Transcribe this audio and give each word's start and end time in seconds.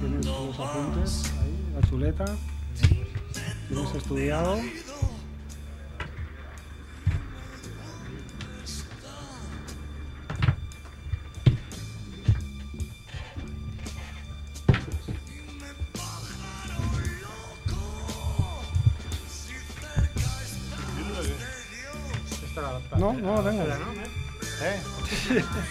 Tienes 0.00 0.26
los 0.26 0.58
apuntes 0.58 1.32
ahí, 1.40 1.72
la 1.74 1.88
chuleta. 1.88 2.24
Tienes 3.68 3.94
estudiado. 3.94 4.58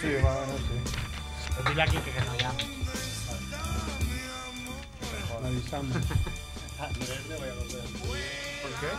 Sí, 0.02 0.08
bueno, 0.20 0.58
sí. 0.58 1.68
Dile 1.68 1.82
aquí 1.82 1.96
que 1.98 2.20
no 2.22 2.36
ya. 2.36 2.52
Avisamos. 5.46 5.96
¿Por 5.96 6.04
qué? 8.80 8.90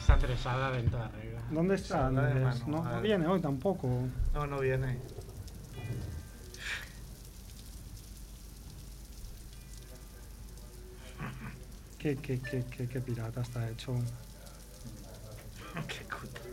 Está 0.00 0.14
estresada 0.14 0.70
de 0.70 0.82
toda 0.84 1.08
regla. 1.08 1.42
¿Dónde 1.50 1.74
está 1.74 2.06
Andrés? 2.06 2.66
No, 2.66 2.82
a 2.82 2.92
no 2.92 3.00
viene 3.02 3.26
hoy 3.26 3.42
tampoco. 3.42 4.08
No, 4.32 4.46
no 4.46 4.60
viene. 4.60 4.98
Qué, 11.98 12.16
qué, 12.16 12.40
qué, 12.40 12.64
qué, 12.70 12.88
qué 12.88 13.00
pirata 13.00 13.42
está 13.42 13.68
hecho. 13.68 13.94
Qué 15.86 16.04
cutre. 16.04 16.48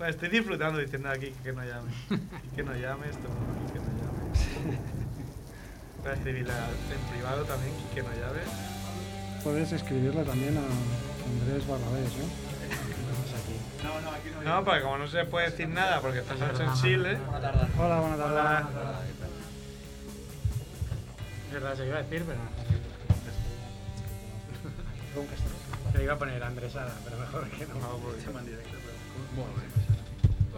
Bueno, 0.00 0.12
estoy 0.14 0.30
disfrutando 0.30 0.78
diciendo 0.78 1.10
aquí 1.10 1.30
que 1.44 1.52
no 1.52 1.62
llame. 1.62 1.92
Y 2.10 2.56
que 2.56 2.62
no 2.62 2.72
llame, 2.74 3.10
esto 3.10 3.28
que 3.70 3.78
no 3.80 3.84
llame. 3.84 4.78
Voy 5.98 6.08
a 6.08 6.14
escribirle 6.14 6.52
en 6.54 7.12
privado 7.12 7.44
también 7.44 7.74
que 7.94 8.02
no 8.02 8.08
llame. 8.08 8.40
Puedes 9.44 9.72
escribirle 9.72 10.24
también 10.24 10.56
a 10.56 10.62
Andrés 11.42 11.68
Barrabés, 11.68 12.12
¿eh? 12.12 12.28
No, 14.42 14.64
porque 14.64 14.80
como 14.80 14.96
no 14.96 15.06
se 15.06 15.26
puede 15.26 15.50
decir 15.50 15.68
nada 15.68 16.00
porque 16.00 16.20
estás 16.20 16.38
hecho 16.40 16.62
en 16.62 16.72
Chile. 16.76 17.18
Hola, 17.78 18.00
buenas 18.00 18.18
tardes. 18.18 18.38
Hola. 18.38 18.70
Es 21.46 21.52
verdad, 21.52 21.76
se 21.76 21.86
iba 21.86 21.98
a 21.98 22.02
decir, 22.02 22.24
pero 22.26 22.38
no. 22.38 22.48
Te 25.92 26.02
iba 26.02 26.14
a 26.14 26.18
poner 26.18 26.42
Andresada, 26.42 26.94
pero 27.04 27.18
mejor 27.18 27.50
que 27.50 27.66
no. 27.66 27.74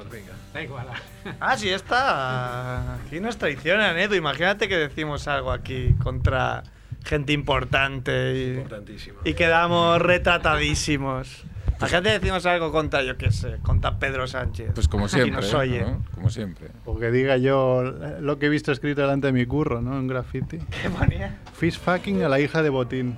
Pues 0.08 0.22
venga. 0.22 0.32
Da 0.54 0.62
igual. 0.62 0.86
Ah, 1.40 1.56
sí, 1.56 1.68
está. 1.70 2.94
Aquí 2.96 3.20
nos 3.20 3.36
traicionan, 3.38 3.96
Edu. 3.98 4.14
Imagínate 4.14 4.68
que 4.68 4.76
decimos 4.76 5.28
algo 5.28 5.50
aquí 5.52 5.94
contra 6.02 6.62
gente 7.04 7.32
importante 7.32 8.34
y, 8.36 8.54
Importantísimo. 8.58 9.18
y 9.24 9.34
quedamos 9.34 10.00
retratadísimos. 10.02 11.44
Imagínate 11.78 12.10
que 12.10 12.18
decimos 12.20 12.46
algo 12.46 12.70
contra, 12.70 13.02
yo 13.02 13.16
qué 13.16 13.32
sé, 13.32 13.56
contra 13.62 13.98
Pedro 13.98 14.28
Sánchez. 14.28 14.70
Pues 14.72 14.86
como 14.86 15.06
Y 15.06 15.08
siempre. 15.08 15.32
nos 15.32 15.52
oye. 15.54 15.80
¿no? 15.80 16.04
Como 16.14 16.30
siempre. 16.30 16.68
O 16.84 16.96
que 16.96 17.10
diga 17.10 17.36
yo 17.38 17.82
lo 18.20 18.38
que 18.38 18.46
he 18.46 18.48
visto 18.48 18.70
escrito 18.70 19.00
delante 19.00 19.26
de 19.28 19.32
mi 19.32 19.46
curro, 19.46 19.80
¿no? 19.80 19.98
En 19.98 20.06
graffiti. 20.06 20.58
¿Qué 20.58 20.90
ponía? 20.90 21.38
Fish 21.54 21.78
fucking 21.80 22.22
a 22.22 22.28
la 22.28 22.38
hija 22.38 22.62
de 22.62 22.68
Botín. 22.70 23.16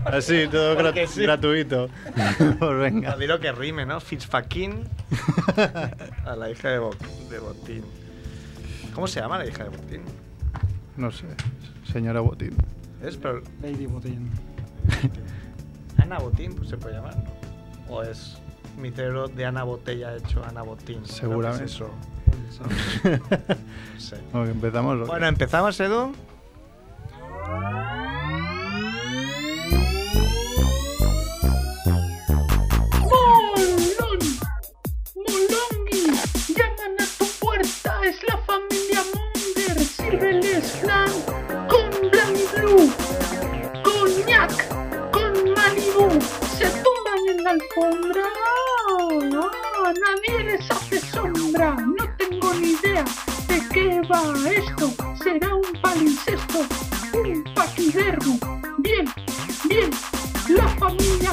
Así, 0.04 0.46
todo 0.48 0.74
gra- 0.76 0.84
Porque 0.84 1.06
sí. 1.06 1.22
gratuito. 1.22 1.88
pues 2.58 2.78
venga. 2.78 3.16
Dilo 3.16 3.38
que 3.40 3.52
rime, 3.52 3.84
¿no? 3.86 4.00
Fitzfaquín 4.00 4.84
a 6.24 6.36
la 6.36 6.50
hija 6.50 6.68
de, 6.70 6.78
Bo- 6.78 6.94
de 7.30 7.38
Botín. 7.38 7.84
¿Cómo 8.94 9.06
se 9.06 9.20
llama 9.20 9.38
la 9.38 9.46
hija 9.46 9.64
de 9.64 9.70
Botín? 9.70 10.02
No 10.96 11.10
sé, 11.12 11.26
señora 11.92 12.20
Botín. 12.20 12.54
¿Es? 13.02 13.16
Pero 13.16 13.42
Lady 13.62 13.86
Botín. 13.86 14.30
Ana 15.98 16.18
Botín, 16.18 16.54
pues 16.54 16.68
se 16.68 16.76
puede 16.76 16.96
llamar, 16.96 17.16
¿no? 17.16 17.94
O 17.94 18.02
es 18.02 18.36
mi 18.78 18.90
cerebro 18.90 19.28
de 19.28 19.44
Ana 19.44 19.64
Botella 19.64 20.16
hecho 20.16 20.44
Ana 20.44 20.62
Botín. 20.62 21.04
Seguramente. 21.06 21.64
eso. 21.66 21.90
No 22.60 24.00
sé. 24.00 24.16
Empezamos. 24.50 25.06
Bueno, 25.06 25.26
empezamos, 25.26 25.78
Edu. 25.80 26.12
Flan 40.10 41.08
con 41.68 41.88
Blanc 42.10 42.36
Blue, 42.56 42.92
coñac 43.84 44.68
con 45.12 45.32
Malibu. 45.54 46.08
Se 46.58 46.66
tumban 46.82 47.20
en 47.28 47.44
la 47.44 47.50
alfombra. 47.50 48.24
Nadie 50.00 50.44
les 50.44 50.70
hace 50.70 51.00
sombra. 51.00 51.76
No 51.76 52.04
tengo 52.18 52.52
ni 52.54 52.72
idea 52.72 53.04
de 53.46 53.68
qué 53.72 54.00
va 54.12 54.34
esto. 54.50 54.90
Será 55.22 55.54
un 55.54 55.80
palincesto, 55.80 56.58
un 57.14 57.44
paquidermo. 57.54 58.36
Bien, 58.78 59.04
bien. 59.68 59.90
La 60.48 60.66
familia 60.70 61.32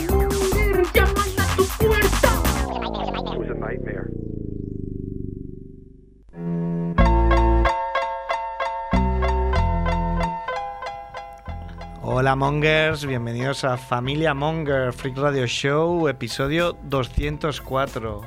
Hola 12.19 12.35
Mongers, 12.35 13.05
bienvenidos 13.05 13.63
a 13.63 13.77
Familia 13.77 14.33
Monger 14.33 14.91
Freak 14.91 15.17
Radio 15.17 15.45
Show, 15.45 16.07
episodio 16.07 16.75
204, 16.85 18.25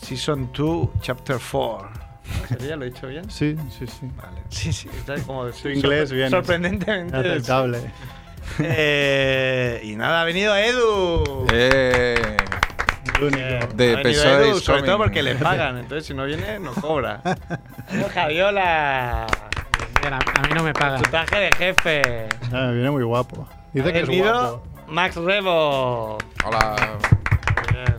Season 0.00 0.50
2, 0.50 0.88
Chapter 1.02 1.36
4. 1.38 1.90
¿Ya 2.66 2.76
lo 2.76 2.86
he 2.86 2.88
dicho 2.88 3.06
bien? 3.06 3.30
Sí, 3.30 3.58
sí, 3.68 3.86
sí. 3.86 4.10
Vale. 4.16 4.40
Sí, 4.48 4.72
sí, 4.72 4.88
está 4.88 5.20
como 5.26 5.44
Tu 5.50 5.68
inglés 5.68 6.12
bien. 6.12 6.30
Sorprendentemente. 6.30 7.14
Aceptable. 7.14 7.92
Eh, 8.60 9.82
y 9.84 9.96
nada, 9.96 10.22
ha 10.22 10.24
venido 10.24 10.56
Edu. 10.56 11.46
Eh. 11.52 12.36
Eh, 13.20 13.68
De 13.74 13.96
ha 13.96 14.40
Edu, 14.40 14.60
sobre 14.60 14.82
todo 14.82 14.96
porque 14.96 15.22
le 15.22 15.34
pagan, 15.34 15.76
entonces 15.76 16.06
si 16.06 16.14
no 16.14 16.24
viene, 16.24 16.58
no 16.58 16.72
cobra. 16.72 17.20
Adiós, 18.16 18.54
Mira, 20.04 20.18
a 20.18 20.42
mí 20.42 20.48
no 20.54 20.62
me 20.62 20.72
pagan. 20.72 21.02
Tu 21.02 21.10
traje 21.10 21.36
de 21.38 21.52
jefe. 21.52 22.28
Ah, 22.52 22.70
viene 22.72 22.90
muy 22.90 23.02
guapo. 23.04 23.48
Dice 23.72 23.92
que 23.92 24.00
es 24.00 24.08
guapo. 24.08 24.62
Max 24.88 25.16
Rebo. 25.16 26.18
hola. 26.44 26.76
Bien. 27.72 27.96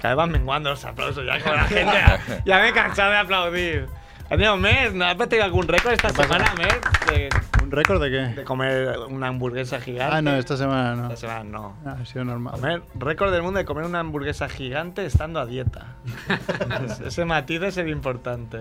Cada 0.00 0.14
vez 0.14 0.16
van 0.16 0.30
menguando 0.32 0.70
los 0.70 0.84
aplausos 0.84 1.24
ya 1.24 1.40
con 1.40 1.54
la 1.54 1.64
gente. 1.64 1.84
Ya, 1.84 2.20
ya 2.44 2.58
me 2.60 2.68
he 2.68 2.72
cansado 2.72 3.10
de 3.12 3.18
aplaudir. 3.18 3.86
Ha 4.26 4.30
tenido 4.30 4.56
Mer, 4.56 4.92
¿no 4.92 5.04
has 5.04 5.16
batido 5.16 5.44
algún 5.44 5.68
récord 5.68 5.92
esta 5.92 6.08
semana, 6.10 6.52
Mer? 6.58 6.80
De, 7.12 7.28
¿Un 7.62 7.70
récord 7.70 8.02
de 8.02 8.10
de 8.10 8.34
qué? 8.34 8.42
comer 8.44 8.98
una 9.08 9.28
hamburguesa 9.28 9.80
gigante. 9.80 10.16
Ah, 10.16 10.20
no, 10.20 10.34
esta 10.34 10.56
semana 10.56 10.96
no. 10.96 11.04
Esta 11.04 11.16
semana 11.28 11.44
no. 11.44 11.76
Ah, 11.86 11.96
ha 12.02 12.04
sido 12.04 12.24
normal. 12.24 12.54
Comer, 12.54 12.82
récord 12.96 13.32
del 13.32 13.42
mundo 13.42 13.58
de 13.58 13.64
comer 13.64 13.84
una 13.84 14.00
hamburguesa 14.00 14.48
gigante 14.48 15.06
estando 15.06 15.38
a 15.38 15.46
dieta. 15.46 15.94
Es- 16.84 17.00
Ese 17.00 17.24
matiz 17.24 17.62
es 17.62 17.76
el 17.76 17.88
importante. 17.88 18.58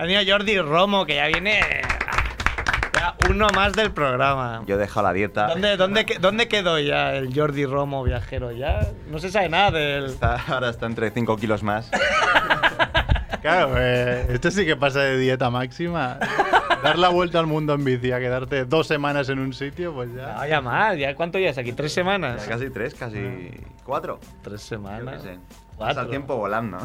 Ha 0.00 0.04
venido 0.04 0.22
Jordi 0.26 0.58
Romo, 0.58 1.04
que 1.04 1.16
ya 1.16 1.26
viene. 1.26 1.60
Ya 2.94 3.14
uno 3.28 3.48
más 3.54 3.74
del 3.74 3.92
programa. 3.92 4.62
Yo 4.66 4.76
he 4.76 4.78
dejado 4.78 5.02
la 5.06 5.12
dieta. 5.12 5.48
¿Dónde, 5.48 5.76
dónde, 5.76 6.06
¿Dónde 6.18 6.48
quedó 6.48 6.78
ya 6.78 7.12
el 7.16 7.34
Jordi 7.38 7.66
Romo 7.66 8.02
viajero? 8.02 8.50
Ya 8.50 8.80
no 9.10 9.18
se 9.18 9.30
sabe 9.30 9.50
nada 9.50 9.72
del. 9.72 10.06
Está- 10.06 10.42
ahora 10.48 10.70
está 10.70 10.86
entre 10.86 11.10
5 11.10 11.36
kilos 11.36 11.62
más. 11.62 11.90
Claro, 13.42 13.72
eh, 13.78 14.26
esto 14.34 14.50
sí 14.50 14.66
que 14.66 14.76
pasa 14.76 15.00
de 15.00 15.16
dieta 15.16 15.48
máxima. 15.48 16.18
Dar 16.82 16.98
la 16.98 17.08
vuelta 17.08 17.38
al 17.38 17.46
mundo 17.46 17.72
en 17.72 17.82
bici, 17.84 18.12
a 18.12 18.18
quedarte 18.18 18.66
dos 18.66 18.86
semanas 18.86 19.30
en 19.30 19.38
un 19.38 19.54
sitio, 19.54 19.94
pues 19.94 20.12
ya. 20.14 20.34
No, 20.34 20.46
ya 20.46 20.60
más. 20.60 20.98
¿Ya 20.98 21.14
cuánto 21.14 21.38
llevas 21.38 21.56
aquí? 21.56 21.72
¿Tres 21.72 21.90
semanas? 21.94 22.42
Ya 22.44 22.48
casi 22.52 22.68
3, 22.68 22.94
casi 22.94 23.50
4. 23.84 24.20
Tres 24.42 24.52
Yo 24.52 24.52
qué 24.52 24.58
semanas. 24.58 25.22
sé. 25.22 25.38
Cuatro. 25.74 25.78
Pasa 25.78 26.00
el 26.02 26.08
tiempo 26.10 26.36
volando. 26.36 26.76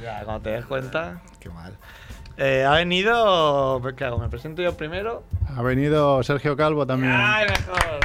Ya, 0.00 0.22
cuando 0.22 0.42
te 0.42 0.50
des 0.50 0.64
cuenta. 0.66 1.20
Qué 1.40 1.48
mal. 1.48 1.76
Eh, 2.36 2.64
ha 2.66 2.72
venido. 2.74 3.80
¿Qué 3.96 4.04
hago? 4.04 4.18
¿Me 4.18 4.28
presento 4.28 4.60
yo 4.62 4.76
primero? 4.76 5.24
Ha 5.56 5.62
venido 5.62 6.22
Sergio 6.22 6.56
Calvo 6.56 6.86
también. 6.86 7.12
¡Ay, 7.14 7.46
mejor! 7.48 8.00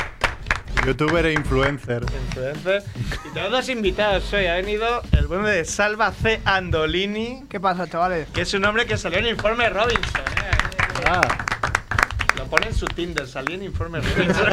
Youtuber 0.85 1.25
e 1.25 1.33
influencer. 1.33 2.03
influencer. 2.27 2.83
Y 3.25 3.29
tenemos 3.33 3.51
dos 3.51 3.69
invitados 3.69 4.31
hoy. 4.33 4.45
Ha 4.45 4.55
venido 4.55 5.01
el 5.11 5.27
bueno 5.27 5.47
de 5.47 5.65
Salva 5.65 6.11
C. 6.11 6.39
Andolini, 6.45 7.43
¿Qué 7.49 7.59
pasa, 7.59 7.87
chavales? 7.89 8.27
que 8.29 8.41
es 8.41 8.53
un 8.53 8.63
hombre 8.65 8.85
que 8.85 8.97
salió 8.97 9.19
en 9.19 9.27
Informe 9.27 9.67
Robinson. 9.69 10.21
¿eh? 10.21 11.01
Ah, 11.07 11.21
Lo 12.37 12.45
pone 12.45 12.67
en 12.67 12.73
su 12.75 12.85
Tinder, 12.85 13.27
salió 13.27 13.55
en 13.55 13.63
Informe 13.63 13.99
Robinson. 14.15 14.47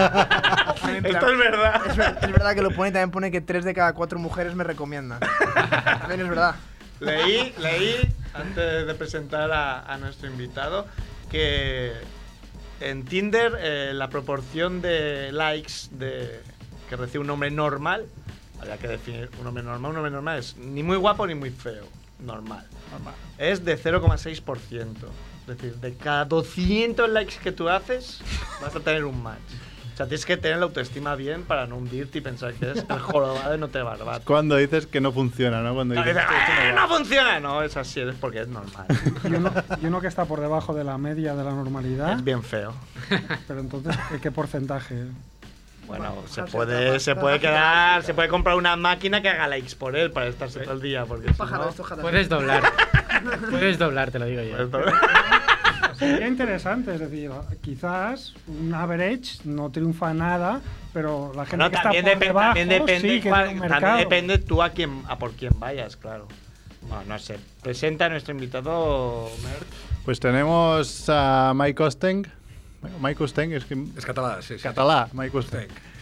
Esto 1.05 1.31
es 1.32 1.38
verdad. 1.38 1.82
Es, 1.87 1.93
es 2.25 2.32
verdad 2.32 2.55
que 2.55 2.62
lo 2.62 2.70
pone 2.72 2.88
y 2.88 2.93
también 2.93 3.11
pone 3.12 3.31
que 3.31 3.40
3 3.40 3.64
de 3.64 3.75
cada 3.75 3.93
4 3.93 4.19
mujeres 4.19 4.55
me 4.56 4.64
recomiendan. 4.64 5.20
También 6.00 6.20
es 6.22 6.29
verdad. 6.29 6.55
Leí, 7.00 7.52
leí, 7.58 7.96
antes 8.34 8.87
de 8.87 8.94
presentar 8.94 9.52
a, 9.52 9.93
a 9.93 9.98
nuestro 9.98 10.28
invitado, 10.28 10.87
que 11.31 11.93
en 12.81 13.04
Tinder 13.04 13.56
eh, 13.58 13.93
la 13.94 14.08
proporción 14.08 14.82
de 14.82 15.32
likes 15.32 15.88
de, 15.93 16.40
que 16.88 16.96
recibe 16.96 17.25
un 17.25 17.31
hombre 17.31 17.50
normal, 17.50 18.06
habría 18.58 18.78
que 18.78 18.88
definir 18.88 19.31
un 19.40 19.46
hombre 19.46 19.62
normal, 19.62 19.90
un 19.90 19.96
hombre 19.96 20.10
normal 20.10 20.38
es 20.38 20.56
ni 20.56 20.82
muy 20.82 20.96
guapo 20.96 21.26
ni 21.26 21.34
muy 21.34 21.50
feo, 21.50 21.87
normal. 22.20 22.66
Es 23.38 23.64
de 23.64 23.78
0,6%. 23.78 24.87
Es 25.40 25.46
decir, 25.46 25.76
de 25.76 25.94
cada 25.94 26.25
200 26.25 27.08
likes 27.10 27.37
que 27.43 27.52
tú 27.52 27.69
haces, 27.69 28.20
vas 28.60 28.75
a 28.75 28.81
tener 28.81 29.04
un 29.04 29.22
match. 29.22 29.38
O 29.96 29.98
sea, 29.98 30.04
tienes 30.06 30.26
que 30.26 30.37
tener 30.37 30.58
la 30.58 30.64
autoestima 30.64 31.14
bien 31.14 31.44
para 31.44 31.66
no 31.66 31.76
hundirte 31.78 32.19
y 32.19 32.20
pensar 32.20 32.52
que 32.52 32.70
es 32.70 32.84
el 32.87 32.98
jorobado 32.98 33.50
de 33.50 33.56
no 33.56 33.69
te 33.69 33.81
barbat. 33.81 34.22
cuando 34.25 34.56
dices 34.56 34.87
que 34.87 35.00
no 35.00 35.10
funciona, 35.10 35.62
¿no? 35.62 35.72
Cuando 35.75 35.94
dices, 35.94 36.14
"Eh, 36.19 36.72
no 36.75 36.87
funciona. 36.87 37.40
No, 37.40 37.62
es 37.62 37.78
así, 37.78 38.00
es 38.00 38.14
porque 38.20 38.43
es 38.43 38.48
normal. 38.48 38.84
Y 39.25 39.28
uno, 39.28 39.50
y 39.81 39.87
uno 39.87 40.02
que 40.02 40.08
está 40.08 40.26
por 40.26 40.40
debajo 40.43 40.75
de 40.75 40.84
la 40.84 40.98
media 40.98 41.34
de 41.34 41.43
la 41.44 41.52
normalidad, 41.52 42.12
es 42.12 42.22
bien 42.22 42.43
feo. 42.43 42.75
pero 43.48 43.60
entonces, 43.60 43.96
¿qué- 44.10 44.20
¿qué 44.20 44.31
porcentaje? 44.31 45.06
Bueno, 45.87 46.14
se 46.28 46.43
puede, 46.43 47.00
se 47.00 47.14
puede 47.14 47.40
quedar, 47.40 48.02
se 48.02 48.12
puede 48.12 48.28
comprar 48.28 48.56
una 48.56 48.76
máquina 48.76 49.22
que 49.22 49.31
haga 49.31 49.48
likes 49.48 49.76
por 49.76 49.96
él 49.96 50.10
para 50.10 50.26
estarse 50.26 50.60
todo 50.60 50.75
el 50.75 50.82
día. 50.82 51.06
Porque 51.06 51.28
si 51.28 51.34
Pájaro, 51.34 51.72
no. 51.78 51.96
Puedes 52.02 52.28
doblar. 52.28 52.64
Puedes 53.50 53.78
doblar, 53.78 54.10
te 54.10 54.19
lo 54.19 54.26
digo 54.26 54.43
yo. 54.43 54.69
Sería 55.98 56.28
interesante, 56.28 56.94
es 56.94 57.00
decir, 57.00 57.31
quizás 57.62 58.34
un 58.46 58.75
average 58.75 59.38
no 59.44 59.70
triunfa 59.70 60.12
nada, 60.14 60.60
pero 60.93 61.32
la 61.34 61.44
gente 61.46 61.56
No, 61.64 61.70
que 61.70 61.76
está 61.76 61.90
también, 61.90 62.04
por 62.04 62.19
debajo 62.19 62.46
también 62.48 62.69
depende, 62.69 63.00
sí 63.14 63.20
que 63.22 63.28
cuál- 63.28 63.58
también 63.69 63.96
depende 63.98 64.38
tú 64.38 64.62
a 64.62 64.70
quién, 64.70 65.02
a 65.08 65.19
por 65.19 65.32
quién 65.32 65.52
vayas, 65.58 65.96
claro. 65.96 66.28
Bueno, 66.82 67.04
no 67.08 67.19
sé. 67.19 67.38
Presenta 67.62 68.06
a 68.06 68.08
nuestro 68.08 68.32
invitado, 68.34 69.28
Merck. 69.43 69.66
Pues 70.04 70.20
tenemos 70.20 71.04
a 71.08 71.52
Mike 71.56 71.82
Osteng. 71.82 72.26
Mike 73.00 73.25
Osteng, 73.25 73.52
es 73.52 73.64
que. 73.64 73.76
Es 73.96 74.06
catalán, 74.06 74.43
sí, 74.43 74.54
sí. 74.56 74.62
Catalá, 74.62 75.08
Mike 75.12 75.37
Osteng. 75.37 75.60
Osteng. 75.62 75.95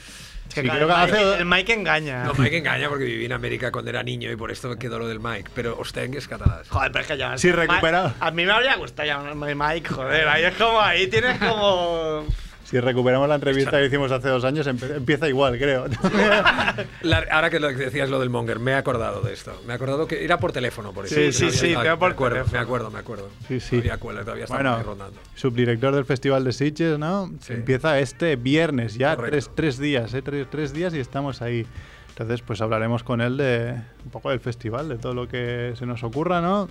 Es 0.48 0.54
que 0.54 0.60
Sí, 0.60 0.66
claro, 0.68 0.86
creo 0.86 0.88
que 0.88 1.02
el, 1.04 1.10
Mike, 1.10 1.16
hace- 1.32 1.38
el 1.40 1.44
Mike 1.46 1.72
engaña. 1.72 2.24
No, 2.24 2.34
Mike 2.34 2.58
engaña 2.58 2.88
porque 2.88 3.04
viví 3.04 3.24
en 3.24 3.32
América 3.32 3.72
cuando 3.72 3.90
era 3.90 4.02
niño 4.02 4.30
y 4.30 4.36
por 4.36 4.50
esto 4.52 4.68
me 4.68 4.76
quedó 4.78 4.98
lo 4.98 5.08
del 5.08 5.18
Mike. 5.20 5.50
Pero 5.54 5.76
Osteng 5.78 6.14
es 6.14 6.28
catalán. 6.28 6.60
Joder, 6.68 6.92
pero 6.92 7.02
es 7.02 7.08
que 7.10 7.16
ya. 7.18 7.36
Sí, 7.38 7.50
recuperado. 7.50 8.14
A 8.20 8.30
mí 8.30 8.44
me 8.46 8.52
habría 8.52 8.76
gustado 8.76 9.06
llamarme 9.06 9.54
Mike, 9.54 9.88
joder. 9.88 10.28
Ahí 10.28 10.44
es 10.44 10.54
como, 10.54 10.80
ahí 10.80 11.06
tienes 11.08 11.38
como. 11.38 12.24
Si 12.64 12.80
recuperamos 12.80 13.28
la 13.28 13.34
entrevista 13.36 13.72
que 13.72 13.86
hicimos 13.86 14.10
hace 14.10 14.28
dos 14.28 14.42
años, 14.44 14.66
empieza 14.66 15.28
igual, 15.28 15.58
creo. 15.58 15.84
La- 17.02 17.24
ahora 17.30 17.50
que 17.50 17.58
decías 17.60 18.08
lo 18.08 18.18
del 18.18 18.30
Monger, 18.30 18.58
me 18.58 18.72
he 18.72 18.74
acordado 18.74 19.20
de 19.20 19.32
esto. 19.34 19.52
Me 19.66 19.74
he 19.74 19.76
acordado 19.76 20.06
que 20.06 20.24
era 20.24 20.38
por 20.38 20.52
teléfono, 20.52 20.92
por 20.92 21.04
eso. 21.06 21.14
Sí, 21.14 21.32
sí, 21.32 21.50
sí, 21.50 21.74
por 21.74 21.84
me 21.84 21.88
acuerdo. 21.90 22.44
Me 22.52 22.58
acuerdo, 22.58 22.90
me 22.90 22.98
acuerdo. 22.98 23.28
Sí, 23.48 23.60
sí. 23.60 23.80
Todavía 23.82 23.98
todavía 24.24 24.46
Bueno, 24.48 24.82
rondando. 24.82 25.20
subdirector 25.34 25.94
del 25.94 26.04
Festival 26.06 26.42
de 26.44 26.52
Sitges, 26.52 26.98
¿no? 26.98 27.30
Sí. 27.40 27.52
Empieza 27.52 27.98
este 27.98 28.36
viernes, 28.36 28.94
ya 28.94 29.14
tres, 29.16 29.50
tres 29.54 29.78
días, 29.78 30.14
¿eh? 30.14 30.22
Tres, 30.22 30.46
tres 30.50 30.72
días 30.72 30.94
y 30.94 30.98
estamos 31.00 31.42
ahí. 31.42 31.66
Entonces, 32.10 32.42
pues 32.42 32.60
hablaremos 32.60 33.02
con 33.02 33.20
él 33.20 33.36
de 33.36 33.74
un 34.04 34.10
poco 34.10 34.30
del 34.30 34.40
festival, 34.40 34.88
de 34.88 34.96
todo 34.96 35.14
lo 35.14 35.28
que 35.28 35.74
se 35.76 35.84
nos 35.84 36.02
ocurra, 36.02 36.40
¿no? 36.40 36.68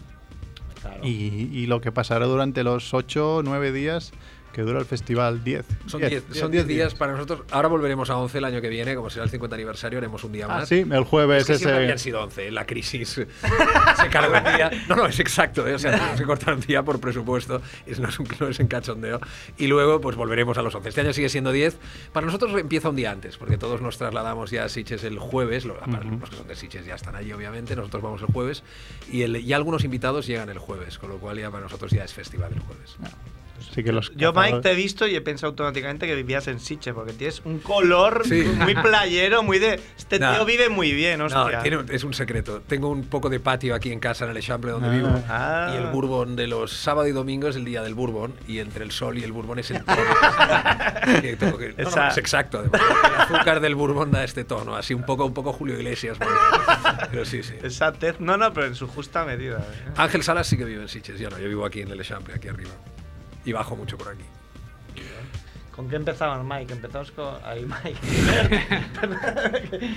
Y, 1.01 1.49
y 1.53 1.65
lo 1.67 1.79
que 1.81 1.91
pasará 1.93 2.25
durante 2.25 2.63
los 2.63 2.93
ocho, 2.93 3.41
nueve 3.43 3.71
días 3.71 4.11
que 4.53 4.61
dura 4.61 4.79
el 4.79 4.85
festival, 4.85 5.43
10. 5.43 5.65
Son 5.87 5.99
10 5.99 6.23
son 6.31 6.51
10 6.51 6.67
días 6.67 6.93
para 6.95 7.11
nosotros. 7.13 7.41
Ahora 7.51 7.67
volveremos 7.67 8.09
a 8.09 8.17
11 8.17 8.37
el 8.37 8.45
año 8.45 8.61
que 8.61 8.69
viene, 8.69 8.95
como 8.95 9.09
será 9.09 9.25
el 9.25 9.29
50 9.31 9.55
aniversario, 9.55 9.97
haremos 9.97 10.23
un 10.23 10.31
día 10.31 10.45
Ah, 10.45 10.59
más. 10.59 10.69
sí, 10.69 10.85
el 10.89 11.03
jueves 11.03 11.41
Es 11.41 11.47
que 11.47 11.55
siempre 11.57 11.73
ese. 11.77 11.83
habían 11.83 11.99
sido 11.99 12.21
11. 12.23 12.51
La 12.51 12.65
crisis 12.65 13.09
se 13.09 13.27
cargó 14.11 14.37
un 14.37 14.55
día. 14.55 14.71
No, 14.87 14.95
no, 14.95 15.05
es 15.07 15.19
exacto. 15.19 15.67
¿eh? 15.67 15.73
O 15.75 15.79
sea, 15.79 15.91
tenemos 15.91 16.19
que 16.19 16.25
cortar 16.25 16.53
un 16.53 16.61
día 16.61 16.83
por 16.83 16.99
presupuesto. 16.99 17.61
Es, 17.85 17.99
no, 17.99 18.07
es 18.09 18.19
un, 18.19 18.27
no 18.39 18.47
es 18.47 18.59
en 18.59 18.67
cachondeo. 18.67 19.19
Y 19.57 19.67
luego, 19.67 19.99
pues 19.99 20.15
volveremos 20.15 20.57
a 20.57 20.61
los 20.61 20.73
11. 20.75 20.89
Este 20.89 21.01
año 21.01 21.13
sigue 21.13 21.29
siendo 21.29 21.51
10. 21.51 21.77
Para 22.13 22.25
nosotros 22.25 22.51
empieza 22.59 22.89
un 22.89 22.95
día 22.95 23.11
antes, 23.11 23.37
porque 23.37 23.57
todos 23.57 23.81
nos 23.81 23.97
trasladamos 23.97 24.51
ya 24.51 24.65
a 24.65 24.69
Sitges 24.69 25.03
el 25.03 25.17
jueves. 25.19 25.65
Los 25.65 25.77
que 25.79 26.35
son 26.35 26.47
de 26.47 26.55
Sitges 26.55 26.85
ya 26.85 26.95
están 26.95 27.15
allí, 27.15 27.33
obviamente. 27.33 27.75
Nosotros 27.75 28.03
vamos 28.03 28.21
el 28.21 28.27
jueves. 28.27 28.63
Y, 29.11 29.23
el, 29.23 29.37
y 29.37 29.51
algunos 29.53 29.83
invitados 29.83 30.27
llegan 30.27 30.49
el 30.49 30.59
jueves, 30.59 30.97
con 30.99 31.09
lo 31.09 31.17
cual 31.17 31.39
ya 31.39 31.49
para 31.49 31.63
nosotros 31.63 31.91
ya 31.91 32.03
es 32.03 32.13
festival 32.13 32.51
el 32.53 32.59
jueves. 32.59 32.97
Sí 33.71 33.83
que 33.83 33.91
los 33.91 34.11
Yo, 34.15 34.33
Mike, 34.33 34.41
cazadores- 34.57 34.61
te 34.63 34.71
he 34.71 34.75
visto 34.75 35.07
y 35.07 35.15
he 35.15 35.21
pensado 35.21 35.49
automáticamente 35.51 36.05
que 36.07 36.15
vivías 36.15 36.47
en 36.47 36.59
Siche, 36.59 36.93
porque 36.93 37.13
tienes 37.13 37.41
un 37.45 37.59
color 37.59 38.23
Sí. 38.27 38.43
muy 38.59 38.75
playero, 38.75 39.43
muy 39.43 39.59
de. 39.59 39.79
Este 39.97 40.19
No. 40.19 40.33
tío 40.33 40.45
vive 40.45 40.69
muy 40.69 40.91
bien, 40.93 41.19
No, 41.19 41.25
hostia. 41.25 41.61
tiene 41.61 41.77
un- 41.77 41.89
es 41.91 42.03
un 42.03 42.13
secreto. 42.13 42.61
Tengo 42.67 42.89
un 42.89 43.03
poco 43.05 43.29
de 43.29 43.39
patio 43.39 43.73
aquí 43.75 43.91
en 43.91 43.99
casa, 43.99 44.25
en 44.25 44.31
el 44.31 44.37
Eixample 44.37 44.71
donde 44.71 44.89
Ah. 44.89 44.91
vivo. 44.91 45.23
Ah. 45.29 45.71
Y 45.73 45.77
el 45.77 45.87
bourbon 45.87 46.35
de 46.35 46.47
los 46.47 46.71
sábado 46.73 47.07
y 47.07 47.11
domingo 47.11 47.47
es 47.47 47.55
el 47.55 47.65
día 47.65 47.81
del 47.83 47.93
bourbon. 47.95 48.33
Y 48.47 48.59
entre 48.59 48.83
el 48.83 48.91
sol 48.91 49.17
y 49.17 49.23
el 49.23 49.31
bourbon 49.31 49.59
es 49.59 49.71
el 49.71 49.83
tono. 49.83 49.97
que 51.21 51.35
tengo 51.35 51.57
que- 51.57 51.69
no, 51.77 51.89
no, 51.89 52.07
es 52.07 52.17
exacto, 52.17 52.59
además. 52.59 52.81
El 52.81 53.21
azúcar 53.37 53.59
del 53.59 53.75
bourbon 53.75 54.11
da 54.11 54.23
este 54.23 54.43
tono. 54.43 54.75
Así 54.75 54.93
un 54.93 55.03
poco, 55.03 55.25
un 55.25 55.33
poco 55.33 55.53
Julio 55.53 55.75
Iglesias. 55.75 56.19
¿no? 56.19 56.25
Pero 57.11 57.25
sí, 57.25 57.43
sí. 57.43 57.53
Esa 57.63 57.91
tez. 57.93 58.19
No, 58.19 58.37
no, 58.37 58.53
pero 58.53 58.67
en 58.67 58.75
su 58.75 58.87
justa 58.87 59.25
medida. 59.25 59.57
¿eh? 59.59 59.89
Ángel 59.97 60.23
Salas 60.23 60.47
sí 60.47 60.57
que 60.57 60.65
vive 60.65 60.81
en 60.81 60.87
Sitges. 60.89 61.19
Yo 61.19 61.29
no, 61.29 61.37
yo 61.39 61.47
vivo 61.47 61.65
aquí 61.65 61.81
en 61.81 61.89
el 61.91 61.99
Eixample, 61.99 62.33
aquí 62.35 62.47
arriba. 62.47 62.71
Y 63.45 63.51
bajo 63.51 63.75
mucho 63.75 63.97
por 63.97 64.09
aquí. 64.09 64.23
¿Con 65.75 65.89
qué 65.89 65.95
empezamos, 65.95 66.45
Mike? 66.45 66.73
Empezamos 66.73 67.11
con. 67.11 67.35
Ahí, 67.45 67.65
Mike. 67.65 67.99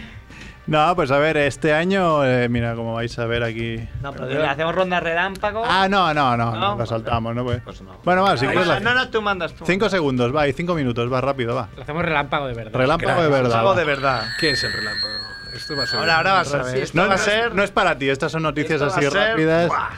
No, 0.66 0.96
pues 0.96 1.12
a 1.12 1.18
ver, 1.18 1.36
este 1.36 1.72
año, 1.72 2.24
eh, 2.24 2.48
mira, 2.48 2.74
como 2.74 2.94
vais 2.94 3.16
a 3.20 3.24
ver 3.26 3.44
aquí. 3.44 3.88
no, 4.02 4.10
pero 4.12 4.26
le 4.26 4.44
hacemos 4.48 4.74
ronda 4.74 4.98
relámpago. 4.98 5.62
Ah, 5.64 5.86
no, 5.88 6.12
no, 6.12 6.36
no, 6.36 6.50
No, 6.50 6.60
no, 6.72 6.76
lo 6.78 6.86
saltamos, 6.86 7.36
¿no? 7.36 7.44
Pues, 7.44 7.62
Pues 7.62 7.82
no. 7.82 7.96
Bueno, 8.02 8.24
va, 8.24 8.36
si 8.36 8.46
quieres 8.48 8.66
la- 8.66 8.80
no, 8.80 8.92
no, 8.92 9.08
tú 9.08 9.22
mandas 9.22 9.52
tú. 9.54 9.64
Cinco 9.64 9.88
segundos, 9.88 10.34
va, 10.34 10.48
y 10.48 10.52
cinco 10.52 10.74
minutos, 10.74 11.12
va 11.12 11.20
rápido, 11.20 11.54
va. 11.54 11.68
Lo 11.76 11.82
hacemos 11.82 12.04
relámpago 12.04 12.48
de 12.48 12.54
verdad. 12.54 12.72
Relámpago 12.80 13.22
de 13.22 13.28
verdad. 13.28 13.64
Va. 13.64 13.74
de 13.76 13.84
verdad. 13.84 14.24
¿Qué 14.40 14.50
es 14.50 14.64
el 14.64 14.72
relámpago? 14.72 15.12
Esto 15.54 15.76
va 15.76 15.84
a 15.84 15.86
ser. 15.86 16.00
Ahora, 16.00 16.16
ahora 16.16 16.32
vas 16.32 16.52
a 16.54 16.62
ver. 16.64 16.72
Sí, 16.72 16.78
Esto 16.80 17.00
no, 17.00 17.06
va 17.08 17.14
a 17.14 17.18
ser. 17.18 17.54
no 17.54 17.62
es 17.62 17.70
para 17.70 17.96
ti, 17.96 18.08
estas 18.10 18.32
son 18.32 18.42
noticias 18.42 18.80
esto 18.82 18.86
va 18.86 18.96
así 18.96 19.06
a 19.06 19.10
ser- 19.12 19.28
rápidas. 19.30 19.68
¡Buah! 19.68 19.90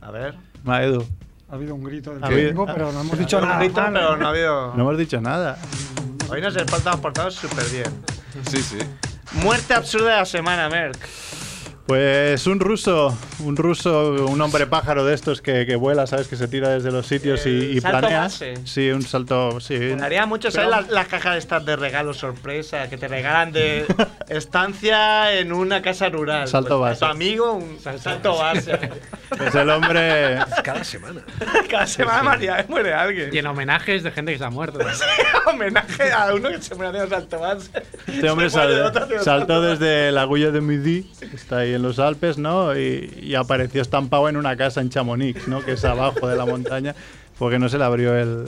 A 0.00 0.10
ver. 0.10 0.34
Va, 0.68 0.82
Edu, 0.82 1.06
Ha 1.50 1.54
habido 1.54 1.74
un 1.74 1.82
grito 1.82 2.10
del 2.10 2.20
público, 2.20 2.66
pero 2.66 2.92
no 2.92 3.00
hemos 3.00 3.18
dicho 3.18 3.38
Un 3.38 3.44
nada. 3.44 3.58
grito, 3.58 3.80
mal. 3.80 3.92
pero 3.92 4.16
no 4.16 4.26
ha 4.26 4.30
habido. 4.30 4.74
no 4.74 4.82
hemos 4.82 4.98
dicho 4.98 5.20
nada. 5.20 5.58
Hoy 6.30 6.42
nos 6.42 6.54
estamos 6.56 7.00
portado 7.00 7.30
súper 7.30 7.64
bien. 7.70 7.86
Sí, 8.50 8.58
sí. 8.62 8.78
Muerte 9.42 9.72
absurda 9.74 10.10
de 10.10 10.16
la 10.16 10.24
semana, 10.26 10.68
Merck. 10.68 10.98
Pues 11.88 12.46
un 12.46 12.60
ruso, 12.60 13.16
un 13.38 13.56
ruso, 13.56 14.26
un 14.28 14.38
hombre 14.42 14.66
pájaro 14.66 15.06
de 15.06 15.14
estos 15.14 15.40
que, 15.40 15.64
que 15.64 15.74
vuela, 15.74 16.06
¿sabes? 16.06 16.28
Que 16.28 16.36
se 16.36 16.46
tira 16.46 16.68
desde 16.68 16.90
los 16.90 17.06
sitios 17.06 17.46
y, 17.46 17.48
El 17.48 17.76
y 17.78 17.80
salto 17.80 18.00
planea. 18.00 18.20
base. 18.20 18.54
Sí, 18.66 18.90
un 18.90 19.00
salto, 19.00 19.58
sí. 19.58 19.78
Me 19.78 20.02
haría 20.04 20.26
mucho, 20.26 20.50
¿sabes? 20.50 20.68
Pero- 20.68 20.82
Las, 20.82 20.90
las 20.90 21.08
cajas 21.08 21.38
estas 21.38 21.64
de 21.64 21.76
regalo 21.76 22.12
sorpresa 22.12 22.90
que 22.90 22.98
te 22.98 23.08
regalan 23.08 23.52
de 23.52 23.86
estancia 24.28 25.32
en 25.38 25.50
una 25.50 25.80
casa 25.80 26.10
rural. 26.10 26.46
Salto 26.46 26.78
Pues, 26.78 26.90
base. 26.90 26.98
Tu 27.00 27.04
amigo, 27.06 27.52
un 27.54 27.78
salto, 27.80 28.36
base. 28.36 28.78
Pues 29.30 29.54
el 29.54 29.70
hombre, 29.70 30.40
Cada 30.62 30.84
semana. 30.84 31.22
Cada 31.70 31.86
semana 31.86 32.22
María 32.22 32.66
muere 32.68 32.92
alguien. 32.92 33.30
Y 33.32 33.38
en 33.38 33.46
homenajes 33.46 34.02
de 34.02 34.10
gente 34.10 34.32
que 34.32 34.38
se 34.38 34.44
ha 34.44 34.50
muerto. 34.50 34.78
Homenaje 35.46 36.12
a 36.12 36.34
uno 36.34 36.50
que 36.50 36.60
se 36.60 36.74
muere 36.74 36.90
haciendo 36.98 37.16
salto 37.16 37.38
base. 37.40 37.70
este 38.06 38.28
hombre 38.28 38.50
sal- 38.50 38.92
saltó 38.92 39.24
salto 39.24 39.62
desde 39.62 40.12
la 40.12 40.20
Agulla 40.20 40.50
de 40.50 40.60
Midi, 40.60 41.04
que 41.18 41.34
está 41.34 41.58
ahí 41.60 41.77
en 41.78 41.82
los 41.82 41.98
Alpes, 41.98 42.36
¿no? 42.38 42.76
Y, 42.78 43.18
y 43.22 43.34
apareció 43.34 43.80
estampado 43.82 44.28
en 44.28 44.36
una 44.36 44.56
casa 44.56 44.80
en 44.82 44.90
Chamonix, 44.90 45.48
¿no? 45.48 45.64
Que 45.64 45.72
es 45.72 45.84
abajo 45.84 46.28
de 46.28 46.36
la 46.36 46.44
montaña, 46.44 46.94
porque 47.38 47.58
no 47.58 47.68
se 47.70 47.78
le 47.78 47.84
abrió 47.84 48.14
el, 48.16 48.46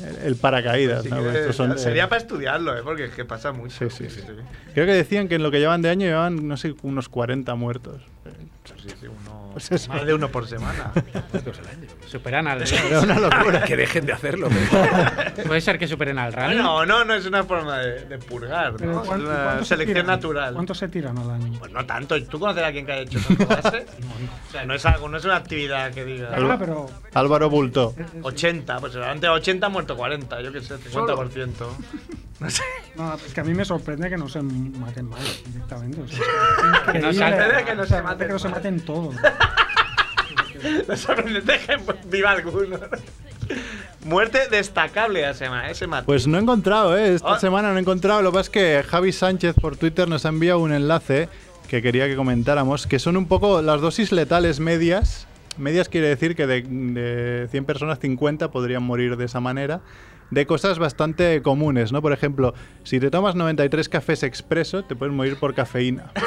el, 0.00 0.16
el 0.26 0.36
paracaídas, 0.36 1.04
¿no? 1.06 1.22
que 1.32 1.52
son 1.52 1.70
de- 1.70 1.78
sería 1.78 2.08
para 2.08 2.20
estudiarlo, 2.20 2.76
¿eh? 2.76 2.80
Porque 2.82 3.04
es 3.04 3.10
que 3.14 3.24
pasa 3.24 3.52
mucho. 3.52 3.88
Sí, 3.90 4.08
sí, 4.08 4.10
sí. 4.14 4.22
Creo 4.74 4.86
que 4.86 4.92
decían 4.92 5.28
que 5.28 5.36
en 5.36 5.42
lo 5.42 5.50
que 5.50 5.58
llevan 5.60 5.82
de 5.82 5.90
año 5.90 6.06
llevan, 6.06 6.48
no 6.48 6.56
sé, 6.56 6.74
unos 6.82 7.08
40 7.08 7.54
muertos. 7.54 8.02
Sí, 8.82 8.88
sí, 9.00 9.06
uno- 9.06 9.47
Pues 9.58 9.72
eso. 9.82 9.92
Más 9.92 10.06
de 10.06 10.14
uno 10.14 10.28
por 10.28 10.46
semana. 10.46 10.92
Superan 12.06 12.46
al 12.46 12.62
Era 12.72 13.00
una 13.00 13.18
locura. 13.18 13.62
Que 13.64 13.76
dejen 13.76 14.06
de 14.06 14.12
hacerlo. 14.12 14.48
Puede 15.46 15.60
ser 15.60 15.78
que 15.78 15.86
superen 15.88 16.18
al 16.18 16.32
rally. 16.32 16.56
no, 16.56 16.86
no, 16.86 17.04
no 17.04 17.14
es 17.14 17.26
una 17.26 17.42
forma 17.44 17.78
de, 17.78 18.04
de 18.04 18.18
purgar, 18.18 18.74
Pero 18.78 18.92
¿no? 18.92 19.02
Es 19.02 19.08
¿cuánto- 19.08 19.26
una 19.28 19.58
se 19.58 19.64
selección 19.64 19.94
tiran? 19.94 20.06
natural. 20.06 20.54
¿Cuántos 20.54 20.78
se 20.78 20.88
tiran 20.88 21.18
al 21.18 21.30
año? 21.30 21.58
Pues 21.58 21.72
no 21.72 21.84
tanto. 21.84 22.22
¿Tú 22.24 22.38
conoces 22.38 22.62
a 22.62 22.66
alguien 22.68 22.86
que 22.86 22.92
haya 22.92 23.02
hecho 23.02 23.18
salto 23.18 23.46
base? 23.46 23.86
O 24.48 24.52
sea, 24.52 24.64
no 24.64 24.74
es 24.74 24.86
algo, 24.86 25.08
no 25.08 25.16
es 25.18 25.24
una 25.24 25.36
actividad 25.36 25.92
que 25.92 26.04
diga. 26.04 26.30
Ah, 26.32 26.56
pero 26.58 26.88
Álvaro 27.14 27.50
Bulto. 27.50 27.94
80, 28.22 28.78
pues 28.78 28.92
seguramente 28.92 29.28
80 29.28 29.66
ha 29.66 29.68
muerto 29.70 29.96
40, 29.96 30.40
yo 30.40 30.52
qué 30.52 30.60
sé, 30.60 30.76
50%. 30.78 31.52
No 32.40 32.48
sé. 32.50 32.62
No, 32.94 33.14
es 33.14 33.34
que 33.34 33.40
a 33.40 33.44
mí 33.44 33.52
me 33.52 33.64
sorprende 33.64 34.08
que 34.08 34.16
no 34.16 34.28
se 34.28 34.40
maten 34.40 35.08
mal 35.08 35.20
directamente. 35.46 36.00
O 36.00 36.06
sea, 36.06 36.18
es 36.18 36.92
Que 36.92 36.98
no 37.00 37.12
se 37.12 37.16
increíble. 37.18 37.36
sorprende 37.36 37.64
que 37.64 37.74
no 37.74 37.84
se 37.84 37.96
Me 37.96 38.02
parece 38.02 38.02
maten 38.04 38.26
que 38.28 38.32
no 38.32 38.38
se 38.38 38.48
mal. 38.48 38.54
maten 38.58 38.80
todos. 38.84 39.14
Lo 40.86 40.96
sorprendente 40.96 41.54
es 41.54 41.66
que 41.66 41.76
viva 42.06 42.30
alguno. 42.32 42.78
Muerte 44.04 44.40
destacable 44.50 45.22
la 45.22 45.34
semana, 45.34 45.70
ese 45.70 45.86
mate. 45.86 46.04
Pues 46.06 46.26
no 46.26 46.38
he 46.38 46.40
encontrado, 46.40 46.96
¿eh? 46.96 47.14
Esta 47.14 47.34
Ah. 47.34 47.40
semana 47.40 47.70
no 47.72 47.76
he 47.78 47.80
encontrado. 47.80 48.22
Lo 48.22 48.30
que 48.30 48.34
pasa 48.38 48.42
es 48.46 48.50
que 48.50 48.82
Javi 48.88 49.12
Sánchez 49.12 49.54
por 49.60 49.76
Twitter 49.76 50.08
nos 50.08 50.24
ha 50.26 50.28
enviado 50.30 50.58
un 50.60 50.72
enlace 50.72 51.28
que 51.68 51.82
quería 51.82 52.06
que 52.06 52.16
comentáramos, 52.16 52.86
que 52.86 52.98
son 52.98 53.16
un 53.16 53.26
poco 53.26 53.60
las 53.62 53.80
dosis 53.80 54.12
letales 54.12 54.60
medias. 54.60 55.26
Medias 55.58 55.88
quiere 55.88 56.08
decir 56.08 56.36
que 56.36 56.46
de, 56.46 56.62
de 56.62 57.48
100 57.50 57.64
personas, 57.64 57.98
50 57.98 58.50
podrían 58.50 58.82
morir 58.82 59.16
de 59.16 59.24
esa 59.24 59.40
manera. 59.40 59.80
De 60.30 60.46
cosas 60.46 60.78
bastante 60.78 61.40
comunes, 61.42 61.90
¿no? 61.90 62.02
Por 62.02 62.12
ejemplo, 62.12 62.54
si 62.84 63.00
te 63.00 63.10
tomas 63.10 63.34
93 63.34 63.88
cafés 63.88 64.22
expreso, 64.22 64.84
te 64.84 64.94
puedes 64.94 65.14
morir 65.14 65.36
por 65.38 65.54
cafeína. 65.54 66.12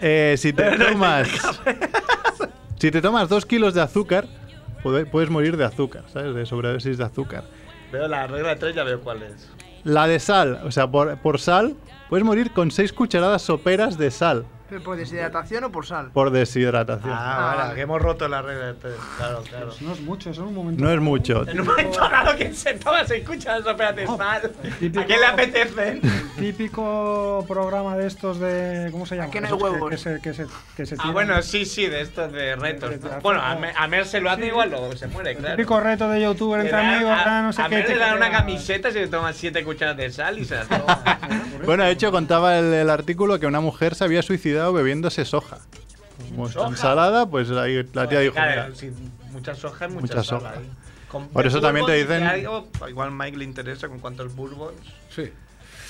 Eh, 0.00 0.34
si 0.36 0.52
te 0.52 0.76
tomas... 0.76 1.28
Si 2.78 2.90
te 2.90 3.00
tomas 3.02 3.28
2 3.28 3.44
kilos 3.46 3.74
de 3.74 3.80
azúcar, 3.82 4.26
puede- 4.82 5.06
puedes 5.06 5.30
morir 5.30 5.56
de 5.56 5.64
azúcar, 5.64 6.04
¿sabes? 6.12 6.34
De 6.34 6.46
sobredosis 6.46 6.98
de 6.98 7.04
azúcar. 7.04 7.44
Veo 7.92 8.06
la 8.06 8.26
regla 8.26 8.50
de 8.50 8.56
tres, 8.56 8.74
ya 8.76 8.84
veo 8.84 9.00
cuál 9.00 9.22
es. 9.22 9.48
La 9.84 10.06
de 10.06 10.18
sal, 10.20 10.60
o 10.64 10.70
sea, 10.70 10.90
por, 10.90 11.16
por 11.18 11.38
sal, 11.40 11.74
puedes 12.08 12.24
morir 12.24 12.52
con 12.52 12.70
6 12.70 12.92
cucharadas 12.92 13.42
soperas 13.42 13.96
de 13.98 14.10
sal 14.10 14.44
¿Pero 14.68 14.82
¿Por 14.82 14.96
deshidratación 14.98 15.64
o 15.64 15.72
por 15.72 15.86
sal? 15.86 16.10
por 16.12 16.30
deshidratación. 16.30 17.10
Ah, 17.12 17.44
vale, 17.46 17.62
vale. 17.62 17.74
que 17.74 17.80
hemos 17.80 18.02
roto 18.02 18.28
la 18.28 18.42
regla. 18.42 18.74
Claro, 19.16 19.42
claro. 19.48 19.70
No 19.80 19.92
es 19.94 20.00
mucho, 20.02 20.30
eso 20.30 20.42
en 20.42 20.48
un 20.48 20.54
momento. 20.54 20.84
No 20.84 20.90
es 20.92 21.00
mucho. 21.00 21.48
En 21.48 21.60
un 21.60 21.66
momento 21.66 22.00
dado 22.00 22.36
que 22.36 22.52
se 22.52 22.74
toma, 22.74 23.04
se 23.06 23.16
escucha 23.18 23.56
eso, 23.56 23.70
espérate, 23.70 24.06
sal. 24.06 24.52
¿A 24.62 25.04
quién 25.04 25.20
le 25.20 25.26
apetece? 25.26 26.00
Típico 26.38 27.44
programa 27.48 27.96
de 27.96 28.06
estos 28.08 28.38
de. 28.40 28.88
¿Cómo 28.92 29.06
se 29.06 29.16
llama? 29.16 29.28
¿A 29.28 29.30
qué 29.30 29.40
no 29.40 29.46
hay 29.46 29.52
Esos 29.54 29.58
que- 29.62 29.70
huevos? 29.70 29.90
Que, 29.90 29.96
se, 29.96 30.20
que 30.20 30.34
se, 30.34 30.46
que 30.76 30.86
se 30.86 30.96
Ah, 30.98 31.10
bueno, 31.12 31.40
sí, 31.42 31.64
sí, 31.64 31.86
de 31.86 32.00
estos 32.02 32.32
de 32.32 32.56
retos. 32.56 32.90
De- 32.90 32.98
de- 32.98 33.08
de- 33.08 33.20
Bueno, 33.20 33.40
a, 33.40 33.54
Mer- 33.56 33.74
a 33.76 33.86
Mer 33.88 34.04
se 34.06 34.20
lo 34.20 34.30
hace 34.30 34.46
igual, 34.46 34.70
luego 34.70 34.94
se 34.96 35.06
muere, 35.06 35.34
claro. 35.36 35.56
Típico 35.56 35.80
reto 35.80 36.08
de 36.08 36.20
youtuber 36.22 36.60
entre 36.60 36.76
amigos, 36.76 37.10
a, 37.12 37.38
ah, 37.38 37.42
no 37.42 37.52
sé 37.52 37.62
a 37.62 37.68
qué. 37.68 37.76
Mer 37.76 37.86
te 37.86 37.94
le 37.94 38.00
dan 38.00 38.16
una 38.16 38.30
camiseta 38.30 38.88
y 38.88 38.92
se 38.92 39.06
toma 39.08 39.32
siete 39.32 39.64
cucharadas 39.64 39.96
de 39.98 40.10
sal 40.10 40.38
y 40.38 40.44
se 40.44 40.56
las 40.56 40.68
toma. 40.68 41.02
Bueno, 41.64 41.84
de 41.84 41.90
hecho, 41.90 42.10
contaba 42.12 42.56
el, 42.58 42.72
el 42.72 42.88
artículo 42.88 43.38
que 43.40 43.46
una 43.46 43.60
mujer 43.60 43.94
se 43.94 44.04
había 44.04 44.22
suicidado 44.22 44.57
bebiéndose 44.72 45.24
soja. 45.24 45.58
Como 46.30 46.48
está 46.48 46.66
ensalada, 46.66 47.26
pues 47.26 47.50
ahí 47.50 47.82
la 47.94 48.08
tía 48.08 48.20
dijo, 48.20 48.34
Claro, 48.34 48.62
"Mira, 48.64 48.74
sí, 48.76 48.90
mucha 49.30 49.54
soja 49.54 49.86
y 49.86 49.90
mucha, 49.90 50.22
soja. 50.24 50.54
Con- 51.08 51.28
Por 51.28 51.46
eso 51.46 51.60
también 51.60 51.86
te 51.86 51.92
dicen- 51.92 52.20
si 52.20 52.26
algo, 52.26 52.68
igual 52.88 53.12
Mike 53.12 53.38
le 53.38 53.44
interesa 53.44 53.88
con 53.88 53.98
cuántos 54.00 54.34
bourbons. 54.34 54.76
Sí. 55.14 55.32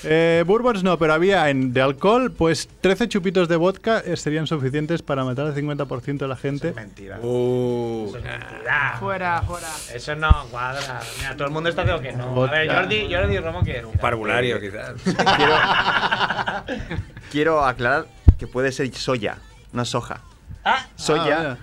Eh, 0.05 0.45
bourbons 0.47 0.81
no, 0.81 0.97
pero 0.97 1.11
había 1.13 1.49
en, 1.49 1.73
de 1.73 1.81
alcohol, 1.81 2.31
pues 2.31 2.69
13 2.79 3.09
chupitos 3.09 3.49
de 3.49 3.57
vodka 3.57 3.99
eh, 4.05 4.15
serían 4.15 4.47
suficientes 4.47 5.01
para 5.01 5.25
matar 5.25 5.47
al 5.47 5.53
50% 5.55 6.19
de 6.19 6.27
la 6.29 6.37
gente. 6.37 6.71
Mentira. 6.71 7.19
Uh, 7.19 8.05
Eso 8.07 8.17
es 8.19 8.23
mentira. 8.23 8.95
Fuera, 8.97 9.41
fuera. 9.41 9.67
Eso 9.93 10.15
no 10.15 10.45
cuadra. 10.51 11.01
Mira, 11.17 11.33
todo 11.35 11.47
el 11.47 11.53
mundo 11.53 11.69
está 11.69 11.83
diciendo 11.83 12.01
que 12.01 12.13
no. 12.13 12.45
A 12.45 12.49
ver, 12.49 12.67
Vodka. 12.67 12.79
Jordi, 12.81 13.13
Jordi 13.13 13.39
Romo, 13.39 13.61
¿qué? 13.63 13.83
un 13.83 13.97
parvulario, 13.97 14.57
quizás. 14.61 14.93
Quiero, 15.35 15.55
quiero 17.31 17.65
aclarar 17.65 18.05
que 18.39 18.47
puede 18.47 18.71
ser 18.71 18.91
soya, 18.95 19.37
no 19.73 19.85
soja. 19.85 20.21
Ah, 20.65 20.87
Soya 20.95 21.51
Ah, 21.51 21.57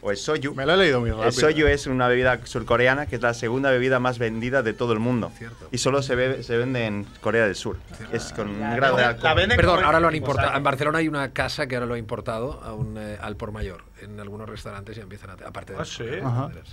o 0.00 0.10
el 0.12 0.16
soyu. 0.16 0.54
Me 0.54 0.64
lo 0.64 0.74
he 0.74 0.76
leído 0.76 1.00
muy 1.00 1.10
rápido. 1.10 1.26
El 1.26 1.32
soyu 1.32 1.66
es 1.66 1.86
una 1.88 2.06
bebida 2.06 2.38
surcoreana 2.44 3.06
que 3.06 3.16
es 3.16 3.22
la 3.22 3.34
segunda 3.34 3.70
bebida 3.70 3.98
más 3.98 4.18
vendida 4.18 4.62
de 4.62 4.72
todo 4.72 4.92
el 4.92 5.00
mundo. 5.00 5.32
Y 5.72 5.78
solo 5.78 6.00
se, 6.02 6.14
bebe- 6.14 6.42
se 6.44 6.56
vende 6.56 6.86
en 6.86 7.04
Corea 7.20 7.44
del 7.44 7.56
Sur. 7.56 7.76
Es 8.12 8.32
con 8.32 8.48
un 8.50 8.76
grado 8.76 8.96
de 8.96 9.04
alcohol. 9.04 9.34
Perdón, 9.56 9.84
ahora 9.84 9.98
lo 10.00 10.06
han 10.06 10.12
como 10.14 10.16
importado. 10.16 10.56
En 10.56 10.62
Barcelona 10.62 10.98
hay 10.98 11.08
una 11.08 11.32
casa 11.32 11.66
que 11.66 11.74
ahora 11.74 11.86
lo 11.86 11.94
ha 11.94 11.98
importado 11.98 12.62
a 12.62 12.72
un, 12.72 12.96
eh, 12.98 13.18
al 13.20 13.36
por 13.36 13.50
mayor. 13.52 13.82
En 14.00 14.20
algunos 14.20 14.48
restaurantes 14.48 14.94
ya 14.96 15.02
empiezan 15.02 15.30
a. 15.30 15.32
Aparte 15.46 15.72
de. 15.72 15.80
Ah, 15.80 15.84
sí. 15.84 16.04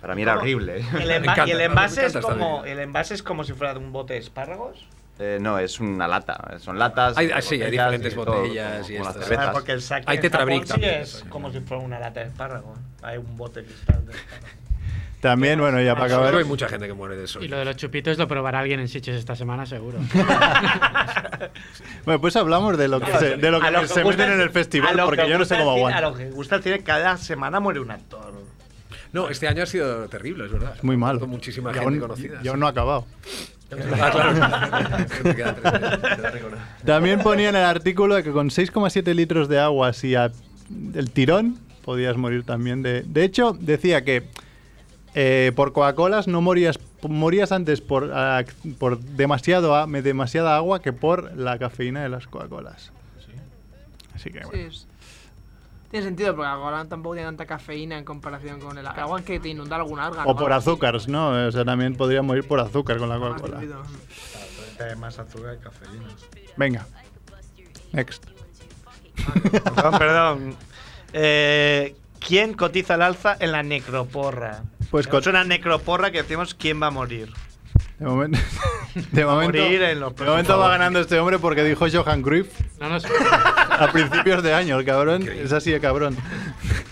Para 0.01 0.13
mí 0.15 0.21
era 0.21 0.37
horrible. 0.37 0.79
¿eh? 0.81 0.85
El, 1.01 1.07
Me 1.07 1.15
enva- 1.19 1.21
encanta, 1.23 1.47
y 1.47 1.51
el 1.51 1.57
me 1.57 1.63
envase 1.65 2.05
es 2.05 2.17
como 2.17 2.65
el 2.65 2.79
envase 2.79 3.13
es 3.15 3.23
como 3.23 3.43
si 3.43 3.53
fuera 3.53 3.73
de 3.73 3.79
un 3.79 3.91
bote 3.91 4.13
de 4.13 4.19
espárragos. 4.19 4.85
Eh, 5.20 5.38
no, 5.39 5.60
es 5.60 5.79
una 5.79 6.08
lata. 6.08 6.58
Son 6.60 6.77
latas. 6.79 7.15
Hay- 7.17 7.29
ah, 7.32 7.41
sí, 7.41 7.55
hay 7.55 7.62
botellas 7.65 7.91
diferentes 7.91 8.13
y 8.13 8.15
todo, 8.15 8.25
botellas 8.41 8.89
y 8.89 8.98
como. 8.98 9.10
Ah, 9.39 9.50
porque 9.53 9.72
el 9.74 9.82
sake 9.82 10.03
Hay 10.08 10.20
Tetrabric 10.20 10.65
sí 10.65 10.82
es 10.84 11.15
eso. 11.15 11.25
como 11.29 11.51
si 11.51 11.60
fuera 11.60 11.84
una 11.84 12.00
lata 12.00 12.22
de 12.22 12.27
espárrago. 12.27 12.74
Hay 13.03 13.17
un 13.17 13.38
bote 13.38 13.62
de 13.62 13.67
cristal 13.67 14.05
de 14.05 14.12
espárrago. 14.13 14.48
También, 15.22 15.58
bueno, 15.58 15.79
ya 15.82 15.96
para 15.96 16.08
que 16.08 16.13
hay 16.15 16.20
acabar. 16.20 16.46
mucha 16.46 16.67
gente 16.67 16.86
que 16.86 16.91
muere 16.93 17.15
de 17.15 17.24
eso. 17.25 17.41
Y 17.41 17.48
lo 17.48 17.58
de 17.58 17.63
los 17.63 17.77
chupitos 17.77 18.17
lo 18.17 18.27
probará 18.27 18.60
alguien 18.60 18.82
en 18.82 18.89
Sitges 18.89 19.15
esta 19.15 19.36
semana, 19.36 19.65
seguro. 19.65 20.00
Bueno, 22.05 22.20
pues 22.22 22.36
hablamos 22.36 22.77
de 22.77 22.88
lo 22.88 23.00
que 23.00 23.12
se, 23.17 23.38
de 23.38 23.51
lo 23.51 23.60
que 23.62 23.72
lo 23.72 23.88
se 23.88 24.03
meten 24.03 24.32
en 24.34 24.41
el 24.41 24.50
festival, 24.50 25.00
porque 25.05 25.24
que 25.24 25.29
yo 25.29 25.38
no 25.38 25.46
sé 25.46 25.58
cómo 25.58 25.72
aguanta. 25.72 26.00
A 26.00 26.01
lo 26.01 26.13
que 26.15 26.29
gusta 26.32 26.55
el 26.58 26.63
cine, 26.63 26.79
cada 26.84 27.17
semana 27.17 27.60
muere 27.60 27.79
un 27.79 27.91
actor. 27.91 28.34
No, 29.13 29.29
este 29.29 29.48
año 29.48 29.63
ha 29.63 29.65
sido 29.65 30.08
terrible, 30.10 30.46
es 30.46 30.51
verdad. 30.51 30.75
Muy 30.82 30.98
malo. 30.98 31.20
Con 31.20 31.29
muchísima 31.29 31.70
Y 31.72 31.74
gente 31.75 31.86
aún, 31.88 32.00
conocida. 32.00 32.39
y 32.43 32.48
aún 32.48 32.60
no 32.60 32.65
ha 32.67 32.72
acabado. 32.72 33.05
Ah. 35.63 36.57
También 36.85 37.19
ponía 37.21 37.49
en 37.49 37.55
el 37.55 37.63
artículo 37.63 38.21
que 38.23 38.31
con 38.31 38.49
6,7 38.49 39.13
litros 39.13 39.47
de 39.49 39.59
agua, 39.59 39.93
si 39.93 40.15
a 40.15 40.31
el 40.93 41.11
tirón, 41.11 41.57
podías 41.83 42.17
morir 42.17 42.43
también 42.43 42.81
de... 42.81 43.03
De 43.03 43.23
hecho, 43.23 43.55
decía 43.59 44.03
que 44.03 44.23
eh, 45.15 45.51
por 45.55 45.73
Coca-Colas 45.73 46.27
no 46.27 46.41
morías, 46.41 46.79
morías 47.07 47.51
antes 47.51 47.81
por, 47.81 48.11
ah, 48.13 48.43
por 48.79 48.99
demasiado, 48.99 49.75
a- 49.75 49.85
demasiada 49.87 50.55
agua 50.55 50.81
que 50.81 50.93
por 50.93 51.35
la 51.37 51.57
cafeína 51.59 52.01
de 52.03 52.09
las 52.09 52.27
Coca-Colas. 52.27 52.91
Así 54.15 54.29
que 54.31 54.39
Sí, 54.39 54.45
bueno. 54.45 54.69
Tiene 55.93 56.07
sentido, 56.07 56.35
porque 56.35 56.47
ahora 56.47 56.83
tampoco 56.85 57.13
tiene 57.13 57.27
tanta 57.27 57.45
cafeína 57.45 58.00
en 58.00 58.03
comparación 58.03 58.59
con 58.59 58.75
el 58.79 58.88
agua 58.88 59.21
que 59.21 59.39
te 59.39 59.50
inunda 59.50 59.75
algún 59.75 60.00
alga. 60.00 60.23
O 60.25 60.35
por 60.35 60.51
azúcares, 60.51 61.07
¿no? 61.07 61.29
O 61.47 61.51
sea, 61.51 61.63
también 61.63 61.95
podría 61.95 62.23
morir 62.23 62.47
por 62.47 62.59
azúcar 62.59 62.97
con 62.97 63.09
la 63.09 63.19
Coca-Cola. 63.19 63.62
Trae 64.75 64.95
más 64.95 65.19
azúcar 65.19 65.55
que 65.59 65.65
cafeína. 65.65 66.03
Venga. 66.57 66.88
Next. 67.91 68.23
Perdón, 69.75 69.97
perdón. 70.00 70.55
Eh, 71.13 71.95
¿Quién 72.19 72.53
cotiza 72.55 72.95
al 72.95 73.03
alza 73.03 73.38
en 73.39 73.51
la 73.51 73.62
necroporra? 73.62 74.63
Pues 74.89 75.07
cot- 75.07 75.27
una 75.29 75.43
necroporra 75.43 76.09
que 76.09 76.23
decimos 76.23 76.55
quién 76.55 76.81
va 76.81 76.88
a 76.88 76.89
morir. 76.89 77.31
De 78.00 78.05
momento, 78.07 78.39
de 79.12 79.25
momento, 79.25 79.59
morir 79.62 79.83
en 79.83 80.00
los 80.00 80.15
de 80.15 80.25
momento 80.25 80.57
va 80.57 80.69
ganando 80.69 81.00
este 81.00 81.19
hombre 81.19 81.38
porque 81.38 81.63
dijo 81.63 81.85
Johan 81.91 82.23
Cruyff 82.23 82.59
No 82.79 82.89
nos... 82.89 83.05
a 83.79 83.91
principios 83.91 84.43
de 84.43 84.53
año. 84.53 84.79
El 84.79 84.85
cabrón 84.85 85.27
es 85.27 85.51
así 85.51 85.71
de 85.71 85.79
cabrón. 85.79 86.15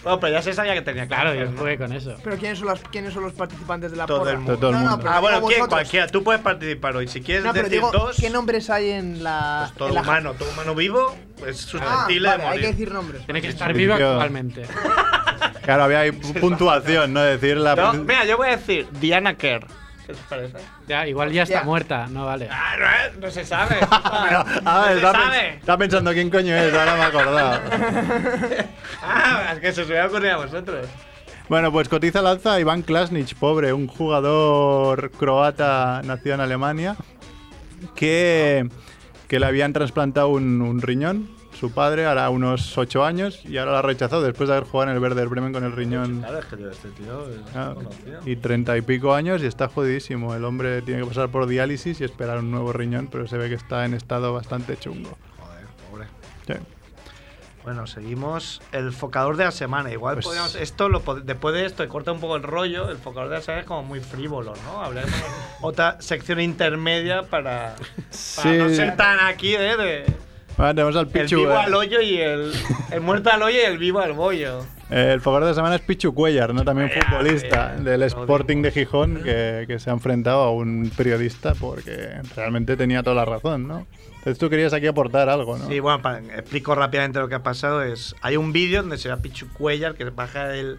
Bueno, 0.04 0.20
pero 0.20 0.34
ya 0.34 0.42
se 0.42 0.54
sabía 0.54 0.74
que 0.74 0.82
tenía 0.82 1.08
Claro, 1.08 1.34
yo 1.36 1.46
jugué 1.56 1.78
con 1.78 1.94
eso. 1.94 2.16
Pero 2.24 2.36
¿quiénes 2.38 2.58
son, 2.60 2.68
los, 2.70 2.80
¿quiénes 2.92 3.14
son 3.14 3.24
los 3.24 3.34
participantes 3.34 3.92
de 3.92 3.98
la 3.98 4.06
Todo 4.08 4.20
porra? 4.20 4.32
el 4.32 4.38
mundo. 4.40 4.58
Todo 4.58 4.70
el 4.72 4.76
No, 4.78 4.80
no, 4.84 4.90
mundo. 4.92 5.04
pero 5.04 5.16
Ah, 5.16 5.20
bueno, 5.20 5.38
¿quién? 5.40 5.50
vosotros. 5.60 5.70
Cualquiera. 5.70 6.08
Tú 6.08 6.24
puedes 6.24 6.42
participar 6.42 6.96
hoy. 6.96 7.08
Si 7.08 7.22
quieres 7.22 7.44
No, 7.44 7.52
pero 7.54 7.66
decir 7.66 7.78
digo, 7.80 7.92
dos, 7.92 8.18
¿qué 8.20 8.30
nombres 8.32 8.70
hay 8.70 8.90
en 8.92 9.24
la. 9.24 9.66
pues 9.68 9.78
todo 9.78 9.90
en 9.90 9.96
la 9.96 10.02
humano, 10.02 10.34
todo 10.34 10.50
humano 10.52 10.74
vivo, 10.76 11.16
es 11.46 11.64
Ah, 11.66 11.70
susceptible 11.70 12.28
vale, 12.30 12.38
de 12.42 12.44
hay 12.44 12.50
morir. 12.50 12.62
que 12.62 12.68
decir 12.72 12.92
nombres. 12.92 13.26
Tiene 13.26 13.42
que 13.42 13.48
estar 13.50 13.74
vivo 13.74 13.94
actualmente. 13.94 14.64
Claro, 15.64 15.84
había 15.84 16.00
ahí 16.00 16.12
puntuación, 16.42 17.14
¿no? 17.14 17.22
Decir 17.22 17.58
la. 17.58 17.76
No, 17.76 17.94
mira, 17.94 18.26
yo 18.26 18.38
voy 18.38 18.48
a 18.48 18.58
decir 18.58 18.88
Diana 19.00 19.36
Kerr. 19.36 19.66
¿Qué 20.14 20.20
os 20.22 20.28
parece? 20.28 20.58
Ya, 20.88 21.08
igual 21.08 21.32
ya 21.32 21.44
está 21.44 21.60
Ya. 21.60 21.64
muerta, 21.64 22.08
no 22.08 22.26
vale. 22.26 22.48
Ah, 22.52 22.76
no, 22.80 22.86
es- 22.86 23.18
no 23.20 23.32
se 23.32 23.46
sabe. 23.46 23.78
A 23.92 24.46
no 24.64 24.82
ver, 24.82 24.90
se 24.92 24.96
está, 24.98 25.12
sabe. 25.12 25.38
pens- 25.38 25.56
está 25.60 25.78
pensando 25.78 26.12
quién 26.14 26.30
coño 26.30 26.56
es, 26.56 26.74
ahora 26.74 26.94
me 26.96 27.00
he 27.02 27.04
acordado. 27.04 27.62
Ah, 29.04 29.52
es 29.54 29.60
que 29.60 29.72
se 29.74 29.82
os 29.82 29.88
hubiera 29.88 30.08
ocurrido 30.08 30.34
a 30.36 30.46
vosotros. 30.46 30.88
Bueno, 31.50 31.72
pues 31.72 31.90
cotiza 31.90 32.20
al 32.20 32.28
alza 32.28 32.60
Iván 32.60 32.82
Klasnich, 32.84 33.36
pobre, 33.36 33.74
un 33.74 33.88
jugador 33.88 35.12
croata 35.12 36.02
nacido 36.06 36.36
en 36.36 36.42
Alemania, 36.42 36.96
que, 37.96 38.70
que 39.28 39.40
le 39.40 39.46
habían 39.46 39.74
trasplantado 39.74 40.30
un, 40.30 40.62
un 40.62 40.82
riñón, 40.82 41.30
su 41.62 41.72
padre, 41.72 42.06
hará 42.08 42.30
unos 42.32 42.76
8 42.78 43.06
años, 43.06 43.40
y 43.46 43.58
ahora 43.58 43.72
lo 43.72 43.78
ha 43.78 43.82
rechazado 43.84 44.24
después 44.24 44.50
de 44.50 44.56
haber 44.56 44.68
jugado 44.68 44.90
en 44.90 44.98
el 44.98 45.02
Werder 45.02 45.28
Bremen 45.30 45.54
con 45.54 45.64
el 45.64 45.72
riñón. 45.72 46.20
Claro, 46.22 46.40
es 46.40 46.46
que 46.46 46.58
tío, 46.58 46.70
este 46.72 46.90
tío 46.90 47.30
es 47.30 47.40
Ah, 47.56 47.76
y 48.26 48.36
treinta 48.36 48.76
y 48.78 48.82
pico 48.82 49.14
años 49.14 49.44
y 49.44 49.46
está 49.46 49.68
jodidísimo. 49.70 50.34
El 50.34 50.44
hombre 50.44 50.82
tiene 50.82 51.02
que 51.02 51.08
pasar 51.08 51.30
por 51.30 51.46
diálisis 51.48 52.02
y 52.02 52.04
esperar 52.04 52.40
un 52.40 52.50
nuevo 52.52 52.74
riñón, 52.74 53.08
pero 53.12 53.28
se 53.28 53.38
ve 53.38 53.48
que 53.48 53.56
está 53.56 53.86
en 53.86 53.94
estado 53.94 54.34
bastante 54.34 54.76
chungo. 54.76 55.16
Joder, 55.40 55.66
pobre. 55.92 56.08
Sí. 56.48 56.54
Bueno, 57.64 57.86
seguimos. 57.86 58.60
El 58.72 58.92
focador 58.92 59.38
de 59.38 59.44
la 59.44 59.52
semana. 59.52 59.92
Igual 59.92 60.16
Pues- 60.16 60.26
podríamos. 60.26 60.56
Esto 60.56 60.90
lo, 60.90 61.00
después 61.24 61.54
de 61.54 61.68
esto, 61.68 61.88
corta 61.88 62.12
un 62.12 62.20
poco 62.20 62.38
el 62.38 62.42
rollo. 62.42 62.90
El 62.90 62.98
focador 62.98 63.30
de 63.30 63.36
la 63.36 63.42
semana 63.42 63.62
es 63.62 63.68
como 63.68 63.84
muy 63.84 64.00
frívolo, 64.00 64.56
¿no? 64.66 64.82
Hablaremos 64.82 65.16
otra 65.62 66.02
sección 66.02 66.40
intermedia 66.42 67.22
para, 67.22 67.76
para 67.76 67.86
Sí. 68.10 68.58
no 68.58 68.68
ser 68.70 68.98
tan 68.98 69.20
aquí 69.20 69.54
¿eh? 69.54 69.78
de. 69.78 70.31
Bueno, 70.58 70.76
tenemos 70.76 70.96
al 70.96 71.06
El 71.08 71.12
Pichu. 71.12 71.38
vivo 71.38 71.52
eh, 71.54 71.58
al 71.58 71.74
hoyo 71.74 72.02
y 72.02 72.18
el, 72.18 72.52
el 72.92 73.02
muerto 73.02 73.32
al 73.32 73.42
hoyo 73.42 73.58
y 73.58 73.62
el 73.66 73.78
vivo 73.78 74.00
al 74.00 74.14
bollo. 74.14 74.60
eh, 74.92 75.12
el 75.14 75.22
favor 75.22 75.42
de 75.44 75.50
la 75.50 75.54
semana 75.56 75.76
es 75.76 75.82
Pichu 75.82 76.14
Cuellar, 76.14 76.54
¿no? 76.54 76.64
También 76.64 76.90
futbolista 76.92 77.76
del 77.78 78.04
Sporting 78.04 78.62
de. 78.62 78.72
Gijón, 78.72 79.22
que, 79.24 79.64
que 79.68 79.80
se 79.80 79.90
ha 79.90 79.94
enfrentado 79.94 80.42
a 80.44 80.52
un 80.52 80.92
periodista 80.96 81.54
porque 81.56 82.10
realmente 82.36 82.76
tenía 82.78 83.02
toda 83.02 83.16
la 83.16 83.26
razón, 83.26 83.68
¿no? 83.68 83.88
Entonces 84.20 84.38
tú 84.38 84.50
querías 84.52 84.72
aquí 84.74 84.86
aportar 84.86 85.30
algo, 85.30 85.58
¿no? 85.58 85.68
Sí, 85.68 85.80
bueno, 85.80 86.00
explico 86.36 86.76
rápidamente 86.76 87.18
lo 87.20 87.28
que 87.28 87.36
ha 87.36 87.44
pasado. 87.44 87.82
Es, 87.82 88.16
hay 88.22 88.38
un 88.38 88.54
vídeo 88.54 88.82
donde 88.82 89.00
se 89.00 89.08
ve 89.08 89.16
a 89.16 89.18
Pichu 89.18 89.48
Cuellar 89.54 89.96
que 89.96 90.04
baja 90.12 90.48
del, 90.48 90.78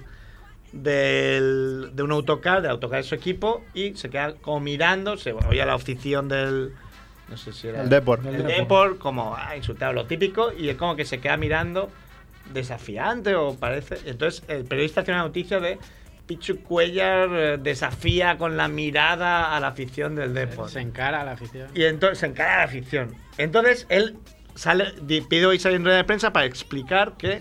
del- 0.72 1.90
de 1.94 2.02
un 2.02 2.12
autocar, 2.12 2.62
del 2.62 2.70
autocar 2.70 2.98
de 3.02 3.08
su 3.08 3.14
equipo, 3.14 3.64
y 3.74 3.94
se 3.94 4.10
queda 4.10 4.34
como 4.34 4.60
mirando, 4.60 5.16
se 5.16 5.32
oye 5.32 5.64
la 5.64 5.74
afición 5.74 6.28
del... 6.28 6.72
No 7.32 7.38
sé 7.38 7.50
si 7.50 7.68
era... 7.68 7.82
El 7.82 7.88
Depor. 7.88 8.20
El 8.26 8.46
Depor, 8.46 8.98
como 8.98 9.34
ha 9.34 9.56
insultado 9.56 9.94
lo 9.94 10.04
típico, 10.04 10.52
y 10.52 10.68
es 10.68 10.76
como 10.76 10.96
que 10.96 11.06
se 11.06 11.18
queda 11.18 11.38
mirando 11.38 11.90
desafiante, 12.52 13.34
o 13.34 13.56
parece. 13.56 13.98
Entonces 14.04 14.44
el 14.48 14.66
periodista 14.66 15.00
hace 15.00 15.12
una 15.12 15.22
noticia 15.22 15.58
de... 15.58 15.78
Pichu 16.26 16.62
Cuellar 16.62 17.30
eh, 17.32 17.58
desafía 17.58 18.36
con 18.36 18.56
la 18.56 18.68
mirada 18.68 19.56
a 19.56 19.60
la 19.60 19.68
afición 19.68 20.14
del 20.14 20.34
Depor. 20.34 20.70
Se 20.70 20.80
encara 20.80 21.22
a 21.22 21.24
la 21.24 21.32
afición. 21.32 21.70
Y 21.74 21.84
entonces 21.84 22.18
se 22.18 22.26
encara 22.26 22.54
a 22.54 22.58
la 22.58 22.64
afición. 22.64 23.16
Entonces 23.38 23.86
él 23.88 24.18
sale, 24.54 24.92
pide 25.28 25.46
hoy 25.46 25.58
salir 25.58 25.76
en 25.76 25.84
rueda 25.84 25.96
de 25.96 26.04
prensa 26.04 26.32
para 26.32 26.44
explicar 26.44 27.16
que 27.16 27.40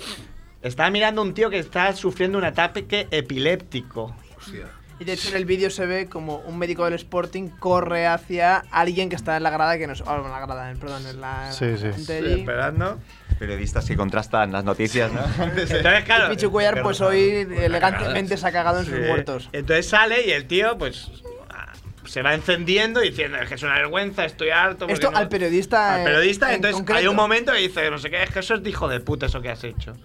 estaba 0.62 0.90
mirando 0.90 1.22
a 1.22 1.26
un 1.26 1.34
tío 1.34 1.50
que 1.50 1.60
está 1.60 1.94
sufriendo 1.94 2.38
un 2.38 2.46
ataque 2.46 3.08
epiléptico. 3.12 4.16
Hostia. 4.38 4.68
Y 5.02 5.04
de 5.04 5.14
hecho 5.14 5.30
en 5.30 5.36
el 5.38 5.46
vídeo 5.46 5.72
se 5.72 5.88
ve 5.88 6.06
como 6.08 6.38
un 6.46 6.60
médico 6.60 6.86
del 6.86 6.94
Sporting 6.94 7.50
corre 7.50 8.06
hacia 8.06 8.64
alguien 8.70 9.10
que 9.10 9.16
está 9.16 9.36
en 9.36 9.42
la 9.42 9.50
grada 9.50 9.80
que 9.80 9.88
no 9.88 9.94
es. 9.94 10.02
Oh, 10.02 10.16
en 10.16 10.30
la 10.30 10.40
grada, 10.40 10.72
perdón, 10.80 11.08
en 11.08 11.20
la. 11.20 11.52
Sí, 11.52 11.76
sí. 11.76 11.88
allí. 12.14 12.42
Esperando. 12.42 13.00
Periodistas 13.40 13.84
que 13.88 13.96
contrastan 13.98 14.52
las 14.52 14.64
noticias, 14.64 15.12
¿no? 15.12 15.22
Entonces, 15.44 15.82
claro. 16.06 16.28
Y 16.32 16.36
Pichu 16.36 16.52
Cuellar, 16.52 16.84
pues 16.84 17.02
hoy 17.02 17.48
elegantemente 17.64 18.38
se 18.38 18.48
ha 18.48 18.52
cagado 18.52 18.82
en 18.82 18.86
sus 18.86 18.94
Sí. 18.94 19.02
muertos. 19.08 19.50
Entonces 19.54 19.88
sale 19.90 20.24
y 20.28 20.32
el 20.34 20.46
tío, 20.46 20.78
pues. 20.78 21.10
ah, 21.50 21.74
Se 22.06 22.22
va 22.22 22.36
encendiendo 22.36 23.00
diciendo 23.00 23.40
es 23.40 23.50
que 23.50 23.56
es 23.56 23.64
una 23.64 23.74
vergüenza, 23.74 24.24
estoy 24.26 24.52
harto. 24.52 24.88
Esto 24.88 25.10
no-". 25.10 25.18
al 25.18 25.30
periodista. 25.30 25.96
al 25.96 26.02
eh, 26.02 26.04
periodista, 26.04 26.50
en 26.50 26.56
entonces 26.58 26.76
concreto. 26.78 27.00
hay 27.00 27.08
un 27.08 27.16
momento 27.16 27.52
que 27.54 27.58
dice, 27.58 27.90
no 27.90 27.98
sé 27.98 28.12
qué, 28.12 28.22
es 28.22 28.30
que 28.30 28.40
eso 28.42 28.54
es 28.54 28.62
de 28.62 28.70
hijo 28.70 28.88
de 28.88 29.00
puta 29.00 29.26
eso 29.26 29.42
que 29.42 29.50
has 29.50 29.64
hecho. 29.64 29.96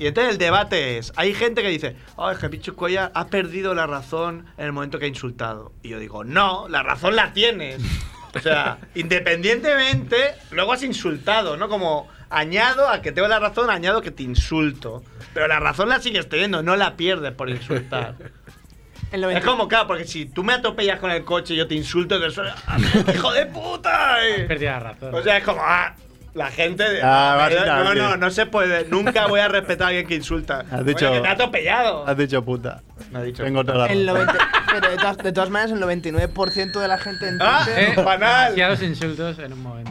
Y 0.00 0.06
entonces 0.06 0.32
el 0.32 0.38
debate 0.38 0.96
es, 0.96 1.12
hay 1.16 1.34
gente 1.34 1.60
que 1.60 1.68
dice, 1.68 1.94
oh, 2.16 2.30
es 2.30 2.38
que 2.38 2.48
Pichu 2.48 2.74
Cuellar 2.74 3.12
ha 3.14 3.26
perdido 3.26 3.74
la 3.74 3.86
razón 3.86 4.46
en 4.56 4.64
el 4.64 4.72
momento 4.72 4.98
que 4.98 5.04
ha 5.04 5.08
insultado. 5.08 5.72
Y 5.82 5.90
yo 5.90 5.98
digo, 5.98 6.24
no, 6.24 6.68
la 6.70 6.82
razón 6.82 7.14
la 7.16 7.34
tienes. 7.34 7.82
O 8.34 8.38
sea, 8.40 8.78
independientemente, 8.94 10.16
luego 10.52 10.72
has 10.72 10.82
insultado, 10.84 11.58
¿no? 11.58 11.68
Como 11.68 12.08
añado 12.30 12.88
a 12.88 13.02
que 13.02 13.12
tengo 13.12 13.28
la 13.28 13.40
razón, 13.40 13.68
añado 13.68 14.00
que 14.00 14.10
te 14.10 14.22
insulto. 14.22 15.04
Pero 15.34 15.46
la 15.48 15.60
razón 15.60 15.90
la 15.90 16.00
sigues 16.00 16.30
teniendo, 16.30 16.62
no 16.62 16.76
la 16.76 16.96
pierdes 16.96 17.32
por 17.32 17.50
insultar. 17.50 18.14
Es 19.12 19.44
como, 19.44 19.66
claro, 19.66 19.88
porque 19.88 20.04
si 20.04 20.26
tú 20.26 20.44
me 20.44 20.52
atropellas 20.52 21.00
con 21.00 21.10
el 21.10 21.24
coche 21.24 21.54
y 21.54 21.56
yo 21.56 21.66
te 21.66 21.74
insulto 21.74 22.16
suelo, 22.30 22.52
¡ah, 22.68 22.78
¡hijo 23.12 23.32
de 23.32 23.44
puta! 23.46 24.18
Y- 24.28 24.46
Perdí 24.46 24.66
la 24.66 24.78
razón. 24.78 25.12
o 25.12 25.20
sea, 25.20 25.36
es 25.38 25.42
como, 25.42 25.60
ah, 25.60 25.96
la 26.34 26.50
gente. 26.50 26.82
de- 26.88 27.00
Ah, 27.02 27.32
no, 27.32 27.38
básicamente. 27.56 28.00
no, 28.00 28.16
no 28.16 28.30
se 28.30 28.46
puede. 28.46 28.84
Nunca 28.88 29.26
voy 29.26 29.40
a 29.40 29.48
respetar 29.48 29.86
a 29.86 29.88
alguien 29.88 30.06
que 30.06 30.14
insulta. 30.14 30.64
Has 30.70 30.84
dicho- 30.84 31.06
Oye, 31.08 31.16
que 31.16 31.22
te 31.22 31.28
ha 31.28 31.32
atropellado. 31.32 32.06
Has 32.06 32.16
dicho 32.16 32.44
puta. 32.44 32.82
Me 33.10 33.18
ha 33.18 33.22
dicho. 33.22 33.42
Tengo 33.44 33.64
toda 33.64 33.78
la 33.78 33.86
El 33.86 34.06
razón. 34.06 34.26
90 34.26 34.46
pero 34.70 34.88
de 34.90 34.96
todas, 34.98 35.16
de 35.18 35.32
todas 35.32 35.50
maneras, 35.50 35.72
el 35.72 35.82
99% 35.82 36.78
de 36.80 36.86
la 36.88 36.96
gente 36.98 37.26
en 37.28 37.38
¡Ah! 37.42 37.62
Twitter. 37.64 37.88
Eh, 37.98 38.02
banal. 38.02 38.54
demasiados 38.54 38.82
insultos 38.82 39.38
en 39.40 39.52
un 39.54 39.62
momento. 39.64 39.90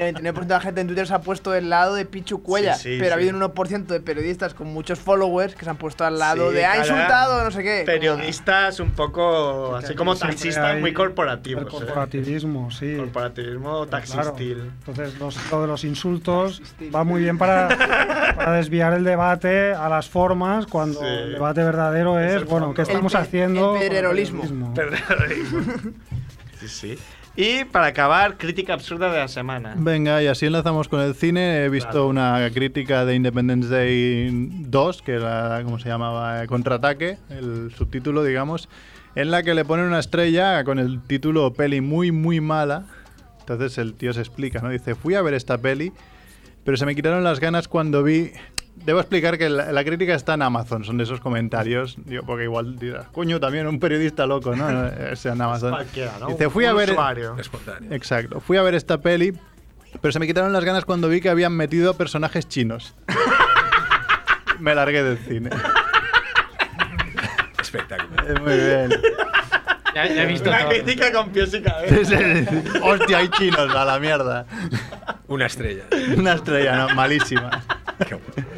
El 0.00 0.14
99% 0.16 0.40
de 0.40 0.54
la 0.54 0.60
gente 0.60 0.80
en 0.80 0.86
Twitter 0.86 1.06
se 1.06 1.12
ha 1.14 1.20
puesto 1.20 1.50
del 1.50 1.68
lado 1.68 1.94
de 1.94 2.06
Pichu 2.06 2.42
Cuellar. 2.42 2.76
Sí, 2.76 2.94
sí, 2.94 2.96
pero 2.98 3.12
ha 3.12 3.14
habido 3.16 3.36
un 3.36 3.42
1% 3.42 3.84
de 3.86 4.00
periodistas 4.00 4.54
con 4.54 4.68
muchos 4.72 4.98
followers 4.98 5.54
que 5.54 5.64
se 5.64 5.70
han 5.70 5.76
puesto 5.76 6.06
al 6.06 6.18
lado 6.18 6.48
Sí, 6.48 6.54
de 6.56 6.64
ha 6.64 6.78
insultado, 6.78 7.44
no 7.44 7.50
sé 7.50 7.62
qué. 7.62 7.82
Periodistas 7.84 8.80
un 8.80 8.92
poco. 8.92 9.76
Así 9.76 9.94
como 9.94 10.16
taxistas 10.16 10.78
muy 10.80 10.94
corporativos. 10.94 11.62
El 11.62 11.68
¿eh? 11.68 11.70
corporativismo, 11.70 12.70
sí. 12.70 12.96
Corporativismo 12.96 13.86
Claro. 13.86 13.86
taxistil. 13.86 14.70
Entonces, 14.86 15.18
los- 15.18 15.50
lo 15.50 15.60
de 15.62 15.66
los 15.66 15.84
insultos 15.84 16.62
va 16.94 17.04
muy 17.04 17.20
bien 17.22 17.36
para, 17.36 17.68
para 18.36 18.52
desviar 18.52 18.94
el 18.94 19.04
debate 19.04 19.74
a 19.74 19.88
las 19.90 20.08
formas, 20.08 20.66
cuando 20.66 21.00
Sí. 21.00 21.06
el 21.06 21.32
debate 21.34 21.62
verdadero 21.62 22.18
es, 22.18 22.43
el 22.44 22.50
bueno, 22.50 22.66
fondo. 22.66 22.74
¿qué 22.76 22.82
estamos 22.82 23.14
El 23.14 23.20
haciendo? 23.20 23.76
el? 23.76 23.88
Terrorismo. 23.90 24.42
sí, 26.60 26.68
sí. 26.68 26.98
Y 27.36 27.64
para 27.64 27.86
acabar, 27.86 28.38
crítica 28.38 28.74
absurda 28.74 29.10
de 29.12 29.18
la 29.18 29.26
semana. 29.28 29.74
Venga, 29.76 30.22
y 30.22 30.28
así 30.28 30.46
enlazamos 30.46 30.88
con 30.88 31.00
el 31.00 31.14
cine. 31.16 31.64
He 31.64 31.68
visto 31.68 31.90
Claro. 31.90 32.06
una 32.08 32.48
crítica 32.54 33.04
de 33.04 33.16
Independence 33.16 33.68
Day 33.68 34.28
2, 34.30 35.02
que 35.02 35.14
era, 35.14 35.60
¿cómo 35.64 35.80
se 35.80 35.88
llamaba? 35.88 36.46
Contraataque, 36.46 37.18
el 37.30 37.72
subtítulo, 37.76 38.22
digamos, 38.22 38.68
en 39.16 39.32
la 39.32 39.42
que 39.42 39.54
le 39.54 39.64
ponen 39.64 39.86
una 39.86 39.98
estrella 39.98 40.62
con 40.62 40.78
el 40.78 41.02
título 41.02 41.52
peli 41.52 41.80
muy, 41.80 42.12
muy 42.12 42.40
mala. 42.40 42.86
Entonces 43.40 43.78
el 43.78 43.94
tío 43.94 44.12
se 44.12 44.20
explica, 44.20 44.60
¿no? 44.60 44.68
Dice, 44.70 44.94
fui 44.94 45.16
a 45.16 45.22
ver 45.22 45.34
esta 45.34 45.58
peli, 45.58 45.92
pero 46.64 46.76
se 46.76 46.86
me 46.86 46.94
quitaron 46.94 47.24
las 47.24 47.40
ganas 47.40 47.66
cuando 47.66 48.04
vi... 48.04 48.30
Debo 48.76 49.00
explicar 49.00 49.38
que 49.38 49.48
la, 49.48 49.72
la 49.72 49.84
crítica 49.84 50.14
está 50.14 50.34
en 50.34 50.42
Amazon, 50.42 50.84
son 50.84 50.98
de 50.98 51.04
esos 51.04 51.20
comentarios, 51.20 51.96
digo, 52.04 52.24
porque 52.26 52.44
igual 52.44 52.76
dirás, 52.78 53.06
coño, 53.12 53.40
también 53.40 53.66
un 53.66 53.80
periodista 53.80 54.26
loco, 54.26 54.54
¿no? 54.54 54.68
Eh, 54.88 55.16
sea 55.16 55.32
en 55.32 55.40
Amazon. 55.40 55.74
¿no? 56.20 56.26
Dice, 56.26 56.50
fui 56.50 56.64
Un 56.64 56.70
a 56.70 56.74
ver... 56.74 56.90
usuario. 56.90 57.36
Espontáneo. 57.38 57.94
Exacto. 57.94 58.40
Fui 58.40 58.56
a 58.58 58.62
ver 58.62 58.74
esta 58.74 59.00
peli, 59.00 59.32
pero 60.00 60.12
se 60.12 60.18
me 60.18 60.26
quitaron 60.26 60.52
las 60.52 60.64
ganas 60.64 60.84
cuando 60.84 61.08
vi 61.08 61.20
que 61.20 61.30
habían 61.30 61.52
metido 61.56 61.94
personajes 61.94 62.48
chinos. 62.48 62.94
me 64.58 64.74
largué 64.74 65.02
del 65.02 65.18
cine. 65.18 65.50
Espectacular. 67.60 68.40
Muy 68.42 68.56
bien. 68.56 68.90
Ya, 69.94 70.06
ya 70.06 70.22
he 70.24 70.26
visto 70.26 70.48
Una 70.50 70.58
todo. 70.60 70.68
crítica 70.70 71.12
con 71.12 71.30
pies 71.30 71.54
y 71.54 71.62
cabeza. 71.62 72.18
Hostia, 72.82 73.18
hay 73.18 73.28
chinos 73.28 73.74
a 73.74 73.84
la 73.84 73.98
mierda. 74.00 74.46
Una 75.28 75.46
estrella. 75.46 75.84
Una 76.16 76.34
estrella, 76.34 76.76
no, 76.76 76.94
malísima. 76.94 77.62
Qué 78.06 78.16
bueno. 78.16 78.53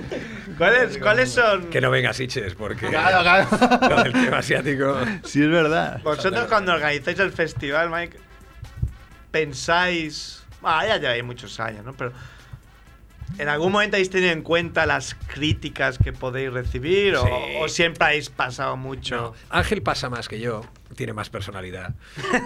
¿Cuáles, 0.59 0.99
¿Cuáles 0.99 1.31
son? 1.33 1.69
Que 1.71 1.81
no 1.81 1.91
venga 1.91 2.13
Siches, 2.13 2.55
porque 2.55 2.89
Claro, 2.89 3.21
claro. 3.23 3.89
lo 3.97 4.03
del 4.05 4.13
tema 4.13 4.39
asiático. 4.39 4.99
Sí, 5.25 5.43
es 5.43 5.51
verdad. 5.51 6.01
Vosotros 6.03 6.47
cuando 6.49 6.73
organizáis 6.73 7.19
el 7.19 7.33
festival, 7.33 7.91
Mike, 7.91 8.19
pensáis... 9.31 10.43
Ah, 10.63 10.85
ya 10.87 10.97
lleváis 10.99 11.25
muchos 11.25 11.59
años, 11.61 11.85
¿no? 11.85 11.93
Pero... 11.95 12.13
¿En 13.39 13.49
algún 13.49 13.73
momento 13.73 13.97
habéis 13.97 14.09
tenido 14.09 14.33
en 14.33 14.43
cuenta 14.43 14.87
las 14.87 15.15
críticas 15.15 15.99
que 15.99 16.13
podéis 16.13 16.53
recibir? 16.53 17.17
o- 17.17 17.25
Sí. 17.25 17.31
O, 17.61 17.69
siempre 17.69 18.05
habéis 18.07 18.31
pasado 18.31 18.77
mucho? 18.77 19.17
No, 19.17 19.35
Ángel 19.51 19.83
pasa 19.83 20.09
más 20.09 20.29
que 20.29 20.39
yo, 20.41 20.63
tiene 20.95 21.13
más 21.13 21.31
personalidad. 21.31 21.95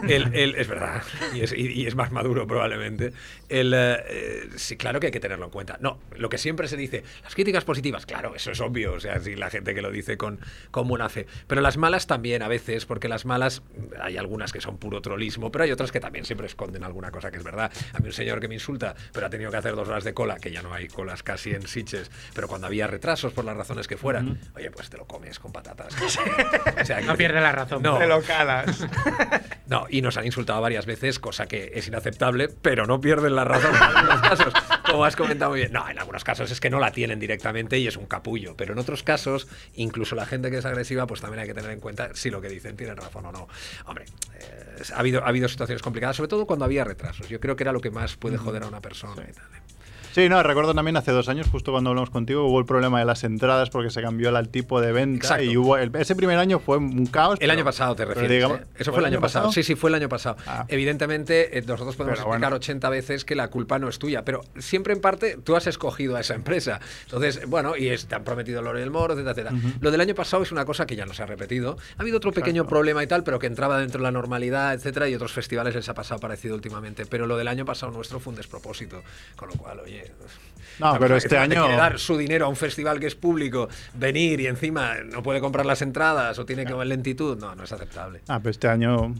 Él, 0.08 0.30
él- 0.34 0.54
es 0.56 0.68
verdad, 0.68 1.02
y 1.34 1.40
es, 1.40 1.52
y- 1.52 1.72
y 1.82 1.86
es 1.86 1.94
más 1.94 2.10
maduro 2.12 2.46
probablemente. 2.46 3.12
Él, 3.48 3.72
eh, 3.74 3.96
eh, 4.08 4.48
sí, 4.56 4.76
claro 4.76 5.00
que 5.00 5.06
hay 5.06 5.12
que 5.12 5.20
tenerlo 5.20 5.44
en 5.46 5.50
cuenta. 5.50 5.76
No, 5.80 5.98
lo 6.16 6.28
que 6.28 6.38
siempre 6.38 6.68
se 6.68 6.76
dice, 6.76 7.02
las 7.22 7.34
críticas 7.34 7.64
positivas, 7.64 8.06
claro, 8.06 8.34
eso 8.34 8.50
es 8.50 8.60
obvio, 8.60 8.94
o 8.94 9.00
sea, 9.00 9.18
sí, 9.20 9.34
la 9.36 9.50
gente 9.50 9.74
que 9.74 9.82
lo 9.82 9.90
dice 9.90 10.16
con, 10.16 10.40
con 10.70 10.88
buena 10.88 11.08
fe. 11.08 11.26
Pero 11.46 11.60
las 11.60 11.76
malas 11.76 12.06
también 12.06 12.42
a 12.42 12.48
veces, 12.48 12.86
porque 12.86 13.08
las 13.08 13.24
malas, 13.26 13.62
hay 14.00 14.16
algunas 14.16 14.52
que 14.52 14.60
son 14.60 14.78
puro 14.78 15.00
trolismo, 15.02 15.50
pero 15.52 15.64
hay 15.64 15.72
otras 15.72 15.92
que 15.92 16.00
también 16.00 16.24
siempre 16.24 16.46
esconden 16.46 16.84
alguna 16.84 17.10
cosa 17.10 17.30
que 17.30 17.36
es 17.38 17.44
verdad. 17.44 17.70
A 17.92 17.98
mí 17.98 18.06
un 18.06 18.12
señor 18.12 18.40
que 18.40 18.48
me 18.48 18.54
insulta, 18.54 18.94
pero 19.12 19.26
ha 19.26 19.30
tenido 19.30 19.50
que 19.50 19.56
hacer 19.56 19.74
dos 19.74 19.88
horas 19.88 20.04
de 20.04 20.14
cola, 20.14 20.36
que 20.36 20.50
ya 20.50 20.62
no 20.62 20.72
hay 20.72 20.88
colas 20.88 21.22
casi 21.22 21.50
en 21.50 21.66
Siches, 21.66 22.10
pero 22.34 22.48
cuando 22.48 22.66
había 22.66 22.86
retrasos 22.86 23.32
por 23.32 23.44
las 23.44 23.56
razones 23.56 23.86
que 23.86 23.96
fueran, 23.96 24.38
oye, 24.54 24.70
pues 24.70 24.88
te 24.90 24.96
lo 24.96 25.06
comes 25.06 25.38
con 25.38 25.52
patatas. 25.52 25.94
O 26.80 26.84
sea, 26.84 27.00
No 27.00 27.16
pierde 27.16 27.40
la 27.40 27.52
razón. 27.52 27.82
No. 27.82 27.98
No, 29.66 29.86
y 29.88 30.02
nos 30.02 30.16
han 30.16 30.26
insultado 30.26 30.60
varias 30.60 30.84
veces, 30.84 31.20
cosa 31.20 31.46
que 31.46 31.70
es 31.74 31.86
inaceptable, 31.86 32.48
pero 32.48 32.86
no 32.86 33.00
pierden 33.00 33.36
la 33.36 33.44
razón 33.44 33.72
en 33.72 33.80
algunos 33.80 34.20
casos, 34.20 34.52
como 34.84 35.04
has 35.04 35.14
comentado 35.14 35.52
muy 35.52 35.60
bien. 35.60 35.72
No, 35.72 35.88
en 35.88 35.96
algunos 35.96 36.24
casos 36.24 36.50
es 36.50 36.58
que 36.58 36.70
no 36.70 36.80
la 36.80 36.90
tienen 36.90 37.20
directamente 37.20 37.78
y 37.78 37.86
es 37.86 37.96
un 37.96 38.06
capullo, 38.06 38.56
pero 38.56 38.72
en 38.72 38.80
otros 38.80 39.04
casos, 39.04 39.46
incluso 39.74 40.16
la 40.16 40.26
gente 40.26 40.50
que 40.50 40.58
es 40.58 40.64
agresiva, 40.64 41.06
pues 41.06 41.20
también 41.20 41.42
hay 41.42 41.46
que 41.46 41.54
tener 41.54 41.70
en 41.70 41.78
cuenta 41.78 42.10
si 42.14 42.30
lo 42.30 42.40
que 42.40 42.48
dicen 42.48 42.76
tienen 42.76 42.96
razón 42.96 43.26
o 43.26 43.32
no. 43.32 43.46
Hombre, 43.86 44.06
eh, 44.40 44.82
ha, 44.92 44.98
habido, 44.98 45.22
ha 45.24 45.28
habido 45.28 45.48
situaciones 45.48 45.82
complicadas, 45.82 46.16
sobre 46.16 46.28
todo 46.28 46.46
cuando 46.46 46.64
había 46.64 46.82
retrasos. 46.82 47.28
Yo 47.28 47.38
creo 47.38 47.54
que 47.54 47.62
era 47.62 47.72
lo 47.72 47.80
que 47.80 47.92
más 47.92 48.16
puede 48.16 48.38
joder 48.38 48.64
a 48.64 48.66
una 48.66 48.80
persona 48.80 49.22
y 49.22 49.32
tal. 49.32 49.44
Sí, 50.12 50.28
no, 50.28 50.42
recuerdo 50.42 50.74
también 50.74 50.96
hace 50.96 51.12
dos 51.12 51.28
años, 51.28 51.46
justo 51.48 51.70
cuando 51.72 51.90
hablamos 51.90 52.10
contigo, 52.10 52.44
hubo 52.46 52.58
el 52.58 52.64
problema 52.66 52.98
de 52.98 53.04
las 53.04 53.22
entradas 53.24 53.70
porque 53.70 53.90
se 53.90 54.02
cambió 54.02 54.36
el 54.36 54.48
tipo 54.48 54.80
de 54.80 54.92
venta 54.92 55.26
Exacto. 55.26 55.44
y 55.44 55.56
hubo 55.56 55.76
el- 55.76 55.94
ese 55.96 56.16
primer 56.16 56.38
año 56.38 56.58
fue 56.58 56.78
un 56.78 57.06
caos. 57.06 57.34
El 57.34 57.38
pero- 57.40 57.52
año 57.52 57.64
pasado 57.64 57.94
te 57.96 58.04
refieres. 58.04 58.30
digamos- 58.30 58.60
¿eh? 58.60 58.64
Eso 58.78 58.90
fue 58.92 59.00
el 59.00 59.06
año 59.06 59.20
pasado. 59.20 59.52
Sí, 59.52 59.62
sí, 59.62 59.74
fue 59.74 59.90
el 59.90 59.94
año 59.94 60.08
pasado. 60.08 60.36
Ah. 60.46 60.64
Evidentemente, 60.68 61.58
eh, 61.58 61.62
nosotros 61.62 61.96
podemos 61.96 62.18
Pero 62.18 62.28
explicar 62.30 62.50
bueno. 62.50 62.56
80 62.56 62.90
veces 62.90 63.24
que 63.24 63.34
la 63.34 63.48
culpa 63.48 63.78
no 63.78 63.88
es 63.88 63.98
tuya, 63.98 64.24
pero 64.24 64.40
siempre 64.58 64.92
en 64.94 65.00
parte 65.00 65.38
tú 65.42 65.54
has 65.56 65.66
escogido 65.66 66.16
a 66.16 66.20
esa 66.20 66.34
empresa. 66.34 66.80
Entonces, 67.04 67.46
bueno, 67.48 67.76
y 67.76 67.88
es- 67.88 68.06
te 68.06 68.14
han 68.14 68.24
prometido 68.24 68.60
el 68.60 68.66
oro 68.66 68.78
y 68.78 68.82
el 68.82 68.90
moro, 68.90 69.14
etcétera, 69.14 69.50
etcétera. 69.50 69.74
Lo 69.80 69.90
del 69.90 70.00
año 70.00 70.14
pasado 70.14 70.42
es 70.42 70.50
una 70.52 70.64
cosa 70.64 70.86
que 70.86 70.96
ya 70.96 71.06
no 71.06 71.14
se 71.14 71.22
ha 71.22 71.26
repetido. 71.26 71.76
Ha 71.98 72.02
habido 72.02 72.16
otro 72.16 72.32
pequeño 72.32 72.66
problema 72.66 73.02
y 73.02 73.06
tal, 73.06 73.22
pero 73.22 73.38
que 73.38 73.46
entraba 73.46 73.78
dentro 73.78 73.98
de 73.98 74.04
la 74.04 74.10
normalidad, 74.10 74.74
etcétera, 74.74 75.08
y 75.08 75.14
otros 75.14 75.32
festivales 75.32 75.74
les 75.74 75.88
ha 75.88 75.94
pasado 75.94 76.18
parecido 76.20 76.54
últimamente. 76.54 77.06
Pero 77.06 77.26
lo 77.26 77.36
del 77.36 77.48
año 77.48 77.64
pasado 77.64 77.92
nuestro 77.92 78.18
fue 78.20 78.32
un 78.32 78.36
despropósito. 78.36 79.02
Con 79.36 79.48
lo 79.48 79.54
cual, 79.54 79.80
oye, 79.80 79.99
oye. 80.02 80.12
No, 80.78 80.98
pero 80.98 81.16
este 81.16 81.28
que 81.30 81.36
año- 81.38 81.62
quiere 81.64 81.76
dar 81.76 81.98
su 81.98 82.16
dinero 82.16 82.46
a 82.46 82.48
un 82.48 82.56
festival 82.56 82.98
que 83.00 83.06
es 83.06 83.14
público, 83.14 83.68
venir 83.94 84.40
y 84.40 84.46
encima 84.46 84.94
no 85.04 85.22
puede 85.22 85.38
comprar 85.40 85.66
las 85.66 85.82
entradas 85.82 86.38
o 86.38 86.46
tiene 86.46 86.64
que 86.64 86.72
ver 86.72 86.86
lentitud, 86.86 87.36
no, 87.38 87.54
no 87.54 87.64
es 87.64 87.72
aceptable. 87.72 88.20
Ah, 88.28 88.38
pero 88.38 88.50
este 88.50 88.66
año, 88.68 89.14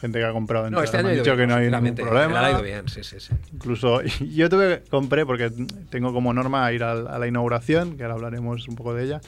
gente 0.00 0.18
que 0.18 0.24
ha 0.24 0.32
comprado 0.32 0.64
No, 0.70 0.78
entradas 0.82 0.84
este 0.86 0.96
me 0.96 1.00
año 1.00 1.08
han 1.18 1.24
dicho 1.24 1.32
que 1.32 1.36
bien, 1.36 1.48
no 1.50 1.54
hay 1.56 1.70
ningún 1.70 1.94
problema. 1.94 2.46
ha 2.46 2.50
ido 2.52 2.62
bien, 2.62 2.88
sí, 2.88 3.04
sí, 3.04 3.20
sí. 3.20 3.34
Incluso 3.52 4.00
yo 4.32 4.48
tuve, 4.48 4.82
compré, 4.88 5.26
porque 5.26 5.52
tengo 5.90 6.14
como 6.14 6.32
norma 6.32 6.72
ir 6.72 6.82
al- 6.84 7.06
a, 7.06 7.18
la 7.18 7.26
inauguración, 7.26 7.98
que 7.98 8.04
ahora 8.04 8.14
hablaremos 8.14 8.66
un 8.66 8.74
poco 8.74 8.94
de 8.94 9.04
ella. 9.04 9.20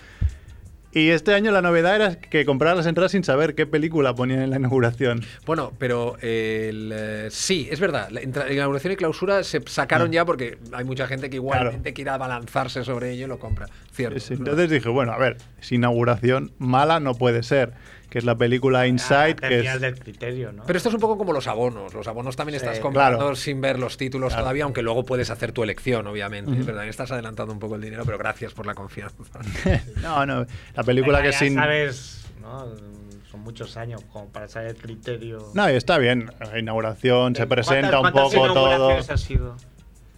Y 0.93 1.11
este 1.11 1.35
año 1.35 1.53
la 1.53 1.63
novedad 1.63 1.95
era 1.95 2.17
que 2.17 2.45
compraba 2.45 2.75
las 2.75 2.87
entradas 2.87 3.13
sin 3.13 3.23
saber 3.23 3.55
qué 3.55 3.65
película 3.65 4.15
ponían 4.15 4.41
en 4.41 4.51
la 4.51 4.57
inauguración. 4.57 5.25
Bueno, 5.47 5.73
pero 5.79 6.17
el, 6.21 6.93
eh, 6.93 7.29
sí, 7.31 7.69
es 7.71 7.79
verdad. 7.79 8.09
La 8.11 8.23
inauguración 8.23 8.93
y 8.93 8.97
clausura 8.97 9.45
se 9.45 9.61
sacaron 9.67 10.11
ya 10.11 10.25
porque 10.25 10.59
hay 10.73 10.85
mucha 10.85 11.07
gente 11.07 11.31
que 11.31 11.37
igualmente 11.37 11.93
quiera 11.93 12.15
abalanzarse 12.15 12.85
sobre 12.85 13.13
ello 13.13 13.27
y 13.27 13.29
lo 13.29 13.39
compra. 13.39 13.67
Cierto. 13.93 14.19
Sí, 14.19 14.35
entonces 14.35 14.69
dije, 14.69 14.89
bueno, 14.89 15.13
a 15.13 15.19
ver, 15.19 15.37
es 15.61 15.71
inauguración 15.71 16.53
mala 16.59 16.99
no 16.99 17.15
puede 17.15 17.43
ser, 17.43 17.73
que 18.11 18.19
es 18.19 18.25
la 18.25 18.35
película 18.37 18.87
Inside, 18.89 19.37
que 19.37 19.61
es... 19.61 19.81
del 19.81 19.99
criterio, 19.99 20.53
¿no? 20.53 20.65
Pero 20.67 20.77
esto 20.77 20.89
es 20.89 20.95
un 20.97 21.01
poco 21.01 21.17
como 21.17 21.33
los 21.33 21.47
abonos. 21.47 21.95
Los 21.95 22.07
abonos 22.09 22.35
también 22.37 22.59
Sí, 22.59 22.67
estás 22.67 22.81
comprando 22.81 23.19
claro. 23.19 23.37
sin 23.37 23.61
ver 23.61 23.79
los 23.79 23.97
títulos 23.97 24.31
Claro. 24.31 24.43
todavía, 24.43 24.65
aunque 24.65 24.83
luego 24.83 25.05
puedes 25.05 25.31
hacer 25.31 25.53
tu 25.53 25.63
elección, 25.63 26.07
obviamente. 26.09 26.53
Es 26.59 26.67
verdad, 26.67 26.87
estás 26.89 27.11
adelantando 27.13 27.53
un 27.53 27.61
poco 27.61 27.77
el 27.77 27.81
dinero, 27.81 28.03
pero 28.05 28.19
gracias 28.19 28.53
por 28.53 28.67
la 28.67 28.75
confianza. 28.75 29.17
no, 30.03 30.27
no, 30.27 30.45
la 30.75 30.83
película 30.83 31.19
Venga, 31.19 31.31
que 31.31 31.33
ya 31.33 31.39
sin... 31.39 31.55
sabes, 31.55 32.27
¿no? 32.43 32.67
Son 33.31 33.41
muchos 33.43 33.77
años 33.77 34.03
como 34.13 34.29
para 34.29 34.49
saber 34.49 34.71
el 34.71 34.77
criterio. 34.77 35.53
No, 35.55 35.71
y 35.71 35.75
está 35.77 35.99
bien, 35.99 36.33
la 36.41 36.59
inauguración, 36.59 37.37
se 37.37 37.47
¿Cuántas- 37.47 37.69
presenta 37.69 38.01
un 38.01 38.11
poco 38.11 38.31
todo... 38.31 38.73
inauguraciones 38.73 39.11
ha 39.11 39.17
sido? 39.17 39.57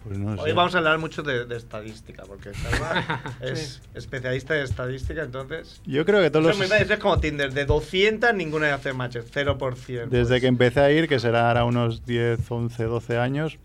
Pues 0.03 0.17
no 0.17 0.31
Hoy 0.41 0.49
sé. 0.49 0.53
vamos 0.53 0.75
a 0.75 0.79
hablar 0.79 0.97
mucho 0.99 1.23
de, 1.23 1.45
de 1.45 1.55
estadística, 1.55 2.23
porque 2.23 2.53
Salva 2.53 3.21
es 3.41 3.81
especialista 3.93 4.55
en 4.57 4.63
estadística, 4.63 5.23
entonces... 5.23 5.81
Yo 5.85 6.05
creo 6.05 6.21
que 6.21 6.29
todos 6.29 6.45
Eso 6.49 6.59
los... 6.59 6.59
me 6.59 6.67
parece 6.67 6.99
como 6.99 7.19
Tinder, 7.19 7.53
de 7.53 7.65
200 7.65 8.33
ninguna 8.33 8.73
hace 8.73 8.91
matches, 8.93 9.31
0%. 9.33 10.07
Desde 10.09 10.27
pues. 10.27 10.41
que 10.41 10.47
empecé 10.47 10.79
a 10.81 10.91
ir, 10.91 11.07
que 11.07 11.19
será 11.19 11.47
ahora 11.47 11.63
unos 11.65 12.05
10, 12.05 12.39
11, 12.51 12.83
12 12.83 13.17
años, 13.17 13.59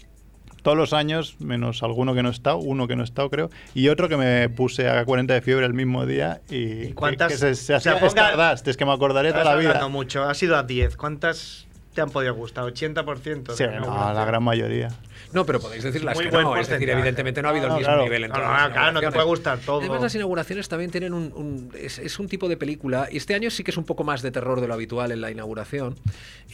todos 0.62 0.76
los 0.76 0.92
años, 0.92 1.36
menos 1.40 1.82
alguno 1.82 2.14
que 2.14 2.22
no 2.22 2.28
he 2.28 2.32
estado, 2.32 2.58
uno 2.58 2.86
que 2.88 2.94
no 2.96 3.02
he 3.02 3.04
estado 3.04 3.30
creo, 3.30 3.48
y 3.74 3.88
otro 3.88 4.08
que 4.08 4.16
me 4.16 4.48
puse 4.48 4.88
a 4.88 5.04
40 5.04 5.32
de 5.34 5.40
fiebre 5.40 5.64
el 5.66 5.72
mismo 5.74 6.04
día 6.06 6.40
y, 6.50 6.88
¿Y 6.88 6.92
cuántas- 6.92 7.28
que, 7.28 7.34
que 7.34 7.38
se, 7.38 7.54
se 7.54 7.74
o 7.74 7.80
sea, 7.80 7.98
ponga- 8.00 8.30
Stardust, 8.30 8.68
es 8.68 8.76
que 8.76 8.84
me 8.84 8.92
acordaré 8.92 9.30
toda 9.32 9.44
la 9.44 9.56
vida. 9.56 9.68
hablando 9.70 9.88
mucho, 9.90 10.24
ha 10.24 10.34
sido 10.34 10.56
a 10.56 10.62
10. 10.64 10.96
¿Cuántas 10.96 11.66
te 11.94 12.00
han 12.00 12.10
podido 12.10 12.34
gustar? 12.34 12.64
¿80%? 12.64 13.54
Sí, 13.54 13.64
de 13.64 13.80
no, 13.80 14.12
la 14.12 14.24
gran 14.24 14.42
mayoría. 14.42 14.88
No, 15.32 15.44
pero 15.44 15.60
podéis 15.60 15.84
decir 15.84 16.02
las 16.04 16.14
Muy 16.16 16.24
que 16.26 16.30
no. 16.32 16.56
Es 16.56 16.68
decir, 16.68 16.88
evidentemente 16.88 17.42
no 17.42 17.48
ha 17.48 17.50
habido 17.50 17.68
No, 17.68 17.74
el 17.74 17.78
mismo 17.80 17.92
claro. 17.92 18.02
nivel 18.04 18.24
en 18.24 18.30
No, 18.30 18.34
todas 18.36 18.48
no, 18.50 18.56
las 18.58 18.68
claro, 18.72 18.92
no 18.92 19.00
te 19.00 19.10
puede 19.10 19.24
gustar 19.26 19.58
todo. 19.58 19.80
Además, 19.80 20.00
las 20.02 20.14
inauguraciones 20.14 20.68
también 20.68 20.90
tienen 20.90 21.12
un. 21.12 21.32
un- 21.34 21.70
es, 21.78 21.98
es 21.98 22.18
un 22.18 22.28
tipo 22.28 22.48
de 22.48 22.56
película. 22.56 23.08
y 23.10 23.18
Este 23.18 23.34
año 23.34 23.50
sí 23.50 23.62
que 23.62 23.70
es 23.70 23.76
un 23.76 23.84
poco 23.84 24.04
más 24.04 24.22
de 24.22 24.30
terror 24.30 24.60
de 24.60 24.68
lo 24.68 24.74
habitual 24.74 25.12
en 25.12 25.20
la 25.20 25.30
inauguración. 25.30 25.96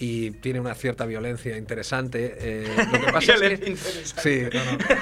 Y 0.00 0.32
tiene 0.32 0.58
una 0.60 0.74
cierta 0.74 1.06
violencia 1.06 1.56
interesante. 1.56 2.36
eh, 2.38 2.68
lo 2.92 3.00
que 3.00 3.12
pasa 3.12 3.34
es 3.34 3.60
que. 3.60 3.76
Sí. 3.76 4.42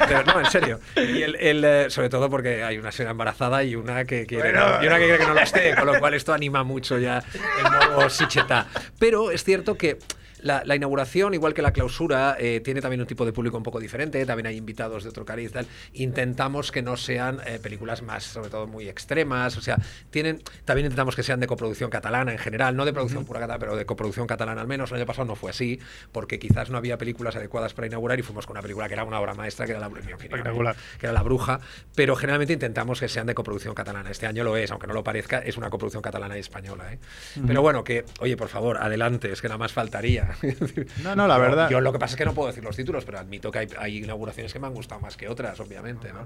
Pero 0.07 0.25
no, 0.25 0.41
en 0.41 0.47
serio. 0.51 0.81
Y 0.97 1.23
el, 1.23 1.37
el, 1.37 1.65
eh, 1.65 1.87
sobre 1.89 2.09
todo 2.11 2.29
porque 2.29 2.63
hay 2.63 2.77
una 2.79 2.93
señora 2.93 3.13
embarazada 3.13 3.65
y 3.65 3.75
una 3.75 4.05
que 4.05 4.27
quiere, 4.27 4.53
Bueno. 4.53 4.83
y 4.83 4.87
una 4.87 4.99
que 4.99 5.19
no 5.27 5.35
lo 5.35 5.41
esté. 5.41 5.75
Con 5.75 5.87
lo 5.87 5.99
cual, 5.99 6.15
esto 6.15 6.33
anima 6.35 6.63
mucho 6.63 6.99
ya 6.99 7.23
el 7.59 7.91
modo 7.97 8.11
Sicheta. 8.11 8.67
Pero 8.99 9.31
es 9.31 9.45
cierto 9.45 9.77
que. 9.79 9.99
La, 10.43 10.63
la 10.65 10.77
inauguración, 10.77 11.35
igual 11.35 11.55
que 11.55 11.63
la 11.63 11.73
clausura, 11.73 12.37
eh, 12.39 12.61
tiene 12.61 12.81
también 12.81 13.01
un 13.01 13.07
tipo 13.07 13.25
de 13.25 13.33
público 13.33 13.57
un 13.57 13.63
poco 13.63 13.81
diferente. 13.81 14.25
También 14.27 14.47
hay 14.47 14.57
invitados 14.57 15.05
de 15.05 15.11
otro 15.11 15.25
cariz. 15.25 15.51
y 15.51 15.53
Tal. 15.53 15.67
Intentamos 15.95 16.73
que 16.73 16.83
no 16.83 16.97
sean 16.97 17.41
eh, 17.47 17.59
películas 17.63 18.03
más, 18.03 18.25
sobre 18.25 18.51
todo, 18.51 18.67
muy 18.67 18.89
extremas. 18.89 19.57
O 19.57 19.61
sea, 19.61 19.79
tienen, 20.11 20.43
también 20.65 20.87
intentamos 20.87 21.17
que 21.17 21.23
sean 21.23 21.41
de 21.41 21.47
coproducción 21.47 21.91
catalana 21.91 22.33
en 22.33 22.39
general, 22.39 22.77
no 22.77 22.85
de 22.85 22.93
producción 22.93 23.25
pura 23.25 23.41
catalana, 23.41 23.59
pero 23.59 23.77
de 23.77 23.87
coproducción 23.87 24.27
catalana 24.27 24.61
al 24.61 24.69
menos. 24.69 24.91
El 24.91 24.99
año 24.99 25.07
pasado 25.07 25.27
no 25.27 25.37
fue 25.37 25.51
así, 25.51 25.79
porque 26.13 26.39
quizás 26.39 26.71
no 26.71 26.79
había 26.79 26.99
películas 26.99 27.37
adecuadas 27.37 27.75
para 27.75 27.87
inaugurar 27.87 28.19
y 28.19 28.23
fuimos 28.23 28.47
con 28.47 28.55
una 28.55 28.63
película 28.63 28.89
que 28.89 28.95
era 28.95 29.05
una 29.05 29.21
obra 29.21 29.35
maestra, 29.35 29.67
que 29.67 29.73
era 29.73 29.81
la, 29.81 29.89
opinión, 29.89 30.19
que 30.19 30.27
era 30.27 31.13
La 31.13 31.23
Bruja. 31.23 31.61
Pero 31.95 32.17
generalmente 32.17 32.53
intentamos 32.53 33.01
que 33.01 33.09
sean 33.09 33.27
de 33.27 33.35
coproducción 33.35 33.75
catalana. 33.75 34.11
Este 34.11 34.27
año 34.27 34.45
lo 34.45 34.57
es, 34.57 34.71
aunque 34.71 34.87
no 34.87 34.95
lo 34.95 35.05
parezca, 35.05 35.39
es 35.39 35.57
una 35.57 35.71
coproducción 35.71 36.03
catalana 36.03 36.37
y 36.37 36.41
española. 36.41 36.93
¿eh? 36.93 36.99
Pero 37.47 37.63
bueno, 37.63 37.85
que, 37.85 38.05
oye, 38.21 38.37
por 38.37 38.49
favor, 38.49 38.79
adelante, 38.79 39.33
es 39.33 39.41
que 39.41 39.49
nada 39.49 39.59
más 39.59 39.73
faltaría. 39.73 40.32
No, 41.03 41.15
no, 41.17 41.27
la 41.27 41.37
Yo- 41.37 41.41
verdad. 41.43 41.71
Yo 41.71 41.81
lo 41.81 41.93
que 41.93 41.99
pasa 41.99 42.15
es 42.15 42.19
que 42.19 42.25
no 42.25 42.35
puedo 42.35 42.49
decir 42.49 42.65
los 42.65 42.77
títulos, 42.77 43.05
pero 43.05 43.19
admito 43.19 43.51
que 43.51 43.59
hay, 43.61 43.69
hay 43.79 43.99
inauguraciones 44.05 44.53
que 44.53 44.59
me 44.59 44.67
han 44.67 44.75
gustado 44.75 45.01
más 45.01 45.17
que 45.17 45.29
otras, 45.29 45.59
obviamente. 45.61 46.13
¿no? 46.13 46.25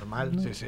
Normal. 0.00 0.32
Sí, 0.42 0.54
sí. 0.54 0.66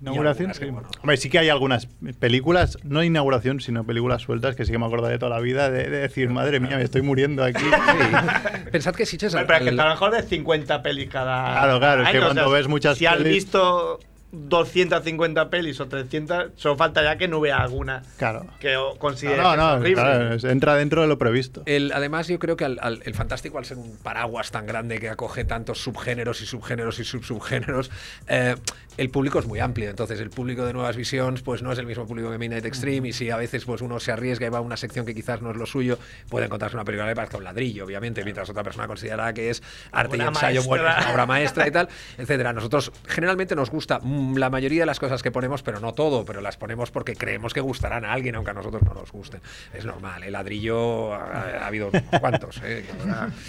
Inauguración, 0.00 0.52
sí. 0.52 0.64
bueno, 0.64 0.88
Hombre, 1.00 1.16
sí 1.16 1.30
que 1.30 1.38
hay 1.38 1.48
algunas 1.48 1.86
películas, 2.18 2.76
no 2.82 3.04
inauguración, 3.04 3.60
sino 3.60 3.84
películas 3.84 4.22
sueltas 4.22 4.56
que 4.56 4.64
sí 4.64 4.72
que 4.72 4.78
me 4.78 4.86
acordaré 4.86 5.16
toda 5.18 5.30
la 5.30 5.40
vida 5.40 5.70
de, 5.70 5.88
de 5.88 5.98
decir, 5.98 6.28
madre 6.28 6.58
mía, 6.58 6.76
me 6.76 6.82
estoy 6.82 7.02
muriendo 7.02 7.44
aquí. 7.44 7.62
Pensad 8.72 8.94
que 8.96 9.06
Sitges 9.06 9.32
Pero, 9.34 9.46
que 9.46 9.68
a 9.68 9.72
lo 9.72 9.90
mejor 9.90 10.10
de 10.10 10.22
50 10.22 10.82
pelis 10.82 11.08
cada. 11.08 11.52
Claro, 11.52 11.78
claro, 11.78 12.02
es 12.02 12.08
que 12.10 12.18
cuando 12.20 12.50
ves 12.50 12.66
muchas 12.66 12.98
Si 12.98 13.06
has 13.06 13.18
pelis- 13.18 13.28
visto 13.32 14.00
250 14.32 15.50
pelis 15.50 15.78
o 15.80 15.86
300, 15.88 16.52
solo 16.56 16.76
falta 16.76 17.02
ya 17.02 17.16
que 17.18 17.28
no 17.28 17.38
vea 17.40 17.58
alguna 17.58 18.02
Claro. 18.16 18.46
que 18.58 18.76
considere 18.98 19.36
No, 19.42 19.50
que 19.52 19.56
no, 19.90 19.94
claro, 19.94 20.48
entra 20.50 20.74
dentro 20.76 21.02
de 21.02 21.08
lo 21.08 21.18
previsto. 21.18 21.62
El, 21.66 21.92
además, 21.92 22.28
yo 22.28 22.38
creo 22.38 22.56
que 22.56 22.64
al- 22.64 22.78
al- 22.80 23.02
el 23.04 23.14
fantástico, 23.14 23.58
al 23.58 23.66
ser 23.66 23.76
un 23.76 23.96
paraguas 24.02 24.50
tan 24.50 24.66
grande 24.66 24.98
que 24.98 25.10
acoge 25.10 25.44
tantos 25.44 25.82
subgéneros 25.82 26.40
y 26.40 26.46
subgéneros 26.46 26.98
y 26.98 27.04
subsubgéneros, 27.04 27.90
eh, 28.26 28.56
el 28.96 29.10
público 29.10 29.38
es 29.38 29.46
muy 29.46 29.60
amplio. 29.60 29.90
Entonces, 29.90 30.20
el 30.20 30.30
público 30.30 30.64
de 30.64 30.72
Nuevas 30.72 30.96
Visions 30.96 31.42
pues 31.42 31.62
no 31.62 31.72
es 31.72 31.78
el 31.78 31.86
mismo 31.86 32.06
público 32.06 32.30
que 32.30 32.38
Midnight 32.38 32.64
Extreme. 32.64 33.08
Y 33.08 33.12
si 33.12 33.30
a 33.30 33.36
veces 33.36 33.64
pues 33.64 33.80
uno 33.80 34.00
se 34.00 34.12
arriesga 34.12 34.46
y 34.46 34.50
va 34.50 34.58
a 34.58 34.60
una 34.60 34.76
sección 34.76 35.06
que 35.06 35.14
quizás 35.14 35.42
no 35.42 35.50
es 35.50 35.56
lo 35.56 35.66
suyo, 35.66 35.98
puede 36.28 36.46
encontrarse 36.46 36.76
una 36.76 36.84
película 36.84 37.08
que 37.08 37.14
parezca 37.14 37.36
un 37.38 37.44
ladrillo, 37.44 37.84
obviamente, 37.84 38.24
mientras 38.24 38.48
otra 38.50 38.62
persona 38.62 38.86
considera 38.86 39.32
que 39.32 39.50
es 39.50 39.62
arte 39.92 40.16
y 40.16 40.20
ensayo, 40.20 40.62
bueno, 40.64 40.84
maestra. 40.84 41.00
es 41.00 41.06
una 41.06 41.14
obra 41.14 41.26
maestra 41.26 41.68
y 41.68 41.70
tal, 41.70 41.88
etcétera. 42.18 42.52
Nosotros 42.52 42.92
generalmente 43.06 43.54
nos 43.54 43.70
gusta 43.70 43.98
mm, 44.02 44.36
la 44.36 44.50
mayoría 44.50 44.80
de 44.80 44.86
las 44.86 45.00
cosas 45.00 45.22
que 45.22 45.30
ponemos, 45.30 45.62
pero 45.62 45.80
no 45.80 45.92
todo, 45.94 46.24
pero 46.24 46.40
las 46.40 46.56
ponemos 46.56 46.90
porque 46.90 47.16
creemos 47.16 47.54
que 47.54 47.60
gustarán 47.60 48.04
a 48.04 48.12
alguien, 48.12 48.34
aunque 48.34 48.50
a 48.50 48.54
nosotros 48.54 48.82
no 48.82 48.94
nos 48.94 49.10
gusten. 49.12 49.40
Es 49.72 49.84
normal, 49.84 50.22
el 50.22 50.32
ladrillo 50.32 51.14
ha, 51.14 51.62
ha 51.62 51.66
habido 51.66 51.90
cuantos. 52.20 52.60
¿eh? 52.64 52.84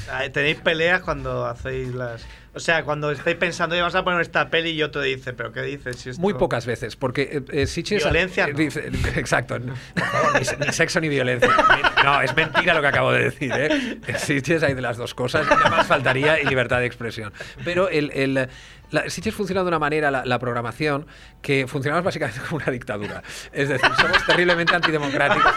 Ah, 0.09 0.23
Tenéis 0.31 0.57
peleas 0.57 1.01
cuando 1.01 1.45
hacéis 1.45 1.93
las. 1.93 2.25
O 2.55 2.59
sea, 2.59 2.83
cuando 2.83 3.09
estáis 3.11 3.35
pensando, 3.37 3.73
"Oye, 3.73 3.81
vamos 3.81 3.95
a 3.95 4.03
poner 4.03 4.21
esta 4.21 4.49
peli 4.49 4.69
y 4.71 4.83
otro 4.83 5.01
dice, 5.01 5.33
¿pero 5.33 5.51
qué 5.51 5.61
dices? 5.63 5.95
Si 5.97 6.09
esto- 6.11 6.21
Muy 6.21 6.35
pocas 6.35 6.65
veces, 6.67 6.95
porque 6.95 7.23
eh, 7.23 7.41
eh, 7.51 7.63
Sitges- 7.65 7.97
Violencia, 8.03 8.45
eh, 8.47 8.53
no. 8.91 9.07
exacto. 9.15 9.57
no, 9.59 9.73
por 9.95 10.03
favor, 10.05 10.39
ni, 10.39 10.45
se- 10.45 10.57
ni 10.57 10.71
sexo 10.71 10.99
ni 11.01 11.09
violencia. 11.09 11.49
No, 12.03 12.21
es 12.21 12.35
mentira 12.35 12.73
lo 12.73 12.81
que 12.81 12.87
acabo 12.87 13.13
de 13.13 13.23
decir. 13.23 13.49
¿eh? 13.55 13.97
En 14.05 14.19
Sitges 14.19 14.61
hay 14.61 14.73
de 14.73 14.81
las 14.81 14.97
dos 14.97 15.13
cosas, 15.13 15.47
y 15.47 15.49
nada 15.49 15.69
más 15.69 15.87
faltaría 15.87 16.41
y 16.41 16.45
libertad 16.45 16.79
de 16.79 16.85
expresión. 16.85 17.31
Pero 17.63 17.87
el, 17.87 18.11
el, 18.13 18.49
la, 18.93 19.09
Sitges 19.09 19.35
funciona 19.35 19.61
de 19.61 19.67
una 19.67 19.79
manera, 19.79 20.09
la, 20.11 20.23
la 20.25 20.39
programación, 20.39 21.05
que 21.41 21.67
funcionamos 21.67 22.05
básicamente 22.05 22.39
como 22.47 22.57
una 22.63 22.71
dictadura. 22.71 23.21
Es 23.51 23.67
decir, 23.69 23.89
somos 23.99 24.25
terriblemente 24.25 24.75
antidemocráticos. 24.75 25.53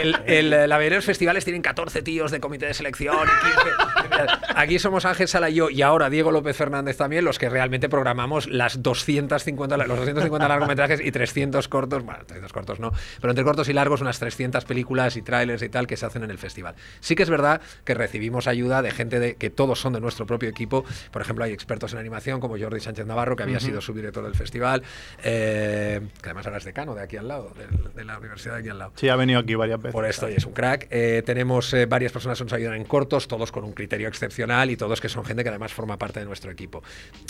El, 0.00 0.16
el, 0.26 0.50
la 0.50 0.76
mayoría 0.76 0.90
de 0.90 0.96
los 0.96 1.04
festivales 1.04 1.44
tienen 1.44 1.62
14 1.62 2.02
tíos 2.02 2.30
de 2.30 2.40
comité 2.40 2.66
de 2.66 2.74
selección 2.74 3.16
y 3.16 4.10
15. 4.10 4.32
Aquí 4.56 4.78
somos 4.78 5.04
Ángel 5.04 5.28
Sala 5.28 5.50
y 5.50 5.54
yo, 5.54 5.70
y 5.70 5.82
ahora 5.82 6.10
Diego 6.10 6.30
López 6.30 6.56
Fernández 6.56 6.96
también, 6.96 7.24
los 7.24 7.38
que 7.38 7.48
realmente 7.48 7.88
programamos 7.88 8.46
las 8.48 8.82
250, 8.82 9.76
la- 9.76 9.86
los 9.86 9.96
250 9.98 10.48
largometrajes 10.48 11.00
y 11.00 11.10
300 11.10 11.68
cortos, 11.68 12.02
bueno, 12.04 12.20
300 12.26 12.52
cortos 12.52 12.80
no, 12.80 12.92
pero 13.20 13.30
entre 13.30 13.44
cortos 13.44 13.68
y 13.68 13.72
largos 13.72 14.00
unas 14.00 14.18
300 14.18 14.64
películas 14.64 15.16
y 15.16 15.22
trailers 15.22 15.62
y 15.62 15.68
tal 15.68 15.86
que 15.86 15.96
se 15.96 16.06
hacen 16.06 16.24
en 16.24 16.30
el 16.30 16.38
festival. 16.38 16.74
Sí 17.00 17.14
que 17.14 17.22
es 17.22 17.30
verdad 17.30 17.60
que 17.84 17.94
recibimos 17.94 18.46
ayuda 18.46 18.82
de 18.82 18.90
gente 18.90 19.18
de, 19.20 19.36
que 19.36 19.50
todos 19.50 19.80
son 19.80 19.92
de 19.92 20.00
nuestro 20.00 20.26
propio 20.26 20.48
equipo. 20.48 20.84
Por 21.10 21.22
ejemplo, 21.22 21.44
hay 21.44 21.52
expertos 21.52 21.92
en 21.92 21.98
animación 21.98 22.23
como 22.32 22.58
Jordi 22.58 22.80
Sánchez 22.80 23.06
Navarro, 23.06 23.36
que 23.36 23.42
había 23.42 23.60
sido 23.60 23.80
subdirector 23.80 24.24
del 24.24 24.34
festival, 24.34 24.82
eh, 25.22 26.00
que 26.22 26.28
además 26.28 26.46
ahora 26.46 26.58
es 26.58 26.64
decano 26.64 26.94
de 26.94 27.02
aquí 27.02 27.16
al 27.16 27.28
lado, 27.28 27.52
de, 27.94 28.04
la 28.04 28.18
universidad 28.18 28.54
de 28.54 28.60
aquí 28.60 28.68
al 28.68 28.78
lado. 28.78 28.92
Sí, 28.96 29.08
ha 29.08 29.16
venido 29.16 29.40
aquí 29.40 29.54
varias 29.54 29.78
veces. 29.78 29.92
Por 29.92 30.04
esto 30.06 30.28
y 30.28 30.34
es 30.34 30.44
un 30.44 30.52
crack. 30.52 30.86
Eh, 30.90 31.22
tenemos 31.24 31.72
eh, 31.74 31.86
varias 31.86 32.12
personas 32.12 32.38
que 32.38 32.44
nos 32.44 32.52
ayudan 32.52 32.74
en 32.74 32.84
cortos, 32.84 33.28
todos 33.28 33.52
con 33.52 33.64
un 33.64 33.72
criterio 33.72 34.08
excepcional 34.08 34.70
y 34.70 34.76
todos 34.76 35.00
que 35.00 35.08
son 35.08 35.24
gente 35.24 35.42
que 35.42 35.48
además 35.50 35.72
forma 35.72 35.96
parte 35.98 36.20
de 36.20 36.26
nuestro 36.26 36.50
equipo. 36.50 36.82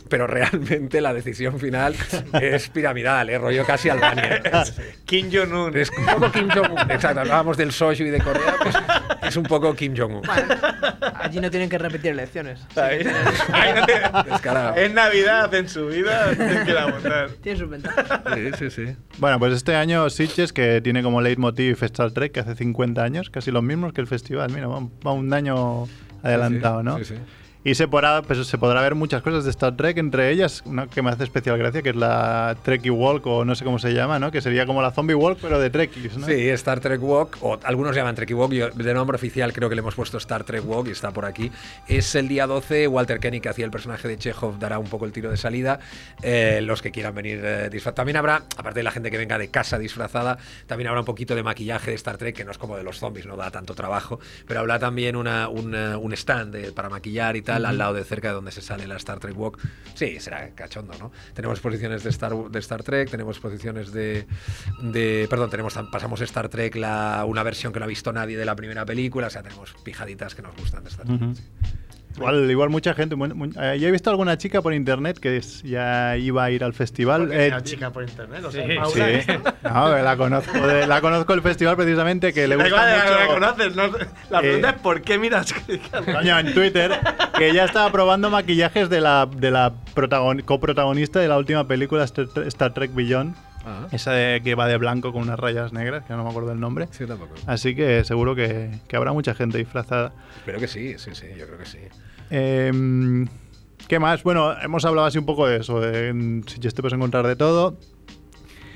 Pero 0.08 0.26
realmente 0.26 1.00
la 1.00 1.12
decisión 1.12 1.58
final 1.58 1.94
es 2.40 2.68
piramidal, 2.68 3.30
es 3.30 3.40
rollo 3.40 3.64
casi 3.64 3.88
Albania. 3.88 4.42
Kim 5.04 5.30
Jong-un. 5.32 5.76
Es 5.76 5.90
un 5.90 6.06
poco 6.06 6.32
Kim 6.32 6.48
Jong-un. 6.48 6.90
Exacto, 6.90 7.20
hablábamos 7.20 7.56
del 7.56 7.72
Soju 7.72 8.04
y 8.04 8.10
de 8.10 8.20
Corea, 8.20 8.54
pues 8.62 8.74
es 9.22 9.36
un 9.36 9.44
poco 9.44 9.74
Kim 9.74 9.94
Jong-un. 9.96 10.22
Allí 11.14 11.40
no 11.40 11.50
tienen 11.50 11.68
que 11.68 11.78
repetir 11.78 12.12
elecciones. 12.12 12.60
Ahí- 12.76 13.06
ahí 13.52 13.74
no. 13.74 14.74
Es 14.84 14.92
Navidad, 14.92 15.46
hacen 15.46 15.66
su 15.66 15.86
vida, 15.86 16.34
tienen 16.34 16.64
que 16.66 16.70
ir 16.72 16.76
a 16.76 16.90
votar. 16.90 17.30
Tienen 17.40 17.58
sus 17.58 17.70
ventajas. 17.70 18.20
Sí, 18.34 18.50
sí, 18.58 18.70
sí. 18.70 18.96
Bueno, 19.16 19.38
pues 19.38 19.54
este 19.54 19.74
año 19.76 20.10
Sitges, 20.10 20.52
que 20.52 20.82
tiene 20.82 21.02
como 21.02 21.22
leitmotiv 21.22 21.82
Star 21.84 22.10
Trek, 22.10 22.32
que 22.32 22.40
hace 22.40 22.54
50 22.54 23.02
años, 23.02 23.30
casi 23.30 23.50
los 23.50 23.62
mismos 23.62 23.94
que 23.94 24.02
el 24.02 24.06
festival. 24.06 24.50
Mira, 24.52 24.66
va, 24.66 24.80
va 25.06 25.12
un 25.12 25.32
año 25.32 25.88
adelantado, 26.22 26.82
¿no? 26.82 26.98
Sí, 26.98 27.06
sí. 27.06 27.14
Y 27.66 27.74
se 27.76 27.88
podrá, 27.88 28.20
pues, 28.20 28.46
se 28.46 28.58
podrá 28.58 28.82
ver 28.82 28.94
muchas 28.94 29.22
cosas 29.22 29.44
de 29.44 29.50
Star 29.50 29.74
Trek, 29.74 29.96
entre 29.96 30.30
ellas 30.30 30.62
una 30.66 30.86
que 30.86 31.00
me 31.00 31.08
hace 31.08 31.24
especial 31.24 31.56
gracia, 31.56 31.80
que 31.80 31.88
es 31.90 31.96
la 31.96 32.56
Trekkie 32.62 32.90
Walk, 32.90 33.26
o 33.26 33.44
no 33.46 33.54
sé 33.54 33.64
cómo 33.64 33.78
se 33.78 33.94
llama, 33.94 34.18
¿no? 34.18 34.30
Que 34.30 34.42
sería 34.42 34.66
como 34.66 34.82
la 34.82 34.90
Zombie 34.90 35.14
Walk, 35.14 35.38
pero 35.40 35.58
de 35.58 35.70
Trekkies, 35.70 36.18
¿no? 36.18 36.26
Sí, 36.26 36.48
Star 36.50 36.80
Trek 36.80 37.02
Walk, 37.02 37.38
o 37.40 37.58
algunos 37.64 37.96
llaman 37.96 38.14
Trekkie 38.14 38.34
Walk, 38.34 38.52
yo 38.52 38.68
de 38.68 38.92
nombre 38.92 39.14
oficial 39.16 39.52
creo 39.54 39.70
que 39.70 39.74
le 39.76 39.80
hemos 39.80 39.94
puesto 39.94 40.18
Star 40.18 40.44
Trek 40.44 40.62
Walk 40.66 40.88
y 40.88 40.90
está 40.90 41.10
por 41.12 41.24
aquí. 41.24 41.50
Es 41.88 42.14
el 42.14 42.28
día 42.28 42.46
12, 42.46 42.86
Walter 42.86 43.18
Kenny, 43.18 43.40
que 43.40 43.48
hacía 43.48 43.64
el 43.64 43.70
personaje 43.70 44.08
de 44.08 44.18
Chekhov, 44.18 44.58
dará 44.58 44.78
un 44.78 44.86
poco 44.88 45.06
el 45.06 45.12
tiro 45.12 45.30
de 45.30 45.38
salida. 45.38 45.80
Eh, 46.22 46.60
los 46.62 46.82
que 46.82 46.90
quieran 46.90 47.14
venir 47.14 47.40
eh, 47.42 47.70
disfrazados. 47.70 47.94
También 47.96 48.18
habrá, 48.18 48.42
aparte 48.58 48.80
de 48.80 48.82
la 48.84 48.90
gente 48.90 49.10
que 49.10 49.16
venga 49.16 49.38
de 49.38 49.48
casa 49.48 49.78
disfrazada, 49.78 50.36
también 50.66 50.88
habrá 50.88 51.00
un 51.00 51.06
poquito 51.06 51.34
de 51.34 51.42
maquillaje 51.42 51.92
de 51.92 51.96
Star 51.96 52.18
Trek, 52.18 52.36
que 52.36 52.44
no 52.44 52.50
es 52.50 52.58
como 52.58 52.76
de 52.76 52.82
los 52.82 52.98
zombies, 52.98 53.24
no 53.24 53.36
da 53.36 53.50
tanto 53.50 53.74
trabajo, 53.74 54.20
pero 54.46 54.60
habrá 54.60 54.78
también 54.78 55.16
una- 55.16 55.48
un 55.48 56.12
stand 56.12 56.54
de- 56.54 56.72
para 56.72 56.90
maquillar 56.90 57.36
y 57.36 57.42
tal, 57.42 57.53
al 57.54 57.78
lado 57.78 57.94
de 57.94 58.04
cerca 58.04 58.28
de 58.28 58.34
donde 58.34 58.52
se 58.52 58.62
sale 58.62 58.86
la 58.86 58.96
Star 58.96 59.20
Trek 59.20 59.38
Walk. 59.38 59.58
Sí, 59.94 60.18
será 60.20 60.50
cachondo, 60.54 60.94
¿no? 60.98 61.12
Tenemos 61.34 61.58
exposiciones 61.58 62.02
de 62.02 62.10
Star, 62.10 62.34
de 62.34 62.58
Star 62.58 62.82
Trek, 62.82 63.10
tenemos 63.10 63.36
exposiciones 63.36 63.92
de, 63.92 64.26
de 64.82 65.26
perdón, 65.28 65.50
tenemos 65.50 65.74
pasamos 65.92 66.20
Star 66.20 66.48
Trek 66.48 66.76
la, 66.76 67.24
una 67.26 67.42
versión 67.42 67.72
que 67.72 67.78
no 67.78 67.84
ha 67.84 67.88
visto 67.88 68.12
nadie 68.12 68.36
de 68.36 68.44
la 68.44 68.56
primera 68.56 68.84
película, 68.84 69.26
o 69.26 69.30
sea, 69.30 69.42
tenemos 69.42 69.74
pijaditas 69.84 70.34
que 70.34 70.42
nos 70.42 70.56
gustan 70.56 70.84
de 70.84 70.90
Star 70.90 71.06
Trek. 71.06 71.20
Ujú. 71.20 71.34
Igual, 72.16 72.50
igual 72.50 72.70
mucha 72.70 72.94
gente. 72.94 73.16
mu- 73.16 73.34
mu- 73.34 73.50
eh, 73.60 73.78
yo 73.80 73.88
he 73.88 73.90
visto 73.90 74.08
alguna 74.10 74.38
chica 74.38 74.62
por 74.62 74.72
internet 74.72 75.18
que 75.18 75.36
es- 75.36 75.62
ya 75.62 76.16
iba 76.16 76.44
a 76.44 76.50
ir 76.50 76.62
al 76.62 76.72
festival. 76.72 77.32
Eh, 77.32 77.48
Una 77.48 77.62
chica 77.62 77.90
por 77.90 78.02
internet, 78.04 78.44
o 78.44 78.50
sea, 78.52 78.66
Sí, 78.66 78.74
Paula, 78.76 79.06
sí. 79.20 79.32
No, 79.64 79.98
la 79.98 80.16
conozco, 80.16 80.66
de- 80.66 80.86
la 80.86 81.00
conozco 81.00 81.32
el 81.34 81.42
festival 81.42 81.76
precisamente 81.76 82.32
que 82.32 82.46
le 82.46 82.54
gusta 82.56 82.68
igual, 82.68 82.98
mucho. 82.98 83.18
la 83.18 83.26
conoces, 83.26 83.76
¿no? 83.76 83.82
La 84.30 84.38
Eh, 84.38 84.42
pregunta 84.42 84.70
es 84.70 84.76
¿por 84.80 85.02
qué 85.02 85.18
miras? 85.18 85.52
Coño, 86.12 86.38
en 86.38 86.54
Twitter, 86.54 86.92
que 87.36 87.52
ya 87.52 87.64
estaba 87.64 87.90
probando 87.90 88.30
maquillajes 88.30 88.88
de 88.88 89.00
la, 89.00 89.26
de 89.26 89.50
la 89.50 89.72
protagon- 89.94 90.44
coprotagonista 90.44 91.18
de 91.20 91.28
la 91.28 91.36
última 91.38 91.66
película 91.66 92.04
Star, 92.04 92.26
Star 92.46 92.74
Trek 92.74 92.94
Beyond. 92.94 93.34
Ah, 93.66 93.86
Esa 93.92 94.12
de, 94.12 94.40
que 94.42 94.54
va 94.54 94.66
de 94.68 94.76
blanco 94.76 95.12
con 95.12 95.22
unas 95.22 95.38
rayas 95.38 95.72
negras, 95.72 96.04
que 96.04 96.12
no 96.12 96.22
me 96.24 96.30
acuerdo 96.30 96.52
el 96.52 96.60
nombre. 96.60 96.88
sí, 96.90 97.06
tampoco. 97.06 97.34
Así 97.46 97.74
que 97.74 98.04
seguro 98.04 98.34
que, 98.34 98.70
que 98.88 98.96
habrá 98.96 99.12
mucha 99.12 99.34
gente 99.34 99.58
disfrazada. 99.58 100.12
Espero 100.36 100.58
que 100.58 100.68
sí, 100.68 100.94
sí, 100.98 101.10
sí, 101.14 101.26
yo 101.38 101.46
creo 101.46 101.58
que 101.58 101.66
sí. 101.66 101.78
Em, 102.30 103.26
¿Qué 103.88 103.98
más? 103.98 104.22
Bueno, 104.22 104.54
hemos 104.62 104.84
hablado 104.84 105.06
así 105.06 105.18
un 105.18 105.26
poco 105.26 105.46
de 105.46 105.58
eso, 105.58 105.80
de 105.80 106.42
Sitges 106.46 106.74
te 106.74 106.82
puedes 106.82 106.94
encontrar 106.96 107.26
de 107.26 107.36
todo. 107.36 107.78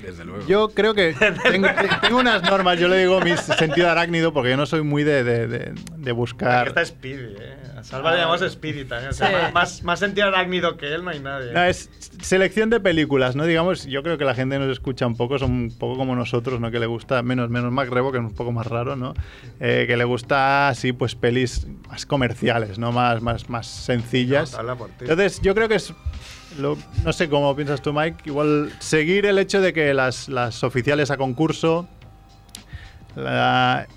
Desde 0.03 0.23
luego. 0.23 0.47
Yo 0.47 0.69
creo 0.69 0.93
que 0.93 1.13
tengo, 1.51 1.67
tengo 2.01 2.19
unas 2.19 2.41
normas, 2.43 2.79
yo 2.79 2.87
le 2.87 2.97
digo 2.99 3.19
mi 3.21 3.35
sentido 3.35 3.89
arácnido, 3.89 4.31
porque 4.33 4.51
yo 4.51 4.57
no 4.57 4.65
soy 4.65 4.81
muy 4.81 5.03
de, 5.03 5.23
de- 5.23 5.47
de- 5.47 5.73
de 5.97 6.11
buscar... 6.13 6.69
Está 6.69 6.85
Speedy, 6.85 7.35
¿eh? 7.37 7.57
Salva 7.83 8.11
le 8.11 8.17
llamamos 8.17 8.41
Speedy 8.51 8.85
también. 8.85 9.09
O 9.11 9.13
sea, 9.13 9.27
Sí. 9.27 9.33
más- 9.33 9.53
más, 9.53 9.83
más 9.83 9.99
sentido 9.99 10.27
arácnido 10.27 10.77
que 10.77 10.93
él 10.93 11.03
no 11.03 11.09
hay 11.11 11.19
nadie. 11.19 11.51
No, 11.53 11.63
es 11.63 11.89
selección 12.21 12.69
de 12.69 12.79
películas, 12.79 13.35
¿no? 13.35 13.45
Digamos, 13.45 13.85
yo 13.85 14.03
creo 14.03 14.17
que 14.17 14.25
la 14.25 14.35
gente 14.35 14.57
nos 14.59 14.69
escucha 14.69 15.05
un 15.07 15.15
poco, 15.15 15.37
son 15.39 15.51
un 15.51 15.77
poco 15.77 15.97
como 15.97 16.15
nosotros, 16.15 16.59
¿no? 16.59 16.71
Que 16.71 16.79
le 16.79 16.85
gusta, 16.85 17.21
menos, 17.23 17.49
menos 17.49 17.71
Mac 17.71 17.89
Rebo, 17.89 18.11
que 18.11 18.17
es 18.17 18.23
un 18.23 18.33
poco 18.35 18.51
más 18.51 18.67
raro, 18.67 18.95
¿no? 18.95 19.13
Eh, 19.59 19.85
que 19.87 19.97
le 19.97 20.03
gusta, 20.03 20.69
así, 20.69 20.91
pues 20.93 21.15
pelis 21.15 21.67
más 21.87 22.05
comerciales, 22.05 22.77
¿no? 22.79 22.91
Más, 22.91 23.21
más, 23.21 23.49
más 23.49 23.67
sencillas. 23.67 24.53
No, 24.53 24.59
habla 24.59 24.75
por 24.75 24.89
ti. 24.89 24.95
Entonces, 25.01 25.39
yo 25.41 25.53
creo 25.55 25.67
que 25.69 25.75
es. 25.75 25.93
lo- 26.57 26.77
no 27.05 27.13
sé 27.13 27.29
cómo 27.29 27.55
piensas 27.55 27.79
tú, 27.81 27.93
Mike. 27.93 28.23
Igual 28.25 28.71
seguir 28.79 29.25
el 29.27 29.37
hecho 29.37 29.61
de 29.61 29.71
que 29.71 29.93
las, 29.93 30.27
las 30.29 30.63
oficiales 30.63 31.11
a 31.11 31.17
concurso 31.17 31.87
la- 33.15 33.87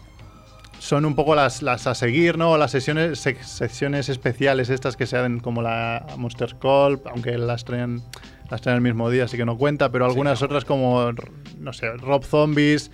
son 0.82 1.04
un 1.04 1.14
poco 1.14 1.36
las, 1.36 1.62
las 1.62 1.86
a 1.86 1.94
seguir, 1.94 2.36
¿no? 2.36 2.58
Las 2.58 2.72
sesiones, 2.72 3.24
sec- 3.24 3.40
secciones 3.42 4.08
especiales 4.08 4.68
estas 4.68 4.96
que 4.96 5.06
se 5.06 5.16
hacen 5.16 5.38
como 5.38 5.62
la 5.62 6.04
Monster 6.16 6.56
Call, 6.60 7.00
aunque 7.08 7.38
las 7.38 7.64
traen, 7.64 8.02
las 8.50 8.62
traen 8.62 8.78
el 8.78 8.82
mismo 8.82 9.08
día, 9.08 9.24
así 9.24 9.36
que 9.36 9.44
no 9.44 9.56
cuenta, 9.56 9.92
pero 9.92 10.06
algunas 10.06 10.42
otras 10.42 10.64
como, 10.64 11.12
no 11.60 11.72
sé, 11.72 11.88
Rob 11.98 12.24
Zombies, 12.24 12.90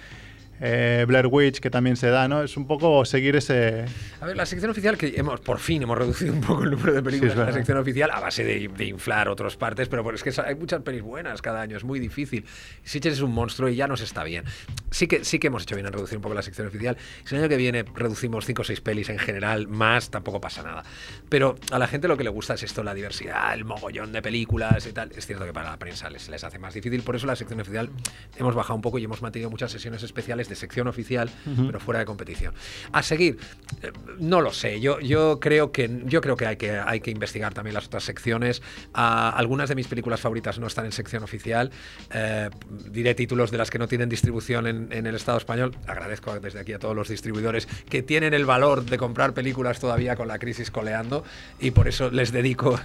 eh, 0.60 1.04
Blair 1.06 1.26
Witch, 1.26 1.60
que 1.60 1.70
también 1.70 1.96
se 1.96 2.08
da, 2.08 2.28
¿no? 2.28 2.42
Es 2.42 2.56
un 2.56 2.66
poco 2.66 3.04
seguir 3.04 3.36
ese... 3.36 3.84
A 4.20 4.26
ver, 4.26 4.36
la 4.36 4.46
sección 4.46 4.70
oficial, 4.70 4.96
que 4.96 5.14
hemos, 5.16 5.40
por 5.40 5.58
fin 5.58 5.82
hemos 5.82 5.96
reducido 5.96 6.32
un 6.32 6.40
poco 6.40 6.64
el 6.64 6.70
número 6.72 6.92
de 6.92 7.02
películas 7.02 7.34
Sí, 7.34 7.40
en 7.40 7.46
la 7.46 7.52
sección 7.52 7.78
oficial 7.78 8.10
a 8.10 8.20
base 8.20 8.44
de, 8.44 8.68
de 8.68 8.84
inflar 8.84 9.28
otras 9.28 9.56
partes, 9.56 9.88
pero 9.88 10.02
pues 10.02 10.22
es 10.22 10.36
que 10.36 10.42
hay 10.42 10.54
muchas 10.54 10.82
pelis 10.82 11.02
buenas 11.02 11.42
cada 11.42 11.60
año, 11.60 11.76
es 11.76 11.84
muy 11.84 12.00
difícil. 12.00 12.44
Sitges 12.84 13.14
es 13.14 13.20
un 13.20 13.32
monstruo 13.32 13.68
y 13.68 13.76
ya 13.76 13.86
nos 13.86 14.00
está 14.00 14.24
bien. 14.24 14.44
Sí 14.90 15.06
que, 15.06 15.24
sí 15.24 15.38
que 15.38 15.48
hemos 15.48 15.62
hecho 15.62 15.74
bien 15.74 15.86
en 15.86 15.92
reducir 15.92 16.16
un 16.18 16.22
poco 16.22 16.34
la 16.34 16.42
sección 16.42 16.66
oficial. 16.66 16.96
Si 17.24 17.34
el 17.34 17.42
año 17.42 17.48
que 17.48 17.56
viene 17.56 17.84
reducimos 17.94 18.46
5 18.46 18.62
o 18.62 18.64
6 18.64 18.80
pelis 18.80 19.08
en 19.08 19.18
general, 19.18 19.68
más, 19.68 20.10
tampoco 20.10 20.40
pasa 20.40 20.62
nada. 20.62 20.84
Pero 21.28 21.56
a 21.70 21.78
la 21.78 21.86
gente 21.86 22.08
lo 22.08 22.16
que 22.16 22.24
le 22.24 22.30
gusta 22.30 22.54
es 22.54 22.62
esto, 22.62 22.82
la 22.82 22.94
diversidad, 22.94 23.54
el 23.54 23.64
mogollón 23.64 24.12
de 24.12 24.22
películas 24.22 24.86
y 24.86 24.92
tal. 24.92 25.12
Es 25.14 25.26
cierto 25.26 25.44
que 25.44 25.52
para 25.52 25.70
la 25.70 25.78
prensa 25.78 26.10
les, 26.10 26.28
les 26.28 26.42
hace 26.44 26.58
más 26.58 26.74
difícil, 26.74 27.02
por 27.02 27.16
eso 27.16 27.26
la 27.26 27.36
sección 27.36 27.60
oficial 27.60 27.90
hemos 28.36 28.54
bajado 28.54 28.74
un 28.74 28.82
poco 28.82 28.98
y 28.98 29.04
hemos 29.04 29.22
mantenido 29.22 29.50
muchas 29.50 29.70
sesiones 29.70 30.02
especiales 30.02 30.47
de 30.48 30.54
sección 30.54 30.88
oficial, 30.88 31.30
pero 31.66 31.80
fuera 31.80 32.00
de 32.00 32.06
competición. 32.06 32.54
A 32.92 33.02
seguir, 33.02 33.38
eh, 33.82 33.92
no 34.18 34.40
lo 34.40 34.52
sé. 34.52 34.80
Yo, 34.80 35.00
yo 35.00 35.40
creo 35.40 35.72
que 35.72 36.02
yo 36.06 36.20
creo 36.20 36.36
que 36.36 36.46
hay 36.46 36.56
que 36.56 36.78
hay 36.78 37.00
que 37.00 37.10
investigar 37.10 37.54
también 37.54 37.74
las 37.74 37.86
otras 37.86 38.04
secciones. 38.04 38.62
Ah, 38.94 39.30
algunas 39.36 39.68
de 39.68 39.74
mis 39.74 39.88
películas 39.88 40.20
favoritas 40.20 40.58
no 40.58 40.66
están 40.66 40.86
en 40.86 40.92
sección 40.92 41.22
oficial. 41.22 41.70
Eh, 42.12 42.50
diré 42.90 43.14
títulos 43.14 43.50
de 43.50 43.58
las 43.58 43.70
que 43.70 43.78
no 43.78 43.88
tienen 43.88 44.08
distribución 44.08 44.66
en, 44.66 44.92
en 44.92 45.06
el 45.06 45.14
Estado 45.14 45.38
español. 45.38 45.76
Agradezco 45.86 46.38
desde 46.40 46.60
aquí 46.60 46.72
a 46.72 46.78
todos 46.78 46.96
los 46.96 47.08
distribuidores 47.08 47.66
que 47.88 48.02
tienen 48.02 48.34
el 48.34 48.46
valor 48.46 48.84
de 48.84 48.98
comprar 48.98 49.34
películas 49.34 49.78
todavía 49.80 50.16
con 50.16 50.28
la 50.28 50.38
crisis 50.38 50.70
coleando 50.70 51.24
y 51.60 51.70
por 51.70 51.88
eso 51.88 52.10
les 52.10 52.32
dedico 52.32 52.78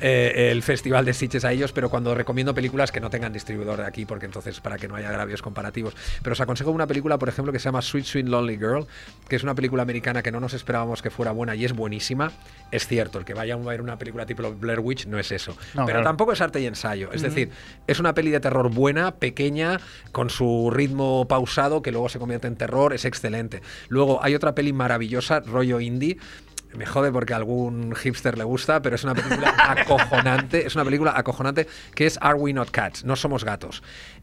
eh, 0.00 0.50
el 0.50 0.62
Festival 0.62 1.04
de 1.04 1.14
Sitges 1.14 1.44
a 1.44 1.52
ellos, 1.52 1.72
pero 1.72 1.90
cuando 1.90 2.14
recomiendo 2.14 2.54
películas 2.54 2.92
que 2.92 3.00
no 3.00 3.10
tengan 3.10 3.32
distribuidor 3.32 3.78
de 3.78 3.86
aquí, 3.86 4.04
porque 4.06 4.26
entonces 4.26 4.60
para 4.60 4.76
que 4.78 4.88
no 4.88 4.96
haya 4.96 5.08
agravios 5.08 5.42
comparativos. 5.42 5.94
Pero 6.22 6.32
os 6.32 6.40
aconsejo 6.40 6.70
una 6.70 6.86
película, 6.86 7.09
por 7.18 7.28
ejemplo, 7.28 7.52
que 7.52 7.58
se 7.58 7.66
llama 7.66 7.82
Sweet 7.82 8.04
Sweet 8.04 8.26
Lonely 8.26 8.56
Girl, 8.56 8.86
que 9.28 9.36
es 9.36 9.42
una 9.42 9.54
película 9.54 9.82
americana 9.82 10.22
que 10.22 10.32
no 10.32 10.40
nos 10.40 10.54
esperábamos 10.54 11.02
que 11.02 11.10
fuera 11.10 11.32
buena 11.32 11.54
y 11.54 11.64
es 11.64 11.72
buenísima. 11.72 12.32
Es 12.70 12.86
cierto, 12.86 13.18
el 13.18 13.24
que 13.24 13.34
vaya 13.34 13.54
a 13.54 13.56
ver 13.56 13.80
una 13.80 13.98
película 13.98 14.26
tipo 14.26 14.50
Blair 14.52 14.80
Witch 14.80 15.06
no 15.06 15.18
es 15.18 15.32
eso. 15.32 15.52
No, 15.74 15.86
pero 15.86 15.98
claro. 15.98 16.04
tampoco 16.04 16.32
es 16.32 16.40
arte 16.40 16.60
y 16.60 16.66
ensayo. 16.66 17.10
Es 17.12 17.22
decir, 17.22 17.50
es 17.86 18.00
una 18.00 18.14
peli 18.14 18.30
de 18.30 18.40
terror 18.40 18.70
buena, 18.70 19.12
pequeña, 19.12 19.80
con 20.12 20.30
su 20.30 20.70
ritmo 20.70 21.26
pausado, 21.28 21.82
que 21.82 21.92
luego 21.92 22.08
se 22.08 22.18
convierte 22.18 22.46
en 22.46 22.56
terror, 22.56 22.92
es 22.92 23.04
excelente. 23.04 23.62
Luego 23.88 24.22
hay 24.22 24.34
otra 24.34 24.54
peli 24.54 24.72
maravillosa, 24.72 25.40
rollo 25.40 25.80
indie. 25.80 26.18
Me 26.72 26.86
jode 26.86 27.10
porque 27.10 27.32
a 27.32 27.36
algún 27.36 27.96
hipster 27.96 28.38
le 28.38 28.44
gusta, 28.44 28.80
pero 28.80 28.94
es 28.94 29.02
una 29.02 29.14
película 29.14 29.54
acojonante. 29.58 30.66
Es 30.66 30.76
una 30.76 30.84
película 30.84 31.12
acojonante 31.16 31.66
que 31.94 32.06
es 32.06 32.16
Are 32.20 32.34
We 32.34 32.52
Not 32.52 32.70
Cats? 32.70 33.04
No 33.04 33.16
somos 33.16 33.44
gatos. 33.44 33.82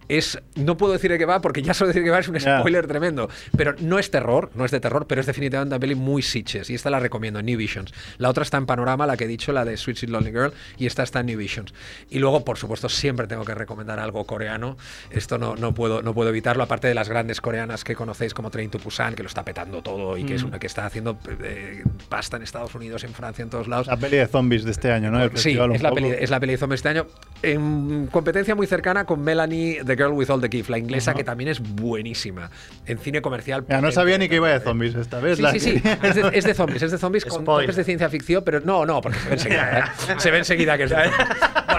Es, 0.09 0.39
no 0.55 0.77
puedo 0.77 0.93
decir 0.93 1.11
de 1.11 1.17
qué 1.17 1.25
va 1.25 1.41
porque 1.41 1.61
ya 1.61 1.73
solo 1.73 1.89
decir 1.89 2.03
que 2.03 2.09
va 2.09 2.19
es 2.19 2.27
un 2.27 2.37
Ya. 2.37 2.59
spoiler 2.59 2.87
tremendo. 2.87 3.29
Pero 3.55 3.75
no 3.79 3.99
es 3.99 4.09
terror, 4.11 4.51
no 4.55 4.63
es 4.65 4.71
de 4.71 4.79
terror, 4.79 5.05
pero 5.07 5.21
es 5.21 5.27
definitivamente 5.27 5.75
una 5.75 5.79
peli 5.79 5.95
muy 5.95 6.21
sitches. 6.21 6.69
Y 6.69 6.75
esta 6.75 6.89
la 6.89 6.99
recomiendo, 6.99 7.41
New 7.41 7.57
Visions. 7.57 7.93
La 8.17 8.29
otra 8.29 8.43
está 8.43 8.57
en 8.57 8.65
Panorama, 8.65 9.05
la 9.05 9.17
que 9.17 9.25
he 9.25 9.27
dicho, 9.27 9.51
la 9.51 9.65
de 9.65 9.75
Sweet 9.77 9.97
Sweet 9.97 10.11
Lonely 10.11 10.31
Girl, 10.31 10.53
y 10.77 10.85
esta 10.85 11.03
está 11.03 11.19
en 11.21 11.25
New 11.27 11.37
Visions. 11.37 11.73
Y 12.09 12.19
luego, 12.19 12.45
por 12.45 12.57
supuesto, 12.57 12.89
siempre 12.89 13.27
tengo 13.27 13.43
que 13.43 13.55
recomendar 13.55 13.99
algo 13.99 14.25
coreano. 14.25 14.77
Esto 15.09 15.37
no, 15.37 15.55
no, 15.55 15.73
puedo, 15.73 16.01
no 16.01 16.13
puedo 16.13 16.29
evitarlo, 16.29 16.63
aparte 16.63 16.87
de 16.87 16.93
las 16.93 17.09
grandes 17.09 17.41
coreanas 17.41 17.83
que 17.83 17.95
conocéis 17.95 18.33
como 18.33 18.49
Train 18.51 18.69
to 18.69 18.79
Busan, 18.79 19.15
que 19.15 19.23
lo 19.23 19.27
está 19.29 19.43
petando 19.43 19.81
todo 19.81 20.17
y 20.17 20.23
que 20.23 20.35
es 20.35 20.43
una 20.43 20.59
que 20.59 20.67
está 20.67 20.85
haciendo 20.85 21.17
eh, 21.43 21.83
pasta 22.09 22.37
en 22.37 22.43
Estados 22.43 22.73
Unidos, 22.75 23.03
en 23.03 23.13
Francia, 23.13 23.43
en 23.43 23.49
todos 23.49 23.67
lados. 23.67 23.87
La 23.87 23.97
peli 23.97 24.17
de 24.17 24.27
zombies 24.27 24.63
de 24.63 24.71
este 24.71 24.91
año, 24.91 25.11
¿no? 25.11 25.29
Sí, 25.35 25.57
es 25.73 25.81
la, 25.81 25.91
peli, 25.91 26.09
es 26.09 26.29
la 26.29 26.39
peli 26.39 26.53
de 26.53 26.57
zombies 26.57 26.79
este 26.79 26.89
año. 26.89 27.07
En 27.43 28.07
competencia 28.07 28.55
muy 28.55 28.65
cercana 28.67 29.05
con 29.05 29.21
Melanie, 29.21 29.83
The 29.85 29.95
Girl 29.95 30.11
with 30.13 30.29
All 30.29 30.41
the 30.41 30.49
Gifts, 30.49 30.69
la 30.69 30.77
inglesa, 30.77 31.13
que 31.13 31.23
también 31.23 31.49
es 31.49 31.59
buenísima. 31.59 32.49
En 32.85 32.97
cine 32.97 33.21
comercial. 33.21 33.65
Ya, 33.69 33.79
no 33.79 33.91
sabía 33.91 34.17
ni 34.17 34.27
que 34.27 34.35
iba 34.37 34.49
de 34.49 34.59
zombies 34.59 34.95
esta 34.95 35.19
vez. 35.19 35.37
Sí, 35.37 35.43
la 35.43 35.51
sí, 35.51 35.59
sí. 35.59 35.81
Es 36.03 36.15
de, 36.15 36.31
es 36.33 36.43
de 36.45 36.53
zombies, 36.53 36.81
es 36.81 36.91
de 36.91 36.97
zombies 36.97 37.25
con 37.25 37.41
Spoiler. 37.43 37.65
toques 37.67 37.75
de 37.75 37.83
ciencia 37.83 38.09
ficción, 38.09 38.43
pero 38.43 38.59
no, 38.61 38.85
no, 38.85 39.01
porque 39.01 39.19
se 39.19 39.27
ve 39.29 39.33
enseguida. 39.35 39.79
¿eh? 39.79 40.13
Se 40.17 40.31
ve 40.31 40.37
enseguida 40.39 40.77
que 40.77 40.83
es 40.85 40.89
de 40.89 40.95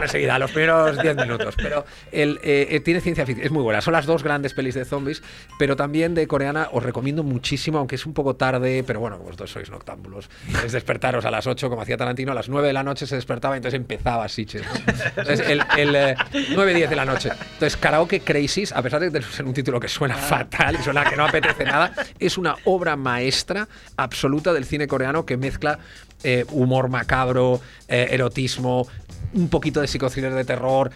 Enseguida, 0.03 0.39
los 0.39 0.51
primeros 0.51 1.01
10 1.01 1.17
minutos. 1.17 1.55
Pero 1.57 1.85
el, 2.13 2.41
eh, 2.43 2.69
eh, 2.71 2.81
tiene 2.81 3.01
ciencia 3.01 3.27
ficción, 3.27 3.47
es 3.47 3.53
muy 3.53 3.63
buena. 3.63 3.81
Son 3.81 3.93
las 3.93 4.07
dos 4.07 4.23
grandes 4.23 4.55
pelis 4.55 4.75
de 4.75 4.85
zombies, 4.85 5.23
pero 5.59 5.77
también 5.77 6.15
de 6.15 6.27
coreana 6.27 6.69
os 6.73 6.83
recomiendo 6.83 7.23
muchísimo, 7.23 7.79
aunque 7.79 7.97
es 7.97 8.07
un 8.07 8.15
poco 8.15 8.37
tarde, 8.37 8.85
pero 8.87 9.01
bueno, 9.01 9.19
vosotros 9.19 9.51
sois 9.51 9.71
noctámbulos. 9.71 10.31
Es 10.65 10.73
despertaros 10.73 11.25
a 11.25 11.31
las 11.31 11.47
8, 11.47 11.69
como 11.69 11.83
hacía 11.83 11.97
Tarantino, 11.97 12.33
a 12.33 12.35
las 12.35 12.49
9 12.49 12.67
de 12.67 12.73
la 12.73 12.83
noche 12.83 13.07
se 13.07 13.17
despertaba 13.17 13.57
y 13.57 13.59
entonces 13.59 13.79
empezaba 13.79 14.29
Sitges. 14.29 14.63
¿no? 14.63 14.73
Entonces, 15.17 15.41
el, 15.41 15.63
el, 15.77 15.97
eh, 15.97 16.17
9-10 16.33 16.89
de 16.89 16.97
la 16.97 17.05
noche. 17.05 17.31
Entonces, 17.31 17.77
Karaoke 17.77 18.21
Crisis, 18.21 18.73
a 18.73 18.83
pesar 18.83 19.01
de 19.01 19.11
tener 19.11 19.27
un 19.45 19.55
título 19.55 19.81
que 19.81 19.89
suena 19.89 20.15
fatal 20.17 20.77
y 20.79 20.83
suena 20.83 21.05
que 21.05 21.17
no 21.17 21.25
apetece 21.25 21.65
nada, 21.65 21.93
es 22.19 22.39
una 22.39 22.57
obra 22.65 22.97
maestra 22.97 23.69
absoluta 23.97 24.53
del 24.53 24.65
cine 24.65 24.87
coreano 24.87 25.25
que 25.27 25.37
mezcla 25.37 25.79
eh, 26.23 26.45
humor 26.51 26.89
macabro, 26.89 27.61
eh, 27.89 28.09
erotismo, 28.11 28.87
un 29.35 29.49
poquito 29.49 29.81
de 29.81 29.87
psicothriller 29.87 30.35
de 30.35 30.45
terror. 30.45 30.91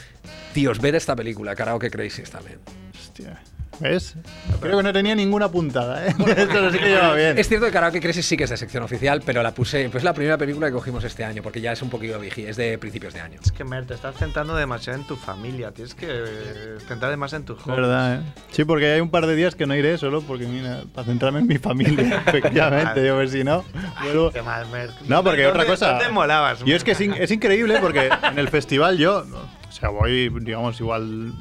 Tíos, 0.53 0.81
ved 0.81 0.95
esta 0.95 1.17
película, 1.17 1.55
Karaoke 1.55 1.91
Crisis 1.91 2.31
también. 2.31 2.59
Hostia. 2.95 3.41
¿Ves? 3.81 4.15
Creo 4.61 4.77
que 4.77 4.83
no 4.85 4.93
tenía 4.93 5.15
ninguna 5.15 5.49
puntada, 5.51 6.07
¿eh? 6.07 6.15
Esto 6.37 6.71
sí 6.73 6.79
que 6.79 6.87
lleva 6.89 7.15
bien. 7.15 7.37
Es 7.39 7.49
cierto 7.49 7.67
que 7.67 7.73
Karaoke 7.73 8.01
Crisis 8.01 8.25
sí 8.27 8.37
que 8.37 8.45
es 8.45 8.51
de 8.51 8.57
sección 8.57 8.83
oficial, 8.85 9.23
pero 9.27 9.43
la 9.43 9.53
puse, 9.53 9.89
pues 9.91 10.05
la 10.05 10.13
primera 10.15 10.39
película 10.39 10.69
que 10.69 10.73
cogimos 10.75 11.03
este 11.05 11.25
año, 11.25 11.43
porque 11.43 11.61
ya 11.61 11.73
es 11.73 11.83
un 11.83 11.91
poquito 11.91 12.21
vieja, 12.21 12.43
es 12.43 12.57
de 12.57 12.79
principios 12.79 13.13
de 13.15 13.21
año. 13.21 13.41
Es 13.43 13.51
que, 13.51 13.65
Mer, 13.65 13.87
te 13.87 13.95
estás 13.95 14.15
centrando 14.17 14.55
demasiado 14.55 15.01
en 15.01 15.07
tu 15.07 15.17
familia. 15.17 15.73
Tienes 15.73 15.95
que 15.95 16.07
eh, 16.09 16.77
centrarte 16.87 17.17
más 17.17 17.33
en 17.33 17.45
tus 17.45 17.59
Es 17.59 17.65
hobbies. 17.65 17.77
verdad, 17.81 18.15
¿eh? 18.17 18.21
Sí, 18.53 18.65
porque 18.65 18.93
hay 18.93 19.01
un 19.01 19.11
par 19.11 19.27
de 19.27 19.35
días 19.35 19.55
que 19.57 19.67
no 19.67 19.75
iré 19.75 19.99
solo 19.99 20.23
porque, 20.23 20.47
mira, 20.47 20.83
para 20.95 21.07
centrarme 21.07 21.41
en 21.41 21.47
mi 21.49 21.59
familia, 21.59 22.23
efectivamente. 22.27 23.05
Yo, 23.05 23.17
pues 23.17 23.33
si 23.33 23.43
no, 23.43 23.65
vuelvo. 24.03 24.31
Qué 24.31 24.43
mal, 24.43 24.69
Mer. 24.71 24.91
No, 25.09 25.25
porque 25.25 25.47
otra 25.47 25.65
¿Dónde- 25.65 25.71
cosa. 25.73 25.93
dónde 25.95 26.09
molabas? 26.11 26.63
Yo 26.65 26.77
es 26.77 26.85
que 26.85 26.93
es, 26.93 27.01
in- 27.01 27.15
es 27.15 27.31
increíble 27.33 27.79
porque 27.81 28.09
en 28.31 28.39
el 28.39 28.49
festival 28.49 28.97
yo, 28.99 29.25
o 29.69 29.73
sea, 29.73 29.89
voy, 29.89 30.31
digamos, 30.41 30.79
igual 30.79 31.33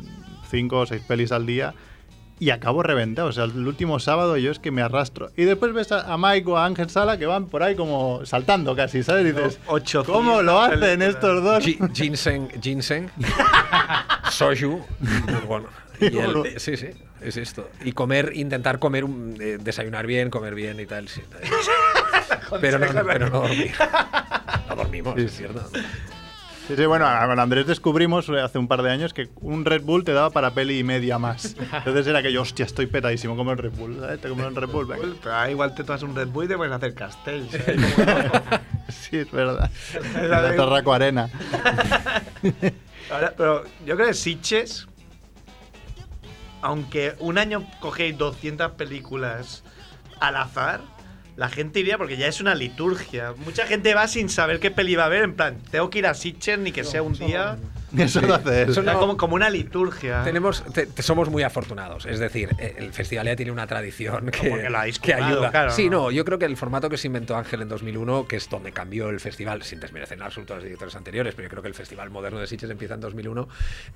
cinco 0.49 0.79
o 0.79 0.85
seis 0.87 1.01
pelis 1.07 1.31
al 1.31 1.45
día 1.45 1.73
y 2.41 2.49
acabo 2.49 2.81
reventado. 2.81 3.27
O 3.29 3.31
sea, 3.31 3.43
el 3.43 3.67
último 3.67 3.99
sábado 3.99 4.35
yo 4.35 4.49
es 4.51 4.57
que 4.57 4.71
me 4.71 4.81
arrastro. 4.81 5.29
Y 5.37 5.43
después 5.43 5.73
ves 5.73 5.91
a, 5.91 6.11
a 6.11 6.17
Mike 6.17 6.49
o 6.49 6.57
a 6.57 6.65
Ángel 6.65 6.89
Sala 6.89 7.17
que 7.19 7.27
van 7.27 7.45
por 7.45 7.61
ahí 7.61 7.75
como 7.75 8.25
saltando 8.25 8.75
casi, 8.75 9.03
¿sabes? 9.03 9.25
Y 9.27 9.31
dices, 9.31 9.59
800 9.67 10.13
¿cómo 10.15 10.41
lo 10.41 10.59
hacen 10.59 11.03
estos 11.03 11.43
dos? 11.43 11.63
Gi- 11.63 11.77
ginseng, 11.93 12.49
ginseng, 12.59 13.11
soju, 14.31 14.83
bueno, 15.47 15.67
y 15.99 16.05
el- 16.17 16.45
eh, 16.47 16.59
sí, 16.59 16.77
sí, 16.77 16.87
es 17.21 17.37
esto. 17.37 17.69
Y 17.85 17.91
comer, 17.91 18.31
intentar 18.35 18.79
comer, 18.79 19.03
un- 19.03 19.37
eh, 19.39 19.57
desayunar 19.61 20.07
bien, 20.07 20.29
comer 20.31 20.55
bien 20.55 20.79
y 20.79 20.85
tal. 20.87 21.07
sí. 21.07 21.21
pero, 22.59 22.79
no, 22.79 22.87
pero 23.05 23.29
no 23.29 23.41
dormir. 23.41 23.71
No 24.67 24.75
dormimos, 24.75 25.17
es 25.19 25.31
cierto. 25.37 25.63
Sí, 26.71 26.77
sí, 26.77 26.85
bueno, 26.85 27.05
con 27.27 27.37
Andrés 27.37 27.67
descubrimos 27.67 28.29
eh, 28.29 28.39
hace 28.39 28.57
un 28.57 28.69
par 28.69 28.81
de 28.81 28.89
años 28.89 29.13
que 29.13 29.27
un 29.41 29.65
Red 29.65 29.81
Bull 29.81 30.05
te 30.05 30.13
daba 30.13 30.29
para 30.29 30.53
peli 30.53 30.79
y 30.79 30.85
media 30.85 31.19
más. 31.19 31.57
Entonces 31.73 32.07
era 32.07 32.23
que 32.23 32.31
yo, 32.31 32.43
hostia, 32.43 32.63
estoy 32.63 32.85
petadísimo, 32.85 33.35
como 33.35 33.51
el 33.51 33.57
Red 33.57 33.71
Bull, 33.71 33.97
¿sabes? 33.99 34.21
Te 34.21 34.29
como 34.29 34.47
un 34.47 34.55
Red 34.55 34.69
Bull, 34.69 34.85
venga. 34.85 35.05
Pero 35.21 35.35
ahí 35.35 35.51
igual 35.51 35.75
te 35.75 35.83
tomas 35.83 36.01
un 36.03 36.15
Red 36.15 36.29
Bull 36.29 36.45
y 36.45 36.47
te 36.47 36.55
puedes 36.55 36.73
hacer 36.73 36.93
castells. 36.93 37.51
Sí, 38.89 39.17
es 39.17 39.31
verdad. 39.31 39.69
La 40.29 40.55
Torraco 40.55 40.93
Arena. 40.93 41.29
Ahora, 43.11 43.33
pero 43.35 43.63
yo 43.85 43.95
creo 43.95 44.07
que 44.07 44.13
Sitches, 44.13 44.87
aunque 46.61 47.15
un 47.19 47.37
año 47.37 47.65
cogéis 47.79 48.17
200 48.17 48.71
películas 48.71 49.63
al 50.19 50.35
azar, 50.37 50.81
la 51.35 51.49
gente 51.49 51.79
iría 51.79 51.97
porque 51.97 52.17
ya 52.17 52.27
es 52.27 52.41
una 52.41 52.55
liturgia. 52.55 53.33
Mucha 53.45 53.65
gente 53.65 53.93
va 53.93 54.07
sin 54.07 54.29
saber 54.29 54.59
qué 54.59 54.71
peli 54.71 54.95
va 54.95 55.05
a 55.05 55.09
ver, 55.09 55.23
en 55.23 55.35
plan, 55.35 55.57
tengo 55.71 55.89
que 55.89 55.99
ir 55.99 56.07
a 56.07 56.13
Sitges 56.13 56.59
ni 56.59 56.71
que 56.71 56.83
sea 56.83 57.01
un 57.01 57.13
día. 57.13 57.57
Eso 57.97 58.21
lo 58.21 58.35
hace 58.35 58.63
él. 58.63 58.69
O 58.69 58.73
sea, 58.73 58.93
como, 58.93 59.17
como 59.17 59.35
una 59.35 59.49
liturgia. 59.49 60.23
Tenemos, 60.23 60.63
te- 60.73 60.85
te- 60.87 61.01
somos 61.03 61.29
muy 61.29 61.43
afortunados. 61.43 62.05
Es 62.05 62.19
decir, 62.19 62.55
el 62.59 62.93
festival 62.93 63.25
ya 63.27 63.35
tiene 63.35 63.51
una 63.51 63.67
tradición 63.67 64.31
que, 64.31 64.65
habéis 64.73 64.99
que 64.99 65.13
ayuda. 65.13 65.51
claro, 65.51 65.71
sí, 65.71 65.89
¿no? 65.89 66.03
no, 66.03 66.11
yo 66.11 66.23
creo 66.25 66.39
que 66.39 66.45
el 66.45 66.57
formato 66.57 66.89
que 66.89 66.97
se 66.97 67.07
inventó 67.07 67.35
Ángel 67.35 67.61
en 67.61 67.69
2001, 67.69 68.27
que 68.27 68.37
es 68.37 68.49
donde 68.49 68.71
cambió 68.71 69.09
el 69.09 69.19
festival, 69.19 69.63
sin 69.63 69.79
desmerecer 69.79 70.17
en 70.17 70.23
absoluto 70.23 70.53
a 70.53 70.57
los 70.57 70.63
directores 70.63 70.95
anteriores, 70.95 71.35
pero 71.35 71.47
yo 71.47 71.49
creo 71.49 71.61
que 71.61 71.67
el 71.69 71.73
festival 71.75 72.09
moderno 72.09 72.39
de 72.39 72.47
Sitges 72.47 72.69
empieza 72.69 72.93
en 72.95 73.01
2001, 73.01 73.47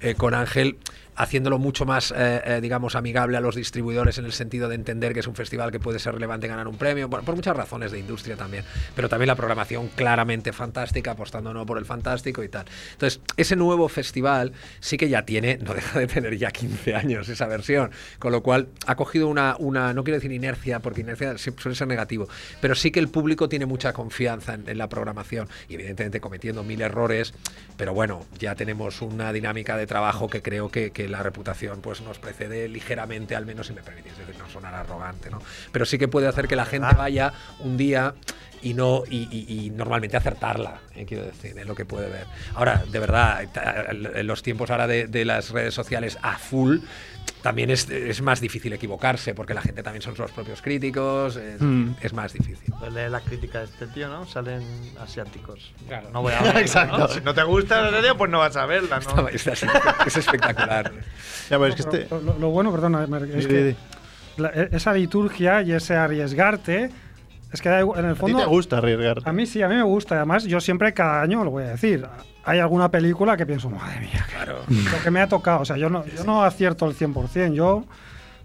eh, 0.01 0.15
con 0.15 0.33
Ángel 0.33 0.77
haciéndolo 1.15 1.57
mucho 1.59 1.85
más, 1.85 2.11
eh, 2.11 2.41
eh, 2.45 2.59
digamos, 2.61 2.95
amigable 2.95 3.37
a 3.37 3.39
los 3.41 3.55
distribuidores 3.55 4.17
en 4.17 4.25
el 4.25 4.33
sentido 4.33 4.67
de 4.67 4.75
entender 4.75 5.13
que 5.13 5.21
es 5.21 5.27
un 5.27 5.35
festival 5.35 5.71
que 5.71 5.79
puede 5.79 5.99
ser 5.99 6.13
relevante 6.13 6.47
ganar 6.47 6.67
un 6.67 6.77
premio, 6.77 7.09
por, 7.09 7.23
por 7.23 7.35
muchas 7.35 7.55
razones 7.55 7.91
de 7.91 7.99
industria 7.99 8.35
también, 8.35 8.65
pero 8.95 9.07
también 9.09 9.27
la 9.27 9.35
programación 9.35 9.87
claramente 9.95 10.51
fantástica, 10.51 11.11
apostando 11.11 11.53
no 11.53 11.65
por 11.65 11.77
el 11.77 11.85
fantástico 11.85 12.43
y 12.43 12.49
tal. 12.49 12.65
Entonces, 12.93 13.21
ese 13.37 13.55
nuevo 13.55 13.84
festival 13.87 14.53
sí 14.79 14.97
que 14.97 15.09
ya 15.09 15.25
tiene, 15.25 15.57
no 15.57 15.73
deja 15.73 15.99
de 15.99 16.07
tener 16.07 16.37
ya 16.37 16.51
15 16.51 16.95
años 16.95 17.29
esa 17.29 17.47
versión, 17.47 17.91
con 18.19 18.31
lo 18.31 18.41
cual 18.43 18.67
ha 18.85 18.95
cogido 18.95 19.27
una, 19.27 19.55
una 19.59 19.93
no 19.93 20.03
quiero 20.03 20.17
decir 20.17 20.31
inercia, 20.31 20.79
porque 20.79 21.01
inercia 21.01 21.37
suele 21.37 21.75
ser 21.75 21.87
negativo, 21.87 22.27
pero 22.61 22.75
sí 22.75 22.91
que 22.91 22.99
el 22.99 23.07
público 23.07 23.49
tiene 23.49 23.65
mucha 23.65 23.93
confianza 23.93 24.53
en, 24.53 24.67
en 24.67 24.77
la 24.77 24.89
programación 24.89 25.49
y 25.69 25.75
evidentemente 25.75 26.19
cometiendo 26.19 26.63
mil 26.63 26.81
errores, 26.81 27.33
pero 27.77 27.93
bueno, 27.93 28.25
ya 28.39 28.55
tenemos 28.55 29.01
una 29.01 29.31
dinámica 29.33 29.77
de 29.77 29.87
trabajo 29.87 30.29
que 30.29 30.41
creo 30.41 30.69
que, 30.69 30.91
que 30.91 31.07
la 31.07 31.23
reputación 31.23 31.81
pues 31.81 32.01
nos 32.01 32.19
precede 32.19 32.67
ligeramente, 32.67 33.35
al 33.35 33.45
menos 33.45 33.67
si 33.67 33.73
me 33.73 33.81
permitís, 33.81 34.17
decir, 34.17 34.35
no 34.37 34.49
sonar 34.49 34.73
arrogante, 34.73 35.29
¿no? 35.29 35.41
Pero 35.71 35.85
sí 35.85 35.97
que 35.97 36.07
puede 36.07 36.27
hacer 36.27 36.47
que 36.47 36.55
la 36.55 36.65
gente 36.65 36.95
vaya 36.95 37.33
un 37.59 37.77
día 37.77 38.15
y 38.65 38.73
no 38.73 39.03
y, 39.09 39.27
y- 39.31 39.65
y 39.65 39.69
normalmente 39.69 40.17
acertarla, 40.17 40.79
eh, 40.95 41.05
quiero 41.05 41.23
decir, 41.25 41.57
en 41.57 41.67
lo 41.67 41.75
que 41.75 41.85
puede 41.85 42.09
ver. 42.09 42.25
Ahora, 42.55 42.83
de 42.91 42.99
verdad, 42.99 43.43
en 43.53 44.27
los 44.27 44.41
tiempos 44.43 44.71
ahora 44.71 44.87
de, 44.87 45.07
de 45.07 45.23
las 45.23 45.51
redes 45.51 45.73
sociales 45.73 46.17
a 46.21 46.37
full, 46.37 46.79
también 47.41 47.69
es, 47.69 47.87
es 47.89 48.21
más 48.23 48.41
difícil 48.41 48.73
equivocarse, 48.73 49.35
porque 49.35 49.53
la 49.53 49.61
gente 49.61 49.83
también 49.83 50.01
son 50.01 50.15
los 50.17 50.31
propios 50.31 50.61
críticos, 50.63 51.35
es, 51.35 51.61
Mm. 51.61 51.91
es 52.01 52.11
más 52.13 52.33
difícil. 52.33 52.73
Pues 52.79 52.91
lee 52.91 53.07
la 53.09 53.19
crítica 53.21 53.59
de 53.59 53.65
este 53.65 53.85
tío, 53.87 54.07
¿no? 54.09 54.25
Salen 54.25 54.63
asiáticos. 54.99 55.71
Claro. 55.87 56.09
No 56.11 56.23
voy 56.23 56.33
a 56.33 56.41
verla, 56.41 56.61
Exacto. 56.61 56.97
¿no? 56.97 57.07
Si 57.07 57.21
no 57.21 57.33
te 57.35 57.43
gusta 57.43 57.81
la 57.83 57.91
serie, 57.91 58.15
pues 58.15 58.31
no 58.31 58.39
vas 58.39 58.55
a 58.55 58.65
verla, 58.65 58.99
¿no? 59.15 59.27
Es, 59.29 59.45
es 59.47 60.17
espectacular. 60.17 60.91
Ya, 61.51 61.59
pues 61.59 61.75
es 61.79 61.85
que 61.85 62.01
este. 62.01 62.15
lo, 62.15 62.39
lo 62.39 62.49
bueno, 62.49 62.71
perdona, 62.71 63.03
es 63.37 63.45
que 63.45 63.75
la- 64.37 64.49
e- 64.49 64.69
esa 64.71 64.91
liturgia 64.93 65.61
y 65.61 65.71
ese 65.73 65.95
arriesgarte, 65.95 66.89
es 67.55 67.61
que 67.61 67.69
en 67.69 68.05
el 68.05 68.11
¿A 68.11 68.13
ti 68.13 68.19
fondo... 68.19 68.37
te 68.39 68.45
gusta 68.45 68.77
arriesgar? 68.77 69.17
A 69.25 69.33
mí 69.33 69.45
sí, 69.47 69.61
a 69.63 69.67
mí 69.67 69.75
me 69.75 69.83
gusta. 69.83 70.15
Además, 70.15 70.43
yo 70.45 70.61
siempre, 70.61 70.93
cada 70.93 71.21
año, 71.21 71.43
lo 71.43 71.49
voy 71.51 71.63
a 71.63 71.67
decir, 71.69 72.05
hay 72.43 72.59
alguna 72.59 72.89
película 72.91 73.35
que 73.35 73.45
pienso, 73.45 73.69
madre 73.69 73.99
mía, 74.01 74.25
Claro. 74.31 74.59
lo 74.67 75.03
que 75.03 75.09
me 75.11 75.19
ha 75.21 75.27
tocado. 75.27 75.61
O 75.61 75.65
sea, 75.65 75.77
yo 75.77 75.89
no, 75.89 76.05
yo 76.05 76.23
no 76.23 76.43
acierto 76.43 76.85
el 76.87 76.95
100%. 76.95 77.53
Yo, 77.53 77.85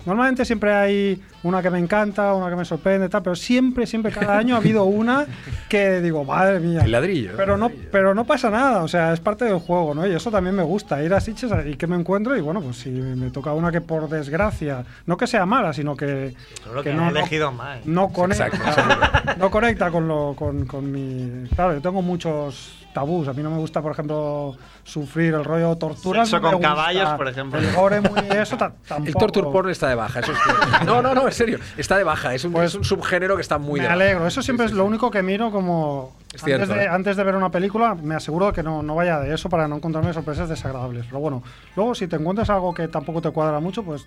normalmente 0.07 0.45
siempre 0.45 0.73
hay 0.75 1.23
una 1.43 1.63
que 1.63 1.71
me 1.71 1.79
encanta, 1.79 2.35
una 2.35 2.51
que 2.51 2.57
me 2.57 2.65
sorprende, 2.65 3.09
tal, 3.09 3.23
pero 3.23 3.35
siempre, 3.37 3.87
siempre, 3.87 4.13
cada 4.13 4.37
año 4.39 4.55
ha 4.55 4.59
habido 4.59 4.85
una 4.85 5.27
que 5.69 6.01
digo, 6.01 6.25
madre 6.25 6.61
mía. 6.61 6.83
El 6.85 6.93
ladrillo. 6.93 7.31
Pero 7.37 7.57
no, 7.57 7.69
ladrillo. 7.69 7.89
pero 7.93 8.15
no 8.15 8.25
pasa 8.25 8.51
nada, 8.51 8.83
o 8.83 8.89
sea, 8.89 9.13
es 9.13 9.21
parte 9.21 9.45
del 9.47 9.59
juego, 9.59 9.95
¿no? 9.95 10.07
Y 10.07 10.13
eso 10.15 10.31
también 10.31 10.55
me 10.55 10.63
gusta, 10.63 11.03
ir 11.03 11.15
a 11.15 11.21
Sitges 11.21 11.51
y 11.67 11.77
que 11.77 11.87
me 11.87 11.97
encuentro 11.97 12.37
y 12.37 12.41
bueno, 12.41 12.61
pues 12.61 12.77
si 12.79 12.91
me 12.91 13.31
toca 13.31 13.53
una 13.55 13.73
que 13.73 13.81
por 13.81 14.09
desgracia, 14.09 14.85
no 15.07 15.17
que 15.17 15.27
sea 15.27 15.47
mala, 15.47 15.73
sino 15.73 15.97
que, 15.97 16.35
Seguro 16.63 16.83
que 16.83 16.91
que 16.91 16.95
no, 16.97 17.07
no, 17.07 17.11
no- 17.13 17.19
elegido 17.19 17.53
mal. 17.53 17.81
no 17.87 18.09
conecta, 18.11 18.49
Exacto, 18.49 19.33
no 19.39 19.51
conecta 19.51 19.91
con, 19.91 20.07
lo, 20.09 20.35
con, 20.37 20.67
con 20.67 20.91
mi... 20.93 21.49
Claro, 21.55 21.75
yo 21.75 21.81
tengo 21.81 22.03
muchos 22.03 22.80
tabús, 22.93 23.29
a 23.29 23.33
mí 23.33 23.43
no 23.43 23.51
me 23.51 23.59
gusta, 23.59 23.81
por 23.83 23.93
ejemplo, 23.93 24.57
sufrir 24.85 25.35
el 25.35 25.45
rollo 25.45 25.77
tortura. 25.77 26.25
Sexo 26.27 26.41
con 26.41 26.61
caballos, 26.61 27.09
por 27.11 27.29
ejemplo. 27.29 27.59
El 27.59 27.73
gore 27.73 28.01
muy 28.01 28.21
eso 28.37 28.57
ta- 28.57 28.73
tampoco. 28.89 29.09
El 29.09 29.15
torture 29.15 29.51
porn 29.51 29.71
está 29.71 29.89
de 29.89 29.95
baja, 29.95 30.21
eso 30.21 30.33
es. 30.33 30.87
No, 30.87 31.01
no, 31.03 31.15
no, 31.15 31.27
en 31.27 31.33
serio, 31.33 31.59
está 31.77 31.97
de 31.97 32.05
baja, 32.05 32.35
es 32.35 32.45
un, 32.45 32.53
Pues 32.53 32.71
es 32.71 32.75
un 32.75 32.85
subgénero 32.85 33.37
que 33.37 33.43
está 33.43 33.59
muy 33.59 33.81
me 33.81 33.85
de 33.85 33.89
baja. 33.89 33.95
alegro, 33.95 34.27
eso 34.27 34.43
siempre 34.43 34.67
Sí, 34.67 34.71
sí, 34.71 34.75
es 34.75 34.79
lo 34.79 34.85
único 34.85 35.11
que 35.11 35.23
miro 35.23 35.51
como... 35.51 36.17
Es 36.33 36.43
antes, 36.43 36.57
cierto, 36.57 36.75
de, 36.75 36.85
¿eh? 36.85 36.89
antes 36.89 37.17
de 37.17 37.25
ver 37.25 37.35
una 37.35 37.51
película 37.51 37.95
me 37.95 38.15
aseguro 38.15 38.53
que 38.53 38.63
no, 38.63 38.83
no 38.83 38.95
vaya 38.95 39.19
de 39.19 39.35
eso 39.35 39.49
para 39.49 39.67
no 39.67 39.77
encontrarme 39.77 40.13
sorpresas 40.13 40.49
desagradables. 40.49 41.07
Pero 41.07 41.19
bueno, 41.21 41.43
luego 41.77 41.95
si 41.95 42.07
te 42.07 42.17
encuentras 42.17 42.51
algo 42.51 42.73
que 42.73 42.87
tampoco 42.89 43.21
te 43.21 43.31
cuadra 43.31 43.59
mucho, 43.59 43.83
pues 43.83 44.07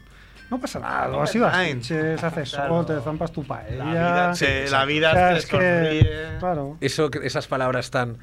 no 0.49 0.59
pasa 0.59 0.79
nada. 0.79 1.07
Lo 1.07 1.21
has 1.21 1.33
ido 1.35 1.47
a 1.47 1.51
Fine. 1.51 1.83
Sitges, 1.83 2.23
haces 2.23 2.51
Claro. 2.51 2.83
sol, 2.83 2.85
te 2.85 3.01
zampas 3.01 3.31
tu 3.31 3.43
paella. 3.43 3.83
La 3.83 3.85
vida, 3.85 4.35
se- 4.35 4.69
la 4.69 4.85
vida 4.85 5.09
O 5.09 5.13
sea, 5.13 5.31
es 5.37 5.45
que, 5.45 6.35
claro. 6.39 6.77
Eso, 6.79 7.09
esas 7.23 7.47
palabras 7.47 7.89
tan, 7.91 8.17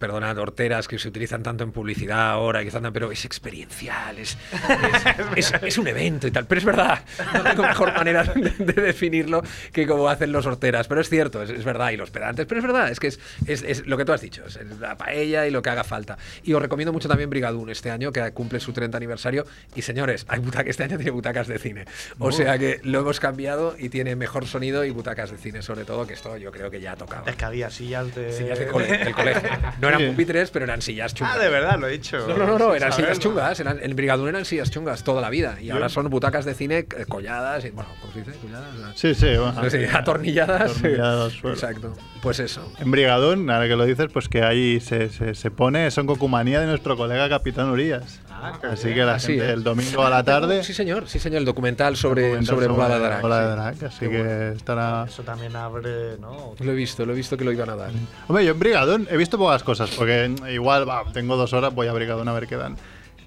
perdonad, 0.00 0.36
horteras 0.38 0.88
que 0.88 0.98
se 0.98 1.06
utilizan 1.06 1.44
tanto 1.44 1.62
en 1.62 1.70
publicidad 1.70 2.30
ahora, 2.30 2.64
que 2.64 2.70
tanto, 2.72 2.92
pero 2.92 3.12
es 3.12 3.24
experiencial, 3.24 4.18
es, 4.18 4.36
es, 5.36 5.52
es- 5.52 5.62
es 5.62 5.78
un 5.78 5.86
evento 5.86 6.26
y 6.26 6.30
tal. 6.32 6.46
Pero 6.46 6.58
es 6.58 6.64
verdad, 6.64 7.04
no 7.34 7.42
tengo 7.44 7.62
mejor 7.62 7.92
manera 7.94 8.24
de, 8.24 8.50
de 8.58 8.72
definirlo 8.82 9.42
que 9.72 9.86
como 9.86 10.08
hacen 10.08 10.32
los 10.32 10.46
horteras. 10.46 10.88
Pero 10.88 11.00
es 11.00 11.08
cierto, 11.08 11.42
es, 11.42 11.64
verdad, 11.64 11.90
y 11.90 11.96
los 11.96 12.10
pedantes, 12.10 12.46
pero 12.46 12.60
es 12.60 12.66
verdad, 12.66 12.90
es 12.90 12.98
que 12.98 13.08
es 13.08 13.86
lo 13.86 13.96
que 13.96 14.04
tú 14.04 14.12
has 14.12 14.20
dicho, 14.20 14.44
es 14.46 14.58
la 14.80 14.96
paella 14.96 15.46
y 15.46 15.50
lo 15.50 15.62
que 15.62 15.70
haga 15.70 15.84
falta. 15.84 16.16
Y 16.42 16.52
os 16.54 16.62
recomiendo 16.62 16.92
mucho 16.92 17.08
también 17.08 17.28
Brigadún 17.30 17.68
este 17.70 17.90
año, 17.90 18.10
que 18.10 18.32
cumple 18.32 18.58
su 18.58 18.72
30 18.72 18.96
aniversario. 18.96 19.46
Y 19.74 19.82
señores, 19.82 20.24
hay 20.28 20.40
butacas, 20.40 20.70
este 20.70 20.84
año 20.84 20.96
tiene 20.96 21.10
butacas 21.10 21.46
de 21.46 21.58
cine. 21.58 21.84
O 22.18 22.32
sea 22.32 22.58
que 22.58 22.80
lo 22.84 23.00
hemos 23.00 23.20
cambiado 23.20 23.76
y 23.78 23.90
tiene 23.90 24.16
mejor 24.16 24.46
sonido 24.46 24.84
y 24.84 24.90
butacas 24.90 25.30
de 25.30 25.36
cine, 25.36 25.60
sobre 25.62 25.84
todo, 25.84 26.06
que 26.06 26.14
esto 26.14 26.36
yo 26.38 26.50
creo 26.52 26.70
que 26.70 26.80
ya 26.80 26.96
tocaba. 26.96 27.28
Es 27.30 27.36
que 27.36 27.44
había 27.44 27.68
sillas 27.70 28.14
de. 28.14 28.32
Sillas 28.32 28.58
de 28.58 28.66
cole- 28.68 28.86
del 29.04 29.14
colegio. 29.14 29.48
No 29.80 29.89
eran 29.90 30.10
pupitres, 30.10 30.50
pero 30.50 30.64
eran 30.64 30.82
sillas 30.82 31.14
chungas. 31.14 31.36
Ah, 31.36 31.38
de 31.38 31.48
verdad, 31.48 31.78
lo 31.78 31.86
he 31.88 31.92
dicho. 31.92 32.18
No, 32.28 32.36
no, 32.36 32.58
no, 32.58 32.74
eran 32.74 32.92
sillas 32.92 33.16
saberlo. 33.16 33.22
chungas. 33.22 33.60
Eran, 33.60 33.78
en 33.82 33.96
Brigadún 33.96 34.28
eran 34.28 34.44
sillas 34.44 34.70
chungas 34.70 35.04
toda 35.04 35.20
la 35.20 35.30
vida. 35.30 35.58
Y 35.60 35.70
ahora 35.70 35.88
son 35.88 36.08
butacas 36.10 36.44
de 36.44 36.54
cine 36.54 36.78
eh, 36.78 37.04
colladas 37.08 37.64
y, 37.64 37.70
bueno, 37.70 37.90
¿cómo 38.00 38.12
se 38.12 38.20
dice? 38.20 38.32
Colladas. 38.38 38.68
Sí, 38.94 39.14
sí, 39.14 39.28
bueno. 39.36 39.70
Sí, 39.70 39.78
atornilladas. 39.92 40.76
Atornilladas. 40.78 41.34
Exacto. 41.44 41.94
Pues 42.22 42.38
eso. 42.40 42.70
En 42.78 42.90
Brigadón, 42.90 43.48
ahora 43.50 43.66
que 43.68 43.76
lo 43.76 43.84
dices, 43.84 44.08
pues 44.12 44.28
que 44.28 44.42
ahí 44.42 44.80
se, 44.80 45.08
se, 45.08 45.34
se 45.34 45.50
pone 45.50 45.90
Son 45.90 46.06
Gokumanía 46.06 46.60
de 46.60 46.66
nuestro 46.66 46.96
colega 46.96 47.28
Capitán 47.28 47.70
Urias. 47.70 48.20
Así 48.62 48.94
que 48.94 49.04
la 49.04 49.14
Así 49.14 49.32
gente 49.32 49.46
es. 49.46 49.50
el 49.52 49.62
domingo 49.64 50.02
a 50.02 50.10
la 50.10 50.24
tarde. 50.24 50.62
Sí, 50.64 50.72
señor, 50.74 51.08
sí, 51.08 51.18
señor. 51.18 51.38
El 51.40 51.44
documental 51.44 51.96
sobre, 51.96 52.22
documental 52.22 52.54
sobre, 52.54 52.66
Bola 52.68 52.88
de 52.88 52.98
Drag, 52.98 53.22
Bola 53.22 53.40
de 53.40 53.46
sí. 53.46 53.78
Drag, 53.80 53.84
Así 53.92 54.08
que 54.08 54.48
estará. 54.56 55.04
Eso 55.06 55.22
también 55.22 55.54
abre, 55.56 56.18
¿no? 56.18 56.54
Lo 56.58 56.72
he 56.72 56.74
visto, 56.74 57.04
lo 57.06 57.12
he 57.12 57.16
visto 57.16 57.36
que 57.36 57.44
lo 57.44 57.52
iban 57.52 57.70
a 57.70 57.76
dar. 57.76 57.90
Hombre, 58.28 58.44
yo 58.44 58.52
en 58.52 58.58
Brigadón 58.58 59.08
he 59.10 59.16
visto 59.16 59.38
pocas 59.38 59.62
cosas, 59.62 59.79
porque 59.90 60.30
igual 60.52 60.88
va, 60.88 61.04
tengo 61.12 61.36
dos 61.36 61.52
horas, 61.52 61.74
voy 61.74 61.86
a 61.86 61.92
Brigadón 61.92 62.28
a 62.28 62.32
ver 62.32 62.46
qué 62.46 62.56
dan. 62.56 62.76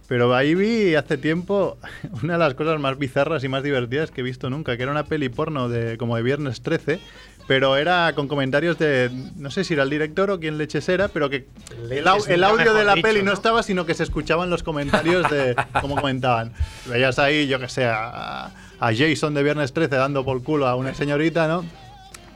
Pero 0.08 0.36
ahí 0.36 0.54
vi 0.54 0.96
hace 0.96 1.18
tiempo 1.18 1.78
una 2.24 2.34
de 2.34 2.40
las 2.40 2.54
cosas 2.54 2.80
más 2.80 2.98
bizarras 3.00 3.44
y 3.44 3.48
más 3.48 3.64
divertidas 3.64 4.12
que 4.12 4.22
he 4.22 4.24
visto 4.24 4.50
nunca, 4.50 4.76
que 4.78 4.84
era 4.84 4.92
una 4.92 5.06
peli 5.06 5.30
porno 5.30 5.70
de 5.70 5.98
como 5.98 6.16
de 6.18 6.22
Viernes 6.24 6.62
13, 6.62 7.00
pero 7.48 7.78
era 7.78 8.12
con 8.14 8.28
comentarios 8.28 8.78
de, 8.78 9.10
no 9.38 9.50
sé 9.50 9.64
si 9.64 9.74
era 9.74 9.84
el 9.84 9.90
director 9.90 10.30
o 10.30 10.40
quién 10.40 10.58
leches 10.58 10.88
era, 10.90 11.08
pero 11.08 11.30
que 11.30 11.48
el, 11.90 12.06
au- 12.06 12.28
el 12.28 12.44
audio 12.44 12.74
de 12.74 12.84
la 12.86 12.96
peli 13.02 13.24
no, 13.24 13.32
estaba, 13.34 13.64
sino 13.64 13.86
que 13.86 13.94
se 13.96 14.04
escuchaban 14.04 14.50
los 14.50 14.62
comentarios 14.64 15.30
de 15.32 15.56
cómo 15.82 15.96
comentaban. 15.96 16.52
Veías 16.86 17.18
ahí, 17.20 17.48
yo 17.48 17.60
que 17.60 17.68
sé, 17.70 17.86
a, 17.86 18.46
a 18.80 18.94
Jason 18.96 19.34
de 19.34 19.44
Viernes 19.44 19.74
13 19.74 19.96
dando 19.96 20.24
por 20.26 20.42
culo 20.44 20.68
a 20.68 20.76
una 20.76 20.94
señorita, 20.94 21.48
¿no? 21.48 21.66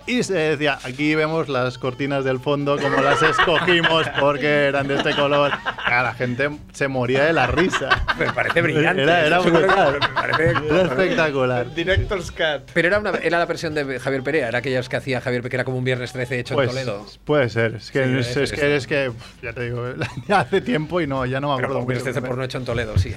Y 0.07 0.23
se 0.23 0.33
decía, 0.35 0.79
aquí 0.83 1.15
vemos 1.15 1.49
las 1.49 1.77
cortinas 1.77 2.23
del 2.23 2.39
fondo, 2.39 2.77
como 2.79 3.01
las 3.01 3.21
escogimos 3.21 4.07
porque 4.19 4.65
eran 4.67 4.87
de 4.87 4.95
este 4.95 5.13
color. 5.13 5.51
La 5.89 6.13
gente 6.13 6.49
se 6.71 6.87
moría 6.87 7.25
de 7.25 7.33
la 7.33 7.47
risa. 7.47 7.89
Me 8.17 8.31
parece 8.31 8.61
brillante. 8.61 9.03
Era, 9.03 9.25
era 9.25 9.39
brutal. 9.39 9.99
me 9.99 10.07
parece- 10.21 10.65
Era 10.69 10.81
espectacular. 10.83 11.73
Director's 11.75 12.31
Cut. 12.31 12.71
Pero 12.73 12.87
era, 12.87 12.99
una, 12.99 13.11
era 13.21 13.37
la 13.39 13.45
versión 13.45 13.73
de 13.75 13.99
Javier 13.99 14.23
Perea, 14.23 14.47
era 14.47 14.59
aquellos 14.59 14.87
que 14.87 14.95
hacía 14.95 15.19
Javier 15.19 15.41
Perea, 15.41 15.49
que 15.49 15.55
era 15.57 15.63
como 15.65 15.77
un 15.77 15.83
viernes 15.83 16.13
13 16.13 16.39
hecho 16.39 16.53
Pues, 16.55 16.69
en 16.69 16.75
Toledo. 16.85 17.05
puede 17.25 17.49
ser. 17.49 17.75
Es 17.75 17.91
que, 17.91 18.05
Sí, 18.05 18.17
es, 18.19 18.37
es 18.37 18.51
que, 18.53 18.75
es 18.77 18.87
que, 18.87 19.11
ya 19.41 19.51
te 19.53 19.63
digo, 19.63 19.83
ya 20.27 20.39
hace 20.39 20.61
tiempo 20.61 21.01
y 21.01 21.07
no, 21.07 21.25
ya 21.25 21.41
no 21.41 21.49
me 21.49 21.55
Pero 21.57 21.67
acuerdo. 21.67 21.73
como 21.81 21.87
viernes 21.87 22.05
mucho. 22.05 22.13
13 22.13 22.27
porno 22.27 22.43
hecho 22.45 22.57
en 22.59 22.65
Toledo, 22.65 22.97
sí. 22.97 23.13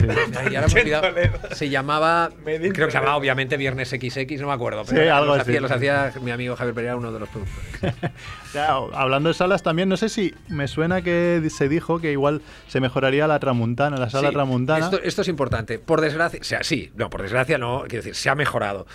Y 0.50 0.54
ahora 0.56 0.66
me 0.68 0.80
he 0.80 0.82
olvidado, 0.82 1.08
se 1.52 1.68
llamaba, 1.68 2.30
creo 2.44 2.60
que 2.72 2.90
se 2.92 2.98
llamaba 2.98 3.16
obviamente 3.16 3.56
Viernes 3.56 3.90
XX, 3.90 4.40
no 4.40 4.48
me 4.48 4.54
acuerdo. 4.54 4.82
Pero 4.88 5.02
Sí, 5.02 5.08
algo 5.08 5.26
los, 5.26 5.38
así. 5.42 5.50
hacía, 5.50 5.60
los 5.60 5.70
hacía 5.70 6.12
mi 6.20 6.30
amigo 6.32 6.56
Javier 6.56 6.74
Perea, 6.74 6.79
uno 6.96 7.12
de 7.12 7.20
los 7.20 7.28
productores. 7.28 7.94
Ya, 8.52 8.74
hablando 8.74 9.28
de 9.28 9.34
salas 9.34 9.62
también, 9.62 9.88
no 9.88 9.96
sé 9.96 10.08
si 10.08 10.34
me 10.48 10.66
suena 10.66 11.02
que 11.02 11.40
se 11.50 11.68
dijo 11.68 12.00
que 12.00 12.10
igual 12.10 12.42
se 12.66 12.80
mejoraría 12.80 13.28
la 13.28 13.38
Tramuntana, 13.38 13.96
la 13.96 14.10
sala 14.10 14.28
Sí, 14.28 14.34
Tramuntana. 14.34 14.84
Esto, 14.84 15.00
esto 15.00 15.22
es 15.22 15.28
importante. 15.28 15.78
Por 15.78 16.00
desgracia, 16.00 16.40
o 16.40 16.44
sea, 16.44 16.64
sí, 16.64 16.90
no, 16.96 17.10
por 17.10 17.22
desgracia 17.22 17.58
no, 17.58 17.82
quiero 17.82 18.02
decir, 18.02 18.16
se 18.16 18.28
ha 18.28 18.34
mejorado. 18.34 18.88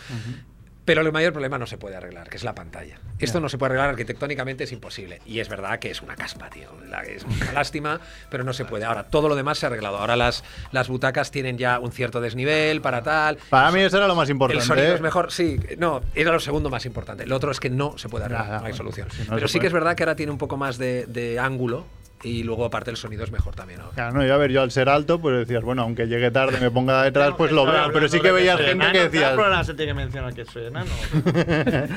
Pero 0.86 1.02
el 1.02 1.12
mayor 1.12 1.34
problema 1.34 1.58
no 1.58 1.66
se 1.66 1.78
puede 1.78 1.96
arreglar, 1.96 2.30
que 2.30 2.38
es 2.38 2.44
la 2.44 2.54
pantalla. 2.54 3.00
Esto 3.18 3.40
no 3.40 3.50
se 3.50 3.58
puede 3.58 3.72
arreglar 3.72 3.90
arquitectónicamente, 3.90 4.66
es 4.66 4.72
imposible. 4.72 5.20
Y 5.26 5.40
es 5.40 5.50
verdad 5.50 5.80
que 5.80 5.90
es 5.90 6.02
una 6.02 6.16
caspa, 6.16 6.50
tío. 6.52 6.70
Es 7.08 7.24
una 7.24 7.52
lástima, 7.54 8.00
pero 8.30 8.44
no 8.44 8.54
se 8.54 8.66
puede. 8.66 8.86
Ahora, 8.86 9.04
todo 9.04 9.28
lo 9.28 9.36
demás 9.36 9.58
se 9.58 9.66
ha 9.66 9.70
arreglado. 9.70 9.98
Ahora 9.98 10.16
las, 10.16 10.44
las 10.72 10.88
butacas 10.88 11.32
tienen 11.32 11.58
ya 11.58 11.80
un 11.80 11.92
cierto 11.92 12.22
desnivel 12.22 12.82
para 12.82 13.02
tal. 13.02 13.38
Para 13.50 13.72
mí 13.72 13.82
eso 13.82 13.98
era 13.98 14.08
lo 14.08 14.16
más 14.16 14.30
El 14.30 14.34
importante. 14.34 14.66
sonido 14.66 14.88
¿eh? 14.92 14.96
es 14.96 15.02
mejor, 15.02 15.32
sí, 15.32 15.60
no, 15.80 16.02
era 16.14 16.32
lo 16.32 16.40
segundo 16.40 16.70
más 16.70 16.86
importante. 16.86 17.26
Lo 17.26 17.36
otro 17.36 17.50
es 17.52 17.60
que 17.60 17.72
no 17.72 17.98
se 17.98 18.08
puede 18.08 18.26
arreglar, 18.26 18.62
no 18.62 18.68
hay 18.68 18.74
solución. 18.74 19.10
si 19.12 19.24
no 19.24 19.36
Pero 19.36 19.48
sí 19.48 19.60
que 19.60 19.68
es 19.68 19.74
verdad 19.74 19.96
que 19.96 20.04
ahora 20.04 20.16
tiene 20.16 20.32
un 20.32 20.38
poco 20.38 20.56
más 20.58 20.78
de, 20.78 21.06
de 21.08 21.40
ángulo 21.40 21.86
y 22.26 22.44
luego 22.44 22.66
aparte 22.66 22.90
el 22.90 22.98
sonido 22.98 23.24
es 23.24 23.32
mejor 23.32 23.56
también. 23.56 23.82
ahora. 23.82 23.94
Claro, 23.94 24.14
no, 24.18 24.26
yo 24.26 24.34
a 24.34 24.38
ver, 24.38 24.52
yo 24.52 24.62
al 24.62 24.72
ser 24.72 24.90
alto, 24.90 25.22
pues 25.22 25.38
decías, 25.38 25.64
bueno, 25.64 25.84
aunque 25.84 26.08
llegue 26.08 26.32
tarde, 26.32 26.60
me 26.60 26.72
ponga 26.72 27.04
detrás, 27.04 27.36
pues 27.38 27.52
lo 27.52 27.66
veo. 27.66 27.92
Pero 27.94 28.08
sí 28.10 28.20
que 28.20 28.32
veías 28.32 28.60
gente 28.60 28.92
que 28.92 29.10
decías. 29.10 29.34
programa 29.34 29.64
se 29.64 29.74
tiene 29.76 29.92
que 29.92 29.96
mencionar 29.98 30.34
que 30.34 30.46
soy 30.46 30.66
enano? 30.66 30.92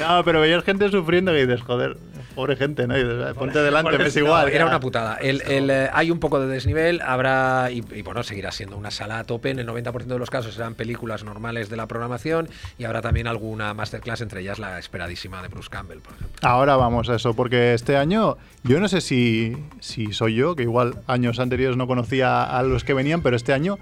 No, 0.00 0.24
pero 0.24 0.40
veías 0.40 0.62
gente 0.64 0.90
sufriendo 0.90 1.32
que 1.32 1.46
dices, 1.46 1.62
joder, 1.62 1.96
pobre 2.36 2.54
gente, 2.54 2.86
¿no? 2.86 2.94
Ponte 3.34 3.58
delante, 3.60 3.98
me 3.98 4.06
es 4.06 4.16
igual. 4.16 4.48
Era 4.50 4.66
una 4.66 4.78
putada. 4.80 5.16
El- 5.16 5.42
el, 5.42 5.68
eh, 5.70 5.90
hay 5.92 6.12
un 6.12 6.20
poco 6.20 6.38
de 6.38 6.46
desnivel, 6.46 7.00
habrá, 7.00 7.70
y, 7.72 7.82
y 7.92 8.02
bueno, 8.02 8.22
seguirá 8.22 8.52
siendo 8.52 8.76
una 8.76 8.92
sala 8.92 9.18
a 9.18 9.24
tope. 9.24 9.50
En 9.50 9.58
el 9.58 9.66
90% 9.66 10.04
de 10.04 10.18
los 10.20 10.30
casos 10.30 10.54
serán 10.54 10.74
películas 10.74 11.24
normales 11.24 11.68
de 11.68 11.76
la 11.76 11.86
programación 11.88 12.48
y 12.78 12.84
habrá 12.84 13.02
también 13.02 13.26
alguna 13.26 13.74
masterclass, 13.74 14.20
entre 14.20 14.42
ellas 14.42 14.60
la 14.60 14.78
esperadísima 14.78 15.42
de 15.42 15.48
Bruce 15.48 15.68
Campbell, 15.70 15.98
por 15.98 16.14
ejemplo. 16.14 16.38
Ahora 16.48 16.76
vamos 16.76 17.08
a 17.08 17.16
eso, 17.16 17.34
porque 17.34 17.74
este 17.74 17.96
año, 17.96 18.36
yo 18.62 18.78
no 18.78 18.86
sé 18.86 19.00
si, 19.00 19.56
si 19.80 20.12
soy 20.12 20.34
yo, 20.36 20.54
que 20.54 20.62
igual 20.62 20.94
años 21.06 21.40
anteriores 21.40 21.76
no 21.76 21.86
conocía 21.86 22.44
a 22.44 22.62
los 22.62 22.84
que 22.84 22.94
venían, 22.94 23.22
pero 23.22 23.34
este 23.34 23.52
año 23.54 23.78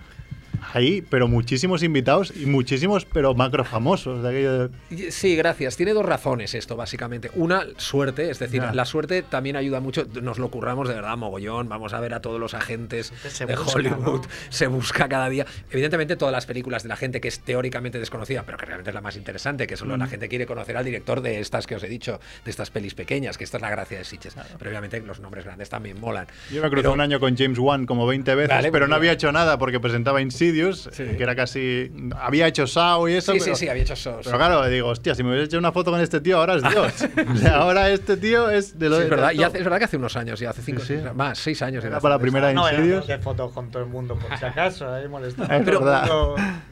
hay, 0.72 1.02
pero 1.02 1.28
muchísimos 1.28 1.82
invitados 1.82 2.32
y 2.36 2.46
muchísimos, 2.46 3.04
pero 3.04 3.34
macro 3.34 3.64
famosos. 3.64 4.22
De 4.22 4.28
aquello 4.28 4.68
de- 4.68 5.10
Sí, 5.10 5.36
gracias. 5.36 5.76
Tiene 5.76 5.92
dos 5.92 6.04
razones 6.06 6.54
esto, 6.54 6.76
básicamente. 6.76 7.30
Una, 7.34 7.64
suerte, 7.76 8.30
es 8.30 8.38
decir, 8.38 8.62
Ya. 8.62 8.72
la 8.72 8.84
suerte 8.84 9.22
también 9.22 9.56
ayuda 9.56 9.80
mucho. 9.80 10.06
Nos 10.22 10.38
lo 10.38 10.48
curramos 10.50 10.88
de 10.88 10.94
verdad 10.94 11.16
mogollón. 11.16 11.68
Vamos 11.68 11.92
a 11.92 12.00
ver 12.00 12.14
a 12.14 12.20
todos 12.20 12.40
los 12.40 12.54
agentes 12.54 13.12
Se 13.28 13.46
de 13.46 13.56
busca, 13.56 13.72
Hollywood. 13.78 13.98
¿no? 14.04 14.22
Se 14.50 14.66
busca 14.66 15.08
cada 15.08 15.28
día. 15.28 15.46
Evidentemente, 15.70 16.16
todas 16.16 16.32
las 16.32 16.46
películas 16.46 16.82
de 16.82 16.88
la 16.88 16.96
gente 16.96 17.20
que 17.20 17.28
es 17.28 17.40
teóricamente 17.40 17.98
desconocida, 17.98 18.42
pero 18.44 18.58
que 18.58 18.66
realmente 18.66 18.90
es 18.90 18.94
la 18.94 19.00
más 19.00 19.16
interesante, 19.16 19.66
que 19.66 19.76
solo 19.76 19.96
Mm. 19.96 20.00
la 20.00 20.06
gente 20.06 20.28
quiere 20.28 20.46
conocer 20.46 20.76
al 20.76 20.84
director 20.84 21.20
de 21.20 21.40
estas 21.40 21.66
que 21.66 21.74
os 21.76 21.82
he 21.82 21.88
dicho, 21.88 22.20
de 22.44 22.50
estas 22.50 22.70
pelis 22.70 22.94
pequeñas, 22.94 23.36
que 23.38 23.44
esta 23.44 23.58
es 23.58 23.62
la 23.62 23.70
gracia 23.70 23.98
de 23.98 24.04
Sitges. 24.04 24.34
Pero 24.58 24.70
obviamente 24.70 25.00
los 25.00 25.20
nombres 25.20 25.44
grandes 25.44 25.68
también 25.68 26.00
molan. 26.00 26.26
Yo 26.50 26.62
me 26.62 26.68
crucé 26.68 26.82
Pero- 26.82 26.92
un 26.92 27.00
año 27.00 27.20
con 27.20 27.36
James 27.36 27.58
Wan 27.58 27.86
como 27.86 28.06
20 28.06 28.34
veces, 28.34 28.48
Vale, 28.50 28.70
pero 28.72 28.86
no 28.88 28.94
había 28.94 29.12
hecho 29.12 29.32
nada 29.32 29.58
porque 29.58 29.80
presentaba 29.80 30.20
Insidious, 30.22 30.53
que 30.94 31.22
era 31.22 31.34
casi. 31.36 31.90
Había 32.20 32.46
hecho 32.46 32.66
Sao 32.66 33.08
y 33.08 33.14
eso. 33.14 33.32
Sí, 33.32 33.38
pero, 33.40 33.54
sí, 33.56 33.60
sí, 33.64 33.68
había 33.68 33.82
hecho 33.82 33.94
eso. 33.94 34.20
Pero 34.24 34.36
claro, 34.36 34.66
digo, 34.68 34.88
hostia, 34.88 35.14
si 35.14 35.22
me 35.22 35.30
hubiera 35.30 35.44
hecho 35.44 35.58
una 35.58 35.72
foto 35.72 35.90
con 35.90 36.00
este 36.00 36.20
tío, 36.20 36.38
ahora 36.38 36.56
es 36.56 36.62
Dios. 36.62 36.92
o 37.32 37.36
sea, 37.36 37.56
ahora 37.56 37.90
este 37.90 38.16
tío 38.16 38.50
es 38.50 38.78
de 38.78 38.88
lo 38.88 38.96
Sí, 38.96 39.02
es, 39.04 39.10
verdad, 39.10 39.28
de 39.28 39.34
y 39.34 39.42
hace- 39.42 39.58
es 39.58 39.64
verdad 39.64 39.78
que 39.78 39.84
hace 39.84 39.96
unos 39.96 40.16
años, 40.16 40.40
ya 40.40 40.50
hace 40.50 40.62
cinco, 40.62 40.80
Sí, 40.80 40.94
sí. 40.94 41.00
seis- 41.02 41.14
más, 41.14 41.38
seis 41.38 41.62
años. 41.62 41.84
Era 41.84 41.94
era 41.94 42.00
para 42.00 42.14
la 42.16 42.20
primera 42.20 42.52
No, 42.52 42.68
Insidious. 42.70 43.06
de 43.06 43.18
fotos 43.18 43.52
con 43.52 43.70
todo 43.70 43.82
el 43.82 43.88
mundo, 43.88 44.16
por 44.18 44.36
si 44.38 44.44
acaso, 44.44 44.92
ahí 44.92 45.08
molestando. 45.08 45.52
Es 45.54 45.62
Pero- 45.64 45.80
verdad. 45.80 46.08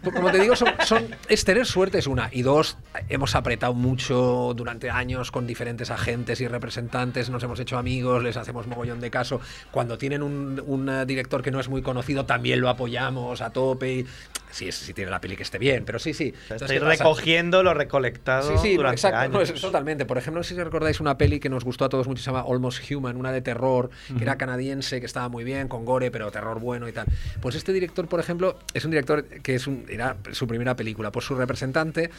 Como 0.03 0.31
te 0.31 0.39
digo, 0.41 0.57
son, 0.57 0.69
son- 0.85 1.07
es 1.29 1.45
tener 1.45 1.67
suerte 1.67 1.99
es 1.99 2.07
una. 2.07 2.29
Y 2.33 2.43
dos, 2.43 2.77
hemos 3.09 3.35
apretado 3.35 3.75
mucho 3.75 4.53
durante 4.57 4.91
años 4.91 5.31
con 5.31 5.47
diferentes 5.47 5.91
agentes 5.91 6.41
y 6.41 6.49
representantes, 6.49 7.31
nos 7.31 7.43
hemos 7.43 7.59
hecho 7.61 7.79
amigos, 7.79 8.23
les 8.23 8.37
hacemos 8.37 8.67
mogollón 8.67 9.01
de 9.01 9.11
caso. 9.11 9.41
Cuando 9.71 9.99
tienen 9.99 10.23
un, 10.23 10.63
un, 10.67 10.89
eh, 10.89 11.07
director 11.07 11.43
que 11.43 11.51
no 11.51 11.61
es 11.61 11.69
muy 11.69 11.83
conocido, 11.83 12.25
también 12.27 12.61
lo 12.61 12.69
apoyamos 12.69 13.41
a 13.41 13.51
tope. 13.73 14.05
Si, 14.51 14.69
es- 14.69 14.75
si 14.77 14.93
tiene 14.93 15.11
la 15.11 15.19
peli 15.19 15.35
que 15.35 15.45
esté 15.45 15.57
bien, 15.57 15.83
pero 15.87 15.99
sí, 15.99 16.13
sí. 16.13 16.25
Entonces, 16.27 16.61
Estáis 16.63 16.81
¿qué 16.81 16.85
pasa? 16.87 17.05
recogiendo 17.05 17.63
lo 17.63 17.73
recolectado 17.73 18.53
Sí, 18.53 18.59
sí, 18.69 18.77
durante 18.77 18.97
exacto, 18.97 19.19
años. 19.21 19.33
no, 19.33 19.41
es- 19.41 19.55
totalmente. 19.59 20.05
Por 20.05 20.19
ejemplo, 20.19 20.41
no 20.41 20.45
sé 20.45 20.55
si 20.55 20.63
recordáis 20.63 21.01
una 21.01 21.17
peli 21.17 21.41
que 21.41 21.49
nos 21.49 21.65
gustó 21.65 21.87
a 21.87 21.89
todos 21.89 22.07
mucho, 22.07 22.23
se 22.23 22.27
llama 22.31 22.45
Almost 22.47 22.91
Human, 22.91 23.17
una 23.17 23.33
de 23.33 23.41
terror, 23.41 23.89
que 24.19 24.23
era 24.23 24.37
canadiense, 24.37 25.01
que 25.01 25.07
estaba 25.07 25.31
muy 25.31 25.43
bien, 25.43 25.69
con 25.69 25.87
gore, 25.87 26.11
pero 26.11 26.31
terror 26.31 26.61
bueno 26.61 26.87
y 26.87 26.93
tal. 26.93 27.07
Pues 27.41 27.55
este 27.55 27.73
director, 27.73 28.07
por 28.09 28.21
ejemplo, 28.21 28.59
es 28.75 28.85
un 28.85 28.91
director 28.91 29.25
que 29.25 29.55
es 29.55 29.67
un, 29.67 29.87
era 29.89 30.19
su 30.33 30.47
primera 30.47 30.77
película. 30.77 31.11
Pues 31.11 31.25
su 31.25 31.35
representante 31.35 32.11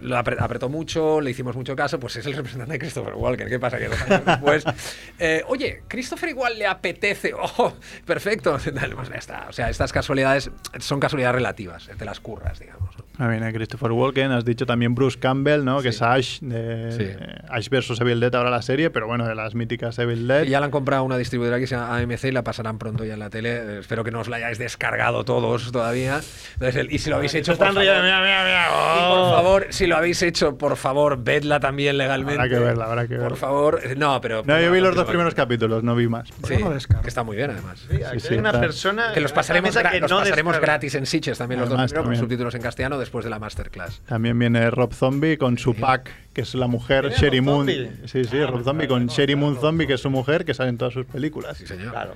lo 0.00 0.16
apre- 0.16 0.36
apretó 0.38 0.68
mucho, 0.68 1.20
le 1.20 1.30
hicimos 1.30 1.56
mucho 1.56 1.74
caso, 1.74 1.98
pues 1.98 2.16
es 2.16 2.26
el 2.26 2.34
representante 2.34 2.74
de 2.74 2.78
Christopher 2.78 3.14
Walken. 3.14 3.48
¿Qué 3.48 3.58
pasa? 3.58 3.78
Que 3.78 3.88
dos 3.88 4.00
años 4.02 4.24
después, 4.26 4.64
eh, 5.18 5.42
oye, 5.48 5.82
Christopher 5.88 6.28
igual 6.30 6.58
le 6.58 6.66
apetece. 6.66 7.32
¡Oh, 7.58 7.74
perfecto! 8.04 8.58
Dale, 8.72 8.94
pues 8.94 9.08
ya 9.08 9.16
está. 9.16 9.46
O 9.48 9.52
sea, 9.52 9.70
estas 9.70 9.92
casualidades 9.92 10.50
son 10.80 11.00
casualidades 11.00 11.36
relativas, 11.36 11.88
te 11.96 12.04
las 12.04 12.20
curras, 12.20 12.58
digamos. 12.58 12.96
¿no? 12.98 13.04
Ah, 13.18 13.28
bien, 13.28 13.42
eh, 13.42 13.52
Christopher 13.52 13.92
Walken, 13.92 14.30
has 14.32 14.44
dicho 14.44 14.66
también 14.66 14.94
Bruce 14.94 15.18
Campbell, 15.18 15.64
¿no? 15.64 15.80
Que 15.80 15.88
es 15.88 16.02
Ash, 16.02 16.38
de, 16.40 16.92
Sí. 16.92 17.08
Ash 17.48 17.68
vs 17.70 17.98
Evil 18.00 18.20
Dead, 18.20 18.34
ahora 18.34 18.50
la 18.50 18.60
serie, 18.60 18.90
pero 18.90 19.06
bueno, 19.06 19.26
de 19.26 19.34
las 19.34 19.54
míticas 19.54 19.98
Evil 19.98 20.28
Dead. 20.28 20.44
Y 20.44 20.50
ya 20.50 20.60
la 20.60 20.66
han 20.66 20.70
comprado 20.72 21.02
una 21.04 21.16
distribuidora 21.16 21.58
que 21.58 21.66
se 21.66 21.76
llama 21.76 21.96
AMC 21.96 22.24
y 22.24 22.32
la 22.32 22.44
pasarán 22.44 22.78
pronto 22.78 23.04
ya 23.04 23.14
en 23.14 23.20
la 23.20 23.30
tele. 23.30 23.56
Eh, 23.56 23.78
espero 23.80 24.04
que 24.04 24.10
no 24.10 24.20
os 24.20 24.28
la 24.28 24.36
hayáis 24.36 24.58
descargado 24.58 25.24
todos 25.24 25.72
todavía. 25.72 26.20
Entonces, 26.54 26.76
el- 26.76 26.92
y 26.92 26.98
si 26.98 27.08
lo 27.08 27.16
habéis 27.16 27.34
hecho, 27.34 27.56
por 27.56 27.66
favor, 27.68 27.80
mira, 27.80 28.02
mira, 28.02 28.20
mira. 28.20 28.66
y 28.68 29.00
oh. 29.02 29.14
por 29.14 29.34
favor, 29.36 29.66
si 29.70 29.86
lo 29.86 29.96
habéis 29.96 30.20
hecho, 30.22 30.58
por 30.58 30.76
favor, 30.76 31.22
vedla 31.24 31.58
también 31.58 31.96
legalmente. 31.96 32.40
Habrá 32.42 32.54
que 32.54 32.58
verla, 32.62 32.84
habrá 32.84 33.02
que 33.08 33.14
verla. 33.14 33.28
Por 33.28 33.38
favor, 33.38 33.80
no, 33.96 34.20
pero. 34.20 34.42
No, 34.44 34.60
yo 34.60 34.70
vi 34.70 34.80
los 34.80 34.94
dos 34.94 35.06
primeros 35.06 35.34
capítulos, 35.34 35.82
no 35.82 35.94
vi 35.94 36.06
más. 36.06 36.28
Sí, 36.46 36.56
no 36.58 36.70
que 37.02 37.08
está 37.08 37.22
muy 37.22 37.36
bien 37.36 37.50
además. 37.50 37.78
Sí, 37.88 37.96
sí, 38.18 38.28
hay 38.34 38.38
una 38.38 38.50
está. 38.50 38.60
persona 38.60 39.12
Que 39.14 39.20
los 39.20 39.32
pasaremos, 39.32 39.74
que 39.74 40.00
los 40.00 40.10
no 40.10 40.18
pasaremos 40.18 40.60
gratis 40.60 40.94
en 40.96 41.06
Sitches 41.06 41.38
también 41.38 41.60
los 41.60 41.70
dos 41.70 41.80
primeros 41.82 42.04
con 42.06 42.16
subtítulos 42.16 42.54
en 42.54 42.60
castellano 42.62 42.98
después 43.06 43.24
de 43.24 43.30
la 43.30 43.38
masterclass. 43.38 44.00
También 44.06 44.38
viene 44.38 44.70
Rob 44.70 44.92
Zombie 44.92 45.38
con 45.38 45.56
su 45.58 45.74
pack, 45.74 46.10
que 46.32 46.42
es 46.42 46.54
la 46.54 46.66
mujer 46.66 47.02
¿Viene 47.08 47.16
Sherry 47.16 47.38
Rob 47.38 47.44
Moon. 47.46 47.66
Zombie? 47.68 47.90
Sí, 48.06 48.24
sí, 48.24 48.38
Ah, 48.40 48.46
Rob 48.46 48.62
Zombie 48.64 48.86
claro, 48.86 49.00
con 49.00 49.06
no, 49.06 49.12
Sherry 49.12 49.32
claro, 49.34 49.46
Moon 49.46 49.60
Zombie, 49.60 49.86
que 49.86 49.94
es 49.94 50.00
su 50.00 50.10
mujer, 50.10 50.44
que 50.44 50.54
sale 50.54 50.70
en 50.70 50.78
todas 50.78 50.92
sus 50.94 51.06
películas. 51.06 51.56
Sí, 51.58 51.66
señor. 51.66 51.90
Claro. 51.92 52.14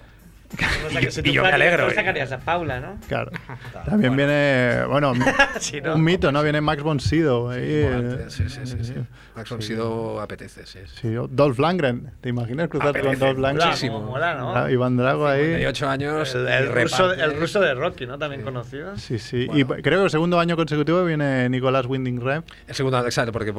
Si 1.11 1.21
Y 1.29 1.33
yo 1.33 1.43
me 1.43 1.49
alegro, 1.51 1.89
eh. 1.89 1.95
sacarías 1.95 2.33
a 2.33 2.39
Paula, 2.39 2.81
¿no? 2.81 2.99
Claro. 3.09 3.31
También 3.87 4.17
viene, 4.17 4.85
bueno, 4.89 5.13
Sí, 5.61 5.81
¿no? 5.81 5.95
un 5.95 6.03
mito, 6.05 6.33
¿no? 6.33 6.43
Viene 6.43 6.61
Max 6.61 6.83
von 6.83 6.99
Sydow. 7.01 7.51
ahí, 7.51 7.61
eh, 7.63 8.25
Sí, 8.29 8.49
sí, 8.49 8.61
sí. 8.67 8.77
sí. 8.83 8.95
Max 9.37 9.49
von 9.51 9.63
Sydow 9.63 10.21
apetece, 10.21 10.67
sí. 10.67 10.81
sí. 10.87 10.93
Sí, 11.03 11.17
o 11.17 11.29
Dolph 11.29 11.59
Lundgren. 11.59 12.11
¿Te 12.21 12.29
imaginas 12.31 12.69
cruzarte 12.69 13.01
con 13.01 13.19
Dolph 13.19 13.39
Lundgren? 13.39 13.69
muchísimo. 13.69 14.01
Mola, 14.01 14.35
¿no? 14.35 14.57
Ah, 14.57 14.71
Iván 14.71 14.97
Drago 14.97 15.27
ahí. 15.27 15.41
58 15.45 15.89
años. 15.89 16.35
El, 16.35 16.73
ruso, 16.73 17.13
el 17.13 17.39
ruso 17.39 17.61
de 17.61 17.75
Rocky, 17.75 18.07
¿no? 18.07 18.19
También 18.19 18.43
conocido. 18.43 18.97
Sí, 18.97 19.19
sí. 19.19 19.49
Y 19.55 19.65
creo 19.65 20.01
que 20.01 20.05
el 20.05 20.11
segundo 20.11 20.41
año 20.41 20.57
consecutivo 20.57 21.05
viene 21.05 21.49
Nicolás 21.49 21.87
Winding 21.87 22.21
Refn. 22.21 22.45
El 22.67 22.75
segundo, 22.75 23.05
exacto, 23.05 23.33
porque 23.33 23.53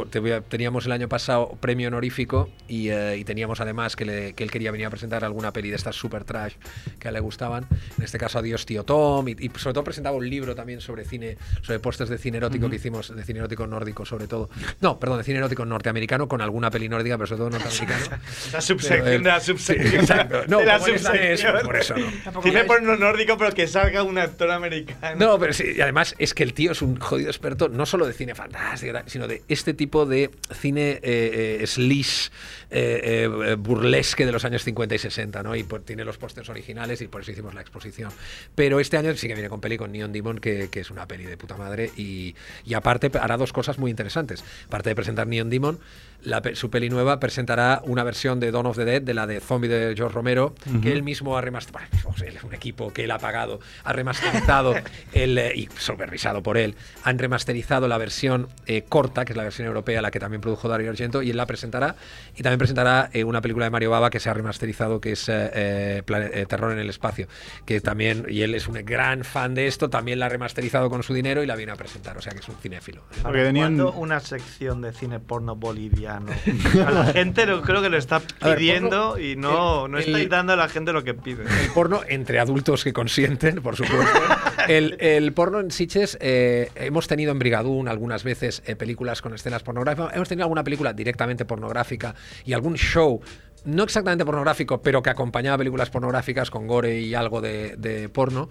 teníamos 0.49 0.85
el 0.85 0.91
año 0.91 1.07
pasado 1.07 1.57
premio 1.59 1.87
honorífico 1.87 2.49
y, 2.67 2.89
eh, 2.89 3.17
y 3.17 3.23
teníamos 3.23 3.61
además 3.61 3.95
que, 3.95 4.05
le- 4.05 4.33
que 4.33 4.43
él 4.43 4.51
quería 4.51 4.71
venir 4.71 4.87
a 4.87 4.89
presentar 4.89 5.23
alguna 5.23 5.53
peli 5.53 5.69
de 5.69 5.75
estas 5.77 5.95
super 5.95 6.23
trash 6.25 6.53
que 6.99 7.07
a 7.07 7.09
él 7.09 7.13
le 7.15 7.19
gustaban. 7.19 7.65
En 7.97 8.03
este 8.03 8.17
caso, 8.17 8.39
Adiós 8.39 8.65
Tío 8.65 8.83
Tom. 8.83 9.27
Y, 9.27 9.31
y 9.39 9.51
sobre 9.57 9.73
todo 9.73 9.83
presentaba 9.83 10.15
un 10.15 10.29
libro 10.29 10.55
también 10.55 10.81
sobre 10.81 11.05
cine, 11.05 11.37
sobre 11.61 11.79
pósters 11.79 12.09
de 12.09 12.17
cine 12.17 12.37
erótico 12.37 12.69
que 12.69 12.75
hicimos, 12.77 13.15
de 13.15 13.23
cine 13.23 13.39
erótico 13.39 13.67
nórdico 13.67 14.05
sobre 14.05 14.27
todo. 14.27 14.49
No, 14.79 14.99
perdón, 14.99 15.19
de 15.19 15.23
cine 15.23 15.37
erótico 15.39 15.65
norteamericano 15.65 16.27
con 16.27 16.41
alguna 16.41 16.69
peli 16.71 16.89
nórdica, 16.89 17.17
pero 17.17 17.27
sobre 17.27 17.39
todo 17.39 17.49
norteamericano. 17.51 18.17
La 18.53 18.61
subsección 18.61 18.99
Pero, 19.03 19.07
eh, 19.07 19.17
de 19.19 19.23
la 19.25 19.39
sí, 19.39 19.45
subsección. 19.51 19.95
exacto. 20.01 20.43
No, 20.47 20.59
de 20.59 20.65
la 20.65 20.75
es 20.77 20.83
subsección. 20.83 21.59
por 21.63 21.75
eso 21.75 21.95
no. 21.97 22.41
Cine 22.41 22.61
veis- 22.63 22.67
porno 22.67 22.95
nórdico, 22.97 23.37
pero 23.37 23.53
que 23.53 23.67
salga 23.67 24.03
un 24.03 24.17
actor 24.17 24.51
americano. 24.51 25.15
No, 25.17 25.39
pero 25.39 25.53
sí, 25.53 25.65
y 25.77 25.81
además 25.81 26.15
es 26.17 26.33
que 26.33 26.43
el 26.43 26.53
tío 26.53 26.71
es 26.71 26.81
un 26.81 26.99
jodido 26.99 27.29
experto 27.29 27.69
no 27.69 27.85
solo 27.85 28.05
de 28.05 28.13
cine 28.13 28.35
fantástico, 28.35 28.97
sino 29.05 29.27
de 29.27 29.43
este 29.47 29.73
tipo 29.73 30.05
de 30.05 30.29
cine 30.53 30.99
eh, 31.03 31.59
eh, 31.61 31.67
slish, 31.67 32.31
eh, 32.69 33.27
eh, 33.27 33.55
burlesque 33.57 34.25
de 34.25 34.31
los 34.31 34.45
años 34.45 34.63
50 34.63 34.95
y 34.95 34.97
60, 34.99 35.43
¿no? 35.43 35.55
Y 35.55 35.63
tiene 35.85 36.03
los 36.05 36.17
pósters 36.17 36.49
originales 36.49 36.70
y 36.71 37.07
por 37.07 37.21
eso 37.21 37.31
hicimos 37.31 37.53
la 37.53 37.61
exposición. 37.61 38.11
Pero 38.55 38.79
este 38.79 38.97
año 38.97 39.15
sí 39.15 39.27
que 39.27 39.33
viene 39.33 39.49
con 39.49 39.61
peli 39.61 39.77
con 39.77 39.91
Neon 39.91 40.11
Demon, 40.11 40.39
que, 40.39 40.69
que 40.69 40.79
es 40.81 40.89
una 40.91 41.07
peli 41.07 41.25
de 41.25 41.37
puta 41.37 41.57
madre, 41.57 41.91
y, 41.97 42.35
y 42.65 42.73
aparte 42.73 43.11
hará 43.19 43.37
dos 43.37 43.53
cosas 43.53 43.77
muy 43.77 43.91
interesantes. 43.91 44.43
Aparte 44.67 44.89
de 44.89 44.95
presentar 44.95 45.27
Neon 45.27 45.49
Demon, 45.49 45.79
la 46.23 46.41
su 46.53 46.69
peli 46.69 46.89
nueva 46.89 47.19
presentará 47.19 47.81
una 47.83 48.03
versión 48.03 48.39
de 48.39 48.51
Dawn 48.51 48.67
of 48.67 48.77
the 48.77 48.85
Dead, 48.85 49.01
de 49.01 49.13
la 49.13 49.25
de 49.27 49.39
Zombie 49.39 49.67
de 49.67 49.95
George 49.95 50.13
Romero, 50.13 50.53
que 50.81 50.91
él 50.91 51.01
mismo 51.03 51.35
ha 51.37 51.41
remasterizado. 51.41 52.13
Él 52.25 52.35
es 52.37 52.43
un 52.43 52.53
equipo 52.53 52.93
que 52.93 53.05
él 53.05 53.11
ha 53.11 53.17
pagado, 53.17 53.59
ha 53.83 53.91
remasterizado 53.93 54.75
el, 55.13 55.37
eh, 55.37 55.53
y 55.55 55.69
supervisado 55.77 56.43
por 56.43 56.57
él. 56.57 56.75
Han 57.03 57.17
remasterizado 57.17 57.87
la 57.87 57.97
versión 57.97 58.47
eh, 58.67 58.83
corta, 58.87 59.25
que 59.25 59.33
es 59.33 59.37
la 59.37 59.43
versión 59.43 59.67
europea, 59.67 60.01
la 60.01 60.11
que 60.11 60.19
también 60.19 60.41
produjo 60.41 60.67
Dario 60.67 60.89
Argento, 60.91 61.21
y 61.23 61.31
él 61.31 61.37
la 61.37 61.47
presentará. 61.47 61.95
Y 62.35 62.43
también 62.43 62.59
presentará 62.59 63.09
eh, 63.13 63.23
una 63.23 63.41
película 63.41 63.65
de 63.65 63.71
Mario 63.71 63.89
Baba 63.89 64.09
que 64.11 64.19
se 64.19 64.29
ha 64.29 64.33
remasterizado, 64.35 65.01
que 65.01 65.13
es 65.13 65.27
eh, 65.27 65.49
eh, 65.53 66.03
Plane- 66.05 66.29
eh, 66.33 66.45
Terror 66.61 66.73
en 66.73 66.79
el 66.79 66.89
Espacio, 66.89 67.27
que 67.65 67.81
también, 67.81 68.25
y 68.29 68.43
él 68.43 68.53
es 68.53 68.67
un 68.67 68.75
gran 68.85 69.23
fan 69.23 69.55
de 69.55 69.65
esto, 69.67 69.89
también 69.89 70.19
la 70.19 70.27
ha 70.27 70.29
remasterizado 70.29 70.89
con 70.91 71.01
su 71.01 71.13
dinero 71.13 71.41
y 71.43 71.47
la 71.47 71.55
viene 71.55 71.71
a 71.71 71.75
presentar, 71.75 72.15
o 72.17 72.21
sea 72.21 72.33
que 72.33 72.39
es 72.39 72.47
un 72.49 72.55
cinéfilo. 72.55 73.01
Porque 73.23 73.43
tenían- 73.43 73.75
¿Cuándo 73.77 73.93
una 73.93 74.19
sección 74.19 74.81
de 74.81 74.93
cine 74.93 75.19
porno 75.19 75.55
boliviano? 75.55 76.27
A 76.87 76.91
la 76.91 77.05
gente 77.05 77.45
lo, 77.47 77.61
creo 77.63 77.81
que 77.81 77.89
lo 77.89 77.97
está 77.97 78.21
A 78.41 78.49
ver, 78.49 78.57
pidiendo 78.57 79.13
porno- 79.13 79.19
y 79.23 79.35
no, 79.35 79.85
el- 79.85 79.91
no 79.91 79.97
el- 79.97 80.03
estáis 80.05 80.29
dando 80.29 80.53
a 80.53 80.55
la 80.55 80.69
gente 80.69 80.93
lo 80.93 81.03
que 81.03 81.13
pide. 81.15 81.43
El 81.43 81.71
porno 81.73 82.01
entre 82.07 82.39
adultos 82.39 82.83
que 82.83 82.93
consienten, 82.93 83.61
por 83.61 83.75
supuesto. 83.75 84.19
El, 84.67 84.97
el 84.99 85.33
porno 85.33 85.59
en 85.59 85.71
Sitges, 85.71 86.17
eh, 86.21 86.69
hemos 86.75 87.07
tenido 87.07 87.31
en 87.31 87.39
Brigadún 87.39 87.87
algunas 87.87 88.23
veces 88.23 88.61
eh, 88.67 88.75
películas 88.75 89.19
con 89.21 89.33
escenas 89.33 89.63
pornográficas. 89.63 90.13
Hemos 90.15 90.29
tenido 90.29 90.43
alguna 90.45 90.63
película 90.63 90.93
directamente 90.93 91.45
pornográfica 91.45 92.13
y 92.45 92.53
algún 92.53 92.75
show. 92.75 93.21
No 93.63 93.83
exactamente 93.83 94.25
pornográfico, 94.25 94.81
pero 94.81 95.03
que 95.03 95.09
acompañaba 95.11 95.57
películas 95.59 95.89
pornográficas 95.89 96.49
con 96.49 96.65
gore 96.67 96.99
y 96.99 97.13
algo 97.13 97.41
de, 97.41 97.75
de 97.77 98.09
porno. 98.09 98.49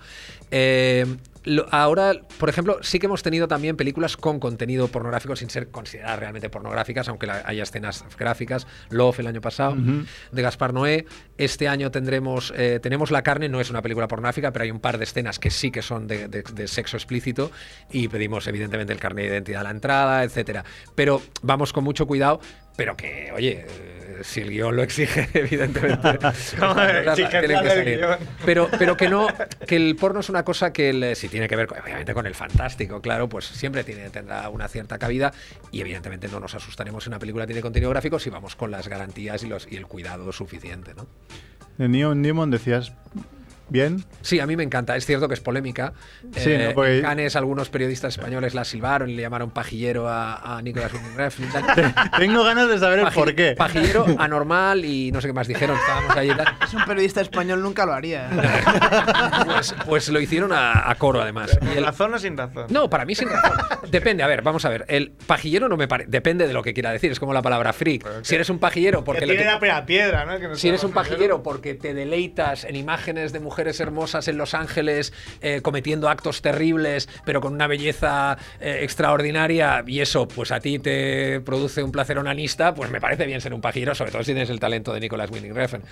Eh, 0.53 1.05
lo- 1.43 1.67
ahora, 1.73 2.13
por 2.39 2.49
ejemplo, 2.49 2.79
sí 2.83 2.99
que 3.01 3.07
hemos 3.07 3.23
tenido 3.23 3.49
también 3.49 3.77
películas 3.77 4.17
con 4.17 4.39
contenido 4.39 4.89
pornográfico 4.89 5.35
sin 5.35 5.51
ser 5.51 5.69
consideradas 5.71 6.19
realmente 6.21 6.49
pornográficas, 6.51 7.09
aunque 7.09 7.27
la- 7.27 7.43
haya 7.45 7.63
escenas 7.65 8.05
gráficas. 8.19 8.67
Love 8.91 9.21
el 9.21 9.27
año 9.27 9.41
pasado, 9.41 9.75
de 10.33 10.43
Gaspar 10.43 10.73
Noé. 10.73 11.07
Este 11.39 11.67
año 11.67 11.91
tendremos 11.91 12.53
eh, 12.57 12.79
tenemos 12.81 13.11
La 13.11 13.23
carne, 13.23 13.49
no 13.49 13.61
es 13.61 13.71
una 13.71 13.83
película 13.83 14.07
pornográfica, 14.07 14.53
pero 14.53 14.63
hay 14.65 14.71
un 14.71 14.81
par 14.81 14.99
de 14.99 15.05
escenas 15.05 15.39
que 15.41 15.51
sí 15.51 15.71
que 15.73 15.83
son 15.83 16.07
de, 16.07 16.29
de- 16.29 16.43
de 16.43 16.69
sexo 16.69 16.97
explícito 16.97 17.51
y 17.91 18.07
pedimos 18.09 18.47
evidentemente 18.47 18.93
el 18.93 19.01
carnet 19.01 19.25
de 19.27 19.33
identidad 19.33 19.63
a 19.63 19.65
la 19.65 19.71
entrada, 19.71 20.23
etcétera. 20.23 20.65
Pero 20.95 21.21
vamos 21.43 21.73
con 21.73 21.83
mucho 21.85 22.07
cuidado, 22.07 22.41
pero 22.77 22.97
que, 22.97 23.33
oye, 23.35 23.67
si 24.23 24.41
el 24.41 24.51
guion 24.51 24.77
lo 24.77 24.83
exige, 24.83 25.29
evidentemente. 25.35 26.19
Tienen 27.15 27.63
que 27.63 27.69
salir. 27.69 28.01
Pero, 28.45 28.69
pero 28.79 28.97
que 28.97 29.09
no, 29.09 29.27
que 29.67 29.77
el 29.77 29.97
porno 29.97 30.21
es 30.21 30.29
una 30.29 30.45
cosa 30.45 30.73
que 30.73 30.91
el- 30.91 31.17
si 31.17 31.29
tiene 31.29 31.49
que 31.49 31.57
ver, 31.57 31.67
con- 31.67 31.79
obviamente, 31.81 32.15
con 32.15 32.27
el 32.27 32.35
fantástico, 32.35 33.01
claro, 33.01 33.29
pues 33.29 33.45
siempre 33.47 33.85
tiene, 33.85 34.11
tendrá 34.11 34.49
una 34.49 34.69
cierta 34.69 34.99
cabida 34.99 35.33
y 35.73 35.81
evidentemente 35.81 36.29
no 36.29 36.41
nos 36.41 36.55
asustaremos 36.55 37.05
si 37.05 37.11
una 37.11 37.19
película 37.19 37.47
tiene 37.47 37.63
contenido 37.63 37.91
gráfico 37.91 38.19
si 38.19 38.31
vamos 38.31 38.57
con 38.57 38.71
las 38.71 38.89
garantías 38.89 39.43
y, 39.43 39.47
los, 39.49 39.67
y 39.71 39.77
el 39.77 39.87
cuidado 39.87 40.31
suficiente, 40.33 40.95
¿no? 40.95 41.07
De 41.79 41.89
Neon 41.89 42.23
Demon 42.23 42.51
decías, 42.51 42.93
bien. 43.71 44.05
Sí, 44.23 44.41
a 44.41 44.47
mí 44.47 44.57
me 44.57 44.63
encanta. 44.63 44.97
Es 44.97 45.07
cierto 45.07 45.29
que 45.29 45.35
es 45.35 45.41
polémica. 45.41 45.93
Sí, 46.37 46.51
Eh, 46.53 46.67
no, 46.69 46.75
porque- 46.75 46.99
en 46.99 47.03
Cannes 47.03 47.37
algunos 47.37 47.71
periodistas 47.71 48.17
españoles 48.19 48.55
la 48.55 48.65
silbaron 48.65 49.09
y 49.11 49.15
le 49.15 49.23
llamaron 49.23 49.51
pajillero 49.51 50.09
a, 50.09 50.57
a 50.59 50.63
Nicolás 50.63 50.93
Refn. 51.17 51.45
Tengo 52.19 52.45
ganas 52.45 52.69
de 52.69 52.79
saber 52.79 53.01
el 53.01 53.07
Paji- 53.07 53.15
por 53.15 53.35
qué. 53.35 53.55
Pajillero 53.57 54.07
anormal 54.19 54.85
y 54.85 55.11
no 55.13 55.21
sé 55.21 55.29
qué 55.29 55.33
más 55.33 55.47
dijeron. 55.49 55.77
Estábamos 55.77 56.17
allí 56.17 56.31
y 56.31 56.35
tal. 56.35 56.47
Es 56.65 56.75
un 56.75 56.85
periodista 56.85 57.21
español 57.21 57.63
nunca 57.63 57.87
lo 57.87 57.93
haría. 57.93 58.29
¿eh? 58.31 59.43
Pues, 59.45 59.75
pues 59.87 60.09
lo 60.09 60.21
hicieron 60.21 60.53
a, 60.53 60.91
a 60.91 60.95
coro, 60.97 61.21
además. 61.23 61.53
Y 61.55 61.59
¿Con 61.67 61.69
el- 61.79 61.85
razón 61.85 62.15
o 62.15 62.19
sin 62.19 62.37
razón? 62.37 62.67
No, 62.71 62.89
para 62.91 63.05
mí 63.05 63.15
sin 63.15 63.29
razón. 63.29 63.57
Depende, 63.91 64.23
a 64.23 64.27
ver, 64.27 64.43
vamos 64.43 64.65
a 64.65 64.69
ver. 64.69 64.85
El 64.89 65.11
pajillero 65.27 65.69
no 65.69 65.77
me 65.77 65.89
parece. 65.89 66.11
Depende 66.11 66.47
de 66.47 66.53
lo 66.53 66.63
que 66.63 66.75
quiera 66.75 66.91
decir. 66.93 67.11
Es 67.13 67.21
como 67.21 67.33
la 67.33 67.43
palabra 67.43 67.73
freak. 67.73 68.07
Si 68.23 68.35
eres 68.35 68.51
un 68.51 68.59
pajillero 68.59 69.05
porque 69.05 69.21
que 69.21 69.27
le 69.27 69.35
tiene 69.37 69.59
tu- 69.59 69.65
la 69.67 69.87
piedra, 69.87 70.25
¿no? 70.25 70.39
Que 70.39 70.49
no 70.49 70.55
si 70.57 70.69
eres 70.69 70.85
un 70.85 70.93
pajillero 70.93 71.43
porque 71.43 71.75
te 71.75 71.95
deleitas 71.95 72.65
en 72.65 72.77
imágenes 72.77 73.33
de 73.33 73.41
mujeres 73.41 73.60
hermosas 73.81 74.29
en 74.29 74.39
Los 74.39 74.55
Ángeles 74.55 75.13
eh, 75.43 75.61
cometiendo 75.63 76.09
actos 76.09 76.43
terribles, 76.43 77.09
pero 77.25 77.41
con 77.41 77.55
una 77.55 77.67
belleza 77.67 78.39
eh, 78.61 78.81
extraordinaria, 78.83 79.85
y 79.87 80.01
eso, 80.01 80.27
pues 80.27 80.51
a 80.53 80.61
ti 80.61 80.79
te 80.79 81.41
produce 81.41 81.83
un 81.83 81.93
placer 81.93 82.19
onanista, 82.19 82.75
pues 82.75 82.91
me 82.91 83.01
parece 83.01 83.27
bien 83.27 83.41
ser 83.41 83.55
un 83.55 83.61
pajillero, 83.61 83.95
sobre 83.95 84.11
todo 84.13 84.23
si 84.23 84.33
tienes 84.33 84.51
el 84.51 84.61
talento 84.61 84.93
de 84.93 85.01
Nicolas 85.01 85.31
Winding 85.31 85.55
Refn. 85.55 85.83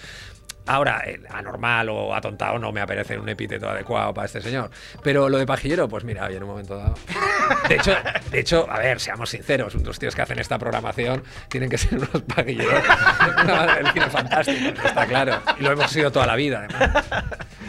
Ahora, 0.69 0.99
el 1.07 1.27
anormal 1.31 1.89
o 1.89 2.15
atontado 2.15 2.59
no 2.59 2.73
me 2.73 2.83
aparece 2.83 3.19
un 3.19 3.27
epíteto 3.29 3.71
adecuado 3.71 4.13
para 4.13 4.27
este 4.27 4.43
señor. 4.43 4.71
Pero 5.03 5.31
lo 5.31 5.39
de 5.39 5.47
pajillero, 5.47 5.89
pues 5.89 6.05
mira, 6.05 6.27
oye, 6.27 6.37
en 6.37 6.43
un 6.43 6.51
momento 6.51 6.77
dado. 6.77 6.95
De 7.69 7.77
hecho, 7.77 7.97
de 8.31 8.41
hecho, 8.41 8.67
a 8.71 8.79
ver, 8.79 9.01
seamos 9.01 9.31
sinceros, 9.31 9.75
los 9.75 9.99
tíos 9.99 10.15
que 10.15 10.21
hacen 10.21 10.39
esta 10.39 10.59
programación 10.59 11.23
tienen 11.49 11.71
que 11.71 11.79
ser 11.79 11.99
unos 11.99 12.23
pajilleros. 12.35 12.85
El 13.81 13.93
cine 13.93 14.11
fantástico, 14.11 14.87
está 14.87 15.07
claro. 15.07 15.41
Y 15.59 15.63
lo 15.63 15.73
hemos 15.73 15.91
sido 15.91 16.13
toda 16.13 16.27
la 16.27 16.37
vida, 16.37 16.67
además. 16.69 17.05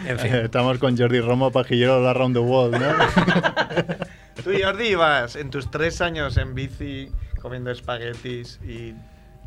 En 0.06 0.20
fin. 0.20 0.36
Estamos 0.36 0.78
con 0.78 0.98
Jordi 0.98 1.22
Romo, 1.22 1.52
pajillero 1.52 2.02
de 2.02 2.10
Around 2.10 2.36
the 2.36 2.42
World, 2.42 2.82
¿no? 2.82 4.44
Tú, 4.44 4.52
Jordi, 4.62 4.88
ibas 4.88 5.38
en 5.38 5.50
tus 5.50 5.72
tres 5.72 6.02
años 6.02 6.36
en 6.38 6.54
bici 6.54 7.12
comiendo 7.42 7.72
espaguetis 7.72 8.60
y 8.64 8.94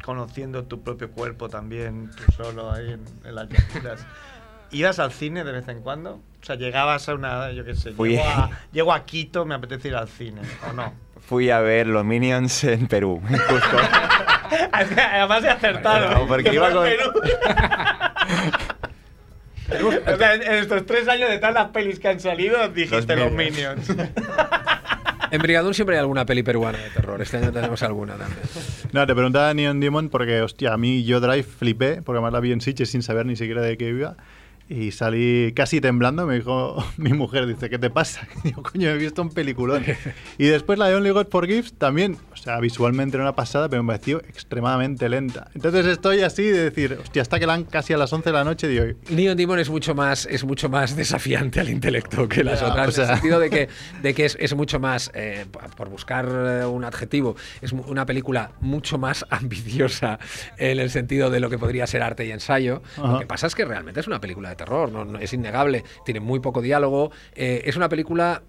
conociendo 0.04 0.64
tu 0.64 0.82
propio 0.82 1.10
cuerpo 1.10 1.48
también, 1.48 2.10
tú 2.10 2.32
solo 2.32 2.70
ahí 2.72 2.92
en, 2.92 3.04
en 3.24 3.34
las 3.34 3.48
llanuras. 3.48 4.04
¿Ibas 4.70 4.98
al 4.98 5.12
cine 5.12 5.44
de 5.44 5.52
vez 5.52 5.68
en 5.68 5.80
cuando? 5.82 6.14
O 6.14 6.44
sea, 6.44 6.56
llegabas 6.56 7.08
a 7.08 7.14
una, 7.14 7.52
yo 7.52 7.64
qué 7.64 7.74
sé, 7.74 7.92
Fui- 7.92 8.10
llego 8.16 8.24
a, 8.24 8.50
llego 8.72 8.92
a 8.92 9.04
Quito, 9.04 9.44
me 9.44 9.54
apetece 9.54 9.88
ir 9.88 9.96
al 9.96 10.08
cine, 10.08 10.40
¿o 10.68 10.72
no? 10.72 10.92
Fui 11.28 11.50
a 11.50 11.60
ver 11.60 11.86
los 11.86 12.04
Minions 12.04 12.64
en 12.64 12.88
Perú. 12.88 13.22
Justo. 13.28 13.76
Además 14.72 15.42
de 15.42 15.50
acertado. 15.50 16.10
No, 16.20 16.26
porque 16.26 16.44
que 16.50 16.54
iba 16.54 16.70
con- 16.72 16.84
Perú. 16.84 17.12
O 20.06 20.16
sea, 20.16 20.34
en 20.34 20.42
estos 20.54 20.84
tres 20.84 21.08
años 21.08 21.30
de 21.30 21.38
todas 21.38 21.54
las 21.54 21.68
pelis 21.68 21.98
que 21.98 22.08
han 22.08 22.20
salido, 22.20 22.68
dijiste 22.68 23.16
los, 23.16 23.26
Los 23.26 23.32
Minions. 23.32 23.88
En 25.32 25.40
Brigadún 25.40 25.72
siempre 25.72 25.96
hay 25.96 26.00
alguna 26.00 26.26
peli 26.26 26.42
peruana 26.42 26.76
de 26.76 26.90
terror. 26.90 27.22
Este 27.22 27.38
año 27.38 27.50
tenemos 27.50 27.82
alguna 27.82 28.16
también. 28.16 28.38
No, 28.92 29.06
te 29.06 29.14
preguntaba 29.14 29.54
Neon 29.54 29.80
Demon 29.80 30.10
porque, 30.10 30.42
hostia, 30.42 30.74
a 30.74 30.76
mí 30.76 31.04
yo 31.04 31.20
Drive 31.20 31.44
flipé, 31.44 32.02
porque 32.02 32.18
además 32.18 32.34
la 32.34 32.40
vi 32.40 32.52
en 32.52 32.60
Sitges 32.60 32.90
sin 32.90 33.02
saber 33.02 33.24
ni 33.24 33.34
siquiera 33.34 33.62
de 33.62 33.78
qué 33.78 33.88
iba. 33.88 34.14
Y 34.68 34.90
salí 34.90 35.54
casi 35.56 35.80
temblando, 35.80 36.26
me 36.26 36.34
dijo 36.34 36.84
mi 36.98 37.14
mujer, 37.14 37.46
dice, 37.46 37.70
¿qué 37.70 37.78
te 37.78 37.88
pasa? 37.88 38.28
Y 38.44 38.48
digo, 38.48 38.62
coño, 38.62 38.90
he 38.90 38.98
visto 38.98 39.22
un 39.22 39.30
peliculón. 39.30 39.82
Y 40.36 40.44
después 40.48 40.78
la 40.78 40.88
de 40.88 40.96
Only 40.96 41.10
God 41.10 41.28
Forgives 41.30 41.72
también, 41.72 42.18
sea, 42.42 42.58
visualmente 42.60 43.16
era 43.16 43.24
una 43.24 43.34
pasada, 43.36 43.68
pero 43.68 43.82
me 43.82 43.92
pareció 43.92 44.18
extremadamente 44.18 45.08
lenta. 45.08 45.48
Entonces 45.54 45.86
estoy 45.86 46.20
así 46.22 46.42
de 46.42 46.70
decir, 46.70 46.98
hostia, 47.00 47.22
hasta 47.22 47.38
que 47.38 47.46
la 47.46 47.54
han 47.54 47.64
casi 47.64 47.92
a 47.92 47.96
las 47.96 48.12
11 48.12 48.30
de 48.30 48.32
la 48.32 48.44
noche, 48.44 48.66
digo, 48.68 48.84
Neon 49.10 49.36
Demon 49.36 49.58
es 49.58 49.70
mucho 49.70 49.94
más, 49.94 50.26
es 50.26 50.44
mucho 50.44 50.68
más 50.68 50.96
desafiante 50.96 51.60
al 51.60 51.68
intelecto 51.68 52.28
que 52.28 52.42
las 52.44 52.60
otras, 52.62 52.88
o 52.88 52.92
sea. 52.92 53.04
en 53.04 53.10
el 53.10 53.16
sentido 53.16 53.38
de 53.40 53.50
que, 53.50 53.68
de 54.02 54.14
que 54.14 54.24
es, 54.24 54.36
es 54.40 54.54
mucho 54.54 54.80
más, 54.80 55.10
eh, 55.14 55.46
por 55.76 55.88
buscar 55.88 56.26
eh, 56.28 56.64
un 56.64 56.84
adjetivo, 56.84 57.36
es 57.60 57.72
una 57.72 58.06
película 58.06 58.50
mucho 58.60 58.98
más 58.98 59.24
ambiciosa 59.30 60.18
en 60.58 60.78
el 60.80 60.90
sentido 60.90 61.30
de 61.30 61.40
lo 61.40 61.48
que 61.50 61.58
podría 61.58 61.86
ser 61.86 62.02
arte 62.02 62.26
y 62.26 62.30
ensayo. 62.32 62.82
Lo 62.98 63.18
que 63.20 63.26
pasa 63.26 63.46
es 63.46 63.54
que 63.54 63.64
realmente 63.64 64.00
es 64.00 64.06
una 64.06 64.20
película 64.20 64.48
de 64.48 64.56
terror, 64.56 64.90
no, 64.90 65.04
no- 65.04 65.18
es 65.18 65.32
innegable, 65.32 65.84
tiene 66.04 66.20
muy 66.20 66.40
poco 66.40 66.60
diálogo, 66.60 67.12
eh, 67.34 67.62
es 67.66 67.76
una 67.76 67.88
película 67.88 68.42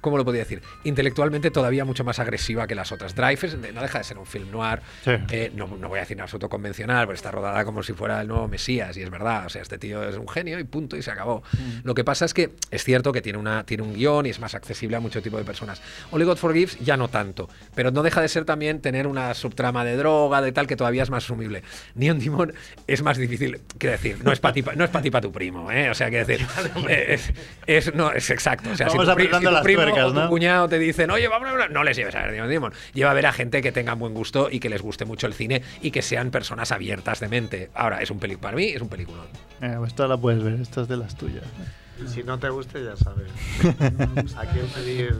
¿cómo 0.00 0.16
lo 0.16 0.24
podría 0.24 0.42
decir? 0.44 0.62
Intelectualmente 0.84 1.50
todavía 1.50 1.84
mucho 1.84 2.04
más 2.04 2.18
agresiva 2.18 2.66
que 2.66 2.74
las 2.74 2.92
otras. 2.92 3.14
Drive 3.14 3.38
es- 3.42 3.56
no 3.56 3.82
deja 3.82 3.98
de 3.98 4.04
ser 4.04 4.18
un 4.18 4.26
film 4.26 4.50
noir, 4.50 4.80
Sí. 5.04 5.10
eh, 5.30 5.52
no, 5.54 5.66
no 5.66 5.88
voy 5.88 5.98
a 5.98 6.02
decir 6.02 6.16
en 6.16 6.22
absoluto 6.22 6.48
convencional, 6.48 7.06
pero 7.06 7.14
está 7.14 7.30
rodada 7.30 7.64
como 7.64 7.82
si 7.82 7.92
fuera 7.92 8.20
el 8.20 8.28
nuevo 8.28 8.48
Mesías, 8.48 8.96
y 8.96 9.02
es 9.02 9.10
verdad, 9.10 9.46
o 9.46 9.48
sea, 9.48 9.62
este 9.62 9.78
tío 9.78 10.02
es 10.08 10.16
un 10.16 10.28
genio 10.28 10.58
y 10.58 10.64
punto, 10.64 10.96
y 10.96 11.02
se 11.02 11.10
acabó. 11.10 11.42
Lo 11.84 11.94
que 11.94 12.04
pasa 12.04 12.24
es 12.24 12.34
que 12.34 12.50
es 12.70 12.84
cierto 12.84 13.12
que 13.12 13.22
tiene, 13.22 13.38
una, 13.38 13.64
tiene 13.64 13.82
un 13.82 13.94
guion 13.94 14.26
y 14.26 14.30
es 14.30 14.40
más 14.40 14.54
accesible 14.54 14.96
a 14.96 15.00
mucho 15.00 15.22
tipo 15.22 15.38
de 15.38 15.44
personas. 15.44 15.80
Only 16.10 16.24
God 16.24 16.36
Forgives 16.36 16.78
ya 16.80 16.96
no 16.96 17.08
tanto, 17.08 17.48
pero 17.74 17.90
no 17.90 18.02
deja 18.02 18.20
de 18.20 18.28
ser 18.28 18.44
también 18.44 18.80
tener 18.80 19.06
una 19.06 19.32
subtrama 19.34 19.84
de 19.84 19.96
droga, 19.96 20.40
de 20.42 20.52
tal, 20.52 20.66
que 20.66 20.76
todavía 20.76 21.02
es 21.02 21.10
más 21.10 21.24
asumible. 21.24 21.62
Neon 21.94 22.18
Demon 22.18 22.52
es 22.86 23.02
más 23.02 23.16
difícil, 23.18 23.60
quiero 23.78 23.92
decir, 23.92 24.18
no 24.24 24.32
es 24.32 24.40
para 24.40 24.54
ti, 24.54 24.64
no 24.76 24.84
es 24.84 24.90
pa' 24.90 25.02
ti, 25.02 25.10
pa' 25.10 25.20
tu 25.20 25.32
primo, 25.32 25.70
¿eh? 25.70 25.90
O 25.90 25.94
sea, 25.94 26.08
quiero 26.08 26.26
decir, 26.26 26.46
es, 26.88 27.32
es- 27.66 27.94
no, 27.94 28.12
es 28.12 28.28
exacto. 28.30 28.70
O 28.70 28.76
sea, 28.76 28.88
si 28.88 28.96
Vamos 28.96 29.14
tu, 29.16 29.22
si 29.22 29.28
tu 29.44 29.50
las 29.50 29.62
primo 29.62 29.81
tuercas, 29.84 30.04
o 30.06 30.12
tu 30.12 30.20
¿no? 30.20 30.28
cuñado 30.28 30.68
te 30.68 30.78
dicen, 30.78 31.10
oye, 31.10 31.28
vamos 31.28 31.48
a 31.48 31.52
ver", 31.54 31.70
no 31.70 31.84
les 31.84 31.96
lleves 31.96 32.14
a 32.14 32.22
ver 32.22 32.32
Neon 32.32 32.48
Demon. 32.48 32.72
Lleva 32.94 33.10
a 33.10 33.14
ver 33.14 33.26
a 33.26 33.32
gente 33.32 33.62
que 33.62 33.72
tenga 33.72 33.94
buen 33.94 34.14
gusto 34.14 34.48
y 34.50 34.60
que 34.60 34.68
les 34.68 34.82
guste 34.82 35.04
mucho 35.04 35.26
el 35.26 35.34
cine 35.34 35.62
y 35.80 35.90
que 35.90 36.02
sean 36.02 36.30
personas 36.30 36.72
abiertas 36.72 37.20
de 37.20 37.28
mente. 37.28 37.70
Ahora, 37.74 38.02
es 38.02 38.10
un 38.10 38.18
película, 38.18 38.42
para 38.42 38.56
mí 38.56 38.66
es 38.66 38.80
un 38.80 38.88
peliculón. 38.88 39.26
Eh, 39.60 39.78
esta 39.86 40.06
la 40.06 40.16
puedes 40.16 40.42
ver, 40.42 40.60
esta 40.60 40.82
es 40.82 40.88
de 40.88 40.96
las 40.96 41.16
tuyas. 41.16 41.44
Y 42.02 42.08
si 42.08 42.22
no 42.22 42.38
te 42.38 42.48
guste, 42.48 42.82
ya 42.82 42.96
sabes. 42.96 43.30
¿A 44.36 44.46
quién 44.46 44.66
pedir 44.74 45.14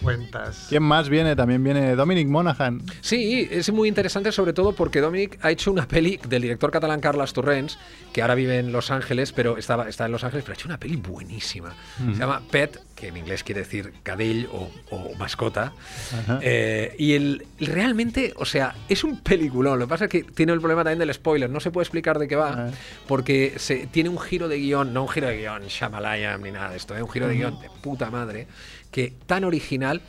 cuentas? 0.00 0.66
¿Quién 0.68 0.82
más 0.82 1.08
viene? 1.08 1.36
También 1.36 1.62
viene 1.62 1.94
Dominic 1.94 2.28
Monaghan. 2.28 2.82
Sí, 3.00 3.48
es 3.50 3.72
muy 3.72 3.88
interesante 3.88 4.32
sobre 4.32 4.52
todo 4.52 4.72
porque 4.72 5.00
Dominic 5.00 5.38
ha 5.44 5.50
hecho 5.50 5.70
una 5.70 5.86
peli 5.86 6.18
del 6.28 6.42
director 6.42 6.70
catalán 6.70 7.00
Carles 7.00 7.32
Torrents, 7.32 7.78
que 8.12 8.22
ahora 8.22 8.34
vive 8.34 8.58
en 8.58 8.72
Los 8.72 8.90
Ángeles, 8.90 9.32
pero 9.32 9.58
estaba, 9.58 9.88
está 9.88 10.06
en 10.06 10.12
Los 10.12 10.24
Ángeles, 10.24 10.44
pero 10.44 10.54
ha 10.54 10.58
hecho 10.58 10.68
una 10.68 10.78
peli 10.78 10.96
buenísima. 10.96 11.74
Se 11.98 12.18
llama 12.18 12.40
Pet, 12.50 12.78
que 13.02 13.08
en 13.08 13.16
inglés 13.16 13.42
quiere 13.42 13.62
decir 13.62 13.92
cadell 14.04 14.48
o, 14.52 14.70
o 14.90 15.14
mascota. 15.16 15.72
Eh, 16.40 16.94
y 17.00 17.14
el, 17.14 17.44
realmente, 17.58 18.32
o 18.36 18.44
sea, 18.44 18.76
es 18.88 19.02
un 19.02 19.18
peliculón. 19.18 19.80
Lo 19.80 19.86
que 19.86 19.90
pasa 19.90 20.04
es 20.04 20.10
que 20.12 20.22
tiene 20.22 20.52
el 20.52 20.60
problema 20.60 20.84
también 20.84 21.00
del 21.00 21.12
spoiler. 21.12 21.50
No 21.50 21.58
se 21.58 21.72
puede 21.72 21.82
explicar 21.82 22.20
de 22.20 22.28
qué 22.28 22.36
va, 22.36 22.50
Ah. 22.52 22.70
porque 23.08 23.54
se, 23.56 23.88
tiene 23.88 24.08
un 24.08 24.20
giro 24.20 24.46
de 24.46 24.58
guion, 24.58 24.94
no 24.94 25.02
un 25.02 25.08
giro 25.08 25.26
de 25.26 25.38
guion 25.38 25.62
Shamalayam 25.66 26.42
ni 26.42 26.52
nada 26.52 26.70
de 26.70 26.76
esto, 26.76 26.94
es 26.94 27.02
un 27.02 27.10
giro 27.10 27.26
de 27.26 27.34
guion 27.34 27.60
de 27.60 27.68
puta 27.82 28.08
madre, 28.08 28.46
que 28.92 29.12
tan 29.26 29.42
original. 29.42 30.00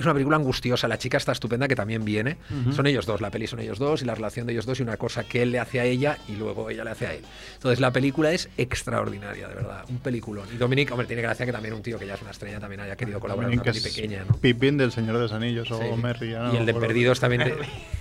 Es 0.00 0.06
una 0.06 0.14
película 0.14 0.36
angustiosa. 0.36 0.88
La 0.88 0.98
chica 0.98 1.16
está 1.18 1.32
estupenda, 1.32 1.68
que 1.68 1.76
también 1.76 2.04
viene. 2.04 2.38
Son 2.74 2.86
ellos 2.86 3.06
dos, 3.06 3.20
la 3.20 3.30
peli 3.30 3.46
son 3.46 3.60
ellos 3.60 3.78
dos 3.78 4.02
y 4.02 4.04
la 4.06 4.14
relación 4.14 4.46
de 4.46 4.52
ellos 4.54 4.66
dos 4.66 4.80
y 4.80 4.82
una 4.82 4.96
cosa 4.96 5.24
que 5.24 5.42
él 5.42 5.52
le 5.52 5.58
hace 5.60 5.78
a 5.80 5.84
ella 5.84 6.18
y 6.28 6.36
luego 6.36 6.70
ella 6.70 6.84
le 6.84 6.90
hace 6.90 7.06
a 7.06 7.12
él. 7.14 7.20
Entonces 7.54 7.80
la 7.80 7.92
película 7.92 8.32
es 8.32 8.48
extraordinaria, 8.56 9.46
de 9.48 9.54
verdad. 9.54 9.84
Un 9.88 9.98
peliculón. 9.98 10.46
Y 10.52 10.56
Dominic, 10.56 10.90
hombre, 10.90 11.06
tiene 11.06 11.22
gracia 11.22 11.44
que 11.46 11.52
también 11.52 11.74
un 11.74 11.82
tío 11.82 11.98
que 11.98 12.06
ya 12.06 12.14
es 12.14 12.22
una 12.22 12.30
estrella 12.30 12.58
también 12.58 12.80
haya 12.80 12.96
querido 12.96 13.20
colaborar 13.20 13.50
en 13.52 13.58
una 13.58 13.64
peli 13.64 13.78
es 13.78 13.84
pequeña, 13.94 14.24
¿no? 14.28 14.36
Pippin 14.36 14.78
del 14.78 14.90
Señor 14.92 15.16
de 15.16 15.22
los 15.22 15.32
Anillos 15.32 15.70
o 15.70 15.78
Sí. 15.80 15.84
Merry. 16.02 16.30
ya 16.32 16.40
no 16.44 16.54
y 16.54 16.56
el 16.56 16.66
de. 16.66 16.74
Perdidos 16.74 17.20
también. 17.20 17.42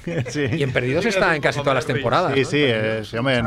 de- 0.06 0.24
sí. 0.32 0.46
y 0.58 0.64
en 0.64 0.72
Perdidos 0.72 1.06
está 1.06 1.36
en 1.36 1.42
casi 1.42 1.60
todas 1.60 1.76
las 1.76 1.86
temporadas. 1.86 2.34
Sí, 2.34 2.40
¿no? 2.44 2.50
sí, 2.50 2.58
eh, 2.62 3.02
sí, 3.04 3.18
hombre, 3.18 3.42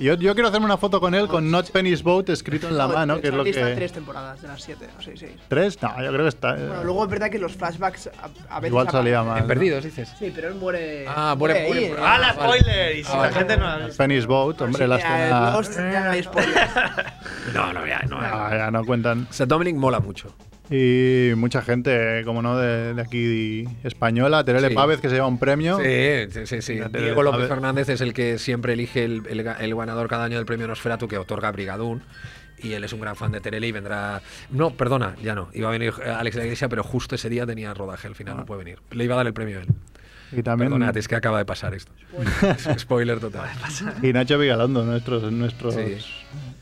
Yo, 0.00 0.14
yo 0.14 0.32
quiero 0.34 0.48
hacerme 0.48 0.64
una 0.66 0.78
foto 0.78 1.00
con 1.00 1.14
él 1.14 1.28
con 1.28 1.50
Not 1.50 1.70
Penny's 1.70 2.02
Boat 2.02 2.30
escrito 2.30 2.68
en 2.68 2.78
la 2.78 2.86
No, 2.86 2.94
mano, 2.94 3.20
que 3.20 3.28
es 3.28 3.34
lo 3.34 3.42
aquí 3.42 3.50
están 3.50 3.68
que. 3.68 3.74
tres 3.74 3.92
temporadas 3.92 4.40
de 4.42 4.48
las 4.48 4.62
siete, 4.62 4.86
o 4.98 5.02
seis, 5.02 5.20
seis. 5.20 5.32
¿Tres? 5.48 5.80
No, 5.82 5.90
yo 6.02 6.10
creo 6.10 6.22
que 6.22 6.28
está. 6.28 6.56
eh, 6.58 6.66
Bueno, 6.66 6.84
luego 6.84 7.04
es 7.04 7.10
verdad 7.10 7.30
que 7.30 7.38
los 7.38 7.52
flashbacks 7.76 8.06
a, 8.18 8.56
a 8.56 8.60
veces 8.60 8.70
Igual 8.70 8.90
salía 8.90 9.22
mal. 9.22 9.36
En 9.38 9.42
¿no? 9.44 9.48
Perdidos, 9.48 9.84
dices. 9.84 10.12
Sí, 10.18 10.32
pero 10.34 10.48
él 10.48 10.54
muere. 10.54 11.04
Ah, 11.08 11.34
muere- 11.38 11.66
muere- 11.68 11.86
eh. 11.88 11.94
¡Ah, 11.98 12.18
la 12.18 12.32
spoiler! 12.34 12.96
Y 12.96 13.04
si 13.04 13.12
Ah, 13.12 13.22
la 13.22 13.32
gente 13.32 13.56
no 13.56 13.64
la 13.64 14.26
Boat, 14.26 14.60
hombre, 14.60 14.82
Sí, 14.82 14.88
la 14.88 14.98
ya, 14.98 15.26
escena. 15.58 16.02
No 16.04 16.10
hay 16.10 16.22
spoilers. 16.22 16.70
No, 17.54 17.72
no, 17.72 17.86
ya, 17.86 18.00
no. 18.08 18.18
Ah, 18.20 18.50
ya 18.56 18.70
no 18.70 18.84
cuentan. 18.84 19.26
O 19.30 19.32
sea, 19.32 19.46
Dominic 19.46 19.76
mola 19.76 20.00
mucho. 20.00 20.34
Y 20.70 21.32
mucha 21.36 21.60
gente, 21.60 22.22
como 22.24 22.40
no, 22.40 22.56
de, 22.56 22.94
de 22.94 23.02
aquí 23.02 23.64
española, 23.84 24.44
Terele 24.44 24.68
Sí. 24.68 24.74
Pávez, 24.74 24.98
que 25.00 25.08
se 25.10 25.16
lleva 25.16 25.26
un 25.26 25.38
premio. 25.38 25.78
Sí, 25.78 26.46
sí, 26.46 26.62
sí. 26.62 26.80
Diego 26.90 27.22
López. 27.22 27.48
Fernández 27.48 27.90
es 27.90 28.00
el 28.00 28.14
que 28.14 28.38
siempre 28.38 28.72
elige 28.72 29.04
el, 29.04 29.22
el 29.28 29.40
el 29.46 29.74
ganador 29.74 30.08
cada 30.08 30.24
año 30.24 30.38
del 30.38 30.46
premio 30.46 30.66
Nosferatu 30.66 31.06
que 31.06 31.18
otorga 31.18 31.52
Brigadún. 31.52 32.02
Y 32.64 32.72
él 32.72 32.82
es 32.82 32.92
un 32.92 33.00
gran 33.00 33.14
fan 33.14 33.30
de 33.30 33.40
Terele 33.40 33.68
y 33.68 33.72
vendrá. 33.72 34.22
No, 34.50 34.70
perdona, 34.70 35.14
ya 35.22 35.34
no. 35.34 35.50
Iba 35.52 35.68
a 35.68 35.72
venir 35.72 35.92
eh, 36.04 36.08
Alex 36.10 36.34
de 36.34 36.40
la 36.42 36.46
Iglesia, 36.46 36.68
pero 36.68 36.82
justo 36.82 37.14
ese 37.14 37.28
día 37.28 37.46
tenía 37.46 37.74
rodaje, 37.74 38.08
al 38.08 38.14
final 38.14 38.38
no 38.38 38.46
puede 38.46 38.64
venir. 38.64 38.78
Le 38.90 39.04
iba 39.04 39.14
a 39.14 39.18
dar 39.18 39.26
el 39.26 39.34
premio 39.34 39.58
a 39.58 39.62
él. 39.62 39.68
Y 40.32 40.42
también. 40.42 40.70
Perdonad, 40.70 40.96
es 40.96 41.06
que 41.06 41.14
acaba 41.14 41.38
de 41.38 41.44
pasar 41.44 41.74
esto. 41.74 41.92
Spoiler 42.78 43.20
total. 43.20 43.50
Y 44.02 44.12
Nacho 44.12 44.38
Vigalondo, 44.38 44.84
nuestros, 44.84 45.30
nuestros, 45.30 45.74
Sí. 45.74 45.98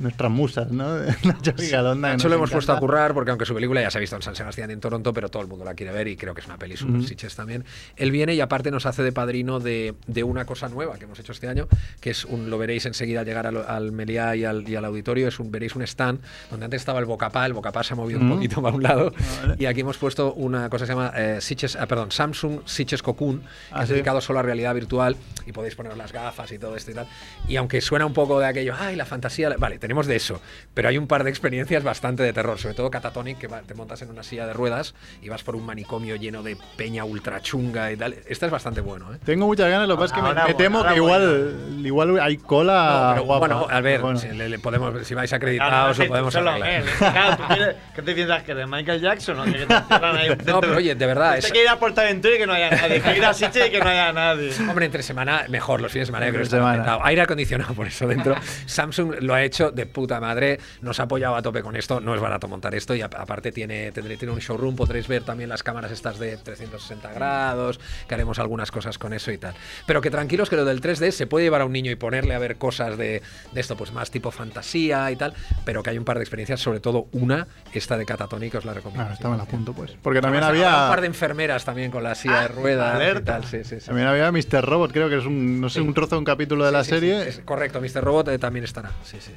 Nuestras 0.02 0.30
musas, 0.30 0.70
¿no? 0.70 0.96
Nacho 1.24 1.52
Vigalondo. 1.56 2.06
que 2.06 2.12
Nacho 2.12 2.28
lo 2.28 2.34
hemos 2.34 2.50
puesto 2.50 2.72
a 2.72 2.74
encanta. 2.76 2.80
currar 2.86 3.14
porque 3.14 3.30
aunque 3.30 3.46
su 3.46 3.54
película 3.54 3.80
ya 3.80 3.90
se 3.90 3.98
ha 3.98 4.00
visto 4.00 4.16
en 4.16 4.22
San 4.22 4.34
Sebastián 4.36 4.70
y 4.70 4.72
en 4.74 4.80
Toronto, 4.80 5.12
pero 5.12 5.28
todo 5.28 5.42
el 5.42 5.48
mundo 5.48 5.64
la 5.64 5.74
quiere 5.74 5.92
ver 5.92 6.08
y 6.08 6.16
creo 6.16 6.34
que 6.34 6.40
es 6.40 6.46
una 6.46 6.58
peli 6.58 6.76
super 6.76 6.96
Ujú. 6.96 7.04
Sitges 7.06 7.34
también. 7.36 7.64
Él 7.96 8.10
viene 8.10 8.34
y 8.34 8.40
aparte 8.40 8.70
nos 8.70 8.84
hace 8.86 9.02
de 9.02 9.12
padrino 9.12 9.60
de, 9.60 9.94
de 10.06 10.24
una 10.24 10.44
cosa 10.44 10.68
nueva 10.68 10.98
que 10.98 11.04
hemos 11.04 11.18
hecho 11.18 11.32
este 11.32 11.48
año, 11.48 11.68
que 12.00 12.10
es 12.10 12.24
un, 12.24 12.50
lo 12.50 12.58
veréis 12.58 12.84
enseguida 12.86 13.20
al 13.20 13.26
llegar 13.26 13.46
al, 13.46 13.56
al 13.66 13.92
Meliá 13.92 14.34
y 14.36 14.44
al, 14.44 14.68
y 14.68 14.76
al 14.76 14.84
auditorio, 14.84 15.28
es 15.28 15.38
un, 15.38 15.50
veréis 15.50 15.74
un 15.76 15.82
stand 15.82 16.20
donde 16.50 16.64
antes 16.64 16.82
estaba 16.82 16.98
el 16.98 17.06
Bocapá, 17.06 17.46
el 17.46 17.52
Bocapá 17.52 17.82
se 17.82 17.94
ha 17.94 17.96
movido 17.96 18.20
un 18.20 18.28
poquito 18.30 18.60
para 18.62 18.74
un 18.76 18.82
lado 18.82 19.12
Vale. 19.42 19.56
y 19.58 19.66
aquí 19.66 19.80
hemos 19.80 19.98
puesto 19.98 20.32
una 20.34 20.68
cosa 20.68 20.84
que 20.84 20.86
se 20.86 20.92
llama 20.92 21.12
eh, 21.16 21.38
ah, 21.78 21.86
perdón, 21.86 22.10
Samsung 22.10 22.60
Sitges 22.66 23.02
Cocoon, 23.02 23.40
que 23.40 23.46
Ah, 23.72 23.82
es 23.82 23.88
sí. 23.88 23.94
dedicado 23.94 24.20
solo 24.20 24.38
a 24.38 24.42
realidad 24.42 24.74
virtual 24.74 25.16
y 25.46 25.52
podéis 25.52 25.74
poner 25.74 25.96
las 25.96 26.12
gafas 26.12 26.50
y 26.52 26.58
todo 26.58 26.76
esto 26.76 26.90
y 26.90 26.94
tal. 26.94 27.06
Y 27.48 27.56
aunque 27.56 27.80
suena 27.80 28.06
un 28.06 28.12
poco 28.12 28.38
de 28.38 28.46
aquello, 28.46 28.74
ay, 28.78 28.96
la 28.96 29.04
fantasía, 29.06 29.48
la-". 29.48 29.56
vale, 29.56 29.78
tenemos 29.78 29.91
de 29.92 30.16
eso, 30.16 30.40
pero 30.74 30.88
hay 30.88 30.96
un 30.98 31.06
par 31.06 31.22
de 31.24 31.30
experiencias 31.30 31.84
bastante 31.84 32.22
de 32.22 32.32
terror, 32.32 32.58
sobre 32.58 32.74
todo 32.74 32.90
Catatonic, 32.90 33.38
que 33.38 33.46
va- 33.46 33.60
te 33.60 33.74
montas 33.74 34.00
en 34.02 34.08
una 34.10 34.22
silla 34.22 34.46
de 34.46 34.52
ruedas 34.54 34.94
y 35.20 35.28
vas 35.28 35.42
por 35.42 35.54
un 35.54 35.66
manicomio 35.66 36.16
lleno 36.16 36.42
de 36.42 36.56
peña 36.76 37.04
ultra 37.04 37.40
chunga 37.42 37.92
y 37.92 37.96
tal. 37.96 38.14
Esta 38.26 38.46
es 38.46 38.52
bastante 38.52 38.80
bueno, 38.80 39.12
¿eh? 39.14 39.18
Tengo 39.24 39.46
muchas 39.46 39.68
ganas, 39.70 39.86
lo 39.86 39.96
que 39.96 40.00
pasa 40.02 40.14
es 40.14 40.16
que 40.16 40.22
me- 40.22 40.28
Ahora 40.28 40.44
me, 40.46 40.52
voy, 40.54 40.56
temo 40.62 40.78
ahora 40.78 40.90
que 40.92 40.96
igual, 40.96 41.56
igual 41.84 42.20
hay 42.20 42.36
cola 42.38 43.02
No, 43.08 43.12
pero, 43.14 43.24
guapa. 43.26 43.38
bueno, 43.54 43.66
a 43.70 43.80
ver, 43.82 44.00
Bueno. 44.00 44.18
si, 44.18 44.28
le- 44.28 44.48
le 44.48 44.58
podemos, 44.58 45.06
si 45.06 45.14
vais 45.14 45.32
acreditados 45.32 45.98
no, 45.98 46.04
lo 46.04 46.08
podemos. 46.10 46.34
Claro, 46.34 47.36
¿tú 47.36 47.42
quieres- 47.48 47.76
¿Qué 47.94 48.02
te 48.02 48.14
piensas 48.14 48.42
que 48.42 48.54
de 48.54 48.66
Michael 48.66 49.00
Jackson 49.00 49.38
o 49.40 49.44
que 49.44 49.52
te 49.66 49.74
ahí 49.74 50.28
No, 50.46 50.60
pero 50.60 50.76
oye, 50.76 50.94
de 50.94 51.06
verdad, 51.06 51.34
Usted 51.34 51.46
es- 51.46 51.52
quiere 51.52 51.64
ir 51.66 51.70
a 51.70 51.78
Portaventura 51.78 52.34
y 52.34 52.38
que 52.38 52.46
no 52.46 52.52
haya 52.54 52.70
nadie. 52.70 53.00
Quiere 53.00 53.18
ir 53.18 53.24
a 53.24 53.34
Sitges 53.34 53.68
y 53.68 53.70
que 53.70 53.78
no 53.80 53.88
haya 53.88 54.12
nadie. 54.12 54.50
Hombre, 54.68 54.86
entre 54.86 55.02
semana, 55.02 55.44
mejor, 55.48 55.80
los 55.80 55.92
fines 55.92 56.06
de 56.08 56.10
semana, 56.12 56.26
yo 56.26 56.32
creo 56.32 56.44
que 56.44 56.50
semana. 56.50 56.98
Aire 57.02 57.22
acondicionado 57.22 57.74
por 57.74 57.86
eso 57.86 58.06
dentro. 58.06 58.34
Samsung 58.66 59.16
lo 59.20 59.34
ha 59.34 59.42
hecho 59.42 59.70
de 59.70 59.81
puta 59.86 60.20
madre, 60.20 60.58
nos 60.80 61.00
ha 61.00 61.04
apoyado 61.04 61.36
a 61.36 61.42
tope 61.42 61.62
con 61.62 61.76
esto, 61.76 62.00
no 62.00 62.14
es 62.14 62.20
barato 62.20 62.48
montar 62.48 62.74
esto 62.74 62.94
y 62.94 63.02
a- 63.02 63.06
aparte 63.06 63.52
tiene, 63.52 63.92
tendré- 63.92 64.16
tiene 64.18 64.32
un 64.34 64.40
showroom, 64.40 64.76
podréis 64.76 65.08
ver 65.08 65.22
también 65.24 65.48
las 65.48 65.62
cámaras 65.62 65.90
estas 65.90 66.18
de 66.18 66.36
360 66.36 67.12
grados, 67.12 67.80
que 68.08 68.14
haremos 68.14 68.38
algunas 68.38 68.70
cosas 68.70 68.98
con 68.98 69.12
eso 69.12 69.30
y 69.32 69.38
tal. 69.38 69.54
Pero 69.86 70.00
que 70.00 70.10
tranquilos 70.10 70.48
que 70.50 70.56
lo 70.56 70.64
del 70.64 70.80
3D 70.80 71.10
se 71.10 71.26
puede 71.26 71.44
llevar 71.44 71.60
a 71.62 71.64
un 71.64 71.72
niño 71.72 71.90
y 71.90 71.96
ponerle 71.96 72.34
a 72.34 72.38
ver 72.38 72.56
cosas 72.56 72.96
de, 72.98 73.22
de 73.52 73.60
esto, 73.60 73.76
pues 73.76 73.92
más 73.92 74.10
tipo 74.10 74.30
fantasía 74.30 75.10
y 75.10 75.16
tal, 75.16 75.34
pero 75.64 75.82
que 75.82 75.90
hay 75.90 75.98
un 75.98 76.04
par 76.04 76.16
de 76.18 76.22
experiencias, 76.24 76.60
sobre 76.60 76.80
todo 76.80 77.06
una, 77.12 77.46
esta 77.72 77.96
de 77.96 78.04
Catatonic, 78.06 78.54
os 78.56 78.64
la 78.64 78.74
recomiendo. 78.74 79.04
Ah, 79.04 79.08
sí, 79.08 79.14
esta 79.14 79.28
me 79.28 79.36
la 79.36 79.44
sí. 79.44 79.48
apunto, 79.48 79.72
pues. 79.72 79.92
Porque 80.02 80.20
también 80.20 80.42
Además, 80.44 80.60
habrá 80.60 80.68
un 80.70 80.74
había. 80.82 80.90
par 80.90 81.00
de 81.00 81.06
enfermeras 81.06 81.64
también 81.64 81.90
con 81.90 82.02
la 82.02 82.14
silla 82.14 82.42
de 82.42 82.48
ruedas 82.48 82.92
y 82.92 82.96
alerta. 82.96 83.32
tal, 83.40 83.44
sí, 83.44 83.64
sí, 83.64 83.80
sí. 83.80 83.86
También 83.86 84.06
había 84.08 84.30
Mr. 84.32 84.64
Robot, 84.64 84.92
creo 84.92 85.08
que 85.08 85.18
es 85.18 85.24
un, 85.26 85.60
no 85.60 85.68
sé, 85.68 85.80
un 85.80 85.94
trozo 85.94 86.16
de 86.16 86.18
un 86.20 86.24
capítulo 86.24 86.64
de 86.64 86.72
la 86.72 86.84
serie. 86.84 87.28
es 87.28 87.40
correcto, 87.44 87.80
Mr. 87.80 88.02
Robot 88.02 88.28
eh, 88.28 88.38
también 88.38 88.64
estará. 88.64 88.90
Sí, 89.04 89.18
sí. 89.20 89.32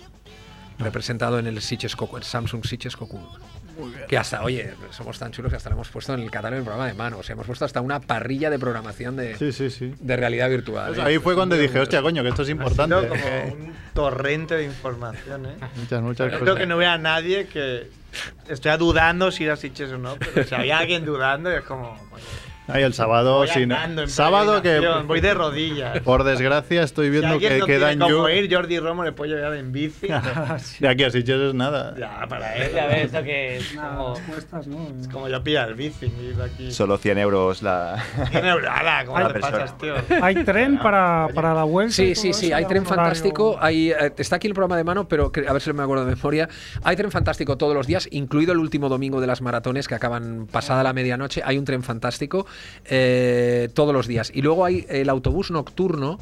Representado 0.79 1.39
en 1.39 1.47
el 1.47 1.61
Sitges 1.61 1.95
Cocoon, 1.95 2.23
Samsung 2.23 2.65
Sitges 2.65 2.95
Cocoon. 2.97 3.23
Que 4.07 4.17
hasta, 4.17 4.41
oye, 4.43 4.73
somos 4.91 5.19
tan 5.19 5.31
chulos 5.33 5.49
que 5.51 5.57
hasta 5.57 5.69
lo 5.69 5.75
hemos 5.75 5.89
puesto 5.89 6.13
en 6.13 6.21
el 6.21 6.31
catálogo 6.31 6.55
del 6.57 6.63
programa 6.63 6.87
de 6.87 6.93
mano. 6.93 7.17
O 7.17 7.23
sea, 7.23 7.33
hemos 7.33 7.45
puesto 7.45 7.65
hasta 7.65 7.81
una 7.81 7.99
parrilla 7.99 8.49
de 8.49 8.57
programación 8.57 9.17
de, 9.17 9.35
Sí, 9.37 9.51
sí, 9.51 9.69
sí. 9.69 9.93
de 9.99 10.15
realidad 10.15 10.49
virtual. 10.49 10.87
Pues 10.93 10.99
¿eh? 10.99 11.01
ahí 11.09 11.17
fue 11.19 11.35
cuando 11.35 11.57
dije, 11.57 11.77
hostia, 11.79 12.01
coño, 12.01 12.23
que 12.23 12.29
esto 12.29 12.43
es 12.43 12.47
Ha 12.47 12.51
importante. 12.51 12.95
sido 12.99 13.09
como 13.09 13.53
un 13.53 13.73
torrente 13.93 14.55
de 14.55 14.63
información, 14.63 15.45
¿eh? 15.45 15.55
Muchas, 15.75 16.01
muchas 16.01 16.25
Yo 16.27 16.31
cosas. 16.31 16.39
creo 16.41 16.55
que 16.55 16.65
no 16.67 16.77
vea 16.77 16.93
a 16.93 16.97
nadie 16.97 17.47
que 17.47 17.89
estoy 18.47 18.77
dudando 18.77 19.29
si 19.31 19.43
ir 19.43 19.51
a 19.51 19.57
Sitges 19.57 19.91
o 19.91 19.97
no, 19.97 20.15
pero 20.17 20.47
si 20.47 20.55
hay 20.55 20.71
alguien 20.71 21.03
dudando 21.03 21.51
es 21.51 21.63
como... 21.63 21.97
coño, 22.09 22.23
Ahí 22.67 22.81
el 22.81 22.93
sábado, 22.93 23.37
voy 23.37 23.47
sí, 23.47 23.65
¿no? 23.67 23.75
en 23.83 24.07
Sábado 24.09 24.61
que, 24.61 24.79
Voy 25.05 25.21
de 25.21 25.33
rodillas. 25.35 25.99
por 25.99 26.23
desgracia, 26.23 26.81
estoy 26.81 27.07
Si 27.07 27.11
viendo 27.11 27.33
alguien 27.33 27.53
que 27.53 27.59
no 27.59 27.65
queda 27.67 27.89
tiene 27.89 28.05
en 28.05 28.11
cómo 28.11 28.29
You. 28.29 28.35
ir, 28.35 28.53
Jordi 28.53 28.79
Romo 28.79 29.03
le 29.03 29.11
puede 29.11 29.35
llevar 29.35 29.55
en 29.55 29.71
bici. 29.71 30.07
De 30.79 30.87
aquí 30.87 31.03
a 31.03 31.11
Sitges 31.11 31.39
es 31.39 31.53
nada. 31.53 31.95
ya, 31.97 32.25
para 32.27 32.55
él, 32.55 32.71
ya 32.73 32.87
ves, 32.87 33.13
eso 33.13 33.23
que 33.23 33.57
es 33.57 33.73
como, 33.73 34.13
cuestas, 34.27 34.67
¿no? 34.67 34.87
es 34.99 35.07
como 35.07 35.29
yo 35.29 35.43
pillar 35.43 35.69
el 35.69 35.75
bici 35.75 36.05
ir 36.05 36.41
aquí. 36.41 36.71
Solo 36.71 36.97
100 36.97 37.17
euros 37.19 37.61
la. 37.61 38.03
Tiene 38.31 38.49
ala, 38.49 39.03
¿cómo 39.05 39.27
te 39.27 39.33
persona. 39.33 39.57
pasas, 39.59 39.77
tío? 39.77 39.93
¿Hay 40.21 40.43
tren 40.43 40.79
para, 40.79 41.27
para 41.35 41.53
la 41.53 41.63
vuelta? 41.63 41.93
Sí, 41.93 42.15
sí, 42.15 42.33
sí, 42.33 42.51
hay 42.51 42.63
¿Ya 42.63 42.67
tren 42.67 42.85
fantástico. 42.85 43.57
Hay, 43.61 43.91
eh, 43.91 44.11
está 44.17 44.37
aquí 44.37 44.47
el 44.47 44.53
programa 44.53 44.75
de 44.77 44.83
mano, 44.83 45.07
pero 45.07 45.31
a 45.47 45.53
ver 45.53 45.61
si 45.61 45.71
me 45.71 45.83
acuerdo 45.83 46.05
de 46.05 46.15
memoria. 46.15 46.49
Hay 46.83 46.95
tren 46.95 47.11
fantástico 47.11 47.57
todos 47.57 47.75
los 47.75 47.85
días, 47.85 48.07
incluido 48.11 48.53
el 48.53 48.59
último 48.59 48.89
domingo 48.89 49.21
de 49.21 49.27
las 49.27 49.41
maratones 49.41 49.87
que 49.87 49.93
acaban 49.93 50.47
pasada 50.51 50.81
la 50.81 50.93
medianoche. 50.93 51.41
Hay 51.45 51.59
un 51.59 51.65
tren 51.65 51.83
fantástico 51.83 52.47
eh, 52.85 53.69
todos 53.73 53.93
los 53.93 54.07
días. 54.07 54.31
Y 54.33 54.41
luego 54.41 54.65
hay 54.65 54.85
el 54.89 55.09
autobús 55.09 55.51
nocturno. 55.51 56.19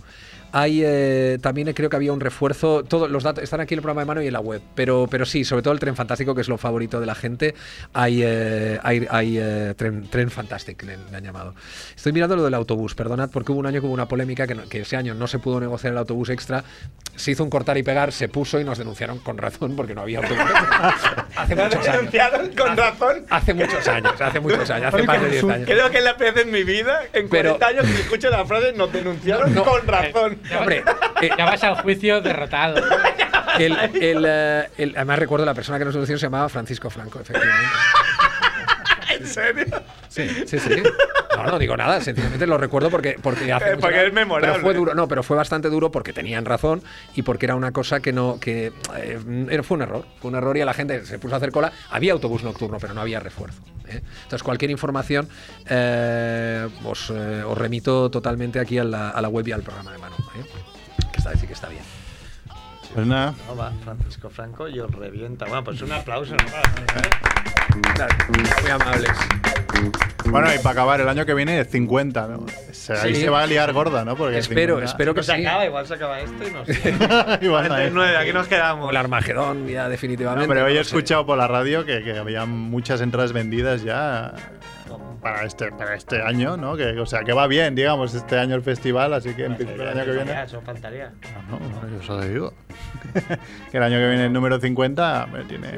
Hay 0.55 0.81
eh, 0.85 1.39
también 1.41 1.73
creo 1.73 1.89
que 1.89 1.95
había 1.95 2.13
un 2.13 2.19
refuerzo. 2.19 2.83
Todos 2.83 3.09
los 3.09 3.23
datos 3.23 3.43
están 3.43 3.59
aquí 3.59 3.73
en 3.73 3.79
el 3.79 3.81
programa 3.81 4.01
de 4.01 4.05
mano 4.05 4.21
y 4.21 4.27
en 4.27 4.33
la 4.33 4.39
web. 4.39 4.61
Pero, 4.75 5.07
pero 5.09 5.25
sí, 5.25 5.43
sobre 5.43 5.63
todo 5.63 5.73
el 5.73 5.79
tren 5.79 5.95
fantástico, 5.95 6.35
que 6.35 6.41
es 6.41 6.47
lo 6.47 6.59
favorito 6.59 6.99
de 6.99 7.07
la 7.07 7.15
gente. 7.15 7.55
Hay, 7.93 8.21
eh, 8.23 8.79
hay, 8.83 9.07
hay, 9.09 9.37
eh, 9.41 9.73
tren, 9.75 10.07
tren 10.09 10.29
fantastic, 10.29 10.83
le, 10.83 10.97
le 11.09 11.17
han 11.17 11.23
llamado. 11.23 11.55
Estoy 11.95 12.13
mirando 12.13 12.35
lo 12.35 12.43
del 12.43 12.53
autobús, 12.53 12.93
perdonad, 12.93 13.31
porque 13.31 13.51
hubo 13.51 13.59
un 13.59 13.65
año 13.65 13.81
que 13.81 13.87
hubo 13.87 13.93
una 13.93 14.07
polémica 14.07 14.45
que, 14.45 14.53
no- 14.55 14.69
que 14.69 14.81
ese 14.81 14.95
año 14.95 15.15
no 15.15 15.25
se 15.27 15.39
pudo 15.39 15.59
negociar 15.59 15.93
el 15.93 15.97
autobús 15.97 16.29
extra. 16.29 16.63
Se 17.15 17.31
hizo 17.31 17.43
un 17.43 17.49
cortar 17.49 17.77
y 17.77 17.83
pegar, 17.83 18.11
se 18.11 18.29
puso 18.29 18.59
y 18.59 18.63
nos 18.63 18.77
denunciaron 18.77 19.19
con 19.19 19.37
razón 19.39 19.75
porque 19.75 19.95
no 19.95 20.01
había 20.01 20.19
autobús. 20.19 20.37
hace 21.35 21.55
muchos 21.55 21.75
años. 21.75 21.93
denunciaron 21.97 22.51
con 22.55 22.77
razón. 22.77 23.25
Hace 23.29 23.53
muchos 23.55 23.87
años, 23.87 24.21
hace 24.21 24.39
muchos 24.39 24.69
años, 24.69 24.93
hace 24.93 25.03
más 25.03 25.21
de 25.21 25.29
10 25.29 25.43
años. 25.45 25.65
Creo 25.67 25.89
que 25.89 25.97
es 25.97 26.03
la 26.03 26.15
primera 26.15 26.35
vez 26.35 26.45
en 26.45 26.51
mi 26.51 26.63
vida, 26.63 27.01
en 27.13 27.27
Pero- 27.29 27.57
40 27.57 27.67
años, 27.67 27.85
que 27.95 28.01
escucho 28.01 28.29
la 28.29 28.45
frase 28.45 28.73
nos 28.73 28.91
denunciaron 28.93 29.53
no. 29.53 29.63
con 29.63 29.87
razón. 29.87 30.37
Hombre, 30.57 30.83
eh, 31.21 31.29
Ya 31.37 31.45
vas 31.45 31.63
al 31.63 31.75
juicio 31.75 32.21
derrotado. 32.21 32.83
el, 33.59 33.77
el, 34.01 34.25
eh, 34.27 34.69
el- 34.77 34.95
además 34.95 35.19
recuerdo 35.19 35.45
la 35.45 35.53
persona 35.53 35.77
que 35.79 35.85
nos 35.85 35.93
denunció 35.93 36.17
se 36.17 36.25
llamaba 36.25 36.49
Francisco 36.49 36.89
Franco, 36.89 37.19
efectivamente. 37.19 37.69
¿En 39.19 39.27
serio? 39.27 39.65
Sí, 40.09 40.27
sí, 40.47 40.59
sí. 40.59 40.69
No, 41.35 41.45
no 41.45 41.59
digo 41.59 41.75
nada, 41.75 41.99
sencillamente 42.01 42.45
lo 42.47 42.57
recuerdo 42.57 42.89
porque, 42.89 43.17
porque 43.21 43.51
hace 43.51 43.73
Eh, 43.73 43.77
porque 43.79 44.07
es 44.07 44.13
memorable. 44.13 44.51
Pero 44.51 44.61
fue 44.61 44.73
duro, 44.73 44.93
no, 44.93 45.07
pero 45.07 45.23
fue 45.23 45.37
bastante 45.37 45.69
duro 45.69 45.91
porque 45.91 46.13
tenían 46.13 46.45
razón 46.45 46.81
y 47.15 47.21
porque 47.23 47.45
era 47.45 47.55
una 47.55 47.71
cosa 47.71 47.99
que 47.99 48.13
no, 48.13 48.39
que 48.39 48.71
eh, 48.95 49.61
fue 49.63 49.75
un 49.75 49.81
error, 49.81 50.05
fue 50.19 50.29
un 50.31 50.35
error 50.37 50.55
y 50.57 50.61
a 50.61 50.65
la 50.65 50.73
gente 50.73 51.05
se 51.05 51.19
puso 51.19 51.33
a 51.35 51.37
hacer 51.37 51.51
cola. 51.51 51.71
Había 51.89 52.13
autobús 52.13 52.43
nocturno, 52.43 52.77
pero 52.79 52.93
no 52.93 53.01
había 53.01 53.19
refuerzo. 53.19 53.61
¿eh? 53.87 54.01
Entonces 54.23 54.43
cualquier 54.43 54.71
información 54.71 55.27
eh, 55.69 56.67
os, 56.85 57.11
eh, 57.13 57.43
os 57.45 57.57
remito 57.57 58.09
totalmente 58.09 58.59
aquí 58.59 58.77
a 58.77 58.83
la, 58.83 59.09
a 59.09 59.21
la 59.21 59.29
web 59.29 59.47
y 59.47 59.51
al 59.51 59.61
programa 59.63 59.91
de 59.91 59.97
mano. 59.97 60.15
¿eh? 60.37 60.45
Que 61.11 61.17
está 61.17 61.35
sí 61.35 61.47
que 61.47 61.53
está 61.53 61.67
bien. 61.69 61.83
Pues 62.93 63.07
nada, 63.07 63.33
No, 63.47 63.55
va, 63.55 63.71
Francisco 63.83 64.29
Franco 64.29 64.67
y 64.67 64.79
os 64.79 64.91
revienta. 64.91 65.45
Bueno, 65.45 65.63
pues 65.63 65.81
un 65.81 65.91
aplauso. 65.91 66.35
¿no? 66.35 66.43
Muy 68.61 68.69
amables. 68.71 69.11
bueno, 70.25 70.53
y 70.53 70.57
para 70.59 70.69
acabar, 70.71 71.01
el 71.01 71.09
año 71.09 71.25
que 71.25 71.33
viene 71.33 71.63
50, 71.65 72.27
¿no? 72.27 72.45
Se- 72.71 72.93
Ahí 72.93 73.15
Sí. 73.15 73.21
se 73.21 73.29
va 73.29 73.41
a 73.41 73.47
liar 73.47 73.73
gorda, 73.73 74.05
¿no? 74.05 74.15
Porque 74.15 74.37
Espero, 74.37 74.75
50 74.75 74.91
espero 74.91 75.13
que 75.13 75.19
No 75.21 75.23
se 75.23 75.35
sí. 75.35 75.45
acaba, 75.45 75.65
igual 75.65 75.87
se 75.87 75.93
acaba 75.95 76.19
esto 76.19 76.47
y 76.47 76.51
nos. 76.51 76.67
Igual 77.41 77.67
no 77.67 77.73
hay. 77.73 77.89
49, 77.89 78.17
aquí 78.17 78.33
nos 78.33 78.47
quedamos. 78.47 78.89
El 78.91 78.97
Armagedón, 78.97 79.67
ya 79.67 79.83
No, 79.83 79.89
definitivamente. 79.89 80.47
pero 80.47 80.65
hoy 80.65 80.73
he 80.73 80.77
no 80.77 80.83
sé. 80.83 80.89
escuchado 80.89 81.25
por 81.25 81.37
la 81.37 81.47
radio 81.47 81.85
que, 81.85 82.03
que 82.03 82.17
había 82.17 82.45
muchas 82.45 83.01
entradas 83.01 83.33
vendidas 83.33 83.81
ya 83.83 84.33
para 85.23 85.45
este, 85.45 85.71
para 85.71 85.95
este 85.95 86.21
año, 86.21 86.57
¿no? 86.57 86.75
Que, 86.75 86.99
o 86.99 87.05
sea, 87.05 87.23
que 87.23 87.33
va 87.33 87.47
bien, 87.47 87.73
digamos, 87.75 88.13
este 88.13 88.37
año 88.37 88.55
el 88.55 88.61
festival, 88.61 89.13
así 89.13 89.33
que 89.33 89.45
en 89.45 89.55
principio 89.55 89.83
el 89.83 89.97
año 89.97 90.05
que 90.05 90.11
viene... 90.11 90.43
Eso 90.43 90.61
faltaría. 90.61 91.13
No, 91.49 91.59
no, 91.59 91.89
yo 91.89 92.03
solo 92.03 92.25
digo. 92.25 92.53
que 93.71 93.77
el 93.77 93.83
año 93.83 93.97
que 93.97 94.09
viene 94.09 94.25
el 94.25 94.33
número 94.33 94.59
50 94.59 95.27
me 95.31 95.43
tiene... 95.45 95.69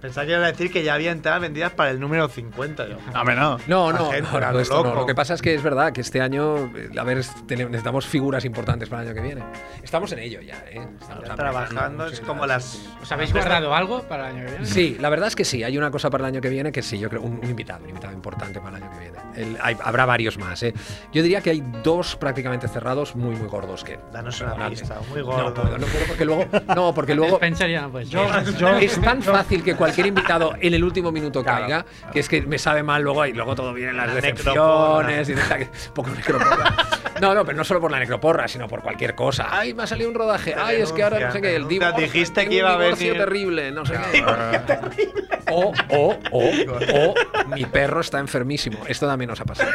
Pensaba 0.00 0.26
que 0.26 0.32
iba 0.32 0.44
a 0.44 0.46
decir 0.50 0.72
que 0.72 0.82
ya 0.82 0.94
había 0.94 1.12
entradas 1.12 1.42
vendidas 1.42 1.72
para 1.72 1.90
el 1.90 2.00
número 2.00 2.26
50. 2.28 2.88
Yo. 2.88 2.96
Hombre, 3.14 3.36
no. 3.36 3.58
No, 3.66 3.92
La 3.92 3.98
no, 3.98 4.10
gente, 4.10 4.28
no, 4.32 4.40
no, 4.40 4.52
lo 4.52 4.60
esto 4.60 4.82
no. 4.82 4.94
Lo 4.94 5.06
que 5.06 5.14
pasa 5.14 5.34
es 5.34 5.42
que 5.42 5.54
es 5.54 5.62
verdad 5.62 5.92
que 5.92 6.00
este 6.00 6.22
año, 6.22 6.74
eh, 6.74 6.90
a 6.96 7.04
ver, 7.04 7.18
necesitamos 7.18 8.06
figuras 8.06 8.44
importantes 8.46 8.88
para 8.88 9.02
el 9.02 9.08
año 9.08 9.14
que 9.14 9.22
viene. 9.22 9.42
Estamos 9.82 10.10
en 10.12 10.20
ello 10.20 10.40
ya, 10.40 10.56
¿eh? 10.70 10.80
Estamos 11.00 11.28
Ya 11.28 11.34
trabajando 11.34 12.06
es 12.06 12.20
como 12.20 12.46
las. 12.46 12.88
¿Os 13.02 13.12
habéis 13.12 13.32
guardado 13.32 13.74
algo 13.74 14.02
para 14.04 14.30
el 14.30 14.36
año 14.36 14.46
que 14.46 14.50
viene? 14.52 14.66
Sí, 14.66 14.96
la 14.98 15.10
verdad 15.10 15.28
es 15.28 15.36
que 15.36 15.44
sí. 15.44 15.62
Hay 15.62 15.76
una 15.76 15.90
cosa 15.90 16.08
para 16.08 16.24
el 16.24 16.34
año 16.34 16.40
que 16.40 16.48
viene 16.48 16.72
que 16.72 16.82
sí, 16.82 16.98
yo 16.98 17.08
creo, 17.10 17.22
un, 17.22 17.38
un 17.42 17.50
invitado, 17.50 17.82
un 17.82 17.90
invitado 17.90 18.14
importante 18.14 18.60
para 18.60 18.69
el 18.70 18.82
año 18.82 18.90
que 18.92 18.98
viene. 18.98 19.18
El- 19.36 19.58
hay- 19.62 19.76
habrá 19.84 20.06
varios 20.06 20.38
más, 20.38 20.62
¿eh? 20.62 20.74
Yo 21.12 21.22
diría 21.22 21.40
que 21.40 21.50
hay 21.50 21.62
dos 21.84 22.16
prácticamente 22.16 22.66
cerrados 22.68 23.14
muy, 23.14 23.36
muy 23.36 23.46
gordos 23.48 23.84
que. 23.84 23.98
Danos 24.12 24.40
una 24.40 24.68
pista, 24.68 24.98
muy 25.10 25.20
No 25.20 25.26
gordo. 25.26 25.54
puedo, 25.54 25.78
no 25.78 25.86
puedo 25.86 26.04
porque 26.06 26.24
luego. 26.24 26.46
No, 26.74 26.94
porque 26.94 27.14
luego. 27.14 27.38
Ya 27.40 27.82
no 27.82 27.90
puede 27.92 28.06
Yo, 28.06 28.26
yo- 28.58 28.68
Es 28.78 29.00
tan 29.00 29.22
fácil 29.22 29.62
que 29.62 29.74
cualquier 29.76 30.06
invitado 30.08 30.54
en 30.60 30.74
el 30.74 30.82
último 30.82 31.12
minuto 31.12 31.44
caiga, 31.44 31.84
que 32.12 32.20
es 32.20 32.28
que 32.28 32.42
me 32.42 32.58
sabe 32.58 32.82
mal 32.82 33.02
luego 33.02 33.24
y 33.26 33.32
luego 33.32 33.54
todo 33.54 33.72
vienen 33.72 33.96
las 33.96 34.08
La 34.08 34.14
decepciones 34.14 35.28
y 35.28 35.34
tal, 35.34 35.58
que- 35.58 35.68
poco 35.94 36.10
necroporra. 36.10 36.76
No, 37.20 37.34
no, 37.34 37.44
pero 37.44 37.56
no 37.58 37.64
solo 37.64 37.80
por 37.80 37.90
la 37.90 37.98
necroporra, 37.98 38.48
sino 38.48 38.66
por 38.66 38.82
cualquier 38.82 39.14
cosa. 39.14 39.46
Ay, 39.50 39.74
me 39.74 39.82
ha 39.82 39.86
salido 39.86 40.08
un 40.08 40.14
rodaje. 40.14 40.54
Ay, 40.58 40.80
es 40.80 40.92
que 40.92 41.02
ahora 41.02 41.20
no 41.20 41.32
sé 41.32 41.40
qué, 41.40 41.54
el 41.56 41.68
divorcio. 41.68 42.00
dijiste 42.02 42.48
que 42.48 42.54
iba 42.56 42.74
un 42.74 42.80
a 42.80 42.84
divorcio 42.84 43.08
venir. 43.08 43.22
terrible, 43.24 43.70
no 43.72 43.84
sé 43.84 43.94
qué. 44.12 44.24
O, 45.50 45.72
o, 45.90 46.18
o, 46.30 46.50
o, 46.94 47.14
mi 47.48 47.64
perro 47.64 48.00
está 48.00 48.18
enfermísimo. 48.18 48.78
Esto 48.86 49.06
también 49.06 49.28
nos 49.30 49.40
ha 49.40 49.44
pasado. 49.44 49.70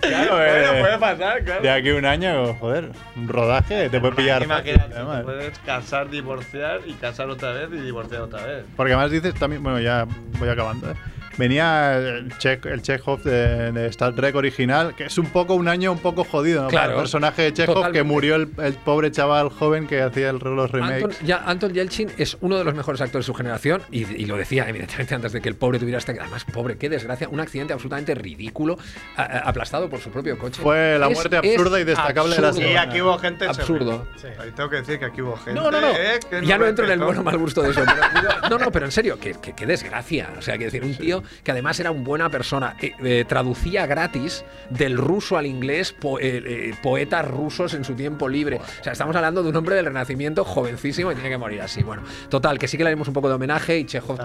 Claro, 0.00 0.36
Bueno, 0.36 0.44
eh, 0.44 0.80
puede 0.80 0.98
pasar, 0.98 1.44
claro. 1.44 1.62
de 1.62 1.70
aquí 1.70 1.90
a 1.90 1.94
un 1.96 2.04
año, 2.06 2.54
joder, 2.54 2.90
un 3.16 3.26
rodaje 3.28 3.88
te 3.90 3.98
puede 3.98 4.14
pillar 4.14 4.44
fácil, 4.46 4.74
Imagínate, 4.74 5.16
te 5.18 5.22
puedes 5.24 5.58
casar, 5.60 6.10
divorciar 6.10 6.80
y 6.86 6.92
casar 6.92 7.28
otra 7.28 7.50
vez 7.52 7.68
y 7.72 7.78
divorciar 7.84 8.20
otra 8.22 8.44
vez. 8.46 8.64
Porque 8.76 8.92
además 8.92 9.10
dices 9.10 9.34
también, 9.34 9.62
bueno, 9.64 9.80
ya 9.80 10.06
voy 10.38 10.48
acabando, 10.48 10.90
¿eh? 10.90 10.94
Venía 11.38 11.96
el, 11.98 12.36
Che- 12.38 12.60
el 12.64 12.82
Chekhov 12.82 13.22
de, 13.22 13.72
de 13.72 13.86
Star 13.88 14.14
Trek 14.14 14.34
original, 14.34 14.94
que 14.94 15.04
es 15.04 15.18
un 15.18 15.26
poco 15.26 15.54
un 15.54 15.68
año 15.68 15.92
un 15.92 15.98
poco 15.98 16.24
jodido, 16.24 16.62
¿no? 16.62 16.68
Para 16.68 16.84
Claro, 16.84 16.92
el 16.92 17.02
personaje 17.02 17.42
de 17.42 17.52
Chekhov 17.52 17.92
que 17.92 18.02
murió 18.02 18.36
el, 18.36 18.48
el 18.62 18.74
pobre 18.74 19.10
chaval 19.10 19.50
joven 19.50 19.86
que 19.86 20.00
hacía 20.02 20.30
el, 20.30 20.38
los 20.38 20.70
remakes. 20.70 21.04
Anton, 21.04 21.26
ya, 21.26 21.42
Anton 21.46 21.72
Yelchin 21.74 22.10
es 22.16 22.36
uno 22.40 22.56
de 22.58 22.64
los 22.64 22.74
mejores 22.74 23.00
actores 23.00 23.26
de 23.26 23.32
su 23.32 23.34
generación 23.34 23.82
y, 23.90 24.04
y 24.04 24.26
lo 24.26 24.36
decía 24.36 24.66
evidentemente 24.68 25.14
antes 25.14 25.32
de 25.32 25.40
que 25.40 25.48
el 25.48 25.56
pobre 25.56 25.78
tuviera 25.78 25.98
este 25.98 26.12
además 26.18 26.44
pobre 26.52 26.76
qué 26.78 26.88
desgracia 26.88 27.28
un 27.28 27.40
accidente 27.40 27.72
absolutamente 27.72 28.14
ridículo 28.14 28.78
a- 29.16 29.22
a- 29.22 29.38
aplastado 29.48 29.88
por 29.90 30.00
su 30.00 30.10
propio 30.10 30.38
coche 30.38 30.62
Fue 30.62 30.98
la 30.98 31.08
Es- 31.08 31.14
muerte 31.14 31.36
absurda 31.36 31.80
y 31.80 31.84
destacable 31.84 32.34
de 32.36 32.40
la 32.40 32.48
absurdo. 32.48 32.66
Y 32.66 32.72
semana. 32.72 32.90
aquí 32.90 33.00
hubo 33.02 33.18
gente. 33.18 33.46
Absurdo. 33.46 34.06
Sí. 34.16 34.28
Ahí 34.38 34.50
tengo 34.54 34.70
que 34.70 34.76
decir 34.76 34.98
que 34.98 35.04
aquí 35.04 35.20
hubo 35.22 35.36
gente. 35.36 35.60
no 35.60 35.70
no 35.70 35.80
no 35.80 35.88
eh, 35.90 36.18
ya 36.44 36.56
no 36.58 36.66
entro 36.66 36.84
en 36.84 36.92
el 36.92 36.98
bueno 37.00 37.22
mal 37.22 37.36
gusto 37.38 37.62
de 37.62 37.70
eso 37.70 37.82
pero 37.84 38.48
no 38.50 38.58
no 38.58 38.70
pero 38.72 38.86
en 38.86 38.92
serio 38.92 39.18
que, 39.18 39.34
que- 39.34 39.52
qué 39.54 39.66
desgracia 39.66 40.30
o 40.38 40.42
sea 40.42 40.56
que 40.56 40.64
decir 40.64 40.82
un 40.84 40.94
tío 40.94 41.22
que 41.44 41.50
además 41.50 41.78
era 41.80 41.90
un 41.90 42.04
buena 42.04 42.28
persona 42.30 42.76
eh, 42.80 42.92
eh, 43.04 43.24
traducía 43.28 43.86
gratis 43.86 44.44
del 44.70 44.96
ruso 44.96 45.36
al 45.36 45.46
inglés 45.46 45.92
po- 45.92 46.18
eh, 46.20 46.74
poetas 46.82 47.26
rusos 47.26 47.74
en 47.74 47.84
su 47.84 47.94
tiempo 47.94 48.28
libre 48.28 48.56
o 48.80 48.82
sea 48.84 48.92
estamos 48.92 49.14
hablando 49.16 49.42
de 49.42 49.48
un 49.50 49.56
hombre 49.56 49.74
del 49.76 49.86
renacimiento 49.86 50.44
jovencísimo 50.44 51.12
y 51.12 51.14
tiene 51.14 51.30
que 51.30 51.38
morir 51.38 51.60
así 51.62 51.82
bueno 51.82 52.02
total 52.28 52.58
que 52.58 52.68
sí 52.68 52.76
que 52.76 52.84
le 52.84 52.88
haremos 52.90 53.08
un 53.08 53.14
poco 53.14 53.28
de 53.28 53.34
homenaje 53.34 53.78
y 53.78 53.84
Chekhov, 53.86 54.18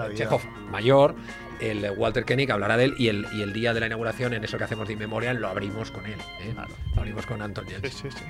mayor 0.70 1.14
el 1.60 1.90
Walter 1.96 2.24
Koenig 2.24 2.50
hablará 2.50 2.76
de 2.76 2.84
él 2.86 2.94
y 2.98 3.08
el, 3.08 3.26
y 3.32 3.42
el 3.42 3.52
día 3.52 3.72
de 3.72 3.78
la 3.80 3.86
inauguración 3.86 4.32
en 4.34 4.42
eso 4.42 4.58
que 4.58 4.64
hacemos 4.64 4.88
de 4.88 4.96
Memorial 4.96 5.36
lo 5.36 5.48
abrimos 5.48 5.90
con 5.90 6.04
él 6.06 6.18
¿eh? 6.40 6.54
lo 6.94 7.00
abrimos 7.00 7.24
con 7.26 7.40
Anton 7.40 7.64
Sí, 7.66 7.72
Yelchin 7.80 8.10
sí, 8.10 8.18
sí. 8.18 8.24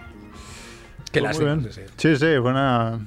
Qué 1.10 1.20
Muy 1.20 1.28
lástima, 1.28 1.60
sí, 1.62 1.68
sí. 1.72 1.80
Sí, 1.96 2.16
sí, 2.16 2.26
una. 2.38 2.98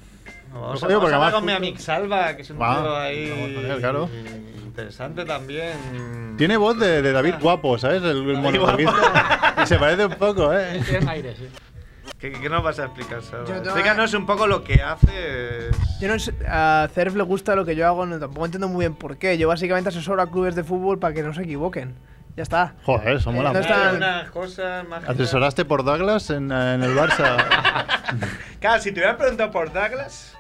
Vamos, 0.62 0.84
a- 0.84 0.88
vamos 0.88 1.02
porque 1.12 1.16
a 1.16 1.32
con 1.32 1.46
mi 1.46 1.52
amigo 1.52 1.78
Salva, 1.80 2.36
que 2.36 2.42
es 2.44 2.50
un 2.50 2.62
Va, 2.62 2.82
tío 2.82 2.96
ahí. 2.98 3.56
él, 3.70 3.78
claro. 3.80 4.10
Interesante 4.66 5.26
también. 5.26 6.36
Tiene 6.38 6.58
voz 6.58 6.78
de, 6.80 7.02
de 7.02 7.12
David 7.12 7.36
Guapo, 7.42 7.78
¿sabes? 7.78 8.02
El, 8.04 8.30
el 8.30 8.38
monologuista. 8.38 9.56
Y 9.64 9.68
se 9.68 9.78
parece 9.78 10.06
un 10.06 10.16
poco, 10.16 10.52
¿eh? 10.54 10.82
Tiene 10.88 11.10
aire, 11.10 11.36
sí. 11.36 11.48
¿Qué, 12.20 12.32
qué 12.32 12.50
nos 12.50 12.62
vas 12.64 12.78
a 12.80 12.86
explicar, 12.86 13.22
Salva? 13.22 13.46
Yo 13.48 13.56
no- 13.56 13.62
Explícanos 13.64 14.14
un 14.14 14.26
poco 14.26 14.48
lo 14.48 14.64
que 14.64 14.82
haces. 14.82 15.76
Yo 16.02 16.08
no 16.10 16.20
sé, 16.20 16.34
a 16.48 16.88
Cerf 16.94 17.16
le 17.16 17.24
gusta 17.24 17.56
lo 17.56 17.64
que 17.66 17.76
yo 17.76 17.86
hago, 17.88 18.06
no, 18.06 18.20
tampoco 18.20 18.46
entiendo 18.46 18.68
muy 18.68 18.80
bien 18.86 18.96
por 18.96 19.18
qué. 19.18 19.38
Yo 19.38 19.48
básicamente 19.48 19.90
asesoro 19.90 20.22
a 20.22 20.30
clubes 20.30 20.56
de 20.56 20.64
fútbol 20.64 21.00
para 21.00 21.14
que 21.14 21.24
no 21.24 21.34
se 21.34 21.44
equivoquen. 21.44 21.96
Ya 22.36 22.44
está. 22.44 22.76
Joder, 22.84 23.16
eso 23.16 23.32
mola 23.32 23.54
no 23.54 23.60
mucho. 23.60 23.70
está- 23.70 23.90
Hay 23.92 23.96
unas 23.96 24.30
cosas 24.32 24.88
más. 24.88 25.08
¿Asesoraste 25.08 25.64
por 25.64 25.86
Douglas 25.86 26.30
en, 26.32 26.52
eh, 26.52 26.74
en 26.76 26.84
el 26.84 26.96
Barça? 26.96 27.38
Claro, 28.60 28.82
si 28.82 28.92
te 28.92 29.00
hubieran 29.00 29.18
preguntado 29.18 29.52
por 29.52 29.72
Douglas. 29.72 30.35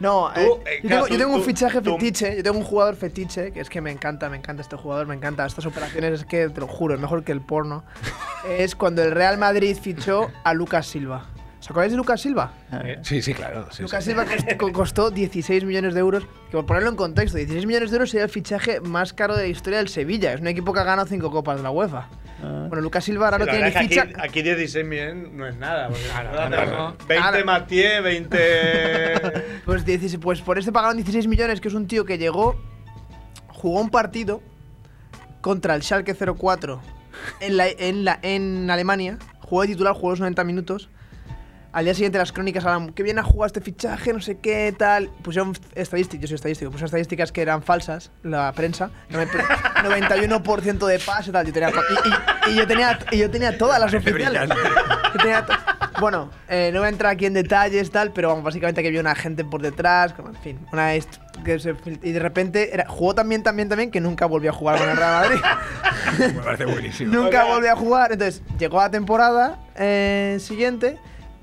No, 0.00 0.30
Tú, 0.34 0.40
eh, 0.40 0.60
eh, 0.66 0.80
yo, 0.82 0.88
tengo, 0.88 1.06
tú- 1.06 1.12
yo 1.12 1.18
tengo 1.18 1.34
un 1.34 1.40
tú- 1.40 1.46
fichaje 1.46 1.80
fetiche, 1.82 2.36
yo 2.36 2.42
tengo 2.42 2.58
un 2.58 2.64
jugador 2.64 2.96
fetiche, 2.96 3.52
que 3.52 3.60
es 3.60 3.68
que 3.68 3.80
me 3.80 3.90
encanta, 3.90 4.28
me 4.30 4.38
encanta 4.38 4.62
este 4.62 4.76
jugador, 4.76 5.06
me 5.06 5.14
encanta 5.14 5.44
estas 5.46 5.66
operaciones, 5.66 6.20
es 6.20 6.24
que 6.26 6.48
te 6.48 6.60
lo 6.60 6.66
juro, 6.66 6.94
es 6.94 7.00
mejor 7.00 7.22
que 7.22 7.32
el 7.32 7.40
porno. 7.42 7.84
es 8.48 8.74
cuando 8.74 9.02
el 9.02 9.10
Real 9.12 9.36
Madrid 9.38 9.76
fichó 9.80 10.30
a 10.42 10.54
Lucas 10.54 10.86
Silva. 10.86 11.26
¿Os 11.60 11.70
acordáis 11.70 11.92
de 11.92 11.98
Lucas 11.98 12.22
Silva? 12.22 12.54
sí 13.02 13.20
sí 13.20 13.34
claro 13.34 13.66
sí, 13.70 13.82
Lucas 13.82 14.02
sí. 14.02 14.10
Silva 14.12 14.24
cost- 14.24 14.56
co- 14.56 14.72
costó 14.72 15.10
16 15.10 15.62
millones 15.66 15.92
de 15.92 16.00
euros. 16.00 16.24
Que 16.46 16.52
por 16.56 16.64
ponerlo 16.64 16.88
en 16.88 16.96
contexto, 16.96 17.36
16 17.36 17.66
millones 17.66 17.90
de 17.90 17.96
euros 17.96 18.08
sería 18.10 18.24
el 18.24 18.30
fichaje 18.30 18.80
más 18.80 19.12
caro 19.12 19.36
de 19.36 19.42
la 19.42 19.48
historia 19.48 19.76
del 19.78 19.88
Sevilla. 19.88 20.32
Es 20.32 20.40
un 20.40 20.46
equipo 20.46 20.72
que 20.72 20.80
ha 20.80 20.84
ganado 20.84 21.06
5 21.06 21.30
copas 21.30 21.58
de 21.58 21.62
la 21.62 21.70
UEFA. 21.70 22.08
Bueno, 22.42 22.80
Lucas 22.80 23.04
Silva 23.04 23.26
ahora 23.26 23.38
no 23.38 23.46
tiene 23.46 23.66
ni 23.66 23.72
ficha. 23.72 24.02
aquí, 24.02 24.12
aquí 24.18 24.42
16 24.42 24.86
millones 24.86 25.32
no 25.32 25.46
es 25.46 25.56
nada. 25.56 25.88
porque 25.88 26.10
ahora 26.14 26.30
claro. 26.30 26.56
tenemos 26.56 26.96
20 27.08 27.14
Claro. 27.28 27.44
Mathieu, 27.44 28.02
20. 28.02 28.38
Pues, 29.64 29.84
16 29.84 30.18
pues 30.22 30.40
por 30.40 30.58
este 30.58 30.72
pagaron 30.72 30.96
16 30.96 31.26
millones, 31.26 31.60
que 31.60 31.68
es 31.68 31.74
un 31.74 31.86
tío 31.86 32.04
que 32.04 32.18
llegó, 32.18 32.60
jugó 33.48 33.80
un 33.80 33.90
partido 33.90 34.42
contra 35.40 35.74
el 35.74 35.82
Schalke 35.82 36.14
04 36.14 36.80
en, 37.40 37.56
la, 37.56 37.68
en, 37.68 38.04
la, 38.04 38.18
en 38.22 38.70
Alemania, 38.70 39.18
jugó 39.40 39.62
de 39.62 39.68
titular, 39.68 39.94
jugó 39.94 40.10
los 40.10 40.20
90 40.20 40.44
minutos. 40.44 40.88
Al 41.72 41.84
día 41.84 41.94
siguiente 41.94 42.18
las 42.18 42.32
crónicas 42.32 42.64
hablan, 42.64 42.92
que 42.92 43.02
bien 43.04 43.18
ha 43.20 43.22
jugado 43.22 43.46
este 43.46 43.60
fichaje, 43.60 44.12
no 44.12 44.20
sé 44.20 44.38
qué, 44.38 44.74
tal. 44.76 45.08
Pusieron 45.22 45.56
estadísticas, 45.74 46.22
yo 46.22 46.28
soy 46.28 46.34
estadístico, 46.36 46.70
pusieron 46.72 46.86
estadísticas 46.86 47.30
que 47.30 47.42
eran 47.42 47.62
falsas, 47.62 48.10
la 48.24 48.52
prensa. 48.52 48.90
91% 49.10 50.86
de 50.86 50.98
pase, 50.98 51.32
tal. 51.32 51.46
Yo 51.46 51.52
tenía, 51.52 51.70
y, 51.70 52.50
y- 52.50 52.52
y 52.52 52.56
yo 52.56 52.66
tenía, 52.66 52.98
y 53.12 53.18
yo 53.18 53.30
tenía 53.30 53.56
todas 53.56 53.78
las 53.80 53.92
oficiales. 53.94 54.50
tenía 55.20 55.46
to- 55.46 55.52
bueno, 56.00 56.30
eh, 56.48 56.70
no 56.72 56.80
voy 56.80 56.86
a 56.86 56.90
entrar 56.90 57.12
aquí 57.12 57.26
en 57.26 57.34
detalles, 57.34 57.90
tal, 57.90 58.10
pero 58.12 58.28
vamos, 58.28 58.42
básicamente 58.44 58.80
que 58.82 58.88
había 58.88 59.00
una 59.00 59.14
gente 59.14 59.44
por 59.44 59.60
detrás, 59.60 60.12
como, 60.14 60.30
en 60.30 60.36
fin, 60.36 60.58
una 60.72 60.92
que 61.44 61.58
se 61.58 61.74
y 62.02 62.12
de 62.12 62.18
repente 62.18 62.72
era- 62.72 62.86
jugó 62.88 63.14
también, 63.14 63.42
también, 63.42 63.68
también, 63.68 63.90
que 63.90 64.00
nunca 64.00 64.26
volvió 64.26 64.50
a 64.50 64.54
jugar 64.54 64.78
con 64.78 64.88
el 64.88 64.96
Real 64.96 65.12
Madrid. 65.22 65.40
Me 66.36 66.42
parece 66.42 66.64
buenísimo. 66.64 67.12
Nunca 67.14 67.44
volvió 67.44 67.72
a 67.72 67.76
jugar. 67.76 68.12
Entonces, 68.12 68.42
llegó 68.58 68.78
la 68.80 68.90
temporada 68.90 69.58
eh, 69.76 70.38
siguiente 70.40 70.98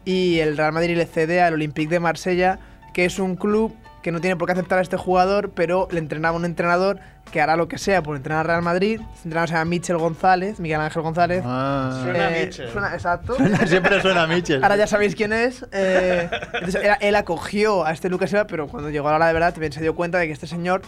y 0.08 0.40
el 0.40 0.56
Real 0.58 0.72
Madrid 0.72 0.96
le 0.98 1.06
cede 1.06 1.42
al 1.42 1.54
Olympique 1.54 1.90
de 1.90 2.00
Marsella, 2.00 2.60
que 2.94 3.04
es 3.06 3.20
un 3.20 3.36
club 3.36 3.76
que 4.02 4.12
no 4.14 4.22
tiene 4.22 4.38
por 4.38 4.46
qué 4.48 4.54
aceptar 4.54 4.80
a 4.80 4.82
este 4.82 4.96
jugador, 4.96 5.52
pero 5.52 5.90
le 5.92 6.00
entrenaba 6.00 6.38
un 6.38 6.46
entrenador 6.46 7.00
que 7.30 7.42
hará 7.42 7.58
lo 7.58 7.68
que 7.68 7.78
sea 7.78 8.02
por 8.02 8.16
entrenar 8.16 8.40
al 8.42 8.48
Real 8.48 8.62
Madrid. 8.62 9.02
Este 9.14 9.24
entrenador 9.28 9.50
se 9.50 9.54
llama 9.56 9.66
Michel 9.66 9.98
González, 9.98 10.60
Miguel 10.62 10.80
Ángel 10.80 11.02
González. 11.02 11.44
Ah. 11.46 12.00
Suena 12.04 12.38
Eh, 12.38 12.46
Mitchell. 12.46 12.70
suena- 12.72 12.94
exacto. 12.94 13.36
Siempre 13.68 14.02
suena 14.02 14.24
a 14.24 14.28
Mitchell. 14.28 14.64
Ahora 14.64 14.78
ya 14.78 14.88
sabéis 14.88 15.14
quién 15.14 15.34
es. 15.34 15.66
eh, 15.74 16.30
entonces, 16.54 16.82
era- 16.82 16.96
él 17.02 17.16
acogió 17.18 17.86
a 17.86 17.92
este 17.92 18.10
Lucas 18.10 18.30
Silva, 18.30 18.48
pero 18.48 18.68
cuando 18.68 18.90
llegó 18.90 19.10
a 19.10 19.12
la 19.12 19.18
hora 19.18 19.28
de 19.28 19.34
verdad 19.34 19.52
también 19.52 19.74
se 19.74 19.82
dio 19.82 19.94
cuenta 19.94 20.20
de 20.20 20.28
que 20.28 20.32
este 20.34 20.48
señor 20.48 20.84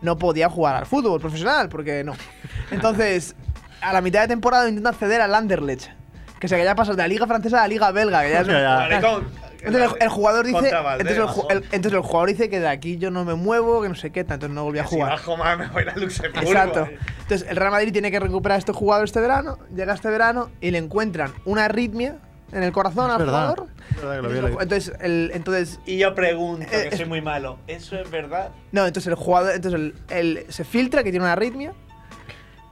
no 0.00 0.16
podía 0.16 0.48
jugar 0.48 0.76
al 0.76 0.86
fútbol 0.86 1.20
profesional, 1.20 1.68
porque 1.68 2.02
no. 2.04 2.14
Entonces, 2.70 3.36
a 3.82 3.92
la 3.92 4.00
mitad 4.00 4.22
de 4.22 4.28
temporada 4.28 4.66
intenta 4.68 4.88
acceder 4.90 5.20
al 5.20 5.34
Anderlecht, 5.34 5.90
que 6.42 6.48
se 6.48 6.56
que 6.56 6.64
ya 6.64 6.74
pasó 6.74 6.90
de 6.90 6.96
la 6.98 7.06
liga 7.06 7.24
francesa 7.24 7.58
a 7.58 7.60
la 7.62 7.68
liga 7.68 7.92
belga, 7.92 8.20
que 8.24 8.30
ya 8.30 8.40
es 8.40 8.48
Entonces 9.62 9.92
el, 9.92 10.02
el 10.02 10.08
jugador 10.08 10.44
dice, 10.44 10.58
entonces 10.58 11.16
el, 11.18 11.22
ju- 11.22 11.26
bajo. 11.26 11.50
el- 11.50 11.58
entonces 11.70 11.92
el 11.92 12.00
jugador 12.00 12.28
dice 12.30 12.50
que 12.50 12.58
de 12.58 12.66
aquí 12.66 12.98
yo 12.98 13.12
no 13.12 13.24
me 13.24 13.34
muevo, 13.34 13.80
que 13.80 13.88
no 13.88 13.94
sé 13.94 14.10
qué, 14.10 14.20
entonces 14.20 14.50
no 14.50 14.64
volví 14.64 14.80
a 14.80 14.86
Si 14.88 14.96
jugar. 14.96 15.10
bajo 15.12 15.36
más 15.36 15.56
me 15.56 15.68
voy 15.68 15.84
a 15.86 15.96
Luxemburgo. 15.96 16.48
Exacto. 16.50 16.80
eh. 16.90 16.98
Entonces 17.20 17.46
el 17.48 17.56
Real 17.56 17.70
Madrid 17.70 17.92
tiene 17.92 18.10
que 18.10 18.18
recuperar 18.18 18.56
a 18.56 18.58
este 18.58 18.72
jugador 18.72 19.04
este 19.04 19.20
verano, 19.20 19.58
llega 19.72 19.94
este 19.94 20.10
verano 20.10 20.50
y 20.60 20.72
le 20.72 20.78
encuentran 20.78 21.32
una 21.44 21.66
arritmia 21.66 22.16
en 22.50 22.64
el 22.64 22.72
corazón 22.72 23.06
Es 23.10 23.12
al 23.12 23.18
verdad. 23.20 23.50
jugador. 23.54 23.68
Es 23.90 23.96
verdad 24.02 24.16
que 24.16 24.22
lo 24.22 24.28
leído. 24.42 24.60
Entonces, 24.62 24.92
el, 25.00 25.30
entonces 25.32 25.78
Y 25.86 25.98
yo 25.98 26.12
pregunto, 26.16 26.66
Eh, 26.72 26.88
que 26.90 26.96
soy 26.96 27.06
muy 27.06 27.20
malo, 27.22 27.60
¿eso 27.68 27.94
es 27.96 28.10
verdad? 28.10 28.48
No, 28.72 28.84
entonces 28.84 29.06
el 29.10 29.14
jugador, 29.14 29.52
entonces 29.54 29.78
el, 29.80 29.94
el- 30.10 30.46
se 30.52 30.64
filtra 30.64 31.04
que 31.04 31.12
tiene 31.12 31.24
una 31.24 31.34
arritmia. 31.34 31.72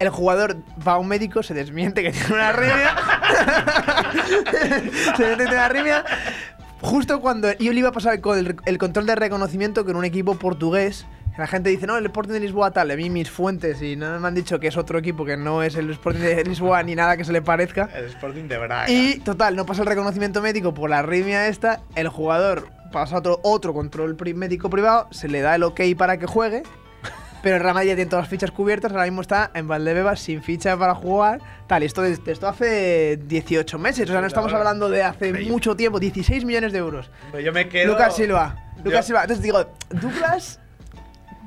El 0.01 0.09
jugador 0.09 0.57
va 0.87 0.93
a 0.95 0.99
un 0.99 1.07
médico, 1.09 1.43
se 1.43 1.55
desmiente 1.55 2.03
que 2.03 2.11
tiene 2.11 2.35
una 2.35 2.49
arritmia. 2.49 2.97
se 4.51 4.59
desmiente 4.59 4.91
que 5.17 5.35
tiene 5.37 5.53
una 5.53 5.65
arritmia. 5.67 6.05
Justo 6.81 7.21
cuando 7.21 7.53
yo 7.59 7.73
le 7.73 7.79
iba 7.81 7.91
a 7.91 7.93
pasar 7.93 8.21
con 8.21 8.39
el, 8.39 8.57
el 8.65 8.79
control 8.79 9.07
de 9.07 9.15
reconocimiento 9.15 9.85
con 9.85 9.97
un 9.97 10.05
equipo 10.05 10.37
portugués. 10.37 11.07
La 11.39 11.47
gente 11.47 11.71
dice, 11.71 11.87
no, 11.87 11.97
el 11.97 12.05
Sporting 12.07 12.33
de 12.33 12.41
Lisboa 12.41 12.71
tal. 12.71 12.91
A 12.91 12.97
mí 12.97 13.09
mis 13.09 13.31
fuentes 13.31 13.81
y 13.83 13.97
no 13.97 14.19
me 14.21 14.29
han 14.29 14.35
dicho 14.35 14.59
que 14.59 14.67
es 14.69 14.77
otro 14.77 14.99
equipo 14.99 15.25
que 15.25 15.37
no 15.37 15.63
es 15.63 15.77
el 15.77 15.89
Sporting 15.91 16.21
de 16.21 16.45
Lisboa 16.45 16.83
ni 16.83 16.95
nada 16.95 17.17
que 17.17 17.25
se 17.25 17.33
le 17.33 17.41
parezca. 17.43 17.89
El 17.95 18.07
Sporting 18.07 18.45
de 18.49 18.59
Braga. 18.59 18.91
Y 18.91 19.21
total, 19.21 19.55
no 19.57 19.65
pasa 19.65 19.83
el 19.83 19.89
reconocimiento 19.89 20.43
médico 20.43 20.75
por 20.75 20.91
la 20.91 20.99
arritmia 20.99 21.47
esta. 21.49 21.81
El 21.95 22.09
jugador 22.09 22.69
pasa 22.93 23.19
otro, 23.19 23.39
otro 23.43 23.73
control 23.73 24.17
pri- 24.17 24.35
médico 24.35 24.69
privado, 24.71 25.07
se 25.13 25.29
le 25.29 25.41
da 25.41 25.55
el 25.55 25.63
ok 25.63 25.81
para 25.97 26.17
que 26.19 26.27
juegue. 26.27 26.63
Pero 27.43 27.57
el 27.57 27.63
Real 27.63 27.75
Madrid 27.75 27.89
ya 27.91 27.95
tiene 27.97 28.11
todas 28.11 28.25
las 28.25 28.29
fichas 28.31 28.51
cubiertas, 28.51 28.93
ahora 28.93 29.05
mismo 29.05 29.23
está 29.23 29.51
en 29.55 29.67
Valdebebas 29.67 30.21
sin 30.21 30.43
ficha 30.43 30.77
para 30.77 30.95
jugar. 30.95 31.41
Tal, 31.67 31.83
esto, 31.83 32.05
es- 32.05 32.21
esto 32.27 32.47
hace 32.49 33.19
18 33.23 33.79
meses, 33.79 34.09
o 34.09 34.13
sea, 34.13 34.21
no 34.21 34.27
estamos 34.27 34.53
hablando 34.53 34.91
de 34.91 35.03
hace 35.03 35.33
mucho 35.45 35.75
tiempo, 35.77 35.99
16 35.99 36.45
millones 36.45 36.73
de 36.73 36.79
euros. 36.79 37.11
Yo 37.43 37.53
me 37.53 37.69
quedo. 37.69 37.93
Lucas 37.93 38.15
Silva, 38.17 38.57
Lucas 38.85 39.01
Yo- 39.01 39.03
Silva. 39.05 39.23
Entonces 39.23 39.43
digo, 39.43 39.73
Douglas, 39.89 40.61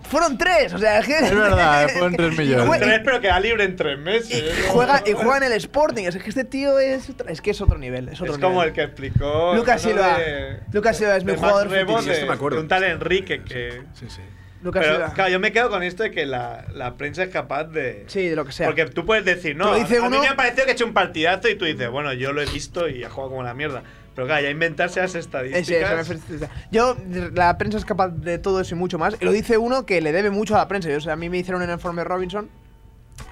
fueron 0.09 0.37
tres, 0.37 0.73
o 0.73 0.77
sea, 0.79 0.99
es 0.99 1.05
que. 1.05 1.17
Es 1.17 1.33
verdad, 1.35 1.87
fueron 1.93 2.15
tres 2.15 2.37
millones. 2.37 2.65
jue- 2.67 2.79
Tres, 2.79 3.01
pero 3.05 3.21
queda 3.21 3.39
libre 3.39 3.63
en 3.63 3.75
tres 3.75 3.99
meses. 3.99 4.31
y 4.43 4.69
juega, 4.69 5.03
y 5.05 5.13
juega 5.13 5.37
en 5.37 5.43
el 5.43 5.53
Sporting, 5.53 6.05
es 6.05 6.17
que 6.17 6.29
este 6.29 6.43
tío 6.43 6.79
es, 6.79 7.09
es 7.27 7.41
que 7.41 7.51
es 7.51 7.61
otro 7.61 7.77
nivel. 7.77 8.09
Es, 8.09 8.19
otro 8.19 8.33
Es 8.33 8.39
como 8.39 8.55
nivel. 8.63 8.69
el 8.69 8.73
que 8.73 8.81
explicó. 8.81 9.53
Lucas 9.55 9.81
Silva. 9.81 10.17
de- 10.17 10.59
Lucas 10.71 10.97
Silva 10.97 11.15
es 11.17 11.23
mi 11.23 11.35
jugador 11.35 11.65
Max 11.67 11.71
Rebo, 11.71 11.93
fetiche. 11.93 12.09
de- 12.09 12.15
Esto 12.17 12.27
me 12.27 12.33
acuerdo. 12.33 12.59
un 12.59 12.67
tal 12.67 12.83
Enrique 12.83 13.43
que. 13.43 13.83
Sí, 13.93 14.07
sí. 14.09 14.21
Lucas 14.63 14.85
Pero 14.85 15.13
claro, 15.13 15.31
yo 15.31 15.39
me 15.39 15.51
quedo 15.51 15.69
con 15.69 15.83
esto 15.83 16.03
de 16.03 16.11
que 16.11 16.25
la, 16.25 16.65
la 16.73 16.95
prensa 16.95 17.23
es 17.23 17.29
capaz 17.29 17.65
de. 17.65 18.05
Sí, 18.07 18.27
de 18.27 18.35
lo 18.35 18.45
que 18.45 18.51
sea. 18.51 18.67
Porque 18.67 18.85
tú 18.85 19.05
puedes 19.05 19.25
decir, 19.25 19.55
no, 19.55 19.73
a, 19.73 19.77
mí 19.77 20.17
me 20.17 20.27
ha 20.27 20.35
parecido 20.35 20.65
que 20.65 20.71
he 20.71 20.73
hecho 20.73 20.85
un 20.85 20.93
partidazo 20.93 21.49
y 21.49 21.55
tú 21.55 21.65
dices, 21.65 21.89
bueno, 21.89 22.13
yo 22.13 22.31
lo 22.31 22.41
he 22.41 22.45
visto 22.45 22.87
y 22.87 23.03
ha 23.03 23.09
jugado 23.09 23.31
como 23.31 23.43
la 23.43 23.53
mierda. 23.53 23.83
Pero 24.15 24.27
claro, 24.27 24.43
ya 24.43 24.49
inventarse 24.49 24.99
las 24.99 25.15
estadísticas. 25.15 26.09
Yo, 26.71 26.95
la 27.33 27.57
prensa 27.57 27.77
es 27.77 27.85
capaz 27.85 28.09
de 28.09 28.37
todo 28.37 28.61
eso 28.61 28.75
y 28.75 28.77
mucho 28.77 28.99
más. 28.99 29.15
Y 29.19 29.25
lo 29.25 29.31
dice 29.31 29.57
uno 29.57 29.85
que 29.85 30.01
le 30.01 30.11
debe 30.11 30.29
mucho 30.29 30.55
a 30.55 30.59
la 30.59 30.67
prensa. 30.67 30.89
Yo, 30.89 30.97
o 30.97 31.01
sea, 31.01 31.13
a 31.13 31.15
mí 31.15 31.29
me 31.29 31.39
hicieron 31.39 31.61
un 31.61 31.69
informe 31.69 32.03
Robinson 32.03 32.49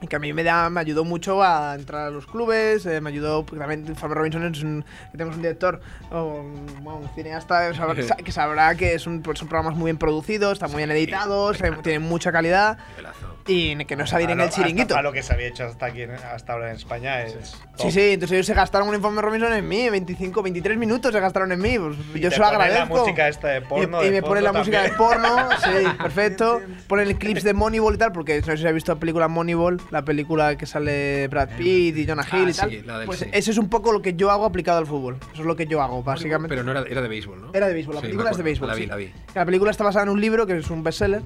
que 0.07 0.15
a 0.15 0.19
mí 0.19 0.33
me, 0.33 0.43
da, 0.43 0.69
me 0.69 0.79
ayudó 0.81 1.03
mucho 1.05 1.43
a 1.43 1.75
entrar 1.75 2.07
a 2.07 2.09
los 2.09 2.25
clubes. 2.25 2.85
eh, 2.85 2.99
me 3.01 3.09
ayudó, 3.09 3.45
porque 3.45 3.59
también 3.59 3.85
informe 3.87 4.15
Robinson 4.15 4.43
es 4.53 4.63
un, 4.63 4.83
que 5.11 5.17
tenemos 5.17 5.35
un 5.35 5.41
director, 5.41 5.79
o 6.09 6.23
un, 6.41 6.65
bueno, 6.83 6.99
un 6.99 7.09
cineasta 7.15 7.73
sabrá- 7.73 8.15
que 8.23 8.31
sabrá 8.31 8.75
que 8.75 8.93
es 8.95 9.05
un- 9.07 9.21
pues, 9.21 9.39
son 9.39 9.47
programas 9.47 9.75
muy 9.77 9.85
bien 9.85 9.97
producidos, 9.97 10.53
están 10.53 10.71
muy 10.71 10.79
bien 10.79 10.91
editados, 10.91 11.61
eh, 11.61 11.71
tienen 11.83 12.01
mucha 12.01 12.31
calidad 12.31 12.77
Nivelazo. 12.91 13.30
Y 13.47 13.75
que 13.85 13.95
no 13.95 14.05
salir 14.07 14.29
A 14.29 14.33
en 14.33 14.41
el 14.41 14.49
chiringuito. 14.49 14.95
A 14.95 15.01
lo 15.01 15.11
que 15.11 15.23
se 15.23 15.33
había 15.33 15.47
hecho 15.47 15.65
hasta 15.65 15.87
aquí 15.87 16.03
hasta 16.03 16.53
ahora 16.53 16.69
en 16.69 16.75
España 16.75 17.21
es. 17.23 17.33
top. 17.77 17.81
Sí, 17.81 17.91
sí, 17.91 18.01
entonces 18.13 18.35
ellos 18.35 18.45
se 18.45 18.53
gastaron 18.53 18.87
un 18.89 18.95
informe 18.95 19.21
Robinson 19.21 19.53
en 19.53 19.67
mí, 19.67 19.89
25, 19.89 20.41
23 20.43 20.77
minutos 20.77 21.11
se 21.11 21.19
gastaron 21.19 21.51
en 21.51 21.59
mí. 21.61 21.77
Pues 21.79 21.95
Y 22.15 22.19
yo 22.19 22.29
te 22.29 22.35
se 22.35 22.41
lo 22.41 22.47
agradezco. 22.47 22.95
la 22.95 23.01
música 23.01 23.27
esta 23.27 23.47
de 23.49 23.61
porno. 23.61 24.03
y, 24.03 24.07
y 24.07 24.11
me 24.11 24.21
ponen 24.21 24.43
la 24.43 24.49
fondo 24.51 24.59
música 24.59 24.81
de 24.83 24.89
también. 24.89 25.21
porno, 25.21 25.49
sí, 25.63 25.87
perfecto. 26.01 26.61
Ponen 26.87 27.17
clips 27.17 27.43
de 27.43 27.53
Moneyball 27.53 27.95
y 27.95 27.97
tal, 27.97 28.11
porque 28.11 28.39
no 28.39 28.45
sé 28.45 28.57
si 28.57 28.61
habéis 28.63 28.75
visto 28.75 28.93
la 28.93 28.99
película 28.99 29.27
Moneyball, 29.27 29.81
la 29.91 30.03
película 30.03 30.55
que 30.57 30.65
sale 30.65 31.27
Brad 31.27 31.49
Pitt 31.57 31.97
y 31.97 32.05
Jonah 32.07 32.23
Hill 32.31 32.47
Ah, 32.47 32.49
y 32.49 32.53
tal. 32.53 32.69
sí, 32.69 32.81
la 32.85 32.97
del 32.99 33.05
pues 33.07 33.19
sí. 33.19 33.25
eso 33.31 33.51
es 33.51 33.57
un 33.57 33.69
poco 33.69 33.91
lo 33.91 34.01
que 34.01 34.13
yo 34.13 34.29
hago 34.31 34.45
aplicado 34.45 34.77
al 34.77 34.85
fútbol. 34.87 35.17
Eso 35.33 35.41
es 35.41 35.47
lo 35.47 35.55
que 35.55 35.65
yo 35.67 35.81
hago, 35.81 36.03
básicamente. 36.03 36.49
Pero 36.49 36.63
no 36.63 36.71
era, 36.71 36.83
era 36.89 37.01
de 37.01 37.07
béisbol, 37.07 37.41
¿no? 37.41 37.49
Era 37.53 37.67
de 37.67 37.73
béisbol, 37.73 37.95
la 37.95 38.01
Sí, 38.01 38.07
película 38.07 38.25
me 38.25 38.31
es 38.31 38.37
de 38.37 38.43
béisbol. 38.43 38.67
La 38.69 38.75
vi, 38.75 38.81
sí. 38.83 38.87
la 38.87 38.95
vi. 38.95 39.11
La 39.33 39.45
película 39.45 39.71
está 39.71 39.83
basada 39.83 40.03
en 40.03 40.09
un 40.09 40.21
libro 40.21 40.45
que 40.45 40.57
es 40.57 40.69
un 40.69 40.83
bestseller. 40.83 41.21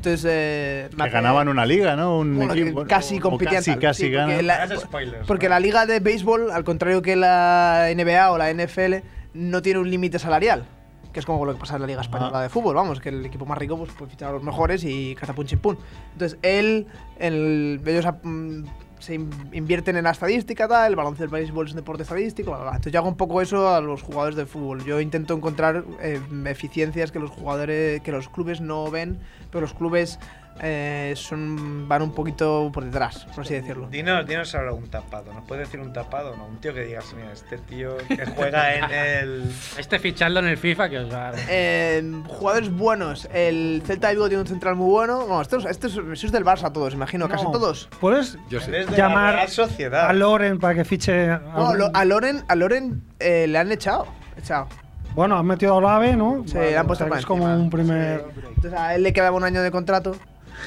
Entonces, 0.00 0.24
eh, 0.30 0.88
Que 0.96 1.10
ganaban 1.10 1.48
una 1.48 1.66
liga, 1.66 1.94
¿no? 1.94 2.18
Un 2.20 2.36
bueno, 2.36 2.54
equipo. 2.54 2.86
casi 2.86 3.18
o 3.18 3.20
competían 3.20 3.56
Casi, 3.56 3.70
tal, 3.72 3.80
casi 3.80 4.02
sí, 4.04 4.08
porque 4.08 4.16
ganan. 4.16 4.46
la- 4.46 4.62
Hagas 4.62 4.80
spoilers, 4.80 5.26
porque 5.26 5.46
¿no? 5.46 5.50
la 5.50 5.60
liga 5.60 5.84
de 5.84 6.00
béisbol, 6.00 6.50
al 6.50 6.64
contrario 6.64 7.02
que 7.02 7.16
la 7.16 7.88
NBA 7.94 8.32
o 8.32 8.38
la 8.38 8.48
NFL, 8.50 9.02
no 9.34 9.60
tiene 9.60 9.78
un 9.78 9.90
límite 9.90 10.18
salarial. 10.18 10.64
Que 11.12 11.20
es 11.20 11.26
como 11.26 11.44
lo 11.44 11.52
que 11.52 11.60
pasa 11.60 11.74
en 11.74 11.82
la 11.82 11.86
Liga 11.88 12.00
Española 12.00 12.38
Ah. 12.38 12.42
de 12.42 12.48
Fútbol, 12.48 12.76
vamos, 12.76 12.98
que 13.00 13.08
el 13.10 13.26
equipo 13.26 13.44
más 13.44 13.58
rico 13.58 13.76
pues, 13.76 13.90
puede 13.92 14.10
fichar 14.12 14.28
a 14.30 14.32
los 14.32 14.42
mejores 14.44 14.84
y 14.84 15.14
catapum 15.16 15.44
chimpún. 15.44 15.76
Entonces, 16.12 16.38
él, 16.40 16.86
el, 17.18 17.80
ellos 17.84 18.06
ap- 18.06 18.24
mm, 18.24 18.64
se 19.00 19.14
in- 19.14 19.30
invierten 19.52 19.96
en 19.96 20.04
la 20.04 20.10
estadística, 20.12 20.68
tal, 20.68 20.90
el 20.90 20.96
baloncesto 20.96 21.24
del 21.24 21.30
béisbol 21.42 21.66
es 21.66 21.72
un 21.72 21.76
deporte 21.76 22.04
estadístico. 22.04 22.56
Entonces, 22.56 22.92
yo 22.92 23.00
hago 23.00 23.08
un 23.08 23.16
poco 23.16 23.40
eso 23.42 23.68
a 23.68 23.80
los 23.80 24.02
jugadores 24.02 24.36
de 24.36 24.46
fútbol. 24.46 24.84
Yo 24.84 25.00
intento 25.00 25.34
encontrar 25.34 25.84
eh, 26.00 26.20
eficiencias 26.46 27.10
que 27.10 27.18
los 27.18 27.30
jugadores, 27.30 28.00
que 28.02 28.12
los 28.12 28.28
clubes 28.28 28.60
no 28.60 28.90
ven, 28.90 29.18
pero 29.50 29.62
los 29.62 29.74
clubes 29.74 30.18
eh, 30.62 31.14
son, 31.16 31.88
van 31.88 32.02
un 32.02 32.12
poquito 32.12 32.70
por 32.72 32.84
detrás, 32.84 33.26
por 33.34 33.44
así 33.44 33.54
decirlo. 33.54 33.88
Dinos, 33.88 34.26
dinos 34.26 34.54
ahora 34.54 34.72
un 34.72 34.88
tapado. 34.88 35.32
¿Nos 35.32 35.44
puedes 35.44 35.66
decir 35.66 35.80
un 35.80 35.92
tapado? 35.92 36.36
No, 36.36 36.46
un 36.46 36.58
tío 36.60 36.74
que 36.74 36.84
digas, 36.84 37.04
mira, 37.16 37.32
este 37.32 37.58
tío 37.58 37.96
que 38.06 38.26
juega 38.26 38.74
en 38.74 38.84
el. 38.92 39.52
Este 39.78 39.98
fichadlo 39.98 40.40
en 40.40 40.46
el 40.46 40.56
FIFA 40.58 40.88
que 40.90 40.98
os 40.98 41.12
va 41.12 41.30
a... 41.30 41.32
Eh, 41.48 42.02
jugadores 42.28 42.70
buenos. 42.70 43.28
El 43.32 43.82
Celta 43.86 44.08
de 44.08 44.14
Vigo 44.14 44.28
tiene 44.28 44.42
un 44.42 44.48
central 44.48 44.76
muy 44.76 44.90
bueno. 44.90 45.20
Bueno, 45.20 45.40
estos, 45.42 45.64
estos, 45.64 45.96
estos 46.12 46.32
del 46.32 46.44
Barça 46.44 46.72
todos, 46.72 46.92
imagino, 46.94 47.28
casi 47.28 47.44
No. 47.44 47.52
todos. 47.52 47.88
¿Puedes 48.00 48.36
Yo 48.48 48.60
de 48.60 48.84
Llamar 48.96 49.30
la 49.30 49.32
Real 49.32 49.48
Sociedad. 49.48 50.08
a 50.08 50.12
Loren 50.12 50.58
para 50.58 50.74
que 50.74 50.84
fiche? 50.84 51.30
a 51.30 51.38
No, 51.38 51.70
un- 51.70 51.90
a 51.96 52.04
Loren, 52.04 52.44
a 52.48 52.54
Loren 52.54 53.02
eh, 53.18 53.46
le 53.48 53.58
han 53.58 53.72
echado. 53.72 54.06
echado. 54.36 54.68
Bueno, 55.14 55.36
han 55.36 55.44
metido 55.46 55.72
a 55.72 55.76
Olave, 55.76 56.14
¿no? 56.14 56.44
Sí, 56.46 56.54
le 56.54 56.76
han 56.76 56.86
puesto 56.86 57.04
es 57.14 57.26
como 57.26 57.44
un 57.44 57.68
primer. 57.68 58.24
Entonces 58.54 58.78
a 58.78 58.94
él 58.94 59.02
le 59.02 59.12
quedaba 59.12 59.36
un 59.36 59.42
año 59.42 59.60
de 59.62 59.70
contrato. 59.72 60.14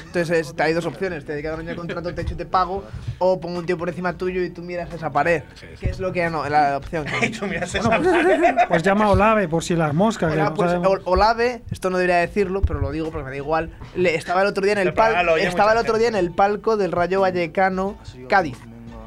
Entonces 0.06 0.30
es- 0.30 0.54
te 0.54 0.62
hay 0.62 0.72
dos 0.72 0.86
opciones, 0.86 1.24
te 1.24 1.40
queda 1.42 1.54
un 1.54 1.60
año 1.60 1.70
de 1.70 1.76
contrato, 1.76 2.14
te 2.14 2.22
echo 2.22 2.34
y 2.34 2.36
te 2.36 2.46
pago, 2.46 2.84
o 3.18 3.40
pongo 3.40 3.58
un 3.58 3.66
tío 3.66 3.76
por 3.78 3.88
encima 3.88 4.16
tuyo 4.16 4.42
y 4.42 4.50
tú 4.50 4.62
miras 4.62 4.92
esa 4.92 5.10
pared. 5.10 5.42
Que 5.80 5.90
es 5.90 5.98
lo 6.00 6.12
que 6.12 6.28
no, 6.30 6.48
la 6.48 6.76
opción. 6.76 7.04
Y 7.22 7.30
tú 7.30 7.46
miras 7.46 7.72
Bueno, 7.72 7.88
esa 7.88 8.02
pues, 8.02 8.66
pues 8.68 8.82
llama 8.82 9.06
a 9.06 9.10
Olave 9.10 9.48
por 9.48 9.62
si 9.64 9.74
las 9.76 9.94
moscas. 9.94 10.32
que 10.32 10.38
no 10.38 10.54
pues, 10.54 10.70
sabemos. 10.70 11.00
Olave, 11.04 11.62
esto 11.70 11.90
no 11.90 11.98
debería 11.98 12.16
decirlo, 12.18 12.60
pero 12.62 12.80
lo 12.80 12.90
digo 12.90 13.10
porque 13.10 13.24
me 13.24 13.30
da 13.30 13.36
igual. 13.36 13.70
Le, 13.94 14.14
estaba 14.14 14.42
el 14.42 14.48
otro 14.48 14.64
día 14.64 14.72
en 14.72 14.78
el 14.78 14.94
palco. 14.94 15.36
Estaba 15.36 15.72
el 15.72 15.78
otro 15.78 15.98
día 15.98 16.08
en 16.08 16.16
el 16.16 16.30
palco 16.32 16.76
del 16.76 16.92
Rayo 16.92 17.20
Vallecano 17.20 17.98
Cádiz. 18.28 18.58